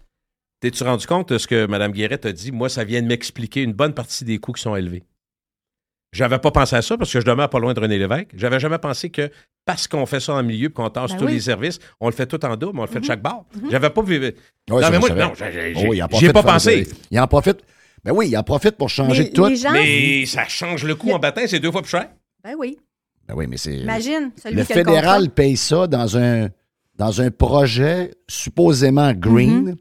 T'es-tu 0.61 0.83
rendu 0.85 1.07
compte 1.07 1.33
de 1.33 1.39
ce 1.39 1.47
que 1.47 1.67
Mme 1.67 1.93
Guérette 1.93 2.25
a 2.27 2.33
dit? 2.33 2.51
Moi, 2.51 2.69
ça 2.69 2.85
vient 2.85 3.03
de 3.03 3.07
m'expliquer 3.07 3.63
une 3.63 3.75
bonne 3.75 3.93
partie 3.95 4.25
des 4.25 4.39
coûts 4.39 4.53
qui 4.53 4.63
sont 4.63 4.75
élevés. 4.75 5.05
J'avais 6.13 6.39
pas 6.39 6.51
pensé 6.51 6.75
à 6.75 6.81
ça 6.83 6.97
parce 6.97 7.13
que 7.13 7.21
je 7.21 7.27
demeure 7.27 7.51
pas 7.51 7.59
loin 7.59 7.75
de 7.75 7.81
René 7.81 7.99
Lévesque. 7.99 8.31
J'avais 8.35 8.59
jamais 8.59 8.79
pensé 8.79 9.11
que 9.11 9.31
parce 9.67 9.87
qu'on 9.87 10.07
fait 10.07 10.21
ça 10.21 10.33
en 10.33 10.43
milieu 10.43 10.69
et 10.69 10.73
qu'on 10.73 10.89
tasse 10.89 11.11
Ben 11.13 11.19
tous 11.19 11.25
oui. 11.27 11.33
Mhm. 11.33 11.37
les 11.37 11.43
services, 11.43 11.79
on 12.01 12.07
le 12.09 12.15
fait 12.15 12.27
tout 12.27 12.43
en 12.47 12.57
double, 12.57 12.79
on 12.79 12.83
le 12.83 12.89
fait 12.89 13.01
de 13.01 13.05
chaque 13.05 13.21
barre. 13.21 13.45
J'avais 13.71 13.91
pas 13.91 14.01
vu. 14.03 14.19
Ouais, 14.19 14.35
non, 14.71 14.81
mais 14.91 14.99
moi, 14.99 15.11
non, 15.11 15.33
j'ai- 15.37 15.75
Oh, 15.77 15.93
il 15.93 16.03
en 16.03 16.07
j'y 16.07 16.09
profite 16.09 16.31
ai 16.31 16.33
pas 16.33 16.43
pensé. 16.43 16.89
Il 17.11 17.21
en 17.21 17.27
profite. 17.27 17.59
Ben 18.03 18.13
oui, 18.15 18.29
il 18.29 18.37
en 18.39 18.43
profite 18.43 18.77
pour 18.79 18.89
changer 18.89 19.25
Mais 19.25 19.29
de 19.29 19.35
tout. 19.35 19.47
les 19.47 19.57
gens... 19.57 19.73
Mais 19.73 20.25
ça 20.25 20.49
change 20.49 20.85
le 20.85 20.95
coût 20.95 21.11
en 21.13 21.19
baptême, 21.19 21.47
c'est 21.47 21.61
deux 21.61 21.71
fois 21.71 21.83
plus 21.83 21.91
cher. 21.91 22.09
Ben 22.45 22.55
oui. 22.59 22.79
Ben 23.27 23.35
oui, 23.37 23.47
mais 23.49 23.57
c'est. 23.57 23.77
Imagine, 23.77 24.31
celui 24.43 24.57
Le 24.57 24.65
qui 24.65 24.73
le 24.73 24.79
fédéral 24.79 25.21
contrat. 25.23 25.35
paye 25.35 25.57
ça 25.57 25.87
dans 25.87 26.17
un, 26.17 26.49
dans 26.97 27.21
un 27.21 27.31
projet 27.31 28.13
supposément 28.29 29.13
green 29.13 29.73
Mm-hmm. 29.73 29.77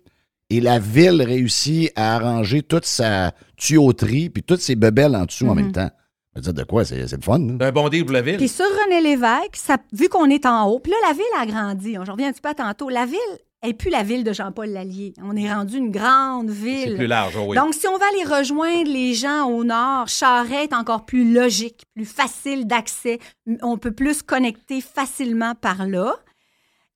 et 0.49 0.61
la 0.61 0.79
ville 0.79 1.21
réussit 1.21 1.91
à 1.95 2.15
arranger 2.15 2.61
toute 2.63 2.85
sa 2.85 3.31
tuyauterie 3.57 4.29
puis 4.29 4.43
toutes 4.43 4.61
ses 4.61 4.75
bebelles 4.75 5.15
en 5.15 5.25
dessous 5.25 5.45
en 5.47 5.53
Mm-hmm. 5.53 5.55
même 5.55 5.71
temps. 5.71 5.89
Veut 6.35 6.41
dire 6.41 6.53
de 6.53 6.63
quoi? 6.63 6.85
C'est 6.85 7.07
c'est 7.07 7.15
le 7.15 7.21
fun. 7.23 7.39
hein? 7.39 7.57
Un 7.59 7.71
bon 7.71 7.89
deal 7.89 8.05
pour 8.05 8.13
la 8.13 8.21
ville. 8.21 8.37
Puis 8.37 8.47
sur 8.47 8.65
René 8.65 9.01
Lévesque, 9.01 9.55
ça, 9.55 9.77
vu 9.93 10.07
qu'on 10.07 10.29
est 10.29 10.45
en 10.45 10.67
haut, 10.67 10.79
puis 10.79 10.91
là, 10.91 10.97
la 11.07 11.13
ville 11.13 11.23
a 11.39 11.45
grandi. 11.47 11.95
J'en 11.95 12.11
reviens 12.13 12.27
un 12.29 12.31
petit 12.31 12.41
peu 12.41 12.49
à 12.49 12.53
tantôt. 12.53 12.89
La 12.89 13.05
ville 13.05 13.17
n'est 13.63 13.73
plus 13.73 13.89
la 13.89 14.03
ville 14.03 14.23
de 14.23 14.33
Jean-Paul 14.33 14.69
Lallier. 14.69 15.13
On 15.21 15.35
est 15.35 15.51
rendu 15.51 15.77
une 15.77 15.91
grande 15.91 16.49
C'est 16.49 16.55
ville. 16.55 16.95
plus 16.95 17.07
large, 17.07 17.35
oh 17.37 17.45
oui. 17.47 17.55
Donc, 17.55 17.73
si 17.73 17.87
on 17.87 17.97
va 17.97 18.05
aller 18.07 18.23
rejoindre 18.23 18.89
les 18.89 19.13
gens 19.13 19.45
au 19.49 19.63
nord, 19.63 20.07
Charret 20.07 20.65
est 20.65 20.73
encore 20.73 21.05
plus 21.05 21.33
logique, 21.33 21.85
plus 21.95 22.05
facile 22.05 22.67
d'accès. 22.67 23.19
On 23.61 23.77
peut 23.77 23.91
plus 23.91 24.21
connecter 24.21 24.81
facilement 24.81 25.55
par 25.55 25.87
là. 25.87 26.15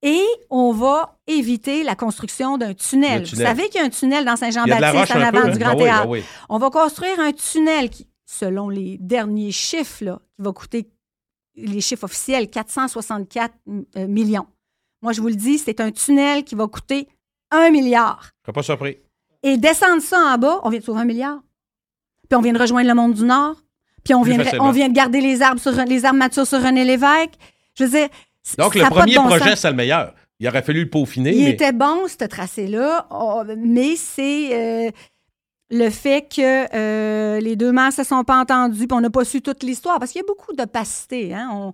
Et 0.03 0.23
on 0.49 0.71
va 0.71 1.19
éviter 1.27 1.83
la 1.83 1.95
construction 1.95 2.57
d'un 2.57 2.73
tunnel. 2.73 3.23
Vous 3.23 3.35
savez 3.35 3.69
qu'il 3.69 3.79
y 3.79 3.83
a 3.83 3.85
un 3.85 3.89
tunnel 3.89 4.25
dans 4.25 4.35
Saint-Jean-Baptiste 4.35 5.15
en 5.15 5.21
avant 5.21 5.41
peu. 5.43 5.51
du 5.51 5.55
hein? 5.55 5.59
Grand 5.59 5.75
oui, 5.75 5.83
Théâtre. 5.83 6.09
oui. 6.09 6.23
On 6.49 6.57
va 6.57 6.71
construire 6.71 7.19
un 7.19 7.31
tunnel 7.33 7.89
qui, 7.91 8.07
selon 8.25 8.69
les 8.69 8.97
derniers 8.99 9.51
chiffres, 9.51 10.03
là, 10.03 10.19
qui 10.35 10.41
va 10.41 10.51
coûter, 10.53 10.89
les 11.55 11.81
chiffres 11.81 12.05
officiels, 12.05 12.49
464 12.49 13.53
euh, 13.97 14.07
millions. 14.07 14.47
Moi, 15.01 15.13
je 15.13 15.21
vous 15.21 15.27
le 15.27 15.35
dis, 15.35 15.57
c'est 15.57 15.79
un 15.79 15.91
tunnel 15.91 16.43
qui 16.43 16.55
va 16.55 16.67
coûter 16.67 17.07
un 17.51 17.69
milliard. 17.69 18.31
Je 18.45 18.51
pas 18.51 18.63
surpris. 18.63 18.97
Et 19.43 19.57
descendre 19.57 20.01
ça 20.01 20.17
en 20.19 20.37
bas, 20.37 20.59
on 20.63 20.69
vient 20.69 20.79
de 20.79 20.85
sauver 20.85 21.01
un 21.01 21.05
milliard. 21.05 21.39
Puis 22.29 22.37
on 22.37 22.41
vient 22.41 22.53
de 22.53 22.59
rejoindre 22.59 22.87
le 22.87 22.93
monde 22.93 23.13
du 23.13 23.23
Nord. 23.23 23.55
Puis 24.03 24.13
on 24.13 24.21
vient, 24.21 24.37
de, 24.37 24.59
on 24.59 24.71
vient 24.71 24.89
de 24.89 24.93
garder 24.93 25.21
les 25.21 25.41
arbres, 25.41 25.59
sur, 25.59 25.71
les 25.71 26.05
arbres 26.05 26.17
matures 26.17 26.47
sur 26.47 26.61
René 26.61 26.85
Lévesque. 26.85 27.33
Je 27.77 27.83
veux 27.83 27.89
dire, 27.89 28.09
Donc, 28.57 28.75
le 28.75 28.89
premier 28.89 29.15
bon 29.15 29.25
projet, 29.25 29.55
c'est 29.55 29.69
le 29.69 29.75
meilleur. 29.75 30.13
Il 30.39 30.47
aurait 30.47 30.63
fallu 30.63 30.81
le 30.81 30.89
peaufiner. 30.89 31.35
Il 31.35 31.43
mais... 31.43 31.51
était 31.51 31.71
bon, 31.71 32.07
ce 32.07 32.25
tracé-là, 32.25 33.07
oh, 33.11 33.43
mais 33.57 33.95
c'est 33.95 34.87
euh, 34.87 34.91
le 35.69 35.89
fait 35.91 36.27
que 36.27 36.75
euh, 36.75 37.39
les 37.39 37.55
deux 37.55 37.71
mères 37.71 37.93
se 37.93 38.03
sont 38.03 38.23
pas 38.23 38.39
entendues, 38.39 38.87
puis 38.87 38.97
on 38.97 39.01
n'a 39.01 39.11
pas 39.11 39.23
su 39.23 39.43
toute 39.43 39.61
l'histoire, 39.61 39.99
parce 39.99 40.11
qu'il 40.11 40.21
y 40.21 40.23
a 40.23 40.27
beaucoup 40.27 40.53
d'opacité. 40.53 41.35
Hein? 41.35 41.49
On- 41.53 41.73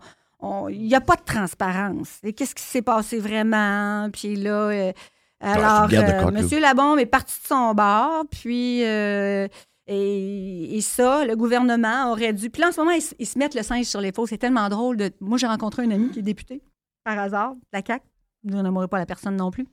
Il 0.70 0.82
n'y 0.84 0.96
a 0.96 1.02
pas 1.02 1.16
de 1.16 1.24
transparence. 1.24 2.20
Et 2.24 2.34
qu'est-ce 2.34 2.54
qui 2.56 2.64
s'est 2.64 2.82
passé 2.82 3.18
vraiment? 3.20 4.10
Puis 4.12 4.36
là, 4.36 4.70
euh, 4.70 4.92
alors, 5.40 5.88
euh. 5.92 6.32
M. 6.56 6.60
Labombe 6.62 7.00
est 7.00 7.06
parti 7.06 7.40
de 7.42 7.48
son 7.48 7.74
bord, 7.74 8.24
puis... 8.32 8.84
euh, 8.86 9.48
et, 9.90 10.78
et 10.78 10.82
ça, 10.82 11.24
le 11.26 11.36
gouvernement 11.38 12.12
aurait 12.12 12.34
dû. 12.34 12.50
Puis 12.50 12.62
là, 12.62 12.68
en 12.68 12.72
ce 12.74 12.80
moment, 12.82 12.92
ils, 12.92 13.02
se- 13.02 13.16
ils 13.20 13.26
se 13.26 13.40
mettent 13.40 13.56
le 13.56 13.64
singe 13.64 13.86
sur 13.86 14.02
les 14.02 14.12
faux. 14.12 14.28
C'est 14.28 14.38
tellement 14.38 14.68
drôle. 14.68 14.98
De... 14.98 15.12
Moi, 15.22 15.38
j'ai 15.38 15.48
rencontré 15.48 15.84
un 15.84 15.92
ami 15.92 16.10
qui 16.10 16.20
est 16.20 16.24
député, 16.24 16.62
par 17.06 17.18
hasard, 17.18 17.54
de 17.56 17.60
la 17.72 17.82
CAQ. 17.86 18.04
Je 18.46 18.58
n'aimerais 18.58 18.90
pas 18.90 18.98
la 18.98 19.06
personne 19.06 19.38
non 19.38 19.50
plus. 19.50 19.66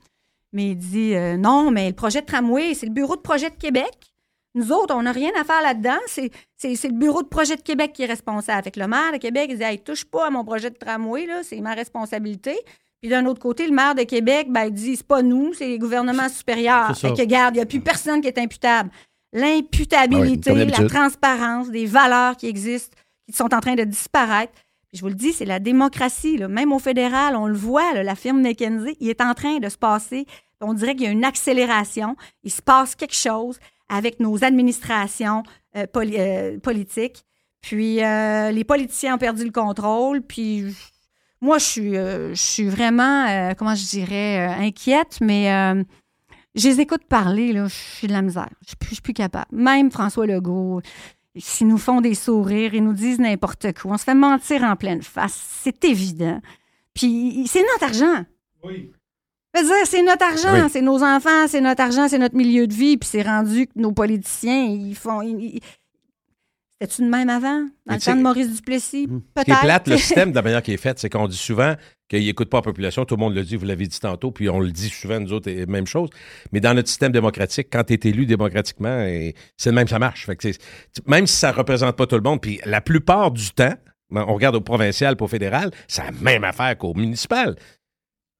Mais 0.52 0.70
il 0.70 0.76
dit 0.76 1.14
non, 1.38 1.72
mais 1.72 1.88
le 1.88 1.94
projet 1.96 2.20
de 2.20 2.26
tramway, 2.26 2.74
c'est 2.74 2.86
le 2.86 2.92
bureau 2.92 3.16
de 3.16 3.22
projet 3.22 3.50
de 3.50 3.56
Québec. 3.56 4.13
Nous 4.54 4.70
autres, 4.70 4.94
on 4.94 5.02
n'a 5.02 5.12
rien 5.12 5.30
à 5.40 5.44
faire 5.44 5.62
là-dedans. 5.62 5.98
C'est, 6.06 6.30
le 6.62 6.92
bureau 6.92 7.22
de 7.22 7.28
projet 7.28 7.56
de 7.56 7.62
Québec 7.62 7.92
qui 7.92 8.02
est 8.02 8.06
responsable. 8.06 8.58
Avec 8.58 8.76
le 8.76 8.86
maire 8.86 9.12
de 9.12 9.18
Québec, 9.18 9.48
il 9.50 9.58
dit 9.58 9.64
hey, 9.64 9.78
touche 9.80 10.04
pas 10.04 10.26
à 10.26 10.30
mon 10.30 10.44
projet 10.44 10.70
de 10.70 10.76
tramway, 10.76 11.26
là, 11.26 11.42
c'est 11.42 11.60
ma 11.60 11.74
responsabilité. 11.74 12.56
Puis 13.00 13.10
d'un 13.10 13.26
autre 13.26 13.40
côté, 13.40 13.66
le 13.66 13.74
maire 13.74 13.94
de 13.94 14.04
Québec, 14.04 14.46
ben, 14.50 14.66
il 14.66 14.72
dit 14.72 14.96
c'est 14.96 15.06
pas 15.06 15.22
nous, 15.22 15.52
c'est 15.54 15.66
les 15.66 15.78
gouvernements 15.78 16.28
supérieurs. 16.28 16.96
Fait 16.96 17.12
que, 17.12 17.20
regarde, 17.20 17.54
il 17.54 17.58
n'y 17.58 17.62
a 17.62 17.66
plus 17.66 17.80
personne 17.80 18.20
qui 18.20 18.28
est 18.28 18.38
imputable. 18.38 18.90
L'imputabilité, 19.32 20.50
Ah 20.50 20.54
oui, 20.54 20.66
la 20.66 20.88
transparence, 20.88 21.68
des 21.68 21.86
valeurs 21.86 22.36
qui 22.36 22.46
existent, 22.46 22.96
qui 23.28 23.36
sont 23.36 23.52
en 23.52 23.60
train 23.60 23.74
de 23.74 23.82
disparaître. 23.84 24.52
Puis 24.88 24.98
je 24.98 25.00
vous 25.00 25.08
le 25.08 25.14
dis, 25.14 25.32
c'est 25.32 25.44
la 25.44 25.58
démocratie. 25.58 26.36
là. 26.38 26.46
Même 26.46 26.72
au 26.72 26.78
fédéral, 26.78 27.34
on 27.34 27.48
le 27.48 27.56
voit, 27.56 27.92
là, 27.92 28.04
la 28.04 28.14
firme 28.14 28.40
McKenzie, 28.40 28.96
il 29.00 29.10
est 29.10 29.20
en 29.20 29.34
train 29.34 29.58
de 29.58 29.68
se 29.68 29.76
passer. 29.76 30.24
On 30.60 30.72
dirait 30.72 30.94
qu'il 30.94 31.04
y 31.04 31.08
a 31.08 31.10
une 31.10 31.24
accélération. 31.24 32.16
Il 32.44 32.52
se 32.52 32.62
passe 32.62 32.94
quelque 32.94 33.14
chose 33.14 33.58
avec 33.88 34.20
nos 34.20 34.44
administrations 34.44 35.42
euh, 35.76 35.86
euh, 35.96 36.58
politiques. 36.58 37.24
Puis 37.60 38.02
euh, 38.02 38.50
les 38.50 38.64
politiciens 38.64 39.14
ont 39.14 39.18
perdu 39.18 39.44
le 39.44 39.50
contrôle. 39.50 40.22
Puis 40.22 40.74
moi, 41.40 41.58
je 41.58 41.64
suis, 41.64 41.94
je 41.94 42.32
suis 42.34 42.68
vraiment, 42.68 43.54
comment 43.54 43.74
je 43.74 43.84
dirais, 43.84 44.46
inquiète, 44.46 45.18
mais 45.20 45.46
je 46.54 46.68
les 46.68 46.80
écoute 46.80 47.04
parler, 47.08 47.52
là, 47.52 47.66
je 47.66 47.74
suis 47.74 48.06
de 48.06 48.12
la 48.12 48.22
misère. 48.22 48.50
Je 48.66 48.74
je 48.82 48.94
suis 48.94 49.02
plus 49.02 49.14
capable. 49.14 49.46
Même 49.50 49.90
François 49.90 50.26
Legault, 50.26 50.82
s'ils 51.36 51.66
nous 51.66 51.78
font 51.78 52.00
des 52.00 52.14
sourires, 52.14 52.74
ils 52.74 52.84
nous 52.84 52.92
disent 52.92 53.18
n'importe 53.18 53.72
quoi. 53.72 53.92
On 53.92 53.98
se 53.98 54.04
fait 54.04 54.14
mentir 54.14 54.62
en 54.62 54.76
pleine 54.76 55.02
face. 55.02 55.34
C'est 55.62 55.84
évident. 55.84 56.40
Puis 56.94 57.46
c'est 57.48 57.62
notre 57.62 57.84
argent. 57.84 58.24
Oui. 58.62 58.92
Dire, 59.62 59.72
c'est 59.86 60.02
notre 60.02 60.24
argent, 60.24 60.64
Oui. 60.64 60.70
c'est 60.70 60.82
nos 60.82 61.02
enfants, 61.02 61.46
c'est 61.48 61.60
notre 61.60 61.80
argent, 61.82 62.08
c'est 62.08 62.18
notre 62.18 62.34
milieu 62.36 62.66
de 62.66 62.74
vie, 62.74 62.96
puis 62.96 63.08
c'est 63.08 63.22
rendu 63.22 63.66
que 63.66 63.72
nos 63.76 63.92
politiciens, 63.92 64.64
ils 64.64 64.94
font. 64.96 65.22
ils- 65.22 65.56
ils- 65.56 65.60
C'était-tu 66.80 67.02
de 67.02 67.08
même 67.08 67.30
avant? 67.30 67.60
Dans 67.60 67.68
Mais 67.86 67.94
le 67.94 68.00
temps 68.00 68.16
de 68.16 68.20
Maurice 68.20 68.52
Duplessis? 68.56 69.06
Hmm. 69.06 69.20
Ce 69.38 69.44
qui 69.44 69.50
est 69.50 69.54
Peut-être. 69.54 69.60
plate, 69.64 69.88
le 69.88 69.96
système 70.26 70.30
de 70.30 70.34
la 70.34 70.42
manière 70.42 70.60
qui 70.62 70.72
est 70.72 70.76
fait, 70.76 70.98
c'est 70.98 71.08
qu'on 71.08 71.28
dit 71.28 71.36
souvent 71.36 71.74
qu'il 72.08 72.24
n'écoute 72.24 72.50
pas 72.50 72.58
la 72.58 72.62
population. 72.62 73.04
Tout 73.04 73.14
le 73.14 73.20
monde 73.20 73.34
le 73.34 73.44
dit, 73.44 73.54
vous 73.54 73.64
l'avez 73.64 73.86
dit 73.86 74.00
tantôt, 74.00 74.32
puis 74.32 74.48
on 74.50 74.58
le 74.58 74.72
dit 74.72 74.88
souvent, 74.90 75.20
nous 75.20 75.32
autres, 75.32 75.48
et 75.48 75.66
même 75.66 75.86
chose. 75.86 76.10
Mais 76.52 76.58
dans 76.60 76.74
notre 76.74 76.88
système 76.88 77.12
démocratique, 77.12 77.68
quand 77.72 77.84
tu 77.84 77.94
es 77.94 78.00
élu 78.08 78.26
démocratiquement, 78.26 79.06
c'est 79.56 79.70
le 79.70 79.72
même, 79.76 79.86
ça 79.86 80.00
marche. 80.00 80.26
Fait 80.26 80.34
que 80.36 80.52
c'est- 80.52 80.60
même 81.06 81.28
si 81.28 81.36
ça 81.36 81.52
ne 81.52 81.56
représente 81.56 81.96
pas 81.96 82.06
tout 82.08 82.16
le 82.16 82.22
monde, 82.22 82.40
puis 82.40 82.60
la 82.66 82.80
plupart 82.80 83.30
du 83.30 83.50
temps, 83.52 83.74
ben, 84.10 84.24
on 84.28 84.34
regarde 84.34 84.56
au 84.56 84.60
provincial 84.60 85.16
pour 85.16 85.26
au 85.26 85.28
fédéral, 85.28 85.70
c'est 85.86 86.02
la 86.04 86.10
même 86.10 86.42
affaire 86.44 86.76
qu'au 86.76 86.92
municipal. 86.94 87.54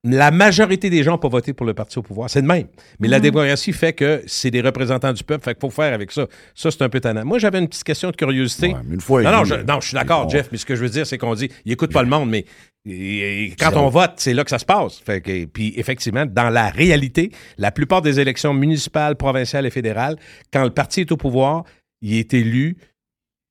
La 0.07 0.31
majorité 0.31 0.91
des 0.91 1.03
gens 1.03 1.13
n'ont 1.13 1.19
pas 1.19 1.29
voté 1.29 1.55
pour 1.55 1.65
le 1.65 1.73
parti 1.73 1.99
au 1.99 2.03
pouvoir. 2.03 2.29
C'est 2.29 2.43
le 2.43 2.47
même. 2.47 2.67
Mais 3.01 3.09
la 3.09 3.17
Mhm. 3.17 3.23
démocratie 3.23 3.73
fait 3.73 3.95
que 3.95 4.23
c'est 4.27 4.51
des 4.51 4.61
représentants 4.61 5.13
du 5.15 5.25
peuple. 5.25 5.43
Fait 5.45 5.55
qu'il 5.55 5.61
faut 5.63 5.71
faire 5.71 5.95
avec 5.95 6.13
ça. 6.13 6.27
Ça, 6.55 6.71
c'est 6.71 6.83
un 6.83 6.89
peu 6.91 7.01
tannant. 7.01 7.25
Moi, 7.25 7.39
j'avais 7.39 7.59
une 7.59 7.69
petite 7.69 7.85
question 7.85 8.11
de 8.11 8.17
curiosité. 8.17 8.69
Ouais, 8.69 8.81
mais 8.87 8.95
une 8.97 9.01
fois 9.01 9.23
Non, 9.23 9.31
non, 9.33 9.45
je, 9.45 9.55
non, 9.55 9.81
je 9.81 9.87
suis 9.89 9.95
d'accord. 9.95 10.29
Jeff, 10.29 10.49
mais 10.53 10.59
ce 10.59 10.67
que 10.67 10.77
je 10.77 10.83
veux 10.83 10.91
dire, 10.91 11.07
c'est 11.07 11.17
qu'on 11.19 11.35
dit, 11.35 11.49
il 11.65 11.73
écoute 11.73 11.93
pas 11.93 12.03
le 12.03 12.09
monde, 12.09 12.29
mais 12.29 12.45
et- 12.87 13.45
et 13.47 13.51
quand 13.59 13.75
on 13.77 13.89
vote, 13.89 14.13
c'est 14.17 14.35
là 14.35 14.45
que 14.45 14.51
ça 14.51 14.59
se 14.59 14.67
passe. 14.67 14.99
Fait 14.99 15.23
que, 15.23 15.47
puis 15.47 15.73
effectivement, 15.79 16.27
dans 16.27 16.51
la 16.51 16.69
réalité, 16.69 17.31
la 17.57 17.71
plupart 17.73 18.03
des 18.03 18.21
élections 18.21 18.53
municipales, 18.53 19.17
provinciales 19.17 19.65
et 19.65 19.71
fédérales, 19.71 20.17
quand 20.53 20.65
le 20.65 20.71
parti 20.71 21.01
est 21.01 21.11
au 21.13 21.17
pouvoir, 21.17 21.65
il 22.03 22.15
est 22.19 22.35
élu 22.35 22.77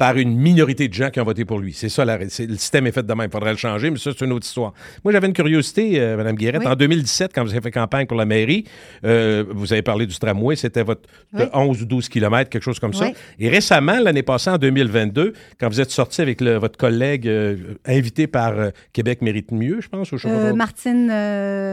par 0.04 0.18
une 0.18 0.36
minorité 0.38 0.90
de 0.90 0.94
gens 0.94 1.10
qui 1.12 1.22
ont 1.22 1.24
voté 1.24 1.46
pour 1.46 1.60
lui. 1.60 1.72
C'est 1.72 1.88
ça, 1.88 2.04
la, 2.04 2.18
ré- 2.18 2.28
c'est- 2.28 2.46
le 2.46 2.58
système 2.58 2.86
est 2.88 2.92
fait 2.92 3.06
de 3.06 3.14
même. 3.14 3.28
Il 3.30 3.32
faudrait 3.32 3.52
le 3.52 3.58
changer, 3.58 3.90
mais 3.90 3.98
ça, 3.98 4.12
c'est 4.12 4.26
une 4.26 4.34
autre 4.34 4.46
histoire. 4.46 4.74
Moi, 5.06 5.14
j'avais 5.14 5.28
une 5.28 5.34
curiosité, 5.34 5.98
euh, 5.98 6.18
Mme 6.18 6.36
Guérette. 6.36 6.62
Oui. 6.66 6.68
En 6.68 6.76
2017, 6.76 7.32
quand 7.34 7.42
vous 7.46 7.52
avez 7.52 7.62
fait 7.62 7.72
campagne 7.72 8.06
pour 8.06 8.18
la 8.18 8.26
mairie, 8.26 8.66
euh, 9.06 9.46
vous 9.50 9.72
avez 9.72 9.82
parlé 9.82 10.06
du 10.06 10.18
tramway, 10.20 10.58
c'était 10.58 10.84
votre 10.84 11.04
de 11.32 11.44
Oui. 11.44 11.50
11 11.54 11.84
ou 11.84 11.86
12 11.86 12.10
kilomètres, 12.10 12.50
quelque 12.50 12.64
chose 12.64 12.80
comme 12.80 12.94
ça. 12.94 13.12
Et 13.40 13.48
récemment, 13.48 13.98
l'année 14.02 14.24
passée, 14.24 14.50
en 14.50 14.58
2022, 14.58 15.32
quand 15.58 15.70
vous 15.70 15.80
êtes 15.80 15.92
sorti 15.92 16.22
avec 16.22 16.42
le- 16.42 16.58
votre 16.58 16.78
collègue 16.78 17.26
euh, 17.26 17.56
invité 17.86 18.28
par 18.28 18.60
euh, 18.60 18.72
Québec 18.92 19.22
mérite 19.22 19.52
mieux, 19.54 19.80
je 19.80 19.88
pense, 19.88 20.12
Euh, 20.12 20.18
trop. 20.18 20.54
Martine, 20.54 21.08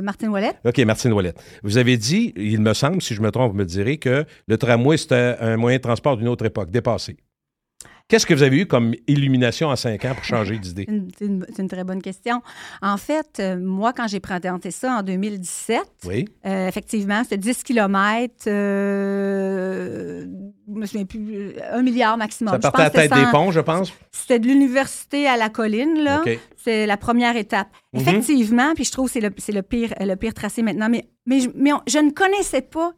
Martine 0.05 0.29
Ouellet. 0.29 0.53
OK, 0.65 0.79
Martine 0.87 1.13
Ouellette. 1.15 1.43
Vous 1.65 1.79
avez 1.79 1.97
dit, 1.97 2.33
il 2.37 2.61
me 2.61 2.75
semble, 2.75 3.03
si 3.03 3.15
je 3.17 3.23
me 3.23 3.33
trompe, 3.33 3.51
vous 3.51 3.59
me 3.59 3.65
direz, 3.65 3.97
que 3.97 4.25
le 4.47 4.57
tramway, 4.57 4.97
c'était 4.99 5.35
un 5.41 5.57
moyen 5.57 5.79
de 5.79 5.83
transport 5.83 6.17
d'une 6.17 6.29
autre 6.29 6.45
époque, 6.45 6.71
dépassé. 6.71 7.17
Qu'est-ce 8.11 8.27
que 8.27 8.35
vous 8.35 8.43
avez 8.43 8.59
eu 8.63 8.67
comme 8.67 8.93
illumination 9.07 9.69
en 9.69 9.77
cinq 9.77 10.05
ans 10.05 10.15
pour 10.17 10.25
changer 10.25 10.59
d'idée? 10.59 10.85
C'est 11.17 11.27
une, 11.27 11.69
très 11.69 11.85
bonne 11.85 12.03
question. 12.03 12.43
En 12.83 12.97
fait, 12.97 13.39
euh, 13.39 13.57
moi, 13.57 13.93
quand 13.93 14.09
j'ai 14.09 14.19
présenté 14.19 14.73
ça 14.73 14.95
en 14.99 15.03
2017, 15.05 15.81
Oui. 16.07 16.25
euh, 16.45 16.67
effectivement, 16.67 17.23
c'était 17.23 17.37
10 17.39 17.63
km, 17.63 18.35
euh, 18.49 20.27
je 20.69 20.73
me 20.73 20.87
souviens 20.87 21.05
plus, 21.05 21.35
euh, 21.35 21.53
un 21.73 21.83
milliard 21.83 22.17
maximum. 22.17 22.53
Ça 22.55 22.59
partait 22.59 22.81
à 22.81 22.85
la 22.85 22.91
tête 22.91 23.13
des 23.13 23.31
ponts, 23.31 23.53
je 23.53 23.61
pense? 23.61 23.93
C'était 24.11 24.41
de 24.41 24.47
l'université 24.49 25.29
à 25.29 25.37
la 25.37 25.49
colline, 25.49 26.03
là. 26.03 26.23
C'est 26.57 26.87
la 26.87 26.97
première 26.97 27.37
étape. 27.37 27.69
Mhm. 27.93 28.01
Effectivement, 28.01 28.75
puis 28.75 28.85
je 28.85 28.91
trouve 28.91 29.07
que 29.07 29.13
c'est 29.39 29.53
le, 29.53 29.63
pire, 29.63 29.95
le 30.01 30.15
pire 30.17 30.35
tracé 30.35 30.63
maintenant. 30.63 30.89
Mais, 30.91 31.05
mais, 31.27 31.41
je, 31.41 31.49
mais 31.55 31.73
on- 31.73 31.81
je 31.87 31.99
ne 31.99 32.11
connaissais 32.11 32.63
pas 32.63 32.93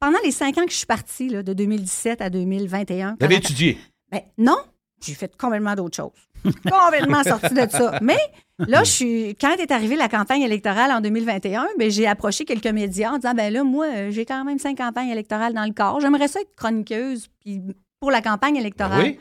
Pendant 0.00 0.18
les 0.24 0.30
cinq 0.30 0.56
ans 0.56 0.64
que 0.64 0.72
je 0.72 0.78
suis 0.78 0.86
partie, 0.86 1.28
là, 1.28 1.42
de 1.42 1.52
2017 1.52 2.22
à 2.22 2.30
2021. 2.30 3.16
Vous 3.20 3.24
avez 3.26 3.36
étudié? 3.36 3.78
Ben, 4.10 4.20
non, 4.38 4.56
j'ai 5.04 5.14
fait 5.14 5.36
complètement 5.36 5.74
d'autres 5.74 5.96
choses. 5.96 6.12
complètement 6.70 7.24
sorti 7.24 7.52
de 7.54 7.66
ça. 7.68 7.98
Mais 8.02 8.18
là, 8.58 8.84
je 8.84 8.90
suis, 8.90 9.36
quand 9.40 9.54
est 9.56 9.70
arrivée 9.72 9.96
la 9.96 10.08
campagne 10.08 10.42
électorale 10.42 10.92
en 10.92 11.00
2021, 11.00 11.66
ben, 11.78 11.90
j'ai 11.90 12.06
approché 12.06 12.44
quelques 12.44 12.66
médias 12.68 13.12
en 13.12 13.16
disant 13.16 13.34
ben 13.34 13.52
là, 13.52 13.64
moi, 13.64 13.86
euh, 13.86 14.10
j'ai 14.12 14.24
quand 14.24 14.44
même 14.44 14.58
cinq 14.58 14.78
campagnes 14.78 15.08
électorales 15.08 15.54
dans 15.54 15.64
le 15.64 15.72
corps. 15.72 16.00
J'aimerais 16.00 16.28
ça 16.28 16.40
être 16.40 16.54
chroniqueuse 16.54 17.28
puis 17.40 17.62
pour 17.98 18.10
la 18.10 18.20
campagne 18.22 18.56
électorale. 18.56 19.02
Oui. 19.02 19.18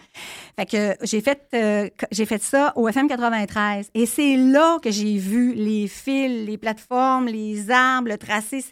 Fait 0.60 0.66
que 0.66 1.06
j'ai 1.06 1.22
fait, 1.22 1.48
euh, 1.56 1.90
j'ai 2.12 2.26
fait 2.26 2.44
ça 2.44 2.74
au 2.76 2.88
FM 2.88 3.08
93. 3.08 3.90
Et 3.96 4.06
c'est 4.06 4.36
là 4.36 4.78
que 4.84 4.92
j'ai 4.92 5.18
vu 5.18 5.54
les 5.54 5.88
fils, 5.88 6.46
les 6.46 6.58
plateformes, 6.58 7.26
les 7.28 7.72
arbres, 7.72 8.10
le 8.10 8.18
tracé. 8.18 8.64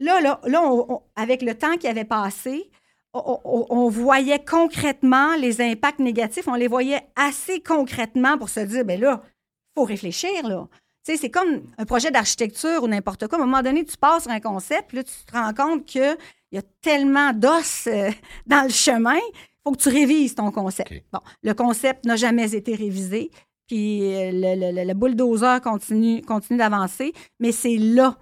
Là, 0.00 0.20
là, 0.20 0.40
là 0.44 0.62
on- 0.62 0.86
on- 0.92 1.02
avec 1.16 1.42
le 1.42 1.54
temps 1.54 1.76
qui 1.78 1.88
avait 1.88 2.04
passé, 2.04 2.70
on, 3.14 3.88
voyait 3.88 4.44
concrètement 4.44 5.36
les 5.36 5.60
impacts 5.60 6.00
négatifs. 6.00 6.48
On 6.48 6.54
les 6.54 6.68
voyait 6.68 7.02
assez 7.16 7.60
concrètement 7.60 8.36
pour 8.38 8.48
se 8.48 8.60
dire, 8.60 8.84
ben 8.84 9.00
là, 9.00 9.22
il 9.24 9.80
faut 9.80 9.84
réfléchir, 9.84 10.46
là. 10.46 10.66
Tu 11.06 11.12
sais, 11.12 11.18
c'est 11.18 11.30
comme 11.30 11.62
un 11.76 11.84
projet 11.84 12.10
d'architecture 12.10 12.82
ou 12.82 12.88
n'importe 12.88 13.28
quoi. 13.28 13.38
À 13.38 13.42
un 13.42 13.44
moment 13.44 13.62
donné, 13.62 13.84
tu 13.84 13.96
passes 13.96 14.22
sur 14.24 14.32
un 14.32 14.40
concept, 14.40 14.88
puis 14.88 14.96
là, 14.96 15.04
tu 15.04 15.12
te 15.26 15.32
rends 15.36 15.52
compte 15.52 15.84
qu'il 15.84 16.16
y 16.52 16.58
a 16.58 16.62
tellement 16.80 17.32
d'os 17.32 17.86
euh, 17.86 18.10
dans 18.46 18.62
le 18.62 18.70
chemin, 18.70 19.16
il 19.16 19.32
faut 19.62 19.72
que 19.72 19.82
tu 19.82 19.90
révises 19.90 20.34
ton 20.34 20.50
concept. 20.50 20.88
Bon, 21.12 21.20
le 21.42 21.52
concept 21.52 22.06
n'a 22.06 22.16
jamais 22.16 22.54
été 22.54 22.74
révisé, 22.74 23.30
puis 23.66 24.14
euh, 24.14 24.30
le- 24.32 24.84
le 24.86 24.94
bulldozer 24.94 25.60
continue, 25.62 26.22
continue 26.22 26.58
d'avancer, 26.58 27.12
mais 27.38 27.52
c'est 27.52 27.76
là. 27.76 28.16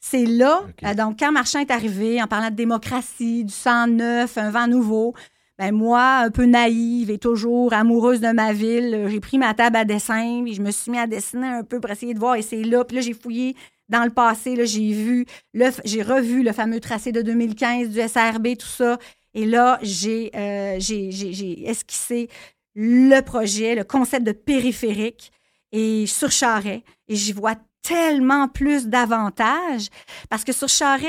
C'est 0.00 0.24
là. 0.24 0.62
Euh, 0.84 0.94
donc, 0.94 1.18
quand 1.18 1.32
Marchand 1.32 1.60
est 1.60 1.70
arrivé 1.70 2.22
en 2.22 2.26
parlant 2.26 2.50
de 2.50 2.54
démocratie, 2.54 3.44
du 3.44 3.52
sang 3.52 3.86
neuf, 3.86 4.38
un 4.38 4.50
vent 4.50 4.68
nouveau, 4.68 5.14
ben 5.58 5.72
moi, 5.72 6.18
un 6.18 6.30
peu 6.30 6.44
naïve 6.44 7.10
et 7.10 7.18
toujours 7.18 7.72
amoureuse 7.72 8.20
de 8.20 8.28
ma 8.28 8.52
ville, 8.52 9.06
j'ai 9.08 9.18
pris 9.18 9.38
ma 9.38 9.54
table 9.54 9.76
à 9.76 9.84
dessin, 9.84 10.42
puis 10.44 10.54
je 10.54 10.62
me 10.62 10.70
suis 10.70 10.90
mis 10.92 10.98
à 10.98 11.08
dessiner 11.08 11.48
un 11.48 11.64
peu 11.64 11.80
pour 11.80 11.90
essayer 11.90 12.14
de 12.14 12.18
voir, 12.20 12.36
et 12.36 12.42
c'est 12.42 12.62
là. 12.62 12.84
Puis 12.84 12.96
là, 12.96 13.02
j'ai 13.02 13.12
fouillé 13.12 13.56
dans 13.88 14.04
le 14.04 14.10
passé, 14.10 14.54
là, 14.54 14.64
j'ai 14.64 14.92
vu, 14.92 15.26
j'ai 15.84 16.02
revu 16.02 16.42
le 16.44 16.52
fameux 16.52 16.78
tracé 16.78 17.10
de 17.10 17.22
2015 17.22 17.88
du 17.88 18.00
SRB, 18.00 18.56
tout 18.56 18.66
ça. 18.66 18.98
Et 19.34 19.46
là, 19.46 19.78
j'ai, 19.82 20.30
euh, 20.36 20.76
j'ai, 20.78 21.10
j'ai, 21.10 21.32
j'ai 21.32 21.68
esquissé 21.68 22.28
le 22.74 23.20
projet, 23.20 23.74
le 23.74 23.84
concept 23.84 24.24
de 24.24 24.32
périphérique 24.32 25.32
et 25.72 26.06
sur 26.06 26.30
Charret. 26.30 26.84
Et 27.08 27.16
j'y 27.16 27.32
vois 27.32 27.56
tellement 27.88 28.48
plus 28.48 28.86
d'avantages 28.88 29.88
parce 30.28 30.44
que 30.44 30.52
sur 30.52 30.68
Charret, 30.68 31.06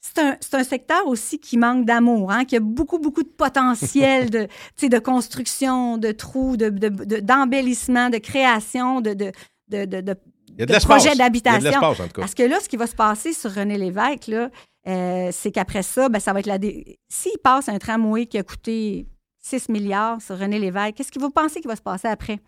c'est 0.00 0.18
un, 0.18 0.36
un 0.54 0.64
secteur 0.64 1.06
aussi 1.06 1.38
qui 1.38 1.56
manque 1.56 1.84
d'amour, 1.84 2.32
hein, 2.32 2.44
qui 2.44 2.56
a 2.56 2.60
beaucoup, 2.60 2.98
beaucoup 2.98 3.22
de 3.22 3.28
potentiel 3.28 4.30
de, 4.30 4.48
de 4.88 4.98
construction, 4.98 5.96
de 5.98 6.10
trous, 6.12 6.56
de, 6.56 6.70
de- 6.70 6.88
de- 6.88 7.20
d'embellissement, 7.20 8.10
de 8.10 8.18
création, 8.18 9.00
de, 9.00 9.14
de, 9.14 9.32
de, 9.68 9.84
de- 9.84 10.00
de- 10.00 10.16
Il 10.48 10.58
y 10.58 10.62
a 10.62 10.66
de 10.66 10.70
de 10.70 10.72
l'espace. 10.74 10.84
projet 11.02 11.04
Il 11.04 11.08
y 11.08 11.10
a 11.10 11.14
de 11.14 11.18
d'habitation. 11.18 11.80
Parce 12.20 12.34
que 12.34 12.42
là, 12.42 12.58
ce 12.60 12.68
qui 12.68 12.76
va 12.76 12.86
se 12.86 12.96
passer 12.96 13.32
sur 13.32 13.54
René 13.54 13.78
Lévesque, 13.78 14.26
là, 14.26 14.50
euh, 14.88 15.28
c'est 15.32 15.52
qu'après 15.52 15.82
ça, 15.84 16.08
ben, 16.08 16.18
ça 16.18 16.32
va 16.32 16.40
être 16.40 16.46
la. 16.46 16.58
dé- 16.58 16.98
S'il 17.08 17.38
passe 17.38 17.68
un 17.68 17.78
tramway 17.78 18.26
qui 18.26 18.38
a 18.38 18.42
coûté 18.42 19.06
6 19.38 19.68
milliards 19.68 20.20
sur 20.20 20.36
René 20.38 20.58
Lévesque, 20.58 20.94
qu'est-ce 20.96 21.12
que 21.12 21.20
vous 21.20 21.30
pensez 21.30 21.60
qui 21.60 21.68
va 21.68 21.76
se 21.76 21.82
passer 21.82 22.08
après? 22.08 22.40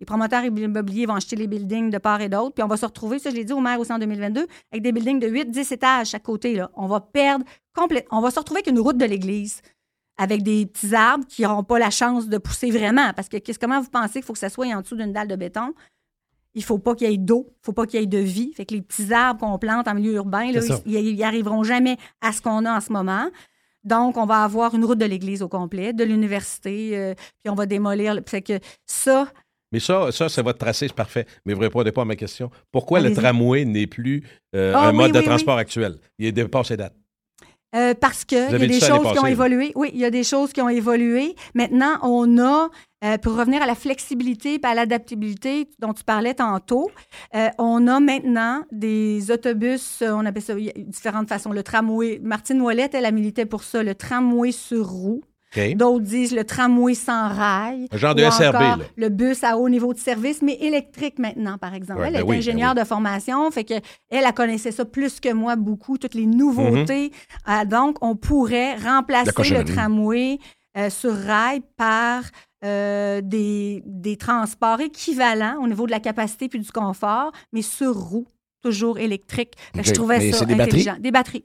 Les 0.00 0.06
promoteurs 0.06 0.42
immobiliers 0.44 1.06
vont 1.06 1.14
acheter 1.14 1.36
les 1.36 1.46
buildings 1.46 1.90
de 1.90 1.98
part 1.98 2.20
et 2.22 2.28
d'autre, 2.28 2.54
puis 2.54 2.62
on 2.64 2.66
va 2.68 2.76
se 2.78 2.86
retrouver, 2.86 3.18
ça 3.18 3.30
je 3.30 3.34
l'ai 3.36 3.44
dit 3.44 3.52
au 3.52 3.60
maire 3.60 3.78
aussi 3.78 3.92
en 3.92 3.98
2022, 3.98 4.46
avec 4.72 4.82
des 4.82 4.92
buildings 4.92 5.20
de 5.20 5.28
8-10 5.28 5.74
étages 5.74 6.08
chaque 6.08 6.22
côté. 6.22 6.54
Là. 6.54 6.70
On 6.74 6.86
va 6.86 7.00
perdre 7.00 7.44
complètement. 7.74 8.18
On 8.18 8.22
va 8.22 8.30
se 8.30 8.38
retrouver 8.38 8.60
avec 8.60 8.68
une 8.72 8.80
route 8.80 8.96
de 8.96 9.04
l'église, 9.04 9.60
avec 10.16 10.42
des 10.42 10.66
petits 10.66 10.94
arbres 10.94 11.24
qui 11.28 11.42
n'auront 11.42 11.64
pas 11.64 11.78
la 11.78 11.90
chance 11.90 12.28
de 12.28 12.38
pousser 12.38 12.70
vraiment. 12.70 13.12
Parce 13.14 13.28
que 13.28 13.36
comment 13.60 13.80
vous 13.80 13.90
pensez 13.90 14.14
qu'il 14.14 14.22
faut 14.24 14.32
que 14.32 14.38
ça 14.38 14.48
soit 14.48 14.66
en 14.74 14.80
dessous 14.80 14.96
d'une 14.96 15.12
dalle 15.12 15.28
de 15.28 15.36
béton? 15.36 15.72
Il 16.54 16.64
faut 16.64 16.78
pas 16.78 16.94
qu'il 16.96 17.08
y 17.08 17.14
ait 17.14 17.16
d'eau, 17.18 17.46
il 17.48 17.64
faut 17.66 17.72
pas 17.72 17.86
qu'il 17.86 18.00
y 18.00 18.02
ait 18.02 18.06
de 18.06 18.18
vie. 18.18 18.52
Fait 18.54 18.66
que 18.66 18.74
les 18.74 18.82
petits 18.82 19.12
arbres 19.14 19.38
qu'on 19.40 19.56
plante 19.58 19.86
en 19.86 19.94
milieu 19.94 20.14
urbain, 20.14 20.50
là, 20.50 20.60
ils, 20.84 20.94
ils 20.94 21.14
y 21.14 21.22
arriveront 21.22 21.62
jamais 21.62 21.96
à 22.20 22.32
ce 22.32 22.42
qu'on 22.42 22.64
a 22.64 22.76
en 22.76 22.80
ce 22.80 22.92
moment. 22.92 23.28
Donc, 23.84 24.16
on 24.16 24.26
va 24.26 24.42
avoir 24.42 24.74
une 24.74 24.84
route 24.84 24.98
de 24.98 25.04
l'église 25.06 25.42
au 25.42 25.48
complet, 25.48 25.92
de 25.92 26.04
l'université, 26.04 26.98
euh, 26.98 27.14
puis 27.42 27.50
on 27.50 27.54
va 27.54 27.66
démolir. 27.66 28.14
le- 28.14 28.22
Fait 28.26 28.42
que 28.42 28.58
ça, 28.84 29.28
Mais 29.72 29.80
ça, 29.80 30.10
ça 30.12 30.28
c'est 30.28 30.42
votre 30.42 30.58
tracé, 30.58 30.88
c'est 30.88 30.94
parfait. 30.94 31.26
Mais 31.44 31.54
vous 31.54 31.60
ne 31.60 31.66
répondez 31.66 31.92
pas 31.92 32.02
à 32.02 32.04
ma 32.04 32.16
question. 32.16 32.50
Pourquoi 32.72 33.00
le 33.00 33.12
tramway 33.12 33.64
n'est 33.64 33.86
plus 33.86 34.24
euh, 34.54 34.72
Ah, 34.74 34.88
un 34.88 34.90
oui, 34.90 34.96
mode 34.96 35.12
de 35.12 35.18
oui, 35.18 35.24
transport 35.24 35.58
actuel? 35.58 35.96
Il 36.18 36.26
est 36.26 36.32
dépassé 36.32 36.76
date. 36.76 36.94
Euh, 37.76 37.94
parce 37.94 38.24
qu'il 38.24 38.38
y 38.38 38.54
a 38.54 38.58
des 38.58 38.80
choses 38.80 39.12
qui 39.12 39.18
ont 39.18 39.26
évolué. 39.26 39.70
Oui, 39.76 39.90
il 39.94 40.00
y 40.00 40.04
a 40.04 40.10
des 40.10 40.24
choses 40.24 40.52
qui 40.52 40.60
ont 40.60 40.68
évolué. 40.68 41.36
Maintenant, 41.54 41.98
on 42.02 42.38
a, 42.38 42.68
euh, 43.04 43.16
pour 43.18 43.36
revenir 43.36 43.62
à 43.62 43.66
la 43.66 43.76
flexibilité 43.76 44.54
et 44.54 44.66
à 44.66 44.74
l'adaptabilité 44.74 45.68
dont 45.78 45.92
tu 45.92 46.02
parlais 46.02 46.34
tantôt, 46.34 46.90
euh, 47.36 47.48
on 47.58 47.86
a 47.86 48.00
maintenant 48.00 48.64
des 48.72 49.30
autobus, 49.30 50.02
on 50.02 50.26
appelle 50.26 50.42
ça 50.42 50.54
différentes 50.54 51.28
façons. 51.28 51.52
Le 51.52 51.62
tramway, 51.62 52.18
Martine 52.20 52.60
Ouellette, 52.60 52.94
elle 52.94 53.06
a 53.06 53.12
milité 53.12 53.46
pour 53.46 53.62
ça, 53.62 53.84
le 53.84 53.94
tramway 53.94 54.50
sur 54.50 54.88
roue. 54.88 55.22
D'autres 55.74 56.04
disent 56.04 56.32
le 56.32 56.44
tramway 56.44 56.94
sans 56.94 57.28
rail. 57.28 57.88
Un 57.90 57.96
genre 57.96 58.14
de 58.14 58.24
Ou 58.24 58.30
SRB, 58.30 58.54
encore 58.54 58.76
là. 58.76 58.84
Le 58.96 59.08
bus 59.08 59.42
à 59.42 59.56
haut 59.58 59.68
niveau 59.68 59.92
de 59.92 59.98
service, 59.98 60.42
mais 60.42 60.54
électrique 60.60 61.18
maintenant, 61.18 61.58
par 61.58 61.74
exemple. 61.74 62.00
Ouais, 62.00 62.08
elle 62.08 62.14
ben 62.14 62.20
est 62.20 62.22
oui, 62.22 62.36
ben 62.36 62.38
ingénieure 62.38 62.74
de 62.74 62.84
formation, 62.84 63.50
fait 63.50 63.64
que 63.64 63.74
elle, 63.74 64.24
elle 64.24 64.32
connaissait 64.32 64.70
ça 64.70 64.84
plus 64.84 65.18
que 65.18 65.32
moi 65.32 65.56
beaucoup, 65.56 65.98
toutes 65.98 66.14
les 66.14 66.26
nouveautés. 66.26 67.10
Euh, 67.48 67.64
donc, 67.64 67.96
on 68.00 68.14
pourrait 68.14 68.76
La 68.76 68.96
remplacer 68.96 69.50
le 69.50 69.64
tramway 69.64 70.38
euh, 70.76 70.88
sur 70.88 71.14
rail 71.14 71.62
par 71.76 72.22
euh, 72.64 73.20
des, 73.22 73.82
des 73.86 74.16
transports 74.16 74.80
équivalents 74.80 75.56
au 75.62 75.66
niveau 75.66 75.86
de 75.86 75.90
la 75.90 76.00
capacité 76.00 76.48
puis 76.48 76.60
du 76.60 76.70
confort, 76.70 77.32
mais 77.52 77.62
sur 77.62 77.96
roue, 77.96 78.26
toujours 78.62 78.98
électrique. 78.98 79.54
Je 79.74 79.92
trouvais 79.92 80.18
Mais 80.18 80.32
ça 80.32 80.44
des 80.44 80.54
intelligent. 80.54 80.96
Des 81.00 81.10
batteries. 81.10 81.44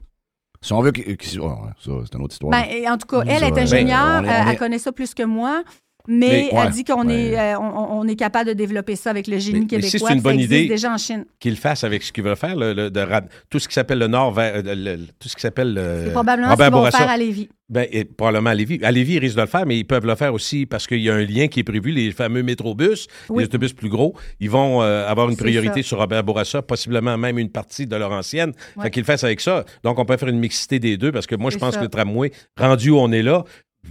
Si 0.65 0.73
on 0.73 0.81
veut 0.81 0.91
que. 0.91 1.01
que- 1.01 1.39
ouais, 1.39 1.47
ça, 1.79 1.91
c'est 2.05 2.15
une 2.17 2.23
autre 2.23 2.33
histoire. 2.33 2.49
Ben, 2.51 2.65
en 2.91 2.97
tout 2.97 3.05
cas, 3.05 3.21
elle 3.27 3.43
est 3.43 3.51
ben, 3.51 3.61
ingénieure, 3.61 4.21
on 4.21 4.23
est- 4.23 4.27
euh, 4.29 4.31
on 4.43 4.47
est- 4.47 4.51
elle 4.51 4.57
connaît 4.57 4.79
ça 4.79 4.91
plus 4.91 5.13
que 5.13 5.21
moi. 5.21 5.61
Mais, 6.07 6.49
Mais, 6.51 6.53
ouais, 6.57 6.63
elle 6.65 6.71
dit 6.71 6.83
qu'on 6.83 7.07
ouais. 7.07 7.31
est, 7.31 7.39
euh, 7.39 7.59
on, 7.59 7.99
on 7.99 8.07
est 8.07 8.15
capable 8.15 8.49
de 8.49 8.53
développer 8.53 8.95
ça 8.95 9.09
avec 9.09 9.27
le 9.27 9.39
génie 9.39 9.67
Mais- 9.71 9.77
mais 9.77 9.81
si 9.81 9.91
québécois. 9.91 10.09
c'est 10.09 10.15
une 10.15 10.21
bonne 10.21 10.39
idée- 10.39 10.67
déjà 10.67 10.91
en 10.93 10.97
Chine. 10.97 11.25
Qu'il 11.39 11.55
fasse 11.57 11.83
avec 11.83 12.03
ce 12.03 12.11
qu'il 12.11 12.23
veut 12.23 12.35
faire, 12.35 12.55
le, 12.55 12.73
le- 12.73 12.91
de 12.91 12.99
rab- 12.99 13.27
tout 13.49 13.59
ce 13.59 13.67
qui 13.67 13.73
s'appelle 13.73 13.99
le 13.99 14.07
Nord, 14.07 14.33
vers, 14.33 14.55
euh, 14.55 14.61
le- 14.75 14.97
tout 15.19 15.29
ce 15.29 15.35
qui 15.35 15.41
s'appelle 15.41 15.73
le. 15.73 16.01
C'est 16.05 16.11
probablement 16.11 16.47
ce 16.47 16.51
Robert 16.53 16.67
qu'ils 16.71 16.75
vont 16.77 16.91
faire 16.91 17.09
à 17.09 17.17
Lévis. 17.17 17.49
Ben, 17.67 17.87
et 17.91 18.05
probablement 18.05 18.51
à 18.51 18.53
Lévis. 18.53 18.79
À 18.83 18.91
Lévis, 18.91 19.13
ils 19.13 19.19
risquent 19.19 19.37
de 19.37 19.41
le 19.41 19.47
faire, 19.47 19.65
mais 19.65 19.75
ils 19.79 19.85
peuvent 19.85 20.05
le 20.05 20.13
faire 20.13 20.31
aussi 20.35 20.67
parce 20.67 20.85
qu'il 20.85 20.99
y 21.01 21.09
a 21.09 21.15
un 21.15 21.23
lien 21.25 21.47
qui 21.47 21.61
est 21.61 21.63
prévu, 21.63 21.89
les 21.91 22.11
fameux 22.11 22.43
métrobus, 22.43 23.07
Oui. 23.27 23.39
les 23.41 23.45
autobus 23.47 23.73
plus 23.73 23.89
gros. 23.89 24.15
Ils 24.39 24.51
vont 24.51 24.83
euh, 24.83 25.07
avoir 25.09 25.29
une 25.29 25.35
priorité 25.35 25.81
ça. 25.81 25.87
sur 25.87 25.97
Robert 25.97 26.23
Bourassa, 26.23 26.61
possiblement 26.61 27.17
même 27.17 27.39
une 27.39 27.49
partie 27.49 27.87
de 27.87 27.95
leur 27.95 28.11
ancienne. 28.11 28.51
Ouais. 28.77 28.83
Fait 28.83 28.91
qu'ils 28.91 29.01
le 29.01 29.05
fassent 29.07 29.23
avec 29.23 29.41
ça. 29.41 29.65
Donc, 29.83 29.97
on 29.97 30.05
peut 30.05 30.15
faire 30.17 30.29
une 30.29 30.37
mixité 30.39 30.77
des 30.77 30.97
deux 30.97 31.11
parce 31.11 31.25
que 31.25 31.33
moi, 31.35 31.49
je 31.49 31.57
pense 31.57 31.73
ça. 31.73 31.79
que 31.79 31.83
le 31.85 31.89
tramway, 31.89 32.31
rendu 32.55 32.91
où 32.91 32.99
on 32.99 33.11
est 33.11 33.23
là, 33.23 33.43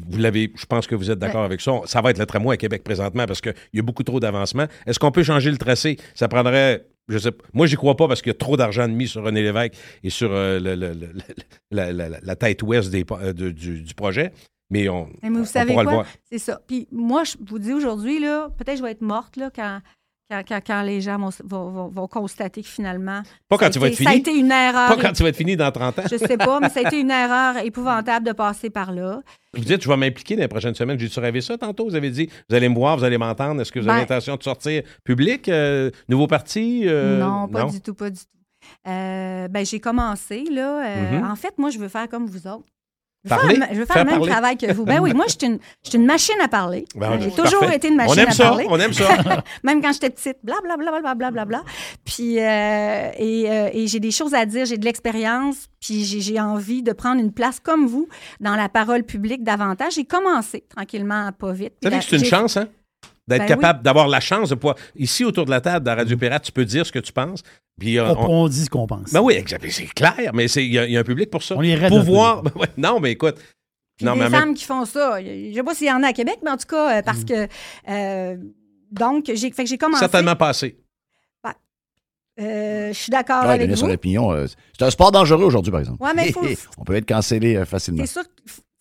vous 0.09 0.19
l'avez, 0.19 0.53
je 0.55 0.67
pense 0.67 0.87
que 0.87 0.95
vous 0.95 1.11
êtes 1.11 1.19
d'accord 1.19 1.45
avec 1.45 1.61
ça. 1.61 1.73
Ça 1.87 2.01
va 2.01 2.11
être 2.11 2.19
le 2.19 2.27
tramway 2.27 2.55
à 2.55 2.57
Québec 2.57 2.83
présentement 2.85 3.27
parce 3.27 3.41
qu'il 3.41 3.55
y 3.73 3.79
a 3.79 3.83
beaucoup 3.83 4.03
trop 4.03 4.21
d'avancement. 4.21 4.67
Est-ce 4.87 4.99
qu'on 4.99 5.11
peut 5.13 5.23
changer 5.23 5.51
le 5.51 5.59
tracé? 5.59 5.97
Ça 6.15 6.29
prendrait. 6.29 6.87
Je 7.09 7.19
sais, 7.19 7.33
pas. 7.33 7.45
moi, 7.53 7.67
j'y 7.67 7.77
crois 7.77 7.97
pas 7.97 8.09
parce 8.09 8.23
qu'il 8.23 8.31
y 8.31 8.35
a 8.35 8.39
trop 8.39 8.57
d'argent 8.57 8.89
de 8.89 8.95
mis 8.95 9.07
sur 9.09 9.23
René 9.23 9.43
Lévesque 9.43 9.75
et 10.03 10.09
sur 10.11 10.31
euh, 10.33 10.59
le- 10.59 10.75
le- 10.75 10.95
le- 10.95 11.13
la, 11.71 11.93
la- 11.93 12.09
la- 12.09 12.21
la 12.23 12.37
tête 12.37 12.63
ouest 12.63 12.91
des, 12.91 13.05
euh, 13.11 13.33
de- 13.35 13.51
du, 13.51 13.83
du 13.83 13.95
projet. 13.95 14.33
Mais 14.71 14.89
on, 14.89 15.11
Mais 15.23 15.29
vous 15.29 15.41
on 15.41 15.45
savez 15.45 15.73
pourra 15.73 15.85
quoi? 15.85 16.07
C'est 16.31 16.39
ça. 16.39 16.61
Puis 16.67 16.89
moi, 16.91 17.25
je 17.25 17.37
vous 17.47 17.59
dis 17.59 17.75
aujourd'hui, 17.75 18.19
là, 18.21 18.49
peut-être 18.57 18.79
je 18.79 18.83
vais 18.83 18.93
être 18.93 19.03
morte 19.03 19.37
là, 19.37 19.51
quand, 19.55 19.81
quand, 20.31 20.43
quand, 20.49 20.61
quand 20.67 20.83
les 20.83 21.01
gens 21.01 21.19
vont, 21.19 21.31
vont- 21.45 21.71
vont- 21.71 21.89
vont 21.89 22.09
constater 22.09 22.63
que 22.63 22.69
finalement. 22.69 23.23
Pas 23.49 23.59
quand 23.59 23.71
tu 23.71 23.79
vas 23.79 23.89
être 23.89 23.97
Ça 23.97 24.05
a 24.09 24.13
fini. 24.13 24.21
été 24.21 24.35
une 24.35 24.51
erreur. 24.51 24.89
Pas 24.89 24.97
quand 25.03 25.13
tu 25.13 25.23
vas 25.23 25.29
être 25.29 25.37
fini 25.37 25.57
dans 25.57 25.71
30 25.71 25.99
ans. 25.99 26.03
Je 26.11 26.17
sais 26.17 26.37
pas, 26.39 26.61
mais 26.61 26.69
ça 26.71 26.81
a 26.81 26.83
été 26.89 27.01
une 27.01 27.11
erreur 27.11 27.59
épouvantable 27.59 28.27
de 28.27 28.33
passer 28.33 28.71
par 28.71 28.93
là. 28.93 29.21
Vous 29.53 29.65
dites, 29.65 29.83
je 29.83 29.89
vais 29.89 29.97
m'impliquer 29.97 30.37
dans 30.37 30.43
les 30.43 30.49
prochaines 30.49 30.75
semaines. 30.75 30.99
J'ai-tu 30.99 31.21
rêvé 31.21 31.41
ça 31.41 31.59
tantôt? 31.59 31.85
Vous 31.85 31.95
avez 31.95 32.11
dit, 32.11 32.29
vous 32.49 32.57
allez 32.57 32.69
me 32.69 32.75
voir, 32.75 32.97
vous 32.97 33.05
allez 33.05 33.19
m'entendre. 33.19 33.61
Est-ce 33.61 33.71
que 33.71 33.79
vous 33.81 33.89
avez 33.89 33.99
Ben- 34.01 34.09
l'intention 34.09 34.37
de 34.37 34.43
sortir 34.43 34.83
public? 35.05 35.49
euh, 35.49 35.91
nouveau 36.09 36.27
parti? 36.27 36.83
euh, 36.87 37.19
non, 37.21 37.47
pas 37.49 37.65
du 37.65 37.81
tout, 37.81 37.95
pas 37.95 38.11
du 38.11 38.19
tout. 38.19 38.25
Euh, 38.89 39.47
ben, 39.49 39.65
j'ai 39.67 39.79
commencé, 39.79 40.45
là. 40.51 40.87
euh, 40.87 41.19
Mhm. 41.21 41.31
En 41.31 41.37
fait, 41.37 41.57
moi, 41.59 41.69
je 41.71 41.79
veux 41.79 41.89
faire 41.89 42.09
comme 42.09 42.27
vous 42.27 42.47
autres. 42.47 42.65
Je 43.27 43.31
veux 43.31 43.37
Parler? 43.41 43.55
faire, 43.57 43.69
le- 43.69 43.75
je 43.75 43.81
veux 43.81 43.87
faire, 43.87 43.95
Faire 43.97 44.05
le 44.05 44.11
même 44.11 44.19
parler? 44.21 44.33
travail 44.33 44.57
que 44.59 44.73
vous. 44.75 44.85
Ben 44.85 45.01
oui, 45.01 45.15
moi, 45.15 45.25
je 45.29 45.33
suis 45.39 45.47
une, 45.47 45.59
je 45.83 45.89
suis 45.91 45.99
une 45.99 46.05
machine 46.05 46.35
à 46.43 46.49
parler. 46.49 46.85
Ben, 46.95 47.19
j'ai 47.19 47.31
c'est 47.31 47.43
toujours 47.43 47.61
parfait. 47.61 47.77
été 47.77 47.89
une 47.89 47.97
machine 47.97 48.13
On 48.19 48.23
aime 48.23 48.29
à 48.29 48.33
ça, 48.33 48.45
parler. 48.45 48.67
on 48.69 48.79
aime 48.79 48.93
ça. 48.93 49.09
Même 49.65 49.81
quand 49.81 49.93
j'étais 49.95 50.11
petite, 50.11 50.37
blablabla, 50.43 51.01
bla, 51.01 51.15
bla, 51.15 51.31
bla, 51.31 51.45
bla. 51.47 51.63
Puis, 52.05 52.39
euh, 52.39 53.09
et, 53.17 53.51
euh, 53.51 53.71
et 53.73 53.87
j'ai 53.87 54.01
des 54.01 54.11
choses 54.11 54.35
à 54.35 54.45
dire, 54.45 54.67
j'ai 54.67 54.77
de 54.77 54.85
l'expérience, 54.85 55.69
puis 55.81 56.05
j'ai 56.05 56.39
envie 56.39 56.83
de 56.83 56.93
prendre 56.93 57.21
une 57.21 57.33
place 57.33 57.61
comme 57.61 57.87
vous 57.87 58.09
dans 58.41 58.57
la 58.57 58.69
parole 58.69 59.05
publique 59.05 59.43
davantage. 59.43 59.95
J'ai 59.95 60.05
commencé 60.05 60.65
tranquillement, 60.69 61.31
pas 61.33 61.53
vite. 61.53 61.73
Vous 61.83 61.89
savez 61.91 62.03
que 62.03 62.09
c'est 62.11 62.17
une 62.19 62.25
chance, 62.27 62.57
hein? 62.59 62.69
D'être 63.27 63.41
Ben 63.41 63.47
capable 63.47 63.83
d'avoir 63.83 64.07
la 64.09 64.21
chance 64.21 64.51
de 64.51 64.55
pouvoir. 64.55 64.77
Ici, 64.97 65.25
autour 65.25 65.47
de 65.47 65.51
la 65.51 65.61
table, 65.63 65.87
dans 65.87 65.97
Radio 65.97 66.17
Pirate, 66.17 66.43
tu 66.43 66.53
peux 66.53 66.65
dire 66.67 66.85
ce 66.87 66.93
que 66.93 66.99
tu 66.99 67.11
penses. 67.13 67.43
Puis, 67.81 67.99
euh, 67.99 68.13
On, 68.15 68.19
on- 68.19 68.43
on 68.45 68.49
dit 68.49 68.65
ce 68.65 68.71
qu'on 68.71 68.87
pense. 68.87 69.13
Ben 69.13 69.21
oui, 69.23 69.33
exact. 69.35 69.65
C'est 69.71 69.87
clair, 69.87 70.31
mais 70.35 70.47
c'est- 70.47 70.65
il 70.65 70.73
y, 70.75 70.79
a- 70.79 70.85
il 70.85 70.93
y 70.93 70.97
a 70.97 71.01
un 71.01 71.05
public 71.05 71.31
pour 71.31 71.43
ça. 71.43 71.55
On 71.57 71.63
est 71.63 71.89
Pouvoir. 71.89 72.43
peu. 72.43 72.51
Ouais, 72.61 72.69
non, 72.77 73.01
mais 73.01 73.13
écoute. 73.13 73.37
Puis 73.97 74.05
non, 74.05 74.13
des 74.15 74.19
mais 74.21 74.29
même- 74.29 74.41
femmes 74.41 74.55
qui 74.55 74.65
font 74.65 74.85
ça. 74.85 75.23
Je 75.23 75.53
sais 75.55 75.63
pas 75.63 75.75
s'il 75.75 75.87
y 75.87 75.93
en 75.93 76.03
a 76.03 76.09
à 76.09 76.13
Québec, 76.13 76.39
mais 76.45 76.51
en 76.51 76.57
tout 76.59 76.67
cas, 76.69 76.99
euh, 76.99 77.03
parce 77.03 77.21
Mm. 77.21 77.25
que. 77.25 77.49
euh, 77.89 78.37
donc, 78.93 79.31
j'ai 79.35 79.51
fait 79.51 79.65
que 79.65 79.71
j'ai 79.71 79.79
commencé. 79.79 80.01
certainement 80.01 80.37
passé. 80.37 80.77
Euh, 82.41 82.89
je 82.93 82.99
suis 82.99 83.11
d'accord 83.13 83.45
Ouais, 83.45 83.51
avec 83.51 83.61
donner 83.69 83.77
son 83.77 83.87
vous. 83.87 83.93
opinion. 83.93 84.33
euh, 84.33 84.47
c'est 84.77 84.85
un 84.85 84.91
sport 84.91 85.13
dangereux 85.13 85.45
aujourd'hui, 85.45 85.71
par 85.71 85.79
exemple. 85.81 86.03
Ouais, 86.03 86.13
mais 86.15 86.33
faut- 86.33 86.41
On 86.79 86.83
peut 86.85 86.97
être 86.97 87.07
cancellé 87.07 87.55
euh, 87.55 87.65
facilement. 87.65 88.05
C'est 88.05 88.13
sûr 88.13 88.23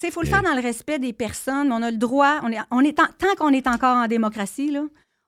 il 0.08 0.12
faut 0.12 0.22
le 0.22 0.28
faire 0.28 0.44
dans 0.44 0.54
le 0.56 0.62
respect 0.62 1.00
des 1.00 1.14
personnes. 1.14 1.72
On 1.72 1.82
a 1.82 1.92
le 1.92 1.98
droit, 1.98 2.40
on 2.44 2.52
est, 2.52 2.60
on 2.72 2.82
est 2.82 3.00
en- 3.00 3.08
tant 3.18 3.34
qu'on 3.38 3.50
est 3.54 3.68
encore 3.68 3.98
en 3.98 4.08
démocratie, 4.08 4.72
là, 4.72 4.84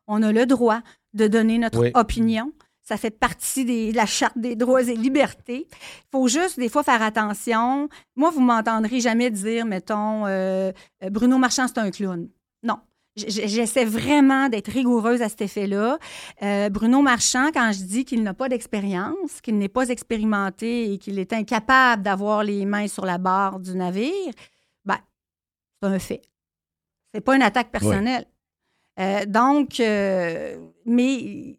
on 0.08 0.22
a 0.24 0.32
le 0.32 0.46
droit 0.46 0.82
de 1.14 1.28
donner 1.28 1.58
notre 1.58 1.80
Oui. 1.82 1.92
opinion. 1.94 2.52
Ça 2.84 2.98
fait 2.98 3.10
partie 3.10 3.66
des- 3.66 3.92
de 3.92 3.98
la 3.98 4.06
Charte 4.06 4.38
des 4.38 4.56
droits 4.56 4.84
et 4.84 4.96
libertés. 4.96 5.68
Il 5.72 6.08
faut 6.12 6.28
juste, 6.28 6.60
des 6.60 6.70
fois, 6.70 6.84
faire 6.84 7.02
attention. 7.02 7.90
Moi, 8.16 8.30
vous 8.30 8.42
m'entendrez 8.42 9.00
jamais 9.00 9.32
dire, 9.32 9.66
mettons, 9.66 10.28
euh, 10.28 10.72
euh, 11.04 11.10
Bruno 11.10 11.38
Marchand, 11.40 11.66
c'est 11.68 11.80
un 11.80 11.90
clown. 11.90 12.28
Non. 12.62 12.78
J'essaie 13.16 13.86
vraiment 13.86 14.50
d'être 14.50 14.68
rigoureuse 14.70 15.22
à 15.22 15.30
cet 15.30 15.42
effet-là. 15.42 15.98
Euh, 16.44 16.70
Bruno 16.70 17.02
Marchand, 17.02 17.48
quand 17.54 17.72
je 17.72 17.82
dis 17.84 18.04
qu'il 18.04 18.22
n'a 18.24 18.34
pas 18.34 18.50
d'expérience, 18.50 19.40
qu'il 19.42 19.58
n'est 19.58 19.70
pas 19.70 19.88
expérimenté 19.88 20.92
et 20.92 20.98
qu'il 20.98 21.18
est 21.18 21.32
incapable 21.32 22.04
d'avoir 22.04 22.44
les 22.44 22.66
mains 22.66 22.88
sur 22.90 23.06
la 23.06 23.18
barre 23.18 23.60
du 23.62 23.74
navire, 23.74 24.34
c'est 25.82 25.90
un 25.90 26.00
fait. 26.00 26.22
C'est 27.14 27.22
pas 27.22 27.36
une 27.36 27.42
attaque 27.42 27.72
personnelle. 27.72 28.26
Euh, 29.00 29.26
donc, 29.26 29.80
euh, 29.80 30.58
mais 30.86 31.58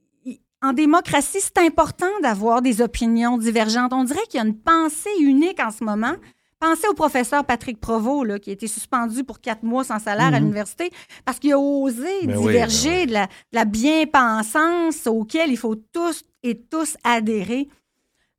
en 0.62 0.72
démocratie, 0.72 1.40
c'est 1.40 1.58
important 1.58 2.10
d'avoir 2.22 2.62
des 2.62 2.80
opinions 2.80 3.38
divergentes. 3.38 3.92
On 3.92 4.04
dirait 4.04 4.24
qu'il 4.28 4.38
y 4.38 4.42
a 4.42 4.46
une 4.46 4.58
pensée 4.58 5.10
unique 5.20 5.60
en 5.60 5.70
ce 5.70 5.84
moment. 5.84 6.14
Pensez 6.58 6.88
au 6.88 6.94
professeur 6.94 7.44
Patrick 7.44 7.78
Provost, 7.78 8.26
là, 8.26 8.38
qui 8.38 8.48
a 8.48 8.52
été 8.54 8.66
suspendu 8.66 9.24
pour 9.24 9.40
quatre 9.40 9.62
mois 9.62 9.84
sans 9.84 9.98
salaire 9.98 10.32
à 10.32 10.40
l'université 10.40 10.90
parce 11.26 11.38
qu'il 11.38 11.52
a 11.52 11.58
osé 11.58 12.26
Ben 12.26 12.40
diverger 12.40 12.90
ben 12.90 13.00
oui. 13.00 13.06
de, 13.06 13.12
la, 13.12 13.26
de 13.26 13.30
la 13.52 13.64
bien-pensance 13.66 15.06
auquel 15.06 15.50
il 15.50 15.58
faut 15.58 15.74
tous 15.76 16.24
et 16.42 16.58
tous 16.58 16.96
adhérer. 17.04 17.68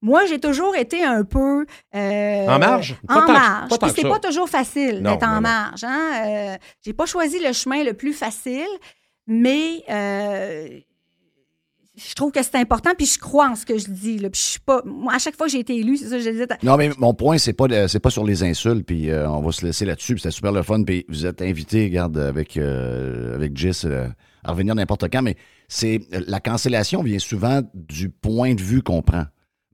Moi, 0.01 0.25
j'ai 0.27 0.39
toujours 0.39 0.75
été 0.75 1.03
un 1.03 1.23
peu... 1.23 1.65
euh, 1.95 2.47
En 2.47 2.59
marge? 2.59 2.95
Pas 3.07 3.15
En 3.15 3.19
tant 3.21 3.25
que- 3.27 3.31
marge. 3.33 3.69
pas 3.69 3.77
tant 3.77 3.87
Puis 3.87 3.95
que 3.95 4.01
c'est 4.01 4.07
ça. 4.07 4.13
pas 4.13 4.19
toujours 4.19 4.49
facile 4.49 4.99
Non, 5.01 5.11
d'être 5.11 5.27
en 5.27 5.35
non, 5.35 5.41
marge. 5.41 5.83
Hein? 5.83 6.11
Euh, 6.27 6.55
j'ai 6.85 6.93
pas 6.93 7.05
choisi 7.05 7.39
le 7.39 7.51
chemin 7.53 7.83
le 7.83 7.93
plus 7.93 8.13
facile, 8.13 8.67
mais 9.25 9.83
euh, 9.89 10.67
je 11.95 12.13
trouve 12.13 12.31
que 12.31 12.43
c'est 12.43 12.55
important, 12.57 12.91
puis 12.95 13.07
je 13.07 13.17
crois 13.17 13.49
en 13.49 13.55
ce 13.55 13.65
que 13.65 13.75
je 13.79 13.87
dis. 13.89 14.19
Là, 14.19 14.29
puis 14.29 14.39
je 14.39 14.45
suis 14.51 14.59
pas... 14.59 14.83
Moi, 14.85 15.13
à 15.15 15.17
chaque 15.17 15.35
fois 15.35 15.47
que 15.47 15.51
j'ai 15.53 15.59
été 15.59 15.75
élue, 15.75 15.97
c'est 15.97 16.09
ça 16.09 16.17
que 16.17 16.21
je 16.23 16.29
disais... 16.29 16.47
Non, 16.61 16.77
mais 16.77 16.91
mon 16.99 17.15
point, 17.15 17.39
c'est 17.39 17.53
pas, 17.53 17.65
c'est 17.87 17.99
pas 17.99 18.11
sur 18.11 18.23
les 18.23 18.43
insultes, 18.43 18.85
puis 18.85 19.09
euh, 19.09 19.27
on 19.27 19.41
va 19.41 19.51
se 19.51 19.65
laisser 19.65 19.83
là-dessus, 19.85 20.13
puis 20.13 20.21
c'était 20.21 20.31
super 20.35 20.51
le 20.51 20.61
fun, 20.61 20.83
puis 20.83 21.05
vous 21.09 21.25
êtes 21.25 21.41
invité, 21.41 21.85
regarde, 21.85 22.19
avec, 22.19 22.55
euh, 22.57 23.33
avec 23.33 23.57
Jess, 23.57 23.83
euh, 23.85 24.07
à 24.43 24.51
revenir 24.51 24.75
n'importe 24.75 25.09
quand, 25.11 25.23
mais 25.23 25.37
c'est 25.67 26.01
la 26.11 26.39
cancellation 26.39 27.01
vient 27.01 27.17
souvent 27.19 27.61
du 27.73 28.09
point 28.09 28.53
de 28.53 28.61
vue 28.61 28.83
qu'on 28.83 29.01
prend. 29.01 29.25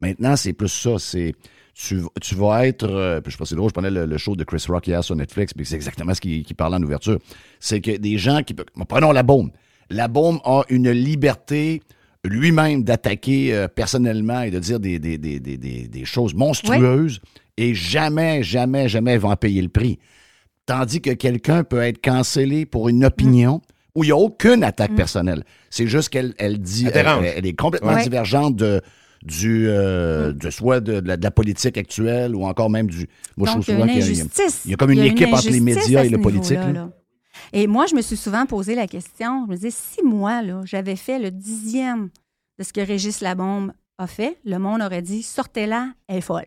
Maintenant, 0.04 0.36
c'est 0.36 0.51
plus 0.51 0.68
ça, 0.68 0.95
c'est 0.99 1.34
tu, 1.74 2.01
tu 2.22 2.36
vas 2.36 2.68
être, 2.68 2.84
euh, 2.89 3.22
puis 3.22 3.32
je 3.32 3.38
pense 3.38 3.49
c'est 3.49 3.56
drôle, 3.56 3.70
je 3.70 3.74
prenais 3.74 3.89
le, 3.89 4.06
le 4.06 4.18
show 4.18 4.36
de 4.36 4.43
Chris 4.43 4.66
Rock 4.68 4.86
hier 4.86 5.01
sur 5.01 5.16
Netflix, 5.16 5.54
puis 5.54 5.66
c'est 5.66 5.76
exactement 5.76 6.14
ce 6.14 6.20
qu'il 6.20 6.43
qui 6.43 6.54
parlait 6.54 6.76
en 6.76 6.84
ouverture. 6.84 7.20
C'est 7.62 7.80
que 7.80 7.95
des 7.95 8.18
gens 8.18 8.43
qui... 8.43 8.54
prenons 8.54 9.14
la 9.14 9.24
bombe. 9.24 9.49
La 9.89 10.10
bombe 10.10 10.39
a 10.43 10.64
une 10.68 10.91
liberté 10.91 11.82
lui-même 12.26 12.84
d'attaquer 12.84 13.54
euh, 13.54 13.68
personnellement 13.70 14.41
et 14.41 14.51
de 14.51 14.60
dire 14.60 14.80
des, 14.82 14.99
des, 14.99 15.18
des, 15.18 15.39
des, 15.39 16.06
choses 16.06 16.34
monstrueuses 16.34 17.22
et 17.58 17.74
jamais, 17.74 18.43
jamais, 18.43 18.89
jamais 18.89 19.18
va 19.18 19.30
en 19.30 19.36
payer 19.38 19.62
le 19.62 19.70
prix. 19.70 19.99
Tandis 20.66 21.01
que 21.01 21.12
quelqu'un 21.12 21.64
peut 21.64 21.82
être 21.82 22.01
cancellé 22.01 22.66
pour 22.66 22.89
une 22.89 23.06
opinion 23.06 23.62
où 23.95 24.04
il 24.04 24.08
n'y 24.08 24.12
a 24.12 24.18
aucune 24.18 24.64
attaque 24.64 24.95
personnelle. 24.95 25.43
C'est 25.70 25.88
juste 25.88 26.10
qu'elle 26.10 26.34
elle 26.38 26.60
dit, 26.60 26.86
Elle 26.88 26.93
dérange. 26.93 27.26
elle, 27.26 27.34
elle 27.38 27.45
est 27.45 27.54
complètement 27.54 27.93
Ouais. 27.93 28.04
divergente 28.04 28.56
de, 28.56 28.82
du, 29.26 29.68
euh, 29.68 30.34
de 30.34 30.50
soit 30.50 30.82
de, 30.82 30.94
la, 30.94 31.18
de 31.18 31.24
la 31.24 31.32
politique 31.32 31.78
actuelle 31.78 32.36
ou 32.36 32.46
encore 32.46 32.70
même 32.70 32.88
du. 32.88 33.08
Moi, 33.38 33.48
Donc, 33.48 33.64
je 33.64 33.72
il 33.72 33.76
y 33.76 33.78
trouve 33.78 33.88
souvent 33.88 33.88
qu'il 33.88 34.14
y 34.14 34.50
il 34.66 34.72
y 34.72 34.74
a 34.74 34.78
comme 34.78 34.92
une 34.92 35.00
y 35.00 35.08
équipe 35.08 35.34
entre 35.34 35.50
les 35.50 35.60
médias 35.60 36.04
et 36.04 36.10
le 36.10 36.20
politique, 36.20 36.52
niveau-là, 36.58 36.74
là. 36.74 36.86
là. 36.86 36.90
Et 37.52 37.68
moi, 37.68 37.86
je 37.86 37.96
me 37.96 38.02
suis 38.02 38.18
souvent 38.18 38.46
posé 38.46 38.76
la 38.76 38.88
question. 38.88 39.46
Je 39.46 39.52
me 39.52 39.56
disais, 39.56 39.72
si 39.72 40.04
moi, 40.04 40.42
j'avais 40.66 40.96
fait 40.96 41.20
le 41.20 41.32
dixième 41.32 42.10
de 42.60 42.64
ce 42.64 42.74
que 42.74 42.82
Régis 42.82 43.22
Labombe 43.22 43.72
a 43.98 44.08
fait, 44.08 44.38
le 44.46 44.58
monde 44.58 44.82
aurait 44.82 45.02
dit, 45.02 45.24
sortez-la, 45.24 45.90
elle 46.08 46.18
est 46.18 46.22
folle. 46.22 46.46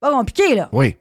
Pas 0.00 0.10
compliqué, 0.10 0.54
là. 0.54 0.68
Oui, 0.72 0.96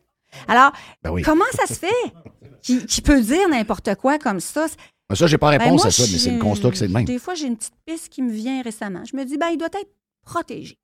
Alors, 0.47 0.71
ben 1.03 1.11
oui. 1.11 1.21
comment 1.21 1.45
ça 1.53 1.67
se 1.67 1.79
fait 1.79 2.13
qui, 2.61 2.85
qui 2.85 3.01
peut 3.01 3.21
dire 3.21 3.47
n'importe 3.49 3.95
quoi 3.95 4.17
comme 4.19 4.39
ça? 4.39 4.67
Ben 5.09 5.15
ça, 5.15 5.27
j'ai 5.27 5.37
pas 5.37 5.51
Ben, 5.51 5.63
réponse 5.63 5.81
moi, 5.81 5.87
à 5.87 5.91
ça, 5.91 6.03
mais 6.11 6.17
c'est 6.17 6.31
le 6.31 6.39
constat 6.39 6.71
que 6.71 6.77
c'est 6.77 6.87
le 6.87 6.93
même. 6.93 7.05
Des 7.05 7.19
fois, 7.19 7.35
j'ai 7.35 7.47
une 7.47 7.57
petite 7.57 7.75
piste 7.85 8.09
qui 8.09 8.21
me 8.21 8.31
vient 8.31 8.61
récemment. 8.61 9.03
Je 9.05 9.15
me 9.15 9.23
dis, 9.25 9.37
ben, 9.37 9.47
il 9.51 9.57
doit 9.57 9.67
être 9.67 9.91
protégé. 10.23 10.77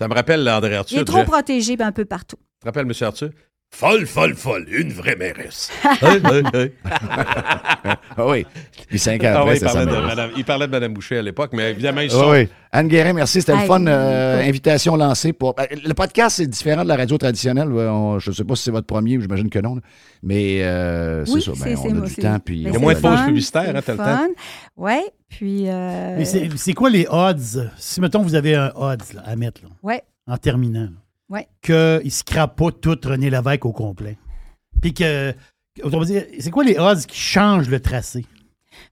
Ça 0.00 0.08
me 0.08 0.14
rappelle 0.14 0.42
l'André 0.42 0.70
Il 0.70 0.76
Arthur. 0.76 0.98
est 1.00 1.04
trop 1.04 1.24
protégé 1.24 1.76
ben, 1.76 1.88
un 1.88 1.92
peu 1.92 2.06
partout. 2.06 2.38
Tu 2.38 2.60
te 2.60 2.64
rappelles, 2.64 2.86
M. 2.86 2.92
Arthur? 3.02 3.28
Folle, 3.72 4.04
folle, 4.04 4.34
folle, 4.34 4.66
une 4.68 4.92
vraie 4.92 5.16
mairesse. 5.16 5.70
Hey, 6.02 6.20
hey, 6.24 6.42
hey. 6.52 6.72
Ah 8.16 8.26
oui. 8.26 8.44
Puis 8.88 8.98
cinq 8.98 9.22
ans 9.24 9.32
Ah 9.36 9.44
oui, 9.46 9.54
il, 9.54 9.60
parlait 9.64 9.86
de. 9.86 9.90
Madame, 9.92 10.30
il 10.36 10.44
parlait 10.44 10.66
de 10.66 10.72
Mme 10.72 10.92
Boucher 10.92 11.18
à 11.18 11.22
l'époque, 11.22 11.52
mais 11.54 11.70
évidemment, 11.70 12.00
ils 12.00 12.10
Ah 12.10 12.14
sont. 12.18 12.30
oui. 12.30 12.48
Anne 12.72 12.88
Guérin, 12.88 13.12
merci. 13.14 13.40
C'était 13.40 13.52
le 13.54 13.60
Hey, 13.60 13.66
fun. 13.68 13.86
euh, 13.86 14.42
invitation 14.42 14.96
lancée 14.96 15.32
pour. 15.32 15.54
ben, 15.54 15.66
Le 15.86 15.94
podcast, 15.94 16.36
c'est 16.36 16.46
différent 16.48 16.82
de 16.82 16.88
la 16.88 16.96
radio 16.96 17.16
traditionnelle. 17.16 17.68
On- 17.72 18.18
je 18.18 18.30
ne 18.30 18.34
sais 18.34 18.44
pas 18.44 18.54
si 18.56 18.64
c'est 18.64 18.70
votre 18.70 18.86
premier, 18.88 19.16
ou 19.16 19.20
j'imagine 19.22 19.48
que 19.48 19.60
non. 19.60 19.78
Mais 20.22 20.62
euh, 20.62 21.24
c'est 21.24 21.32
Oui, 21.32 21.42
ça. 21.42 21.52
Ben, 21.52 21.56
c'est- 21.58 21.76
on 21.76 21.82
c'est 21.82 21.96
a 21.96 22.00
du 22.06 22.14
temps. 22.16 22.38
Puis, 22.44 22.56
Il 22.56 22.62
y 22.62 22.68
a 22.68 22.72
c'est 22.72 22.78
moins 22.78 22.94
de 22.94 23.00
pauses 23.00 23.22
publicitaires, 23.24 23.74
hein, 23.74 23.80
t'as 23.86 23.92
le 23.92 23.98
fun. 23.98 24.28
Oui, 24.76 25.00
puis... 25.28 25.64
euh, 25.68 26.16
Mais 26.18 26.24
c'est 26.26 26.50
c'est 26.56 26.74
quoi 26.74 26.90
les 26.90 27.06
odds? 27.08 27.70
Si, 27.78 28.00
mettons, 28.00 28.20
vous 28.22 28.34
avez 28.34 28.56
un 28.56 28.72
odds 28.74 29.14
là, 29.14 29.22
à 29.24 29.36
mettre 29.36 29.62
là, 29.62 29.68
ouais. 29.84 30.02
en 30.26 30.36
terminant, 30.36 30.82
là, 30.82 30.88
Ouais. 31.30 31.48
qu'il 31.62 31.74
ne 32.04 32.10
scrape 32.10 32.56
pas 32.56 32.70
tout 32.72 32.98
René 33.04 33.30
Lévesque 33.30 33.64
au 33.64 33.72
complet. 33.72 34.18
Puis 34.82 34.92
que. 34.92 35.32
autrement 35.82 36.04
dit, 36.04 36.18
C'est 36.40 36.50
quoi 36.50 36.64
les 36.64 36.78
odds 36.78 37.00
qui 37.06 37.16
changent 37.18 37.68
le 37.70 37.80
tracé? 37.80 38.26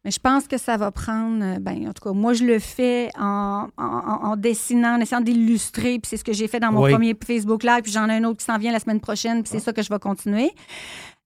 Mais 0.04 0.10
je 0.10 0.18
pense 0.18 0.46
que 0.48 0.58
ça 0.58 0.76
va 0.76 0.90
prendre, 0.90 1.42
euh, 1.42 1.58
ben, 1.60 1.88
en 1.88 1.92
tout 1.92 2.02
cas, 2.02 2.12
moi, 2.12 2.32
je 2.34 2.44
le 2.44 2.58
fais 2.58 3.10
en, 3.18 3.68
en- 3.76 4.36
dessinant, 4.36 4.96
en 4.96 5.00
essayant 5.00 5.20
d'illustrer, 5.20 5.98
puis 5.98 6.08
c'est 6.10 6.16
ce 6.16 6.24
que 6.24 6.32
j'ai 6.32 6.46
fait 6.48 6.60
dans 6.60 6.72
mon 6.72 6.82
Oui. 6.82 6.92
premier 6.92 7.16
Facebook 7.26 7.62
Live, 7.62 7.82
puis 7.82 7.92
j'en 7.92 8.08
ai 8.08 8.14
un 8.14 8.24
autre 8.24 8.38
qui 8.38 8.44
s'en 8.44 8.58
vient 8.58 8.72
la 8.72 8.80
semaine 8.80 9.00
prochaine, 9.00 9.42
puis 9.42 9.50
c'est 9.50 9.60
ça 9.60 9.72
que 9.72 9.82
je 9.82 9.88
vais 9.88 9.98
continuer. 9.98 10.50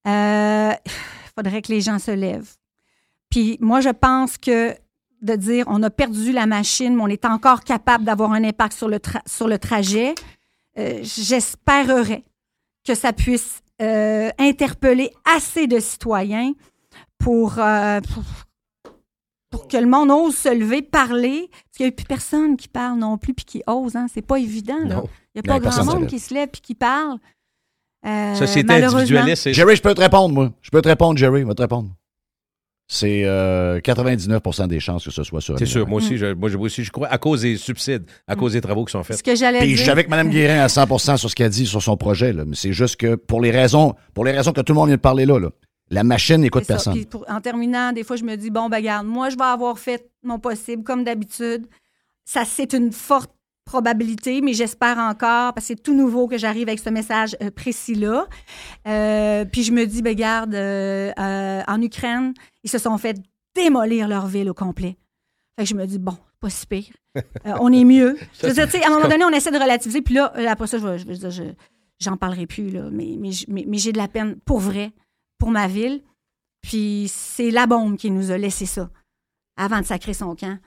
Il 0.07 0.75
faudrait 1.37 1.63
que 1.63 1.73
les 1.73 1.81
gens 1.81 1.99
se 1.99 2.11
lèvent. 2.11 2.53
Puis 3.31 3.57
moi, 3.61 3.81
je 3.81 3.89
pense 3.91 4.37
que 4.39 4.75
de 5.23 5.37
dire 5.37 5.65
on 5.69 5.83
a 5.83 5.91
perdu 5.91 6.33
la 6.33 6.47
machine, 6.47 6.95
mais 6.97 7.03
on 7.03 7.09
est 7.09 7.25
encore 7.25 7.63
capable 7.65 8.05
d'avoir 8.05 8.33
un 8.33 8.45
impact 8.45 8.75
sur 8.75 8.89
le, 8.89 8.99
tra- 8.99 9.23
sur 9.27 9.49
le 9.49 9.59
trajet, 9.59 10.15
euh, 10.79 11.01
j'espérerais 11.03 12.25
que 12.85 12.95
ça 12.95 13.13
puisse 13.13 13.63
euh, 13.81 14.31
interpeller 14.39 15.11
assez 15.25 15.67
de 15.67 15.79
citoyens 15.81 16.53
pour, 17.19 17.59
euh, 17.59 18.01
pour, 18.01 18.23
pour 19.51 19.69
que 19.69 19.77
le 19.77 19.87
monde 19.87 20.11
ose 20.11 20.37
se 20.37 20.55
lever, 20.55 20.83
parler. 20.83 21.49
Parce 21.51 21.77
qu'il 21.77 21.87
n'y 21.87 21.93
a 21.93 21.93
plus 21.93 22.07
personne 22.07 22.57
qui 22.57 22.69
parle 22.69 22.99
non 22.99 23.19
plus 23.19 23.35
puis 23.35 23.45
qui 23.45 23.63
ose. 23.67 23.97
Hein. 23.97 24.07
C'est 24.13 24.23
pas 24.23 24.39
évident. 24.39 24.79
Il 25.35 25.41
n'y 25.41 25.41
a 25.41 25.43
pas 25.43 25.61
grand 25.61 25.85
monde 25.85 26.07
qui 26.07 26.19
se 26.19 26.35
lève 26.35 26.49
puis 26.49 26.61
qui 26.61 26.75
parle. 26.75 27.19
Euh, 28.05 28.35
Société 28.35 28.73
individualiste, 28.75 29.45
c'est. 29.45 29.55
Jerry, 29.55 29.77
je 29.77 29.83
peux 29.83 29.95
te 29.95 30.01
répondre, 30.01 30.35
moi. 30.35 30.53
Je 30.61 30.71
peux 30.71 30.83
te 30.83 30.89
répondre, 30.89 31.17
Jerry. 31.17 31.43
Je 31.43 31.47
vais 31.47 31.55
te 31.55 31.63
répondre. 31.63 31.91
C'est 32.95 33.23
euh, 33.25 33.81
99% 33.81 34.67
des 34.69 34.79
chances 34.79 35.05
que 35.07 35.11
ce 35.11 35.23
soit 35.23 35.41
sur 35.41 35.59
C'est 35.59 35.65
sûr, 35.65 35.89
moi 35.89 35.97
aussi, 35.97 36.19
je, 36.19 36.27
moi 36.35 36.51
je- 36.51 36.59
moi 36.59 36.67
aussi, 36.67 36.85
je 36.85 36.91
crois, 36.91 37.09
à 37.09 37.17
cause 37.17 37.41
des 37.41 37.57
subsides, 37.57 38.05
à 38.29 38.37
cause 38.37 38.53
des 38.53 38.61
travaux 38.61 38.85
qui 38.85 38.93
sont 38.93 39.03
Ce 39.03 39.15
faits. 39.15 39.23
que 39.23 39.35
j'allais 39.35 39.61
Puis 39.61 39.69
dire. 39.69 39.77
je 39.79 39.83
suis 39.83 39.91
avec 39.91 40.11
Mme 40.11 40.29
Guérin 40.29 40.61
à 40.63 40.67
100% 40.67 41.17
sur 41.17 41.31
ce 41.31 41.35
qu'elle 41.35 41.49
dit 41.49 41.65
sur 41.67 41.83
son 41.83 41.97
projet. 41.97 42.35
là. 42.35 42.45
Mais 42.45 42.55
c'est 42.55 42.75
juste 42.75 42.97
que 42.97 43.15
pour 43.15 43.41
les 43.41 43.51
raisons 43.51 43.95
pour 44.13 44.27
les 44.27 44.33
raisons 44.33 44.53
que 44.53 44.61
tout 44.61 44.75
le 44.75 44.79
monde 44.79 44.89
vient 44.89 44.97
de 44.97 45.01
parler 45.01 45.25
là, 45.25 45.39
là, 45.41 45.49
la 45.91 46.05
machine 46.05 46.37
n'écoute 46.43 46.67
personne. 46.67 46.93
Puis 46.93 47.07
pour- 47.07 47.25
en 47.31 47.41
terminant, 47.41 47.93
des 47.93 48.05
fois, 48.05 48.17
je 48.17 48.25
me 48.25 48.37
dis, 48.37 48.51
bon, 48.51 48.69
ben, 48.69 48.81
garde, 48.83 49.07
moi, 49.07 49.31
je 49.31 49.37
vais 49.39 49.45
avoir 49.45 49.79
fait 49.79 50.11
mon 50.23 50.39
possible, 50.39 50.83
comme 50.83 51.03
d'habitude. 51.03 51.67
Ça, 52.27 52.45
c'est 52.45 52.75
une 52.75 52.93
forte 52.93 53.31
probabilité, 53.65 54.41
mais 54.41 54.53
j'espère 54.53 54.99
encore, 54.99 55.55
parce 55.55 55.67
que 55.69 55.75
c'est 55.75 55.83
tout 55.83 55.95
nouveau 55.95 56.29
que 56.29 56.37
j'arrive 56.39 56.69
avec 56.69 56.81
ce 56.81 56.91
message 56.91 57.37
euh, 57.43 57.51
précis-là. 57.51 58.27
Euh, 58.89 59.45
puis 59.45 59.63
je 59.63 59.73
me 59.73 59.85
dis, 59.87 60.03
ben, 60.03 60.15
garde, 60.15 60.55
euh, 60.55 61.13
en 61.67 61.81
Ukraine, 61.81 62.35
ils 62.65 62.71
se 62.71 62.79
sont 62.79 62.99
fait 62.99 63.17
démolir 63.55 64.09
leur 64.09 64.27
ville 64.27 64.51
au 64.51 64.55
complet. 64.55 64.97
Fait 65.59 65.65
que 65.65 65.69
je 65.71 65.75
me 65.75 65.87
dis, 65.87 65.99
bon, 65.99 66.17
pas 66.41 66.51
si 66.51 66.67
pire. 66.67 66.93
On 67.61 67.73
est 67.73 67.85
mieux. 67.85 68.17
Je 68.43 68.47
veux 68.49 68.53
dire, 68.55 68.69
à 68.85 68.87
un 68.89 68.91
moment 68.95 69.09
donné, 69.09 69.25
on 69.25 69.31
essaie 69.31 69.51
de 69.51 69.59
relativiser, 69.59 70.03
puis 70.03 70.15
là, 70.15 70.33
après 70.49 70.67
ça, 70.67 70.79
je, 70.79 71.43
j'en 72.01 72.17
parlerai 72.17 72.47
plus, 72.47 72.71
là. 72.71 72.89
Mais, 72.91 73.17
mais, 73.19 73.33
j- 73.33 73.47
mais- 73.49 73.65
mais 73.69 73.79
j'ai 73.79 73.93
de 73.93 73.99
la 73.99 74.09
peine, 74.09 74.37
pour 74.45 74.59
vrai, 74.61 74.93
pour 75.39 75.51
ma 75.51 75.69
ville. 75.69 76.03
Puis 76.63 77.07
c'est 77.15 77.51
la 77.51 77.67
bombe 77.67 77.97
qui 77.97 78.11
nous 78.11 78.31
a 78.31 78.39
laissé 78.39 78.67
ça. 78.67 78.89
avant 79.57 79.81
de 79.81 79.85
sacrer 79.85 80.15
son 80.15 80.35
camp. 80.35 80.59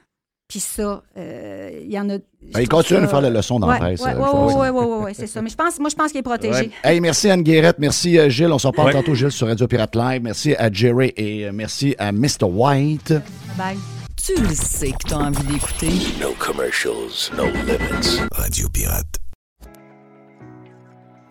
Puis 0.48 0.60
ça, 0.60 1.02
euh, 1.18 1.80
il 1.84 1.92
y 1.92 2.00
en 2.00 2.08
a. 2.10 2.18
Ben, 2.54 2.62
il 2.62 2.70
continue 2.70 3.02
de 3.02 3.08
faire 3.08 3.22
la 3.22 3.32
leçon 3.32 3.60
dans 3.60 3.68
Ouais, 3.68 3.74
la 3.74 3.80
presse. 3.80 4.02
ouais, 4.02 4.14
ouais, 4.14 4.70
ouais, 4.70 4.98
ouais, 5.06 5.14
c'est 5.16 5.26
ça. 5.26 5.42
Mais 5.42 5.50
je 5.50 5.56
pense, 5.56 5.80
moi, 5.80 5.90
je 5.90 5.96
pense 5.96 6.12
qu'il 6.12 6.20
est 6.20 6.24
protégé. 6.24 6.54
Ouais. 6.54 6.72
Hey, 6.84 7.02
merci 7.02 7.30
Anne 7.32 7.42
Guérette, 7.42 7.80
merci 7.80 8.20
euh, 8.20 8.30
Gilles. 8.30 8.52
On 8.52 8.60
s'en 8.60 8.72
parle 8.72 8.90
Ouais. 8.90 8.94
tantôt, 8.94 9.16
Gilles, 9.16 9.32
sur 9.32 9.48
Radio 9.48 9.68
Pirate 9.68 9.96
Live. 9.96 10.22
Merci 10.22 10.56
à 10.56 10.72
Jerry 10.72 11.14
et 11.18 11.46
euh, 11.48 11.52
merci 11.52 11.96
à 11.98 12.12
Mr. 12.12 12.44
White. 12.44 13.14
Bye. 13.58 13.78
Tu 14.24 14.40
le 14.40 14.54
sais 14.54 14.92
que 14.92 15.08
t'as 15.10 15.18
envie 15.18 15.44
d'écouter. 15.46 15.90
No 16.22 16.34
commercials, 16.38 17.32
no 17.36 17.46
limits. 17.46 18.22
Radio 18.32 18.70
Pirate. 18.70 19.20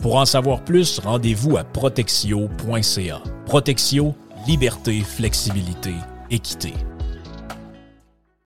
Pour 0.00 0.16
en 0.16 0.24
savoir 0.24 0.62
plus, 0.64 0.98
rendez-vous 0.98 1.58
à 1.58 1.64
protexio.ca. 1.64 3.22
Protexio, 3.44 4.14
liberté, 4.46 5.00
flexibilité, 5.00 5.92
équité. 6.30 6.72